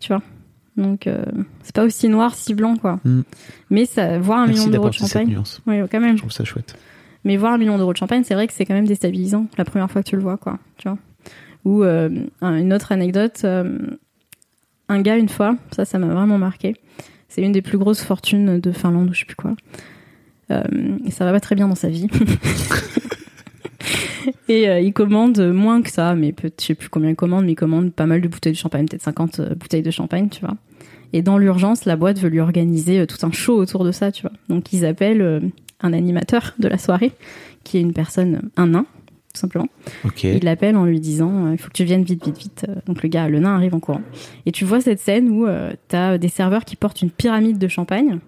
Tu 0.00 0.08
vois? 0.08 0.22
Donc 0.78 1.06
euh, 1.06 1.24
c'est 1.62 1.74
pas 1.74 1.84
aussi 1.84 2.08
noir, 2.08 2.34
si 2.34 2.54
blanc 2.54 2.76
quoi. 2.76 2.98
Mm. 3.04 3.20
Mais 3.70 3.84
ça, 3.86 4.18
voir 4.18 4.38
un 4.40 4.46
Merci 4.46 4.60
million 4.66 4.72
d'euros 4.72 4.88
de 4.90 4.94
cette 4.94 5.08
champagne, 5.08 5.38
oui 5.66 5.76
quand 5.90 6.00
même. 6.00 6.16
Je 6.16 6.22
trouve 6.22 6.32
ça 6.32 6.44
chouette. 6.44 6.76
Mais 7.24 7.36
voir 7.36 7.52
un 7.52 7.58
million 7.58 7.76
d'euros 7.76 7.92
de 7.92 7.98
champagne, 7.98 8.22
c'est 8.24 8.34
vrai 8.34 8.46
que 8.46 8.52
c'est 8.52 8.64
quand 8.64 8.74
même 8.74 8.86
déstabilisant 8.86 9.46
la 9.58 9.64
première 9.64 9.90
fois 9.90 10.02
que 10.02 10.08
tu 10.08 10.16
le 10.16 10.22
vois, 10.22 10.36
quoi. 10.36 10.58
Tu 10.78 10.88
vois? 10.88 10.96
Ou 11.64 11.82
euh, 11.82 12.08
un- 12.40 12.56
une 12.58 12.72
autre 12.72 12.92
anecdote, 12.92 13.44
un 14.88 15.00
gars 15.00 15.16
une 15.16 15.28
fois, 15.28 15.56
ça, 15.74 15.84
ça 15.84 15.98
m'a 15.98 16.06
vraiment 16.08 16.38
marqué. 16.38 16.74
C'est 17.28 17.42
une 17.42 17.52
des 17.52 17.62
plus 17.62 17.78
grosses 17.78 18.02
fortunes 18.02 18.60
de 18.60 18.72
Finlande 18.72 19.10
ou 19.10 19.14
je 19.14 19.20
sais 19.20 19.24
plus 19.26 19.36
quoi. 19.36 19.54
Euh, 20.50 20.62
et 21.04 21.10
ça 21.10 21.24
va 21.24 21.32
pas 21.32 21.40
très 21.40 21.54
bien 21.56 21.68
dans 21.68 21.74
sa 21.74 21.88
vie. 21.88 22.06
et 24.48 24.68
euh, 24.68 24.80
il 24.80 24.92
commande 24.92 25.38
moins 25.52 25.82
que 25.82 25.90
ça, 25.90 26.14
mais 26.14 26.32
peut- 26.32 26.50
je 26.58 26.64
sais 26.64 26.74
plus 26.74 26.88
combien 26.88 27.10
il 27.10 27.16
commande, 27.16 27.44
mais 27.44 27.52
il 27.52 27.56
commande 27.56 27.92
pas 27.92 28.06
mal 28.06 28.20
de 28.20 28.28
bouteilles 28.28 28.52
de 28.52 28.56
champagne, 28.58 28.86
peut-être 28.86 29.02
50 29.02 29.40
euh, 29.40 29.54
bouteilles 29.54 29.82
de 29.82 29.90
champagne, 29.90 30.28
tu 30.28 30.40
vois. 30.40 30.56
Et 31.12 31.22
dans 31.22 31.38
l'urgence, 31.38 31.84
la 31.84 31.96
boîte 31.96 32.18
veut 32.18 32.28
lui 32.28 32.40
organiser 32.40 33.00
euh, 33.00 33.06
tout 33.06 33.24
un 33.26 33.32
show 33.32 33.56
autour 33.56 33.84
de 33.84 33.92
ça, 33.92 34.12
tu 34.12 34.22
vois. 34.22 34.32
Donc 34.48 34.72
ils 34.72 34.84
appellent 34.84 35.22
euh, 35.22 35.40
un 35.80 35.92
animateur 35.92 36.54
de 36.58 36.68
la 36.68 36.78
soirée, 36.78 37.12
qui 37.64 37.78
est 37.78 37.80
une 37.80 37.92
personne, 37.92 38.42
un 38.56 38.68
nain, 38.68 38.86
tout 39.36 39.40
simplement. 39.40 39.68
Il 40.22 40.44
l'appelle 40.44 40.76
en 40.76 40.86
lui 40.86 40.98
disant 40.98 41.46
euh, 41.46 41.52
il 41.52 41.58
faut 41.58 41.68
que 41.68 41.74
tu 41.74 41.84
viennes 41.84 42.02
vite, 42.02 42.24
vite, 42.24 42.38
vite. 42.38 42.66
Euh, 42.68 42.76
Donc 42.86 43.02
le 43.02 43.08
gars, 43.08 43.28
le 43.28 43.38
nain 43.38 43.54
arrive 43.54 43.74
en 43.74 43.80
courant. 43.80 44.00
Et 44.46 44.52
tu 44.52 44.64
vois 44.64 44.80
cette 44.80 44.98
scène 44.98 45.28
où 45.28 45.46
euh, 45.46 45.72
t'as 45.88 46.16
des 46.16 46.28
serveurs 46.28 46.64
qui 46.64 46.74
portent 46.74 47.02
une 47.02 47.10
pyramide 47.10 47.58
de 47.58 47.68
champagne. 47.68 48.18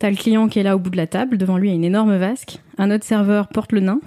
T'as 0.00 0.10
le 0.10 0.16
client 0.16 0.48
qui 0.48 0.58
est 0.58 0.64
là 0.64 0.74
au 0.74 0.80
bout 0.80 0.90
de 0.90 0.96
la 0.96 1.06
table, 1.06 1.38
devant 1.38 1.58
lui 1.58 1.68
il 1.68 1.70
y 1.70 1.74
a 1.74 1.76
une 1.76 1.84
énorme 1.84 2.16
vasque. 2.16 2.60
Un 2.76 2.90
autre 2.90 3.04
serveur 3.04 3.46
porte 3.48 3.70
le 3.70 3.80
nain. 3.80 4.00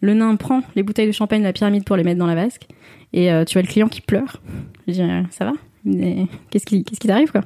Le 0.00 0.14
nain 0.14 0.34
prend 0.34 0.62
les 0.74 0.82
bouteilles 0.82 1.06
de 1.06 1.12
champagne 1.12 1.40
de 1.40 1.46
la 1.46 1.52
pyramide 1.52 1.84
pour 1.84 1.96
les 1.96 2.02
mettre 2.02 2.18
dans 2.18 2.26
la 2.26 2.34
vasque. 2.34 2.66
Et 3.12 3.32
euh, 3.32 3.44
tu 3.44 3.58
as 3.58 3.62
le 3.62 3.68
client 3.68 3.88
qui 3.88 4.00
pleure. 4.00 4.42
Je 4.88 4.94
dis 4.94 5.02
ça 5.30 5.44
va? 5.44 5.52
Qui 5.84 6.26
qu'est-ce 6.50 6.66
qui 6.66 7.06
t'arrive 7.06 7.30
quoi? 7.30 7.42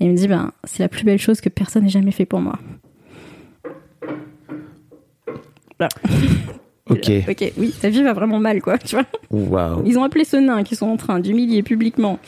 Et 0.00 0.04
il 0.04 0.10
me 0.10 0.16
dit 0.16 0.28
ben 0.28 0.52
c'est 0.64 0.82
la 0.82 0.88
plus 0.88 1.04
belle 1.04 1.18
chose 1.18 1.40
que 1.40 1.48
personne 1.48 1.84
n'ait 1.84 1.88
jamais 1.88 2.12
fait 2.12 2.26
pour 2.26 2.40
moi. 2.40 2.58
Voilà. 5.78 5.90
Ok. 6.90 7.10
Ok, 7.28 7.52
oui, 7.58 7.74
ta 7.78 7.90
vie 7.90 8.02
va 8.02 8.14
vraiment 8.14 8.38
mal, 8.38 8.62
quoi, 8.62 8.78
tu 8.78 8.96
vois. 8.96 9.04
Waouh. 9.30 9.82
Ils 9.84 9.98
ont 9.98 10.04
appelé 10.04 10.24
ce 10.24 10.38
nain 10.38 10.62
qui 10.64 10.74
sont 10.74 10.86
en 10.86 10.96
train 10.96 11.20
d'humilier 11.20 11.62
publiquement 11.62 12.18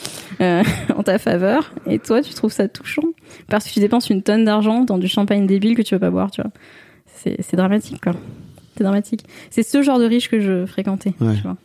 euh, 0.42 0.62
en 0.94 1.02
ta 1.02 1.18
faveur, 1.18 1.72
et 1.86 1.98
toi, 1.98 2.20
tu 2.20 2.34
trouves 2.34 2.52
ça 2.52 2.68
touchant? 2.68 3.04
Parce 3.48 3.66
que 3.66 3.72
tu 3.72 3.80
dépenses 3.80 4.10
une 4.10 4.20
tonne 4.22 4.44
d'argent 4.44 4.84
dans 4.84 4.98
du 4.98 5.08
champagne 5.08 5.46
débile 5.46 5.74
que 5.74 5.80
tu 5.80 5.94
veux 5.94 5.98
pas 5.98 6.10
boire, 6.10 6.30
tu 6.30 6.42
vois. 6.42 6.50
C'est 7.06 7.40
c'est 7.40 7.56
dramatique, 7.56 8.02
quoi. 8.02 8.12
C'est 8.76 8.84
dramatique. 8.84 9.24
C'est 9.48 9.62
ce 9.62 9.80
genre 9.80 9.98
de 9.98 10.04
riche 10.04 10.28
que 10.28 10.40
je 10.40 10.66
fréquentais, 10.66 11.14
Ouais. 11.22 11.36
tu 11.36 11.42
vois. 11.42 11.56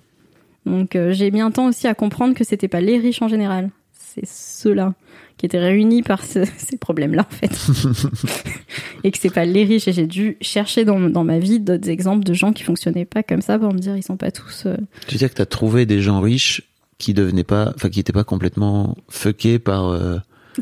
Donc 0.66 0.96
euh, 0.96 1.12
j'ai 1.12 1.32
mis 1.32 1.42
un 1.42 1.52
temps 1.52 1.66
aussi 1.68 1.90
à 1.90 1.96
comprendre 1.96 2.34
que 2.34 2.46
c'était 2.46 2.70
pas 2.70 2.80
les 2.80 2.98
riches 2.98 3.22
en 3.22 3.28
général, 3.28 3.72
c'est 3.92 4.26
ceux-là 4.26 4.94
qui 5.38 5.46
étaient 5.46 5.60
réunis 5.60 6.02
par 6.04 6.24
ce- 6.24 6.46
ces 6.58 6.78
problèmes-là, 6.78 7.26
en 7.30 7.36
fait. 7.36 7.52
et 9.04 9.12
que 9.12 9.18
c'est 9.18 9.34
pas 9.34 9.46
les 9.46 9.64
riches. 9.64 9.88
Et 9.88 9.94
j'ai 9.94 10.08
dû 10.08 10.38
chercher 10.42 10.86
dans, 10.86 11.00
dans 11.10 11.24
ma 11.24 11.40
vie 11.40 11.60
d'autres 11.60 11.90
exemples 11.90 12.24
de 12.24 12.34
gens 12.34 12.54
qui 12.54 12.64
fonctionnaient 12.64 13.06
pas 13.06 13.24
comme 13.24 13.42
ça 13.42 13.60
pour 13.60 13.74
me 13.74 13.80
dire 13.80 13.96
ils 13.98 14.04
sont 14.04 14.18
pas 14.18 14.32
tous. 14.32 14.64
euh, 14.66 14.78
Tu 15.08 15.16
veux 15.16 15.20
dire 15.20 15.30
que 15.30 15.36
t'as 15.36 15.46
trouvé 15.46 15.86
des 15.86 16.02
gens 16.02 16.22
riches 16.22 16.62
qui 16.98 17.14
devenaient 17.14 17.44
pas, 17.44 17.74
enfin 17.76 17.90
qui 17.90 18.00
étaient 18.00 18.14
pas 18.14 18.24
complètement 18.24 18.96
fuckés 19.10 19.60
par 19.60 19.90
euh, 19.90 20.18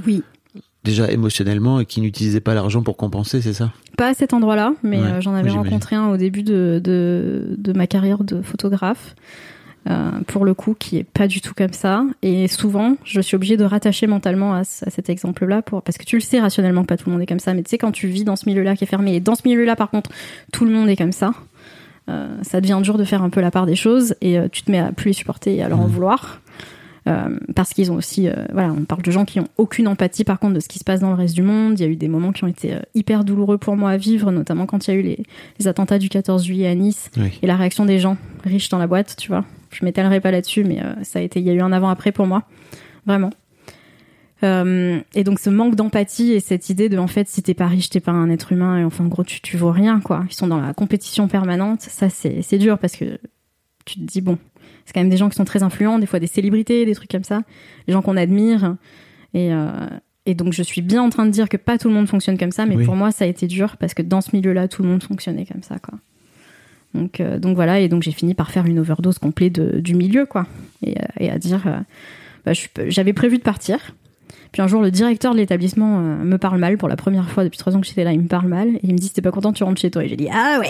Oui, 0.08 0.24
déjà 0.84 1.10
émotionnellement 1.12 1.80
et 1.80 1.86
qui 1.86 2.02
n'utilisaient 2.02 2.42
pas 2.42 2.56
l'argent 2.56 2.82
pour 2.82 2.98
compenser, 2.98 3.42
c'est 3.42 3.54
ça? 3.54 3.72
Pas 3.98 4.08
à 4.10 4.14
cet 4.16 4.34
endroit-là, 4.34 4.74
mais 4.82 5.00
Ouais, 5.00 5.08
euh, 5.12 5.22
j'en 5.22 5.36
avais 5.36 5.52
rencontré 5.52 5.96
un 5.96 6.08
au 6.10 6.18
début 6.18 6.42
de, 6.44 6.82
de, 6.84 7.56
de 7.58 7.74
ma 7.74 7.86
carrière 7.86 8.24
de 8.24 8.42
photographe, 8.42 9.16
euh, 9.90 10.12
pour 10.28 10.46
le 10.46 10.54
coup, 10.54 10.76
qui 10.78 10.98
est 10.98 11.04
pas 11.04 11.28
du 11.28 11.42
tout 11.42 11.54
comme 11.54 11.74
ça. 11.74 12.04
Et 12.22 12.48
souvent, 12.48 12.96
je 13.04 13.20
suis 13.22 13.36
obligée 13.36 13.58
de 13.58 13.66
rattacher 13.66 14.08
mentalement 14.08 14.54
à, 14.54 14.64
ce- 14.64 14.86
à 14.86 14.90
cet 14.90 15.10
exemple-là, 15.10 15.62
pour, 15.62 15.82
parce 15.82 15.98
que 15.98 16.06
tu 16.06 16.16
le 16.16 16.22
sais 16.22 16.40
rationnellement 16.40 16.86
pas 16.86 16.96
tout 16.98 17.10
le 17.10 17.14
monde 17.14 17.22
est 17.22 17.26
comme 17.28 17.40
ça, 17.40 17.54
mais 17.54 17.64
tu 17.64 17.70
sais, 17.72 17.78
quand 17.78 17.92
tu 17.92 18.08
vis 18.08 18.24
dans 18.24 18.36
ce 18.36 18.48
milieu-là 18.48 18.76
qui 18.76 18.84
est 18.84 18.88
fermé, 18.88 19.16
et 19.16 19.20
dans 19.20 19.36
ce 19.36 19.42
milieu-là, 19.46 19.76
par 19.76 19.90
contre, 19.90 20.10
tout 20.52 20.66
le 20.66 20.72
monde 20.72 20.88
est 20.90 20.96
comme 20.96 21.12
ça, 21.12 21.34
euh, 22.10 22.36
ça 22.42 22.60
devient 22.62 22.80
dur 22.84 22.98
de 22.98 23.04
faire 23.04 23.24
un 23.24 23.30
peu 23.30 23.42
la 23.42 23.52
part 23.52 23.66
des 23.66 23.76
choses, 23.76 24.16
et 24.22 24.38
euh, 24.38 24.48
tu 24.52 24.64
te 24.64 24.72
mets 24.72 24.80
à 24.80 24.92
plus 24.92 25.10
les 25.10 25.14
supporter 25.14 25.56
et 25.56 25.64
à 25.64 25.70
leur 25.70 25.80
en 25.80 25.84
Mhm. 25.86 25.90
vouloir. 25.92 26.42
Euh, 27.06 27.38
parce 27.54 27.74
qu'ils 27.74 27.92
ont 27.92 27.96
aussi, 27.96 28.30
euh, 28.30 28.34
voilà, 28.54 28.72
on 28.72 28.86
parle 28.86 29.02
de 29.02 29.12
gens 29.12 29.26
qui 29.26 29.40
ont 29.42 29.48
aucune 29.58 29.90
empathie 29.90 30.24
par 30.24 30.40
contre 30.40 30.54
de 30.54 30.60
ce 30.62 30.70
qui 30.70 30.80
se 30.80 30.86
passe 30.86 31.02
dans 31.02 31.10
le 31.10 31.16
reste 31.16 31.36
du 31.36 31.42
monde. 31.44 31.78
Il 31.78 31.84
y 31.84 31.86
a 31.86 31.90
eu 31.92 31.98
des 31.98 32.08
moments 32.08 32.32
qui 32.32 32.46
ont 32.46 32.48
été 32.48 32.74
euh, 32.74 32.80
hyper 32.96 33.26
douloureux 33.26 33.58
pour 33.58 33.76
moi 33.76 33.90
à 33.92 33.98
vivre, 33.98 34.32
notamment 34.32 34.66
quand 34.66 34.88
il 34.88 34.92
y 34.92 34.94
a 34.94 35.00
eu 35.00 35.04
les, 35.04 35.24
les 35.60 35.68
attentats 35.68 36.00
du 36.00 36.08
14 36.08 36.46
juillet 36.46 36.68
à 36.68 36.76
Nice 36.76 37.12
Oui. 37.18 37.38
et 37.42 37.48
la 37.48 37.58
réaction 37.58 37.86
des 37.86 38.00
gens 38.00 38.16
riches 38.46 38.70
dans 38.70 38.78
la 38.78 38.88
boîte, 38.88 39.16
tu 39.18 39.28
vois. 39.28 39.44
Je 39.72 39.84
m'étalerai 39.84 40.22
pas 40.22 40.32
là-dessus, 40.32 40.64
mais 40.64 40.82
euh, 40.82 40.94
ça 41.04 41.20
a 41.20 41.22
été, 41.22 41.40
il 41.42 41.46
y 41.46 41.50
a 41.50 41.54
eu 41.54 41.62
un 41.62 41.74
avant-après 41.74 42.14
pour 42.14 42.26
moi, 42.26 42.44
vraiment. 43.06 43.32
Euh, 44.44 45.00
et 45.16 45.24
donc 45.24 45.40
ce 45.40 45.50
manque 45.50 45.76
d'empathie 45.76 46.34
et 46.34 46.42
cette 46.42 46.70
idée 46.70 46.90
de 46.90 46.98
en 46.98 47.08
fait 47.08 47.30
si 47.30 47.42
t'es 47.42 47.54
pas 47.54 47.68
riche 47.68 47.90
t'es 47.90 48.02
pas 48.02 48.12
un 48.12 48.30
être 48.30 48.52
humain 48.52 48.78
et 48.78 48.84
enfin 48.84 49.06
en 49.06 49.08
gros 49.08 49.24
tu 49.24 49.40
tu 49.40 49.56
vaux 49.56 49.72
rien 49.72 50.02
quoi. 50.02 50.26
Ils 50.30 50.34
sont 50.34 50.48
dans 50.48 50.60
la 50.60 50.74
compétition 50.74 51.30
permanente, 51.30 51.80
ça 51.80 52.10
c'est 52.10 52.42
c'est 52.42 52.58
dur 52.58 52.78
parce 52.78 52.98
que 52.98 53.20
tu 53.86 54.00
te 54.02 54.06
dis 54.06 54.20
bon 54.20 54.38
c'est 54.86 54.94
quand 54.94 55.02
même 55.02 55.10
des 55.10 55.18
gens 55.18 55.30
qui 55.30 55.36
sont 55.36 55.46
très 55.46 55.64
influents, 55.64 56.00
des 56.00 56.06
fois 56.06 56.20
des 56.20 56.28
célébrités, 56.28 56.86
des 56.86 56.96
trucs 56.96 57.10
comme 57.12 57.24
ça, 57.24 57.42
des 57.88 57.94
gens 57.94 58.02
qu'on 58.02 58.18
admire 58.18 58.76
et 59.34 59.52
euh, 59.54 59.70
et 60.26 60.36
donc 60.36 60.54
je 60.54 60.64
suis 60.64 60.82
bien 60.82 61.02
en 61.02 61.10
train 61.10 61.26
de 61.26 61.32
dire 61.32 61.50
que 61.50 61.58
pas 61.58 61.78
tout 61.78 61.90
le 61.90 61.94
monde 61.94 62.08
fonctionne 62.08 62.38
comme 62.38 62.52
ça, 62.54 62.66
mais 62.66 62.76
Oui. 62.78 62.86
pour 62.86 62.96
moi 62.96 63.12
ça 63.12 63.26
a 63.26 63.28
été 63.28 63.46
dur 63.48 63.76
parce 63.78 63.94
que 63.94 64.02
dans 64.02 64.22
ce 64.22 64.36
milieu-là 64.36 64.68
tout 64.70 64.82
le 64.84 64.90
monde 64.90 65.04
fonctionnait 65.04 65.46
comme 65.46 65.64
ça 65.64 65.80
quoi. 65.80 65.98
Donc, 66.94 67.20
euh, 67.20 67.40
donc 67.40 67.56
voilà, 67.56 67.80
et 67.80 67.88
donc 67.90 68.04
j'ai 68.04 68.12
fini 68.12 68.36
par 68.36 68.52
faire 68.52 68.66
une 68.68 68.78
overdose 68.78 69.18
complète 69.18 69.54
de- 69.54 69.80
du 69.80 69.96
milieu, 69.96 70.28
quoi. 70.28 70.46
Et, 70.86 70.92
euh, 70.92 71.06
et 71.20 71.32
à 71.32 71.40
dire, 71.40 71.64
euh, 71.66 71.80
bah, 72.46 72.52
j'avais 72.88 73.14
prévu 73.14 73.40
de 73.40 73.42
partir. 73.44 73.96
Puis 74.52 74.62
un 74.62 74.68
jour, 74.68 74.80
le 74.84 74.92
directeur 74.92 75.34
de 75.34 75.40
l'établissement 75.40 76.00
me 76.00 76.38
parle 76.38 76.60
mal 76.60 76.78
pour 76.78 76.88
la 76.88 76.96
première 76.96 77.28
fois 77.32 77.44
depuis 77.44 77.58
trois 77.58 77.76
ans 77.76 77.82
que 77.82 77.88
j'étais 77.88 78.04
là. 78.04 78.14
Il 78.14 78.22
me 78.22 78.28
parle 78.28 78.48
mal 78.48 78.76
et 78.76 78.80
il 78.84 78.94
me 78.94 79.00
dit, 79.00 79.08
si 79.08 79.14
t'es 79.14 79.24
pas 79.24 79.32
content, 79.32 79.52
tu 79.54 79.64
rentres 79.64 79.82
chez 79.82 79.90
toi. 79.90 80.04
Et 80.06 80.08
j'ai 80.08 80.16
dit, 80.16 80.28
ah 80.32 80.60
ouais, 80.60 80.70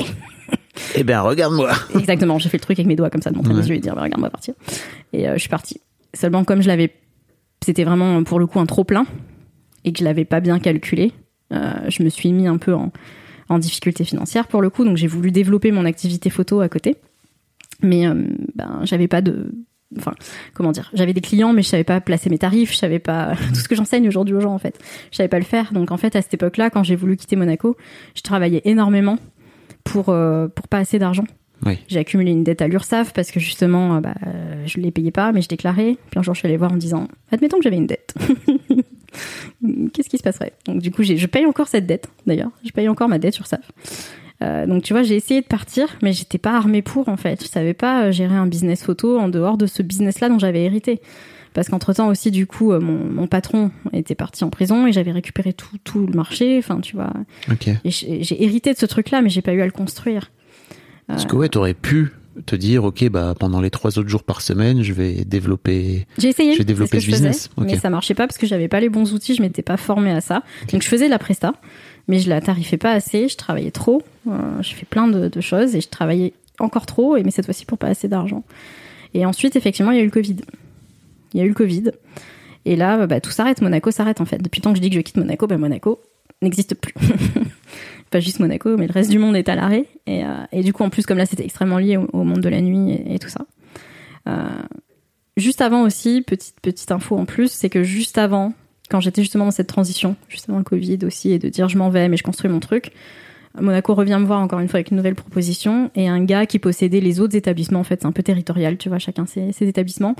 Eh 0.95 1.03
ben 1.03 1.21
regarde-moi. 1.21 1.71
exactement. 1.95 2.39
J'ai 2.39 2.49
fait 2.49 2.57
le 2.57 2.61
truc 2.63 2.79
avec 2.79 2.87
mes 2.87 2.95
doigts 2.95 3.09
comme 3.09 3.21
ça, 3.21 3.29
de 3.31 3.35
montrer 3.35 3.53
Ouais. 3.53 3.61
mes 3.61 3.67
yeux 3.67 3.75
et 3.75 3.79
dire, 3.79 3.95
bah, 3.95 4.01
regarde-moi 4.03 4.29
partir. 4.29 4.53
Et 5.13 5.27
euh, 5.27 5.33
je 5.33 5.39
suis 5.39 5.49
partie. 5.49 5.79
Seulement, 6.13 6.43
comme 6.43 6.61
je 6.61 6.67
l'avais, 6.67 6.93
c'était 7.63 7.83
vraiment 7.83 8.23
pour 8.23 8.39
le 8.39 8.47
coup 8.47 8.59
un 8.59 8.65
trop 8.65 8.83
plein 8.83 9.05
et 9.85 9.93
que 9.93 9.99
je 9.99 10.03
l'avais 10.03 10.25
pas 10.25 10.39
bien 10.39 10.59
calculé, 10.59 11.11
euh, 11.51 11.71
je 11.89 12.03
me 12.03 12.09
suis 12.09 12.31
mis 12.31 12.47
un 12.47 12.57
peu 12.57 12.73
en, 12.73 12.91
en 13.49 13.59
difficulté 13.59 14.03
financière 14.03 14.47
pour 14.47 14.61
le 14.61 14.69
coup. 14.69 14.83
Donc 14.85 14.97
j'ai 14.97 15.07
voulu 15.07 15.31
développer 15.31 15.71
mon 15.71 15.85
activité 15.85 16.29
photo 16.29 16.61
à 16.61 16.69
côté, 16.69 16.95
mais 17.81 18.07
euh, 18.07 18.15
ben 18.55 18.79
j'avais 18.83 19.07
pas 19.07 19.21
de, 19.21 19.51
enfin 19.97 20.13
comment 20.53 20.71
dire, 20.71 20.89
j'avais 20.93 21.13
des 21.13 21.21
clients 21.21 21.53
mais 21.53 21.61
je 21.63 21.67
savais 21.69 21.83
pas 21.83 21.99
placer 22.01 22.29
mes 22.29 22.37
tarifs, 22.37 22.71
je 22.71 22.77
savais 22.77 22.99
pas 22.99 23.33
tout 23.49 23.59
ce 23.59 23.67
que 23.67 23.75
j'enseigne 23.75 24.07
aujourd'hui 24.07 24.33
aux 24.35 24.39
gens 24.41 24.53
en 24.53 24.59
fait, 24.59 24.79
je 25.11 25.17
savais 25.17 25.29
pas 25.29 25.39
le 25.39 25.45
faire. 25.45 25.73
Donc 25.73 25.91
en 25.91 25.97
fait 25.97 26.15
à 26.15 26.21
cette 26.21 26.33
époque-là, 26.33 26.69
quand 26.69 26.83
j'ai 26.83 26.95
voulu 26.95 27.17
quitter 27.17 27.35
Monaco, 27.35 27.75
je 28.15 28.21
travaillais 28.21 28.61
énormément 28.65 29.17
pour 29.83 30.09
euh, 30.09 30.47
pour 30.47 30.67
pas 30.67 30.79
assez 30.79 30.99
d'argent. 30.99 31.25
Oui. 31.65 31.79
J'ai 31.87 31.99
accumulé 31.99 32.31
une 32.31 32.43
dette 32.43 32.61
à 32.61 32.67
l'URSSAF 32.67 33.13
parce 33.13 33.31
que 33.31 33.39
justement, 33.39 33.95
euh, 33.95 33.99
bah, 34.01 34.15
je 34.65 34.79
ne 34.79 34.83
les 34.83 34.91
payais 34.91 35.11
pas, 35.11 35.31
mais 35.31 35.41
je 35.41 35.47
déclarais. 35.47 35.97
Puis 36.09 36.19
un 36.19 36.23
jour, 36.23 36.33
je 36.33 36.39
suis 36.39 36.47
allée 36.47 36.57
voir 36.57 36.71
en 36.71 36.75
me 36.75 36.79
disant, 36.79 37.07
admettons 37.31 37.57
que 37.57 37.63
j'avais 37.63 37.77
une 37.77 37.87
dette. 37.87 38.13
Qu'est-ce 39.93 40.09
qui 40.09 40.17
se 40.17 40.23
passerait? 40.23 40.53
Donc 40.65 40.81
du 40.81 40.91
coup, 40.91 41.03
je 41.03 41.25
paye 41.25 41.45
encore 41.45 41.69
cette 41.69 41.85
dette, 41.85 42.09
d'ailleurs. 42.25 42.51
Je 42.65 42.71
paye 42.71 42.89
encore 42.89 43.07
ma 43.07 43.19
dette 43.19 43.37
URSSAF. 43.39 43.71
Euh, 44.43 44.65
donc 44.65 44.83
tu 44.83 44.93
vois, 44.93 45.03
j'ai 45.03 45.15
essayé 45.15 45.41
de 45.41 45.45
partir, 45.45 45.87
mais 46.01 46.11
j'étais 46.11 46.37
pas 46.37 46.51
armée 46.51 46.81
pour 46.81 47.07
en 47.07 47.17
fait. 47.17 47.41
Je 47.43 47.47
savais 47.47 47.73
pas 47.73 48.05
euh, 48.05 48.11
gérer 48.11 48.35
un 48.35 48.47
business 48.47 48.83
photo 48.83 49.17
en 49.17 49.29
dehors 49.29 49.57
de 49.57 49.65
ce 49.65 49.81
business-là 49.81 50.29
dont 50.29 50.39
j'avais 50.39 50.63
hérité. 50.63 51.01
Parce 51.53 51.69
qu'entre 51.69 51.93
temps 51.93 52.07
aussi 52.07 52.31
du 52.31 52.47
coup 52.47 52.71
euh, 52.71 52.79
mon, 52.79 53.05
mon 53.05 53.27
patron 53.27 53.71
était 53.93 54.15
parti 54.15 54.43
en 54.43 54.49
prison 54.49 54.87
et 54.87 54.91
j'avais 54.91 55.11
récupéré 55.11 55.53
tout 55.53 55.77
tout 55.83 56.05
le 56.05 56.13
marché. 56.13 56.57
Enfin 56.57 56.79
tu 56.81 56.95
vois. 56.95 57.13
J'ai 57.85 58.43
hérité 58.43 58.73
de 58.73 58.77
ce 58.77 58.85
truc 58.85 59.11
là 59.11 59.21
mais 59.21 59.29
j'ai 59.29 59.41
pas 59.41 59.53
eu 59.53 59.61
à 59.61 59.65
le 59.65 59.71
construire. 59.71 60.31
Parce 61.07 61.25
que 61.25 61.35
ouais, 61.35 61.49
t'aurais 61.49 61.73
pu 61.73 62.11
te 62.47 62.55
dire, 62.55 62.83
ok, 62.85 63.09
bah 63.09 63.35
pendant 63.39 63.61
les 63.61 63.69
trois 63.69 63.99
autres 63.99 64.09
jours 64.09 64.23
par 64.23 64.41
semaine, 64.41 64.81
je 64.81 64.91
vais 64.93 65.23
développer. 65.25 66.07
j'ai 66.17 66.29
essayé 66.29 66.53
Je 66.53 66.57
vais 66.59 66.63
développer 66.63 66.99
ce 66.99 67.05
je 67.05 67.11
business. 67.11 67.49
faisais, 67.55 67.67
mais 67.67 67.77
ça 67.77 67.89
marchait 67.91 68.15
pas 68.15 68.25
parce 68.25 68.39
que 68.39 68.47
j'avais 68.47 68.67
pas 68.67 68.79
les 68.79 68.89
bons 68.89 69.13
outils 69.13 69.35
je 69.35 69.41
m'étais 69.41 69.61
pas 69.61 69.77
formée 69.77 70.11
à 70.11 70.21
ça. 70.21 70.41
Donc 70.71 70.81
je 70.81 70.87
faisais 70.87 71.05
de 71.05 71.11
la 71.11 71.19
presta 71.19 71.53
mais 72.07 72.19
je 72.19 72.29
la 72.29 72.41
tarifais 72.41 72.77
pas 72.77 72.91
assez 72.91 73.27
je 73.29 73.37
travaillais 73.37 73.71
trop 73.71 74.01
euh, 74.27 74.33
j'ai 74.61 74.73
fait 74.73 74.85
plein 74.85 75.07
de, 75.07 75.27
de 75.29 75.41
choses 75.41 75.75
et 75.75 75.81
je 75.81 75.87
travaillais 75.89 76.33
encore 76.59 76.85
trop 76.85 77.15
et 77.17 77.23
mais 77.23 77.31
cette 77.31 77.45
fois-ci 77.45 77.65
pour 77.65 77.77
pas 77.77 77.87
assez 77.87 78.07
d'argent. 78.07 78.43
Et 79.13 79.25
ensuite 79.27 79.55
effectivement 79.55 79.91
il 79.91 79.97
y 79.97 79.99
a 79.99 80.03
eu 80.03 80.05
le 80.07 80.11
Covid 80.11 80.37
il 81.33 81.39
y 81.39 81.43
a 81.43 81.45
eu 81.45 81.49
le 81.49 81.53
Covid. 81.53 81.91
Et 82.65 82.75
là 82.75 83.05
bah, 83.07 83.19
tout 83.19 83.31
s'arrête. 83.31 83.61
Monaco 83.61 83.91
s'arrête 83.91 84.21
en 84.21 84.25
fait. 84.25 84.41
Depuis 84.41 84.59
le 84.59 84.63
temps 84.63 84.71
que 84.71 84.77
je 84.77 84.81
dis 84.81 84.89
que 84.89 84.95
je 84.95 85.01
quitte 85.01 85.17
Monaco 85.17 85.47
bah, 85.47 85.57
Monaco 85.57 86.01
n'existe 86.41 86.75
plus. 86.75 86.93
Pas 88.09 88.19
juste 88.19 88.39
Monaco 88.39 88.77
mais 88.77 88.87
le 88.87 88.93
reste 88.93 89.09
du 89.09 89.19
monde 89.19 89.35
est 89.35 89.49
à 89.49 89.55
l'arrêt. 89.55 89.85
Et, 90.07 90.23
euh, 90.23 90.61
du 90.61 90.73
coup 90.73 90.83
en 90.83 90.89
plus 90.89 91.05
comme 91.05 91.17
là 91.17 91.25
c'était 91.25 91.43
extrêmement 91.43 91.77
lié 91.77 91.97
au, 91.97 92.23
monde 92.23 92.41
de 92.41 92.49
la 92.49 92.61
nuit 92.61 92.91
et, 92.91 93.15
et 93.15 93.19
tout 93.19 93.29
ça. 93.29 93.45
Euh, 94.27 94.47
juste 95.35 95.61
avant 95.61 95.81
aussi 95.81 96.21
petite 96.21 96.59
petite 96.61 96.91
info 96.91 97.17
en 97.17 97.25
plus 97.25 97.51
c'est 97.51 97.69
que 97.69 97.83
juste 97.83 98.17
avant 98.17 98.53
quand 98.89 99.01
j'étais 99.01 99.21
justement 99.21 99.45
dans 99.45 99.51
cette 99.51 99.67
transition 99.67 100.15
juste 100.29 100.47
avant 100.47 100.59
le 100.59 100.63
Covid 100.63 100.99
aussi 101.03 101.31
et 101.31 101.39
de 101.39 101.49
dire 101.49 101.67
je 101.67 101.77
m'en 101.77 101.89
vais 101.89 102.07
mais 102.07 102.15
je 102.15 102.23
construis 102.23 102.49
mon 102.49 102.61
truc 102.61 102.93
Monaco 103.61 103.93
revient 103.93 104.17
me 104.19 104.25
voir 104.25 104.39
encore 104.41 104.59
une 104.59 104.67
fois 104.67 104.77
avec 104.79 104.89
une 104.91 104.97
nouvelle 104.97 105.15
proposition 105.15 105.91
et 105.95 106.07
un 106.07 106.23
gars 106.23 106.45
qui 106.47 106.57
possédait 106.59 106.99
les 107.01 107.19
autres 107.19 107.35
établissements 107.35 107.79
en 107.81 107.83
fait 107.83 108.01
c'est 108.01 108.07
un 108.07 108.11
peu 108.11 108.23
territorial 108.23 108.77
tu 108.77 108.89
vois 108.89 108.97
chacun 108.99 109.25
ses, 109.27 109.51
ses 109.51 109.67
établissements 109.67 110.15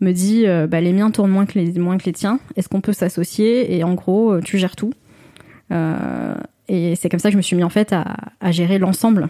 me 0.00 0.10
dit 0.12 0.46
euh, 0.46 0.66
bah 0.66 0.80
les 0.80 0.92
miens 0.92 1.10
tournent 1.12 1.30
moins 1.30 1.46
que 1.46 1.58
les 1.58 1.78
moins 1.78 1.96
que 1.98 2.04
les 2.06 2.12
tiens 2.12 2.40
est-ce 2.56 2.68
qu'on 2.68 2.80
peut 2.80 2.92
s'associer? 2.92 3.76
Et 3.76 3.84
en 3.84 3.94
gros 3.94 4.32
euh, 4.32 4.40
tu 4.40 4.58
gères 4.58 4.74
tout 4.76 4.92
Euh, 5.70 6.34
et 6.68 6.96
c'est 6.96 7.08
comme 7.08 7.20
ça 7.20 7.28
que 7.28 7.32
je 7.32 7.36
me 7.38 7.42
suis 7.42 7.56
mis 7.56 7.64
en 7.64 7.70
fait 7.70 7.92
à, 7.92 8.16
à 8.40 8.50
gérer 8.50 8.78
l'ensemble 8.78 9.28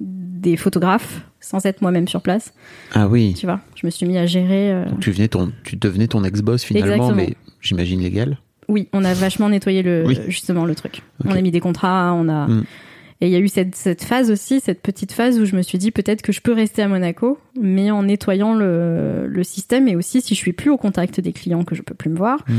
des 0.00 0.56
photographes 0.56 1.22
sans 1.40 1.64
être 1.66 1.80
moi-même 1.82 2.08
sur 2.08 2.20
place 2.20 2.52
Ah 2.94 3.08
oui. 3.08 3.34
tu 3.38 3.46
vois 3.46 3.60
je 3.74 3.86
me 3.86 3.90
suis 3.90 4.06
mis 4.06 4.18
à 4.18 4.26
gérer 4.26 4.72
euh, 4.72 4.84
Donc 4.90 5.00
tu 5.00 5.10
venais 5.12 5.28
ton, 5.28 5.52
tu 5.64 5.76
devenais 5.76 6.08
ton 6.08 6.24
ex-boss 6.24 6.64
finalement, 6.64 6.94
Exactement. 6.94 7.16
mais 7.16 7.34
j'imagine 7.60 8.00
légal. 8.00 8.38
Oui, 8.68 8.88
on 8.92 9.04
a 9.04 9.14
vachement 9.14 9.48
nettoyé 9.48 9.82
le 9.82 10.04
Oui. 10.06 10.18
justement 10.28 10.64
le 10.64 10.74
truc. 10.74 11.02
On 11.24 11.30
a 11.30 11.40
mis 11.40 11.50
des 11.50 11.60
contrats, 11.60 12.12
on 12.14 12.28
a 12.28 12.46
Mm. 12.48 12.64
et 13.20 13.26
il 13.28 13.32
y 13.32 13.36
a 13.36 13.38
eu 13.38 13.48
cette, 13.48 13.74
cette 13.76 14.02
phase 14.02 14.30
aussi, 14.30 14.60
cette 14.60 14.82
petite 14.82 15.12
phase 15.12 15.38
où 15.38 15.44
je 15.44 15.54
me 15.56 15.62
suis 15.62 15.78
dit 15.78 15.90
peut-être 15.90 16.20
que 16.22 16.32
je 16.32 16.40
peux 16.40 16.52
rester 16.52 16.82
à 16.82 16.88
Monaco, 16.88 17.38
mais 17.60 17.90
en 17.90 18.02
nettoyant 18.02 18.54
le, 18.54 19.26
le 19.28 19.44
système 19.44 19.86
et 19.88 19.94
aussi 19.96 20.20
si 20.20 20.34
je 20.34 20.40
suis 20.40 20.52
plus 20.52 20.70
au 20.70 20.76
contact 20.76 21.20
des 21.20 21.32
clients 21.32 21.62
que 21.64 21.74
je 21.74 21.82
peux 21.82 21.94
plus 21.94 22.10
me 22.10 22.16
voir, 22.16 22.44
Mm. 22.48 22.52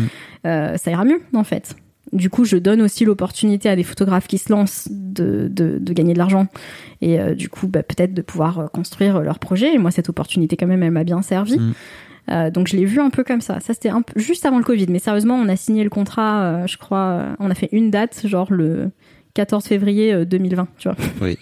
euh, 0.47 0.78
ça 0.78 0.91
ira 0.91 1.03
mieux 1.05 1.22
en 1.34 1.43
fait. 1.43 1.76
Du 2.14 2.30
coup, 2.30 2.45
je 2.45 2.55
donne 2.55 2.82
aussi 2.82 3.03
l'opportunité 3.03 3.68
à 3.68 3.76
des 3.76 3.84
photographes 3.84 4.28
qui 4.28 4.38
se 4.38 4.49
lancent 4.49 4.88
de, 4.89 5.49
de, 5.51 5.78
de 5.78 5.93
gagner 5.93 6.14
de 6.14 6.18
l'argent 6.18 6.47
et 7.01 7.20
euh, 7.20 7.36
du 7.36 7.49
coup, 7.49 7.68
bah, 7.68 7.84
peut-être 7.84 8.14
de 8.14 8.22
pouvoir 8.22 8.60
euh, 8.60 8.68
construire 8.68 9.20
leur 9.20 9.39
projet. 9.39 9.74
Et 9.74 9.78
moi, 9.78 9.91
cette 9.91 10.08
opportunité, 10.08 10.55
quand 10.55 10.68
même, 10.68 10.84
elle 10.84 10.91
m'a 10.91 11.03
bien 11.03 11.22
servi. 11.22 11.60
Mm. 11.60 11.74
Euh, 12.30 12.50
donc, 12.52 12.68
je 12.68 12.76
l'ai 12.76 12.86
vu 12.86 13.00
un 13.00 13.10
peu 13.10 13.24
comme 13.24 13.42
ça. 13.42 13.60
Ça, 13.60 13.74
c'était 13.74 13.90
un 13.90 14.02
peu 14.02 14.20
juste 14.20 14.46
avant 14.46 14.58
le 14.58 14.64
Covid. 14.64 14.88
Mais 14.90 15.00
sérieusement, 15.00 15.36
on 15.36 15.48
a 15.50 15.56
signé 15.56 15.84
le 15.84 15.90
contrat, 15.90 16.44
euh, 16.44 16.68
je 16.68 16.78
crois, 16.78 16.98
euh, 16.98 17.36
on 17.40 17.50
a 17.50 17.56
fait 17.56 17.70
une 17.72 17.92
date, 17.92 18.22
genre 18.26 18.52
le 18.52 18.92
14 19.38 19.66
février 19.66 20.12
euh, 20.14 20.26
2020, 20.26 20.68
tu 20.80 20.90
vois. 20.90 20.98
Oui. 21.22 21.38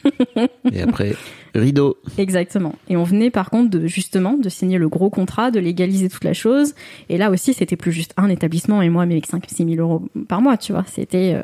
Et 0.74 0.82
après, 0.82 1.16
rideau. 1.56 1.96
Exactement. 2.18 2.76
Et 2.90 2.98
on 2.98 3.06
venait 3.06 3.30
par 3.30 3.50
contre 3.50 3.70
de 3.70 3.88
justement 3.88 4.34
de 4.34 4.50
signer 4.50 4.78
le 4.78 4.90
gros 4.90 5.10
contrat, 5.10 5.50
de 5.50 5.62
légaliser 5.62 6.10
toute 6.10 6.26
la 6.26 6.34
chose. 6.34 6.76
Et 7.08 7.18
là 7.18 7.32
aussi, 7.32 7.54
c'était 7.54 7.78
plus 7.78 7.94
juste 7.94 8.14
un 8.18 8.28
établissement 8.28 8.82
et 8.82 8.90
moi, 8.90 9.06
mais 9.06 9.14
avec 9.14 9.28
5 9.28 9.46
6 9.48 9.76
000 9.76 9.76
euros 9.78 10.10
par 10.28 10.42
mois, 10.42 10.58
tu 10.58 10.74
vois. 10.74 10.84
C'était 10.88 11.36
euh, 11.36 11.44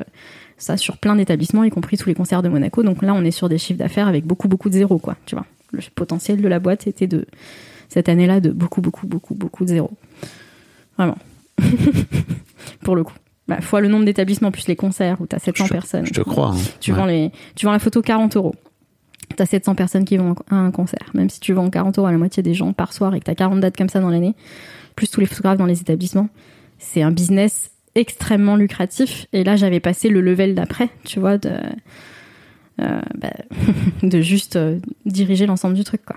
ça 0.58 0.76
sur 0.76 0.98
plein 0.98 1.16
d'établissements, 1.16 1.64
y 1.64 1.70
compris 1.70 1.96
tous 1.96 2.10
les 2.10 2.14
concerts 2.14 2.42
de 2.42 2.50
Monaco. 2.50 2.82
Donc 2.82 3.00
là, 3.00 3.14
on 3.14 3.24
est 3.24 3.30
sur 3.30 3.48
des 3.48 3.56
chiffres 3.56 3.78
d'affaires 3.78 4.06
avec 4.06 4.26
beaucoup, 4.26 4.48
beaucoup 4.48 4.68
de 4.68 4.74
zéros, 4.74 4.98
quoi, 4.98 5.16
tu 5.24 5.34
vois. 5.34 5.46
Le 5.70 5.80
potentiel 5.94 6.42
de 6.42 6.48
la 6.48 6.58
boîte 6.58 6.86
était 6.86 7.06
de, 7.06 7.24
cette 7.92 8.08
année-là, 8.08 8.40
de 8.40 8.50
beaucoup, 8.50 8.80
beaucoup, 8.80 9.06
beaucoup, 9.06 9.34
beaucoup 9.34 9.64
de 9.64 9.68
zéros. 9.70 9.90
Vraiment. 10.96 11.18
Pour 12.82 12.96
le 12.96 13.04
coup. 13.04 13.14
Bah, 13.48 13.60
fois 13.60 13.80
le 13.80 13.88
nombre 13.88 14.04
d'établissements 14.04 14.52
plus 14.52 14.68
les 14.68 14.76
concerts 14.76 15.20
où 15.20 15.26
t'as 15.26 15.38
700 15.38 15.64
Je 15.64 15.68
te- 15.68 15.72
personnes. 15.72 16.06
Je 16.06 16.12
te 16.12 16.20
crois. 16.20 16.52
hein. 16.54 16.58
Tu 16.80 16.92
Ouais. 16.92 16.98
vends 16.98 17.06
les, 17.06 17.30
tu 17.56 17.66
vends 17.66 17.72
la 17.72 17.78
photo 17.78 18.00
40 18.00 18.36
euros. 18.36 18.54
T'as 19.36 19.46
700 19.46 19.74
personnes 19.74 20.04
qui 20.04 20.16
vont 20.16 20.34
à 20.50 20.56
un 20.56 20.70
concert. 20.70 21.10
Même 21.14 21.28
si 21.28 21.40
tu 21.40 21.52
vends 21.52 21.68
40 21.68 21.98
euros 21.98 22.06
à 22.06 22.12
la 22.12 22.18
moitié 22.18 22.42
des 22.42 22.54
gens 22.54 22.72
par 22.72 22.92
soir 22.92 23.14
et 23.14 23.20
que 23.20 23.24
t'as 23.24 23.34
40 23.34 23.60
dates 23.60 23.76
comme 23.76 23.88
ça 23.88 24.00
dans 24.00 24.10
l'année, 24.10 24.34
plus 24.96 25.10
tous 25.10 25.20
les 25.20 25.26
photographes 25.26 25.58
dans 25.58 25.66
les 25.66 25.80
établissements, 25.80 26.28
c'est 26.78 27.02
un 27.02 27.10
business 27.10 27.70
extrêmement 27.94 28.56
lucratif. 28.56 29.26
Et 29.32 29.42
là, 29.44 29.56
j'avais 29.56 29.80
passé 29.80 30.08
le 30.08 30.20
level 30.20 30.54
d'après, 30.54 30.88
tu 31.04 31.18
vois, 31.18 31.36
de, 31.38 31.50
euh, 32.80 33.00
bah, 33.18 33.32
de 34.02 34.20
juste 34.20 34.56
euh, 34.56 34.78
diriger 35.06 35.46
l'ensemble 35.46 35.74
du 35.74 35.84
truc, 35.84 36.02
quoi. 36.04 36.16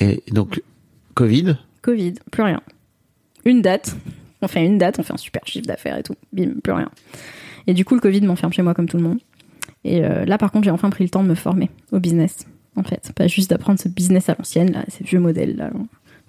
Et 0.00 0.22
donc, 0.30 0.60
Covid, 1.18 1.56
Covid, 1.82 2.14
plus 2.30 2.42
rien. 2.44 2.60
Une 3.44 3.60
date, 3.60 3.96
on 4.40 4.46
fait 4.46 4.64
une 4.64 4.78
date, 4.78 4.98
on 4.98 5.02
fait 5.02 5.12
un 5.14 5.16
super 5.18 5.44
chiffre 5.46 5.66
d'affaires 5.66 5.98
et 5.98 6.02
tout. 6.04 6.14
Bim, 6.32 6.60
plus 6.62 6.72
rien. 6.72 6.88
Et 7.66 7.74
du 7.74 7.84
coup, 7.84 7.94
le 7.94 8.00
Covid 8.00 8.20
m'enferme 8.22 8.52
chez 8.52 8.62
moi 8.62 8.72
comme 8.74 8.88
tout 8.88 8.96
le 8.98 9.02
monde. 9.02 9.18
Et 9.84 10.04
euh, 10.04 10.24
là, 10.24 10.38
par 10.38 10.52
contre, 10.52 10.64
j'ai 10.66 10.70
enfin 10.70 10.90
pris 10.90 11.02
le 11.04 11.10
temps 11.10 11.22
de 11.24 11.28
me 11.28 11.34
former 11.34 11.70
au 11.92 11.98
business, 11.98 12.46
en 12.76 12.82
fait. 12.84 13.10
Pas 13.16 13.26
juste 13.26 13.50
d'apprendre 13.50 13.80
ce 13.80 13.88
business 13.88 14.28
à 14.28 14.36
l'ancienne, 14.38 14.70
là, 14.72 14.84
ces 14.88 15.02
vieux 15.04 15.18
modèles, 15.20 15.56
là, 15.56 15.70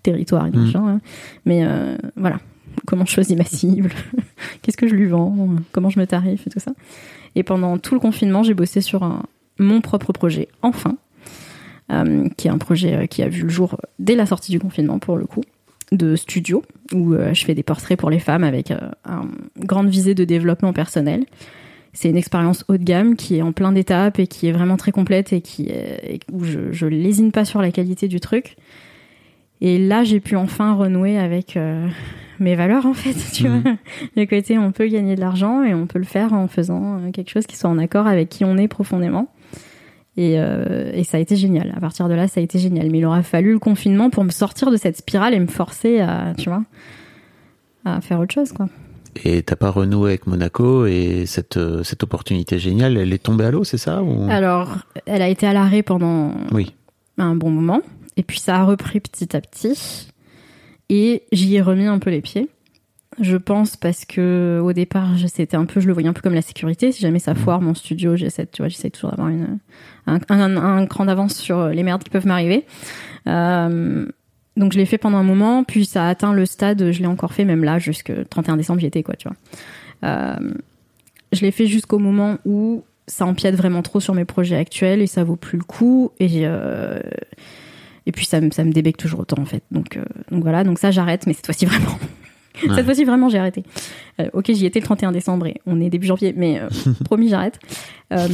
territoire 0.01 0.47
et 0.47 0.51
machin. 0.51 0.87
hein. 0.87 1.01
Mais 1.45 1.63
euh, 1.65 1.95
voilà, 2.15 2.39
comment 2.87 3.05
je 3.05 3.11
choisis 3.11 3.37
ma 3.37 3.43
cible, 3.45 3.91
qu'est-ce 4.61 4.77
que 4.77 4.87
je 4.87 4.95
lui 4.95 5.07
vends, 5.07 5.49
comment 5.71 5.89
je 5.89 5.99
me 5.99 6.07
tarife 6.07 6.47
et 6.47 6.49
tout 6.49 6.59
ça? 6.59 6.71
Et 7.35 7.43
pendant 7.43 7.77
tout 7.77 7.93
le 7.93 7.99
confinement, 7.99 8.41
j'ai 8.43 8.53
bossé 8.55 8.81
sur 8.81 9.03
un, 9.03 9.23
mon 9.59 9.81
propre 9.81 10.13
projet, 10.13 10.47
enfin, 10.61 10.97
qui 12.37 12.47
est 12.47 12.51
un 12.51 12.57
projet 12.57 12.95
euh, 12.95 13.05
qui 13.05 13.23
a 13.23 13.29
vu 13.29 13.43
le 13.43 13.49
jour 13.49 13.79
dès 13.97 14.15
la 14.15 14.25
sortie 14.25 14.51
du 14.51 14.59
confinement, 14.59 14.99
pour 14.99 15.17
le 15.17 15.25
coup, 15.25 15.43
de 15.91 16.15
studio, 16.15 16.63
où 16.93 17.13
euh, 17.13 17.33
je 17.33 17.45
fais 17.45 17.55
des 17.55 17.63
portraits 17.63 17.97
pour 17.97 18.09
les 18.09 18.19
femmes 18.19 18.43
avec 18.43 18.71
euh, 18.71 18.77
une 19.07 19.65
grande 19.65 19.89
visée 19.89 20.15
de 20.15 20.23
développement 20.23 20.73
personnel. 20.73 21.25
C'est 21.93 22.09
une 22.09 22.17
expérience 22.17 22.63
haut 22.67 22.77
de 22.77 22.83
gamme 22.83 23.15
qui 23.15 23.37
est 23.37 23.41
en 23.41 23.51
plein 23.51 23.71
d'étapes 23.71 24.19
et 24.19 24.27
qui 24.27 24.47
est 24.47 24.51
vraiment 24.51 24.77
très 24.77 24.91
complète 24.91 25.33
et 25.33 25.41
qui 25.41 25.69
est, 25.69 26.19
où 26.31 26.43
je, 26.43 26.71
je 26.71 26.85
lésine 26.85 27.31
pas 27.31 27.45
sur 27.45 27.61
la 27.61 27.71
qualité 27.71 28.07
du 28.07 28.19
truc. 28.19 28.55
Et 29.61 29.77
là, 29.77 30.03
j'ai 30.03 30.19
pu 30.19 30.35
enfin 30.35 30.73
renouer 30.73 31.17
avec 31.17 31.57
euh, 31.57 31.87
mes 32.39 32.55
valeurs, 32.55 32.85
en 32.85 32.93
fait, 32.93 33.15
tu 33.33 33.47
vois. 33.47 33.73
Le 34.15 34.25
côté, 34.25 34.57
on 34.57 34.71
peut 34.71 34.87
gagner 34.87 35.15
de 35.15 35.21
l'argent 35.21 35.63
et 35.63 35.73
on 35.73 35.87
peut 35.87 35.99
le 35.99 36.05
faire 36.05 36.33
en 36.33 36.47
faisant 36.47 36.99
euh, 36.99 37.11
quelque 37.11 37.29
chose 37.29 37.45
qui 37.45 37.57
soit 37.57 37.69
en 37.69 37.77
accord 37.77 38.07
avec 38.07 38.29
qui 38.29 38.45
on 38.45 38.57
est 38.57 38.67
profondément. 38.67 39.27
Et, 40.21 40.33
euh, 40.37 40.91
et 40.93 41.05
ça 41.05 41.15
a 41.15 41.19
été 41.21 41.37
génial. 41.37 41.71
À 41.77 41.79
partir 41.79 42.09
de 42.09 42.13
là, 42.13 42.27
ça 42.27 42.41
a 42.41 42.43
été 42.43 42.59
génial. 42.59 42.89
Mais 42.91 42.97
il 42.97 43.05
aura 43.05 43.23
fallu 43.23 43.53
le 43.53 43.59
confinement 43.59 44.09
pour 44.09 44.25
me 44.25 44.31
sortir 44.31 44.69
de 44.69 44.75
cette 44.75 44.97
spirale 44.97 45.33
et 45.33 45.39
me 45.39 45.47
forcer 45.47 46.01
à, 46.01 46.33
tu 46.37 46.49
vois, 46.49 46.63
à 47.85 48.01
faire 48.01 48.19
autre 48.19 48.33
chose, 48.33 48.51
quoi. 48.51 48.67
et 49.23 49.41
t'as 49.43 49.55
pas 49.55 49.69
renoué 49.71 50.09
avec 50.09 50.27
Monaco 50.27 50.85
et 50.85 51.23
cette, 51.25 51.55
euh, 51.55 51.83
cette 51.83 52.03
opportunité 52.03 52.59
géniale, 52.59 52.97
elle 52.97 53.13
est 53.13 53.23
tombée 53.23 53.45
à 53.45 53.51
l'eau, 53.51 53.63
c'est 53.63 53.77
ça 53.77 54.03
ou... 54.03 54.29
Alors, 54.29 54.79
elle 55.05 55.21
a 55.21 55.29
été 55.29 55.47
à 55.47 55.53
l'arrêt 55.53 55.83
pendant 55.83 56.33
Oui. 56.51 56.75
un 57.17 57.35
bon 57.35 57.49
moment. 57.49 57.81
Et 58.17 58.23
puis 58.23 58.39
ça 58.39 58.57
a 58.57 58.63
repris 58.65 58.99
petit 58.99 59.35
à 59.37 59.39
petit. 59.41 60.09
Et 60.89 61.23
j'y 61.31 61.55
ai 61.55 61.61
remis 61.61 61.85
un 61.85 61.99
peu 61.99 62.09
les 62.09 62.21
pieds. 62.21 62.49
Je 63.21 63.35
pense 63.37 63.75
parce 63.75 64.05
que 64.05 64.61
au 64.63 64.71
départ, 64.73 65.17
je- 65.17 65.27
c'était 65.27 65.57
un 65.57 65.65
peu, 65.65 65.79
je 65.81 65.87
le 65.87 65.93
voyais 65.93 66.07
un 66.07 66.13
peu 66.13 66.21
comme 66.21 66.33
la 66.33 66.41
sécurité. 66.41 66.91
Si 66.91 67.01
jamais 67.01 67.19
ça 67.19 67.35
foire 67.35 67.59
mon 67.61 67.73
studio, 67.73 68.15
j'essaie, 68.15 68.45
tu 68.45 68.61
vois, 68.61 68.69
j'essaie 68.69 68.89
toujours 68.89 69.09
d'avoir 69.11 69.27
une 69.29 69.59
un, 70.07 70.19
un, 70.29 70.57
un 70.57 70.85
cran 70.87 71.05
d'avance 71.05 71.35
sur 71.35 71.67
les 71.67 71.83
merdes 71.83 72.03
qui 72.03 72.09
peuvent 72.09 72.25
m'arriver. 72.27 72.65
Euh, 73.27 74.05
donc 74.57 74.73
je 74.73 74.77
l'ai 74.77 74.85
fait 74.85 74.97
pendant 74.97 75.17
un 75.17 75.23
moment, 75.23 75.63
puis 75.63 75.85
ça 75.85 76.05
a 76.05 76.09
atteint 76.09 76.33
le 76.33 76.45
stade, 76.45 76.91
je 76.91 76.99
l'ai 76.99 77.07
encore 77.07 77.33
fait 77.33 77.45
même 77.45 77.63
là, 77.63 77.77
jusque 77.79 78.11
31 78.29 78.57
décembre, 78.57 78.79
j'y 78.79 78.87
étais 78.87 79.03
quoi, 79.03 79.15
tu 79.15 79.27
vois. 79.27 79.37
Euh, 80.05 80.51
je 81.31 81.41
l'ai 81.41 81.51
fait 81.51 81.67
jusqu'au 81.67 81.99
moment 81.99 82.37
où 82.45 82.83
ça 83.07 83.25
empiète 83.25 83.55
vraiment 83.55 83.81
trop 83.81 83.99
sur 83.99 84.13
mes 84.15 84.25
projets 84.25 84.55
actuels 84.57 85.01
et 85.01 85.07
ça 85.07 85.23
vaut 85.23 85.35
plus 85.35 85.57
le 85.57 85.63
coup 85.63 86.11
et 86.19 86.41
euh, 86.47 86.99
et 88.05 88.11
puis 88.11 88.25
ça 88.25 88.39
me 88.41 88.49
ça 88.51 88.63
me 88.63 88.71
débecque 88.71 88.97
toujours 88.97 89.19
autant 89.21 89.41
en 89.41 89.45
fait. 89.45 89.63
Donc 89.71 89.97
euh, 89.97 90.03
donc 90.31 90.41
voilà, 90.43 90.63
donc 90.63 90.79
ça 90.79 90.91
j'arrête, 90.91 91.27
mais 91.27 91.33
cette 91.33 91.45
fois-ci 91.45 91.65
vraiment. 91.67 91.97
Ouais. 92.67 92.75
Cette 92.75 92.85
fois-ci 92.85 93.05
vraiment 93.05 93.29
j'ai 93.29 93.37
arrêté. 93.37 93.63
Euh, 94.19 94.29
ok 94.33 94.51
j'y 94.53 94.65
étais 94.65 94.79
le 94.79 94.85
31 94.85 95.11
décembre 95.11 95.47
et 95.47 95.61
on 95.65 95.79
est 95.81 95.89
début 95.89 96.07
janvier, 96.07 96.33
mais 96.35 96.59
euh, 96.59 96.67
promis 97.05 97.29
j'arrête. 97.29 97.59
Euh, 98.11 98.27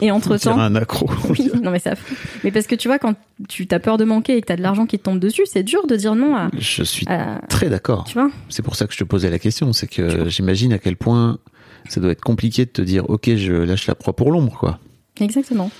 et, 0.00 0.06
et 0.06 0.10
entre 0.10 0.32
On 0.32 0.36
dirait 0.36 0.54
temps, 0.54 0.58
un 0.60 0.74
accro. 0.74 1.08
oui, 1.30 1.50
non 1.62 1.70
mais 1.70 1.78
ça. 1.78 1.94
Mais 2.44 2.50
parce 2.50 2.66
que 2.66 2.74
tu 2.74 2.88
vois 2.88 2.98
quand 2.98 3.14
tu 3.48 3.66
as 3.70 3.78
peur 3.80 3.96
de 3.98 4.04
manquer 4.04 4.36
et 4.36 4.40
que 4.40 4.46
t'as 4.46 4.56
de 4.56 4.62
l'argent 4.62 4.86
qui 4.86 4.98
te 4.98 5.04
tombe 5.04 5.18
dessus, 5.18 5.42
c'est 5.46 5.62
dur 5.62 5.86
de 5.86 5.96
dire 5.96 6.14
non 6.14 6.36
à, 6.36 6.50
Je 6.58 6.82
suis 6.82 7.06
à- 7.08 7.40
très 7.48 7.68
d'accord. 7.68 8.04
tu 8.04 8.14
vois. 8.14 8.30
C'est 8.48 8.62
pour 8.62 8.76
ça 8.76 8.86
que 8.86 8.92
je 8.92 8.98
te 8.98 9.04
posais 9.04 9.30
la 9.30 9.38
question. 9.38 9.72
C'est 9.72 9.86
que 9.88 10.28
j'imagine 10.28 10.72
à 10.72 10.78
quel 10.78 10.96
point 10.96 11.38
ça 11.88 12.00
doit 12.00 12.12
être 12.12 12.20
compliqué 12.22 12.64
de 12.64 12.70
te 12.70 12.82
dire, 12.82 13.08
ok, 13.08 13.34
je 13.36 13.52
lâche 13.52 13.86
la 13.86 13.94
proie 13.94 14.14
pour 14.14 14.30
l'ombre, 14.30 14.56
quoi. 14.58 14.78
Exactement. 15.20 15.70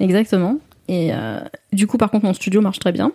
Exactement. 0.00 0.58
Et 0.88 1.10
euh, 1.12 1.40
du 1.72 1.86
coup, 1.86 1.98
par 1.98 2.10
contre, 2.10 2.24
mon 2.26 2.34
studio 2.34 2.60
marche 2.60 2.78
très 2.78 2.92
bien. 2.92 3.12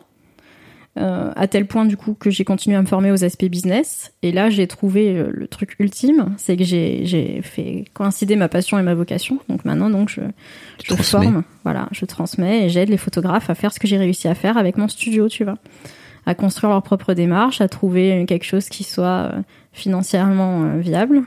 Euh, 0.97 1.31
à 1.38 1.47
tel 1.47 1.68
point 1.68 1.85
du 1.85 1.95
coup 1.95 2.13
que 2.19 2.30
j'ai 2.30 2.43
continué 2.43 2.76
à 2.76 2.81
me 2.81 2.85
former 2.85 3.11
aux 3.11 3.23
aspects 3.23 3.45
business. 3.45 4.11
Et 4.23 4.34
là, 4.34 4.49
j'ai 4.49 4.68
trouvé 4.68 5.15
euh, 5.15 5.30
le 5.31 5.47
truc 5.47 5.77
ultime, 5.80 6.34
c'est 6.35 6.57
que 6.57 6.65
j'ai 6.65 7.41
fait 7.43 7.85
coïncider 7.93 8.35
ma 8.35 8.49
passion 8.49 8.77
et 8.77 8.81
ma 8.81 8.93
vocation. 8.93 9.39
Donc 9.47 9.63
maintenant, 9.63 9.89
donc 9.89 10.09
je, 10.09 10.19
je 10.84 10.93
forme, 10.95 11.43
voilà, 11.63 11.88
je 11.93 12.03
transmets 12.03 12.65
et 12.65 12.69
j'aide 12.69 12.89
les 12.89 12.97
photographes 12.97 13.49
à 13.49 13.55
faire 13.55 13.72
ce 13.72 13.80
que 13.80 13.88
j'ai 13.88 13.97
réussi 13.97 14.27
à 14.27 14.35
faire 14.35 14.57
avec 14.57 14.77
mon 14.77 14.89
studio, 14.89 15.30
tu 15.30 15.45
vois, 15.45 15.57
à 16.26 16.35
construire 16.35 16.72
leur 16.72 16.84
propre 16.84 17.13
démarche, 17.13 17.61
à 17.61 17.69
trouver 17.69 18.26
quelque 18.27 18.45
chose 18.45 18.68
qui 18.68 18.84
soit 18.84 19.31
euh, 19.31 19.41
financièrement 19.72 20.65
euh, 20.65 20.80
viable 20.80 21.22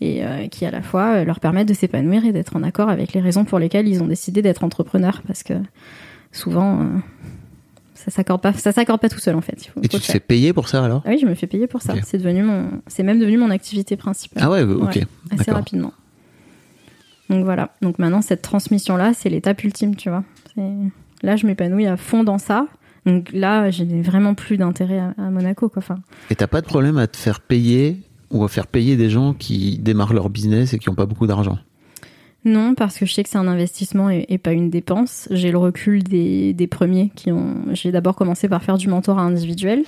et 0.00 0.22
qui 0.52 0.64
à 0.64 0.70
la 0.70 0.80
fois 0.80 1.24
leur 1.24 1.40
permette 1.40 1.66
de 1.66 1.74
s'épanouir 1.74 2.24
et 2.24 2.30
d'être 2.30 2.54
en 2.54 2.62
accord 2.62 2.88
avec 2.88 3.14
les 3.14 3.20
raisons 3.20 3.44
pour 3.44 3.58
lesquelles 3.58 3.88
ils 3.88 4.00
ont 4.00 4.06
décidé 4.06 4.42
d'être 4.42 4.62
entrepreneurs, 4.62 5.22
parce 5.26 5.42
que 5.42 5.54
souvent 6.30 6.86
ça 8.04 8.10
s'accorde 8.10 8.40
pas, 8.40 8.52
ça 8.52 8.72
s'accorde 8.72 9.00
pas 9.00 9.08
tout 9.08 9.18
seul 9.18 9.34
en 9.34 9.40
fait. 9.40 9.56
Il 9.66 9.70
faut, 9.70 9.80
Et 9.80 9.88
faut 9.88 9.88
tu 9.88 9.98
te 10.00 10.04
faire. 10.04 10.12
fais 10.14 10.20
payer 10.20 10.52
pour 10.52 10.68
ça 10.68 10.84
alors? 10.84 11.02
Ah 11.04 11.10
oui, 11.10 11.18
je 11.20 11.26
me 11.26 11.34
fais 11.34 11.46
payer 11.46 11.66
pour 11.66 11.82
ça. 11.82 11.94
C'est 12.04 12.18
devenu 12.18 12.42
mon, 12.42 12.70
c'est 12.86 13.02
même 13.02 13.18
devenu 13.18 13.36
mon 13.38 13.50
activité 13.50 13.96
principale. 13.96 14.42
Ah 14.46 14.50
ouais, 14.50 14.62
ok. 14.62 14.94
Ouais, 14.96 15.06
assez 15.38 15.50
rapidement. 15.50 15.92
Donc 17.28 17.44
voilà. 17.44 17.70
Donc 17.82 17.98
maintenant 17.98 18.22
cette 18.22 18.42
transmission 18.42 18.96
là, 18.96 19.12
c'est 19.14 19.28
l'étape 19.28 19.62
ultime, 19.64 19.96
tu 19.96 20.08
vois. 20.08 20.24
Là, 21.22 21.36
je 21.36 21.46
m'épanouis 21.46 21.86
à 21.86 21.96
fond 21.96 22.24
dans 22.24 22.38
ça. 22.38 22.66
Donc 23.06 23.30
là, 23.32 23.70
j'ai 23.70 23.84
vraiment 24.02 24.34
plus 24.34 24.56
d'intérêt 24.56 24.98
à, 24.98 25.14
à 25.18 25.30
Monaco, 25.30 25.68
quoi. 25.68 25.80
Enfin, 25.80 25.98
Et 26.30 26.34
t'as 26.34 26.46
pas 26.46 26.60
de 26.60 26.66
problème 26.66 26.98
à 26.98 27.06
te 27.06 27.16
faire 27.16 27.40
payer 27.40 27.96
ou 28.30 28.44
à 28.44 28.48
faire 28.48 28.66
payer 28.66 28.96
des 28.96 29.08
gens 29.08 29.34
qui 29.34 29.78
démarrent 29.78 30.12
leur 30.14 30.30
business 30.30 30.74
et 30.74 30.78
qui 30.78 30.88
ont 30.90 30.94
pas 30.94 31.06
beaucoup 31.06 31.26
d'argent? 31.26 31.58
Non, 32.48 32.74
parce 32.74 32.98
que 32.98 33.06
je 33.06 33.12
sais 33.12 33.22
que 33.22 33.28
c'est 33.28 33.38
un 33.38 33.46
investissement 33.46 34.10
et, 34.10 34.38
pas 34.38 34.52
une 34.52 34.70
dépense. 34.70 35.28
J'ai 35.30 35.50
le 35.50 35.58
recul 35.58 36.02
des, 36.02 36.68
premiers 36.70 37.10
qui 37.14 37.30
ont. 37.30 37.56
J'ai 37.72 37.92
d'abord 37.92 38.16
commencé 38.16 38.48
par 38.48 38.62
faire 38.62 38.78
du 38.78 38.88
mentorat 38.88 39.22
individuel. 39.22 39.84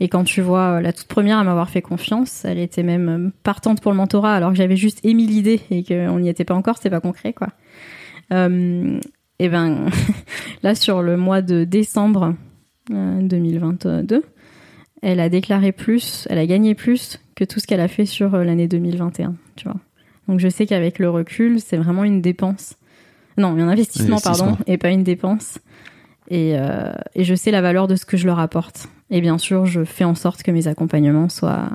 Et 0.00 0.08
quand 0.08 0.22
tu 0.22 0.42
vois 0.42 0.76
euh, 0.76 0.80
la 0.80 0.92
toute 0.92 1.08
première 1.08 1.38
à 1.38 1.44
m'avoir 1.44 1.70
fait 1.70 1.82
confiance, 1.82 2.44
elle 2.44 2.58
était 2.58 2.84
même 2.84 3.08
euh, 3.08 3.30
partante 3.42 3.80
pour 3.80 3.90
le 3.90 3.96
mentorat 3.96 4.32
alors 4.32 4.50
que 4.50 4.56
j'avais 4.56 4.76
juste 4.76 5.04
émis 5.04 5.26
l'idée 5.26 5.60
et 5.70 5.82
qu'on 5.82 6.20
n'y 6.20 6.28
était 6.28 6.44
pas 6.44 6.54
encore, 6.54 6.76
c'était 6.76 6.90
pas 6.90 7.00
concret 7.00 7.32
quoi. 7.32 7.48
Euh, 8.32 9.00
et 9.40 9.48
ben 9.48 9.86
là 10.62 10.76
sur 10.76 11.02
le 11.02 11.16
mois 11.16 11.42
de 11.42 11.64
décembre 11.64 12.36
euh, 12.92 13.22
2022, 13.22 14.22
elle 15.02 15.18
a 15.18 15.28
déclaré 15.28 15.72
plus, 15.72 16.28
elle 16.30 16.38
a 16.38 16.46
gagné 16.46 16.76
plus 16.76 17.18
que 17.34 17.42
tout 17.42 17.58
ce 17.58 17.66
qu'elle 17.66 17.80
a 17.80 17.88
fait 17.88 18.06
sur 18.06 18.36
l'année 18.36 18.68
2021, 18.68 19.34
tu 19.56 19.64
vois. 19.64 19.80
Donc 20.28 20.40
je 20.40 20.48
sais 20.48 20.66
qu'avec 20.66 20.98
le 20.98 21.08
recul, 21.10 21.58
c'est 21.60 21.76
vraiment 21.76 22.04
une 22.04 22.20
dépense. 22.20 22.74
Non, 23.36 23.48
un 23.48 23.68
investissement, 23.68 24.16
Investissement. 24.16 24.46
pardon, 24.46 24.58
et 24.66 24.78
pas 24.78 24.90
une 24.90 25.04
dépense. 25.04 25.58
Et, 26.30 26.52
euh, 26.58 26.92
et 27.14 27.24
je 27.24 27.34
sais 27.34 27.50
la 27.50 27.62
valeur 27.62 27.88
de 27.88 27.96
ce 27.96 28.04
que 28.04 28.16
je 28.16 28.26
leur 28.26 28.38
apporte. 28.38 28.88
Et 29.10 29.20
bien 29.22 29.38
sûr, 29.38 29.64
je 29.64 29.84
fais 29.84 30.04
en 30.04 30.14
sorte 30.14 30.42
que 30.42 30.50
mes 30.50 30.68
accompagnements 30.68 31.28
soient 31.30 31.70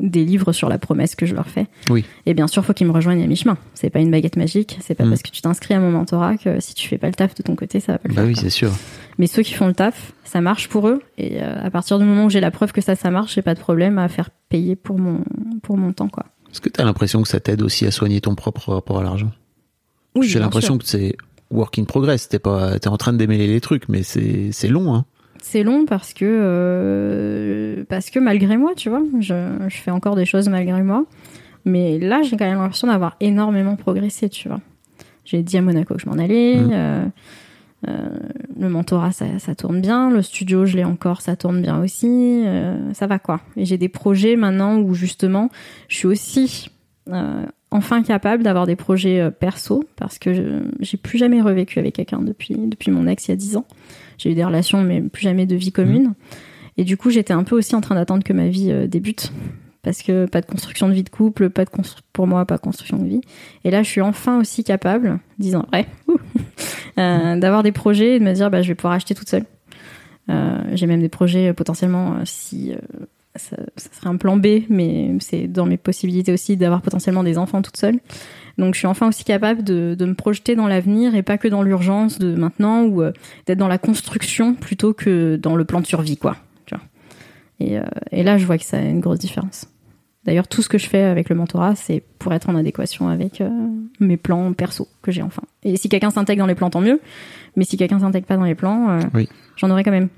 des 0.00 0.24
livres 0.24 0.52
sur 0.52 0.68
la 0.68 0.76
promesse 0.78 1.14
que 1.14 1.24
je 1.24 1.34
leur 1.34 1.46
fais. 1.48 1.66
Oui. 1.88 2.04
Et 2.26 2.34
bien 2.34 2.46
sûr, 2.46 2.62
faut 2.64 2.74
qu'ils 2.74 2.86
me 2.86 2.92
rejoignent 2.92 3.22
à 3.22 3.26
mi-chemin. 3.26 3.56
C'est 3.74 3.88
pas 3.88 4.00
une 4.00 4.10
baguette 4.10 4.36
magique. 4.36 4.76
C'est 4.82 4.94
pas 4.94 5.04
Mm. 5.04 5.08
parce 5.10 5.22
que 5.22 5.30
tu 5.30 5.40
t'inscris 5.40 5.72
à 5.74 5.80
mon 5.80 5.90
mentorat 5.90 6.36
que 6.36 6.60
si 6.60 6.74
tu 6.74 6.88
fais 6.88 6.98
pas 6.98 7.06
le 7.06 7.14
taf 7.14 7.34
de 7.34 7.42
ton 7.42 7.54
côté, 7.54 7.80
ça 7.80 7.92
va 7.92 7.98
pas 7.98 8.08
le 8.08 8.14
Bah 8.14 8.20
faire. 8.22 8.28
oui, 8.28 8.36
c'est 8.36 8.50
sûr. 8.50 8.70
Mais 9.18 9.26
ceux 9.26 9.42
qui 9.42 9.54
font 9.54 9.66
le 9.66 9.72
taf, 9.74 10.12
ça 10.24 10.40
marche 10.42 10.68
pour 10.68 10.88
eux. 10.88 11.00
Et 11.16 11.42
euh, 11.42 11.54
à 11.62 11.70
partir 11.70 11.98
du 11.98 12.04
moment 12.04 12.24
où 12.26 12.30
j'ai 12.30 12.40
la 12.40 12.50
preuve 12.50 12.72
que 12.72 12.80
ça, 12.82 12.96
ça 12.96 13.10
marche, 13.10 13.34
j'ai 13.34 13.42
pas 13.42 13.54
de 13.54 13.60
problème 13.60 13.98
à 13.98 14.08
faire 14.08 14.28
payer 14.50 14.76
pour 14.76 14.98
mon, 14.98 15.22
pour 15.62 15.78
mon 15.78 15.92
temps, 15.92 16.08
quoi. 16.08 16.26
Est-ce 16.52 16.60
que 16.60 16.68
t'as 16.68 16.84
l'impression 16.84 17.22
que 17.22 17.28
ça 17.28 17.40
t'aide 17.40 17.62
aussi 17.62 17.86
à 17.86 17.90
soigner 17.90 18.20
ton 18.20 18.34
propre 18.34 18.72
rapport 18.72 18.98
à 18.98 19.02
l'argent? 19.02 19.30
Oui, 20.14 20.26
J'ai 20.26 20.38
l'impression 20.38 20.78
que 20.78 20.86
c'est 20.86 21.16
work 21.50 21.78
in 21.78 21.84
progress. 21.84 22.28
T'es 22.28 22.38
pas, 22.38 22.78
t'es 22.78 22.88
en 22.88 22.96
train 22.96 23.12
de 23.12 23.18
démêler 23.18 23.46
les 23.46 23.60
trucs, 23.60 23.88
mais 23.88 24.02
c'est, 24.02 24.50
c'est 24.52 24.68
long, 24.68 24.94
hein. 24.94 25.04
C'est 25.40 25.62
long 25.62 25.86
parce 25.86 26.14
que 26.14 26.24
euh, 26.24 27.84
parce 27.88 28.10
que 28.10 28.18
malgré 28.18 28.56
moi, 28.56 28.72
tu 28.76 28.88
vois, 28.88 29.02
je, 29.20 29.34
je 29.68 29.76
fais 29.76 29.92
encore 29.92 30.16
des 30.16 30.24
choses 30.24 30.48
malgré 30.48 30.82
moi. 30.82 31.04
Mais 31.64 31.98
là, 31.98 32.22
j'ai 32.22 32.36
quand 32.36 32.46
même 32.46 32.58
l'impression 32.58 32.88
d'avoir 32.88 33.16
énormément 33.20 33.76
progressé, 33.76 34.28
tu 34.28 34.48
vois. 34.48 34.60
J'ai 35.24 35.42
dit 35.42 35.56
à 35.56 35.62
Monaco 35.62 35.94
que 35.94 36.00
je 36.00 36.08
m'en 36.08 36.16
allais. 36.16 36.56
Mm. 36.56 36.70
euh, 36.72 37.04
euh, 37.86 38.08
le 38.58 38.68
mentorat, 38.68 39.12
ça, 39.12 39.38
ça 39.38 39.54
tourne 39.54 39.80
bien. 39.80 40.10
Le 40.10 40.22
studio, 40.22 40.66
je 40.66 40.76
l'ai 40.76 40.84
encore, 40.84 41.20
ça 41.20 41.36
tourne 41.36 41.62
bien 41.62 41.80
aussi. 41.80 42.42
euh, 42.44 42.92
ça 42.92 43.06
va 43.06 43.18
quoi. 43.18 43.40
Et 43.56 43.64
j'ai 43.64 43.78
des 43.78 43.88
projets 43.88 44.36
maintenant 44.36 44.78
où 44.78 44.94
justement, 44.94 45.50
je 45.88 45.96
suis 45.96 46.06
aussi 46.06 46.70
euh, 47.10 47.44
enfin 47.70 48.02
capable 48.02 48.42
d'avoir 48.42 48.66
des 48.66 48.76
projets 48.76 49.30
perso 49.30 49.84
parce 49.96 50.18
que 50.18 50.62
j'ai 50.80 50.96
plus 50.96 51.18
jamais 51.18 51.40
revécu 51.40 51.78
avec 51.78 51.94
quelqu'un 51.94 52.20
depuis 52.20 52.56
depuis 52.56 52.90
mon 52.90 53.06
ex 53.06 53.28
il 53.28 53.30
y 53.30 53.34
a 53.34 53.36
10 53.36 53.56
ans. 53.56 53.66
J'ai 54.18 54.32
eu 54.32 54.34
des 54.34 54.44
relations, 54.44 54.82
mais 54.82 55.00
plus 55.00 55.22
jamais 55.22 55.46
de 55.46 55.54
vie 55.54 55.70
commune. 55.70 56.14
Et 56.76 56.84
du 56.84 56.96
coup, 56.96 57.10
j'étais 57.10 57.32
un 57.32 57.44
peu 57.44 57.56
aussi 57.56 57.74
en 57.76 57.80
train 57.80 57.94
d'attendre 57.94 58.24
que 58.24 58.32
ma 58.32 58.48
vie 58.48 58.72
débute. 58.88 59.32
Parce 59.82 60.02
que 60.02 60.26
pas 60.26 60.40
de 60.40 60.46
construction 60.46 60.88
de 60.88 60.92
vie 60.92 61.04
de 61.04 61.08
couple, 61.08 61.50
pas 61.50 61.64
de 61.64 61.70
pour 62.12 62.26
moi, 62.26 62.44
pas 62.44 62.56
de 62.56 62.60
construction 62.60 62.98
de 62.98 63.06
vie. 63.06 63.20
Et 63.64 63.70
là, 63.70 63.82
je 63.82 63.88
suis 63.88 64.00
enfin 64.00 64.40
aussi 64.40 64.64
capable, 64.64 65.20
disant 65.38 65.64
vrai, 65.72 65.86
euh, 66.98 67.36
d'avoir 67.36 67.62
des 67.62 67.72
projets 67.72 68.16
et 68.16 68.18
de 68.18 68.24
me 68.24 68.32
dire, 68.32 68.50
bah, 68.50 68.62
je 68.62 68.68
vais 68.68 68.74
pouvoir 68.74 68.94
acheter 68.94 69.14
toute 69.14 69.28
seule. 69.28 69.44
Euh, 70.30 70.58
J'ai 70.74 70.86
même 70.86 71.00
des 71.00 71.08
projets 71.08 71.48
euh, 71.48 71.52
potentiellement, 71.54 72.14
euh, 72.14 72.22
si 72.24 72.72
euh, 72.72 72.78
ça, 73.36 73.56
ça 73.76 73.88
serait 73.92 74.10
un 74.10 74.16
plan 74.16 74.36
B, 74.36 74.64
mais 74.68 75.14
c'est 75.20 75.46
dans 75.46 75.64
mes 75.64 75.76
possibilités 75.76 76.32
aussi 76.32 76.56
d'avoir 76.56 76.82
potentiellement 76.82 77.22
des 77.22 77.38
enfants 77.38 77.62
toute 77.62 77.76
seule. 77.76 77.98
Donc 78.58 78.74
je 78.74 78.78
suis 78.80 78.88
enfin 78.88 79.08
aussi 79.08 79.22
capable 79.22 79.62
de, 79.62 79.94
de 79.96 80.04
me 80.04 80.14
projeter 80.14 80.56
dans 80.56 80.66
l'avenir 80.66 81.14
et 81.14 81.22
pas 81.22 81.38
que 81.38 81.46
dans 81.46 81.62
l'urgence 81.62 82.18
de 82.18 82.34
maintenant 82.34 82.82
ou 82.82 83.04
d'être 83.46 83.58
dans 83.58 83.68
la 83.68 83.78
construction 83.78 84.54
plutôt 84.54 84.92
que 84.92 85.36
dans 85.36 85.54
le 85.54 85.64
plan 85.64 85.80
de 85.80 85.86
survie, 85.86 86.16
quoi. 86.16 86.36
Tu. 87.58 87.64
Et, 87.64 87.78
euh, 87.78 87.82
et 88.12 88.22
là, 88.22 88.38
je 88.38 88.46
vois 88.46 88.58
que 88.58 88.64
ça 88.64 88.78
a 88.78 88.82
une 88.82 89.00
grosse 89.00 89.18
différence. 89.18 89.66
D'ailleurs, 90.24 90.48
tout 90.48 90.60
ce 90.62 90.68
que 90.68 90.78
je 90.78 90.86
fais 90.88 91.02
avec 91.02 91.28
le 91.30 91.36
mentorat, 91.36 91.74
c'est 91.74 92.02
pour 92.18 92.32
être 92.34 92.48
en 92.50 92.54
adéquation 92.56 93.08
avec 93.08 93.40
euh, 93.40 93.48
mes 94.00 94.16
plans 94.16 94.52
perso 94.52 94.86
que 95.00 95.10
j'ai 95.10 95.22
enfin. 95.22 95.42
Et 95.62 95.76
si 95.76 95.88
quelqu'un 95.88 96.10
s'intègre 96.10 96.40
dans 96.40 96.46
les 96.46 96.54
plans, 96.54 96.70
tant 96.70 96.80
mieux. 96.80 97.00
Mais 97.56 97.64
si 97.64 97.76
quelqu'un 97.76 98.00
s'intègre 98.00 98.26
pas 98.26 98.36
dans 98.36 98.44
les 98.44 98.54
plans, 98.54 98.90
euh, 98.90 99.00
Oui. 99.14 99.28
j'en 99.56 99.70
aurai 99.70 99.84
quand 99.84 99.90
même. 99.90 100.08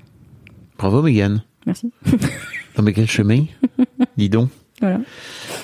Bravo, 0.77 1.01
Megan. 1.01 1.43
Merci. 1.65 1.91
Non, 2.77 2.83
mais 2.85 2.93
quel 2.93 3.05
chemin 3.09 3.43
Dis 4.15 4.29
donc. 4.29 4.49
Voilà. 4.79 5.01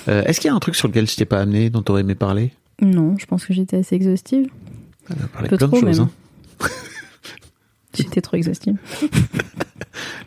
Euh, 0.10 0.24
est-ce 0.26 0.42
qu'il 0.42 0.50
y 0.50 0.52
a 0.52 0.56
un 0.56 0.60
truc 0.60 0.76
sur 0.76 0.90
lequel 0.90 1.08
je 1.10 1.16
t'ai 1.16 1.24
pas 1.24 1.40
amené, 1.40 1.70
dont 1.70 1.82
t'aurais 1.82 2.02
aimé 2.02 2.16
parler? 2.16 2.52
Non, 2.82 3.18
je 3.18 3.26
pense 3.26 3.46
que 3.46 3.54
j'étais 3.54 3.78
assez 3.78 3.96
exhaustive. 3.96 4.50
On 5.10 5.14
a 5.14 5.28
parlé 5.28 5.48
peu 5.48 5.58
plein 5.58 5.68
de 5.70 5.76
choses. 5.78 6.00
Hein. 6.02 6.10
J'étais 7.94 8.20
trop 8.22 8.36
exhaustive. 8.36 8.76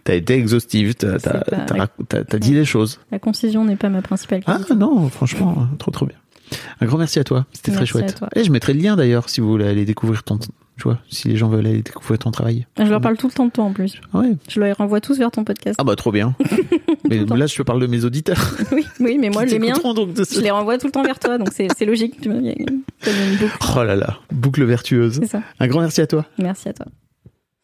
T'as 0.05 0.15
été 0.15 0.35
exhaustive, 0.35 0.95
t'as, 0.95 2.39
dit 2.39 2.55
les 2.55 2.65
choses. 2.65 3.01
La 3.11 3.19
concision 3.19 3.65
n'est 3.65 3.77
pas 3.77 3.89
ma 3.89 4.03
principale 4.03 4.43
Ah 4.47 4.55
qualité. 4.55 4.75
non, 4.75 5.09
franchement, 5.09 5.67
trop 5.79 5.91
trop 5.91 6.07
bien. 6.07 6.17
Un 6.81 6.87
grand 6.87 6.99
merci 6.99 7.19
à 7.21 7.25
toi, 7.25 7.47
c'était 7.53 7.71
très 7.73 7.87
chouette. 7.87 8.21
Et 8.35 8.43
je 8.45 8.51
mettrai 8.51 8.73
le 8.75 8.81
lien 8.81 8.97
d'ailleurs 8.97 9.29
si 9.29 9.41
vous 9.41 9.49
voulez 9.49 9.67
aller 9.69 9.85
découvrir 9.85 10.25
ton, 10.25 10.37
tu 10.39 10.49
vois, 10.83 10.99
si 11.09 11.29
les 11.29 11.37
gens 11.37 11.49
veulent 11.49 11.65
aller 11.67 11.83
découvrir 11.83 12.19
ton 12.19 12.33
travail. 12.33 12.67
Je 12.77 12.85
leur 12.91 13.01
parle 13.01 13.17
tout 13.17 13.29
le 13.29 13.33
temps 13.33 13.47
de 13.47 13.53
toi 13.53 13.65
en 13.65 13.73
plus. 13.73 14.01
Ah 14.13 14.19
ouais. 14.19 14.33
Je 14.49 14.59
leur 14.59 14.77
renvoie 14.77 15.01
tous 15.01 15.17
vers 15.17 15.31
ton 15.31 15.45
podcast. 15.45 15.77
Ah 15.81 15.85
bah 15.85 15.95
trop 15.95 16.11
bien. 16.11 16.35
mais 17.09 17.25
là, 17.25 17.47
je 17.47 17.55
te 17.55 17.63
parle 17.63 17.81
de 17.81 17.87
mes 17.87 18.05
auditeurs. 18.05 18.57
Oui, 18.73 18.85
oui, 18.99 19.19
mais 19.21 19.31
moi, 19.31 19.45
les 19.45 19.59
miens, 19.61 19.69
t'écouteront 19.69 19.95
donc 19.95 20.15
de 20.15 20.25
ce- 20.25 20.35
je 20.35 20.41
les 20.41 20.51
renvoie 20.51 20.77
tout 20.79 20.87
le 20.87 20.93
temps 20.93 21.03
vers 21.05 21.19
toi, 21.21 21.39
donc 21.39 21.51
c'est 21.53 21.85
logique. 21.85 22.21
Tu 22.21 22.29
vois, 22.31 22.39
une- 22.41 22.83
boucle. 23.39 23.57
Oh 23.77 23.85
là 23.85 23.95
là, 23.95 24.19
boucle 24.33 24.65
vertueuse. 24.65 25.21
Ça. 25.27 25.43
Un 25.61 25.67
grand 25.69 25.81
merci 25.81 26.01
à 26.01 26.07
toi. 26.09 26.27
Merci 26.39 26.69
à 26.69 26.73
toi. 26.73 26.87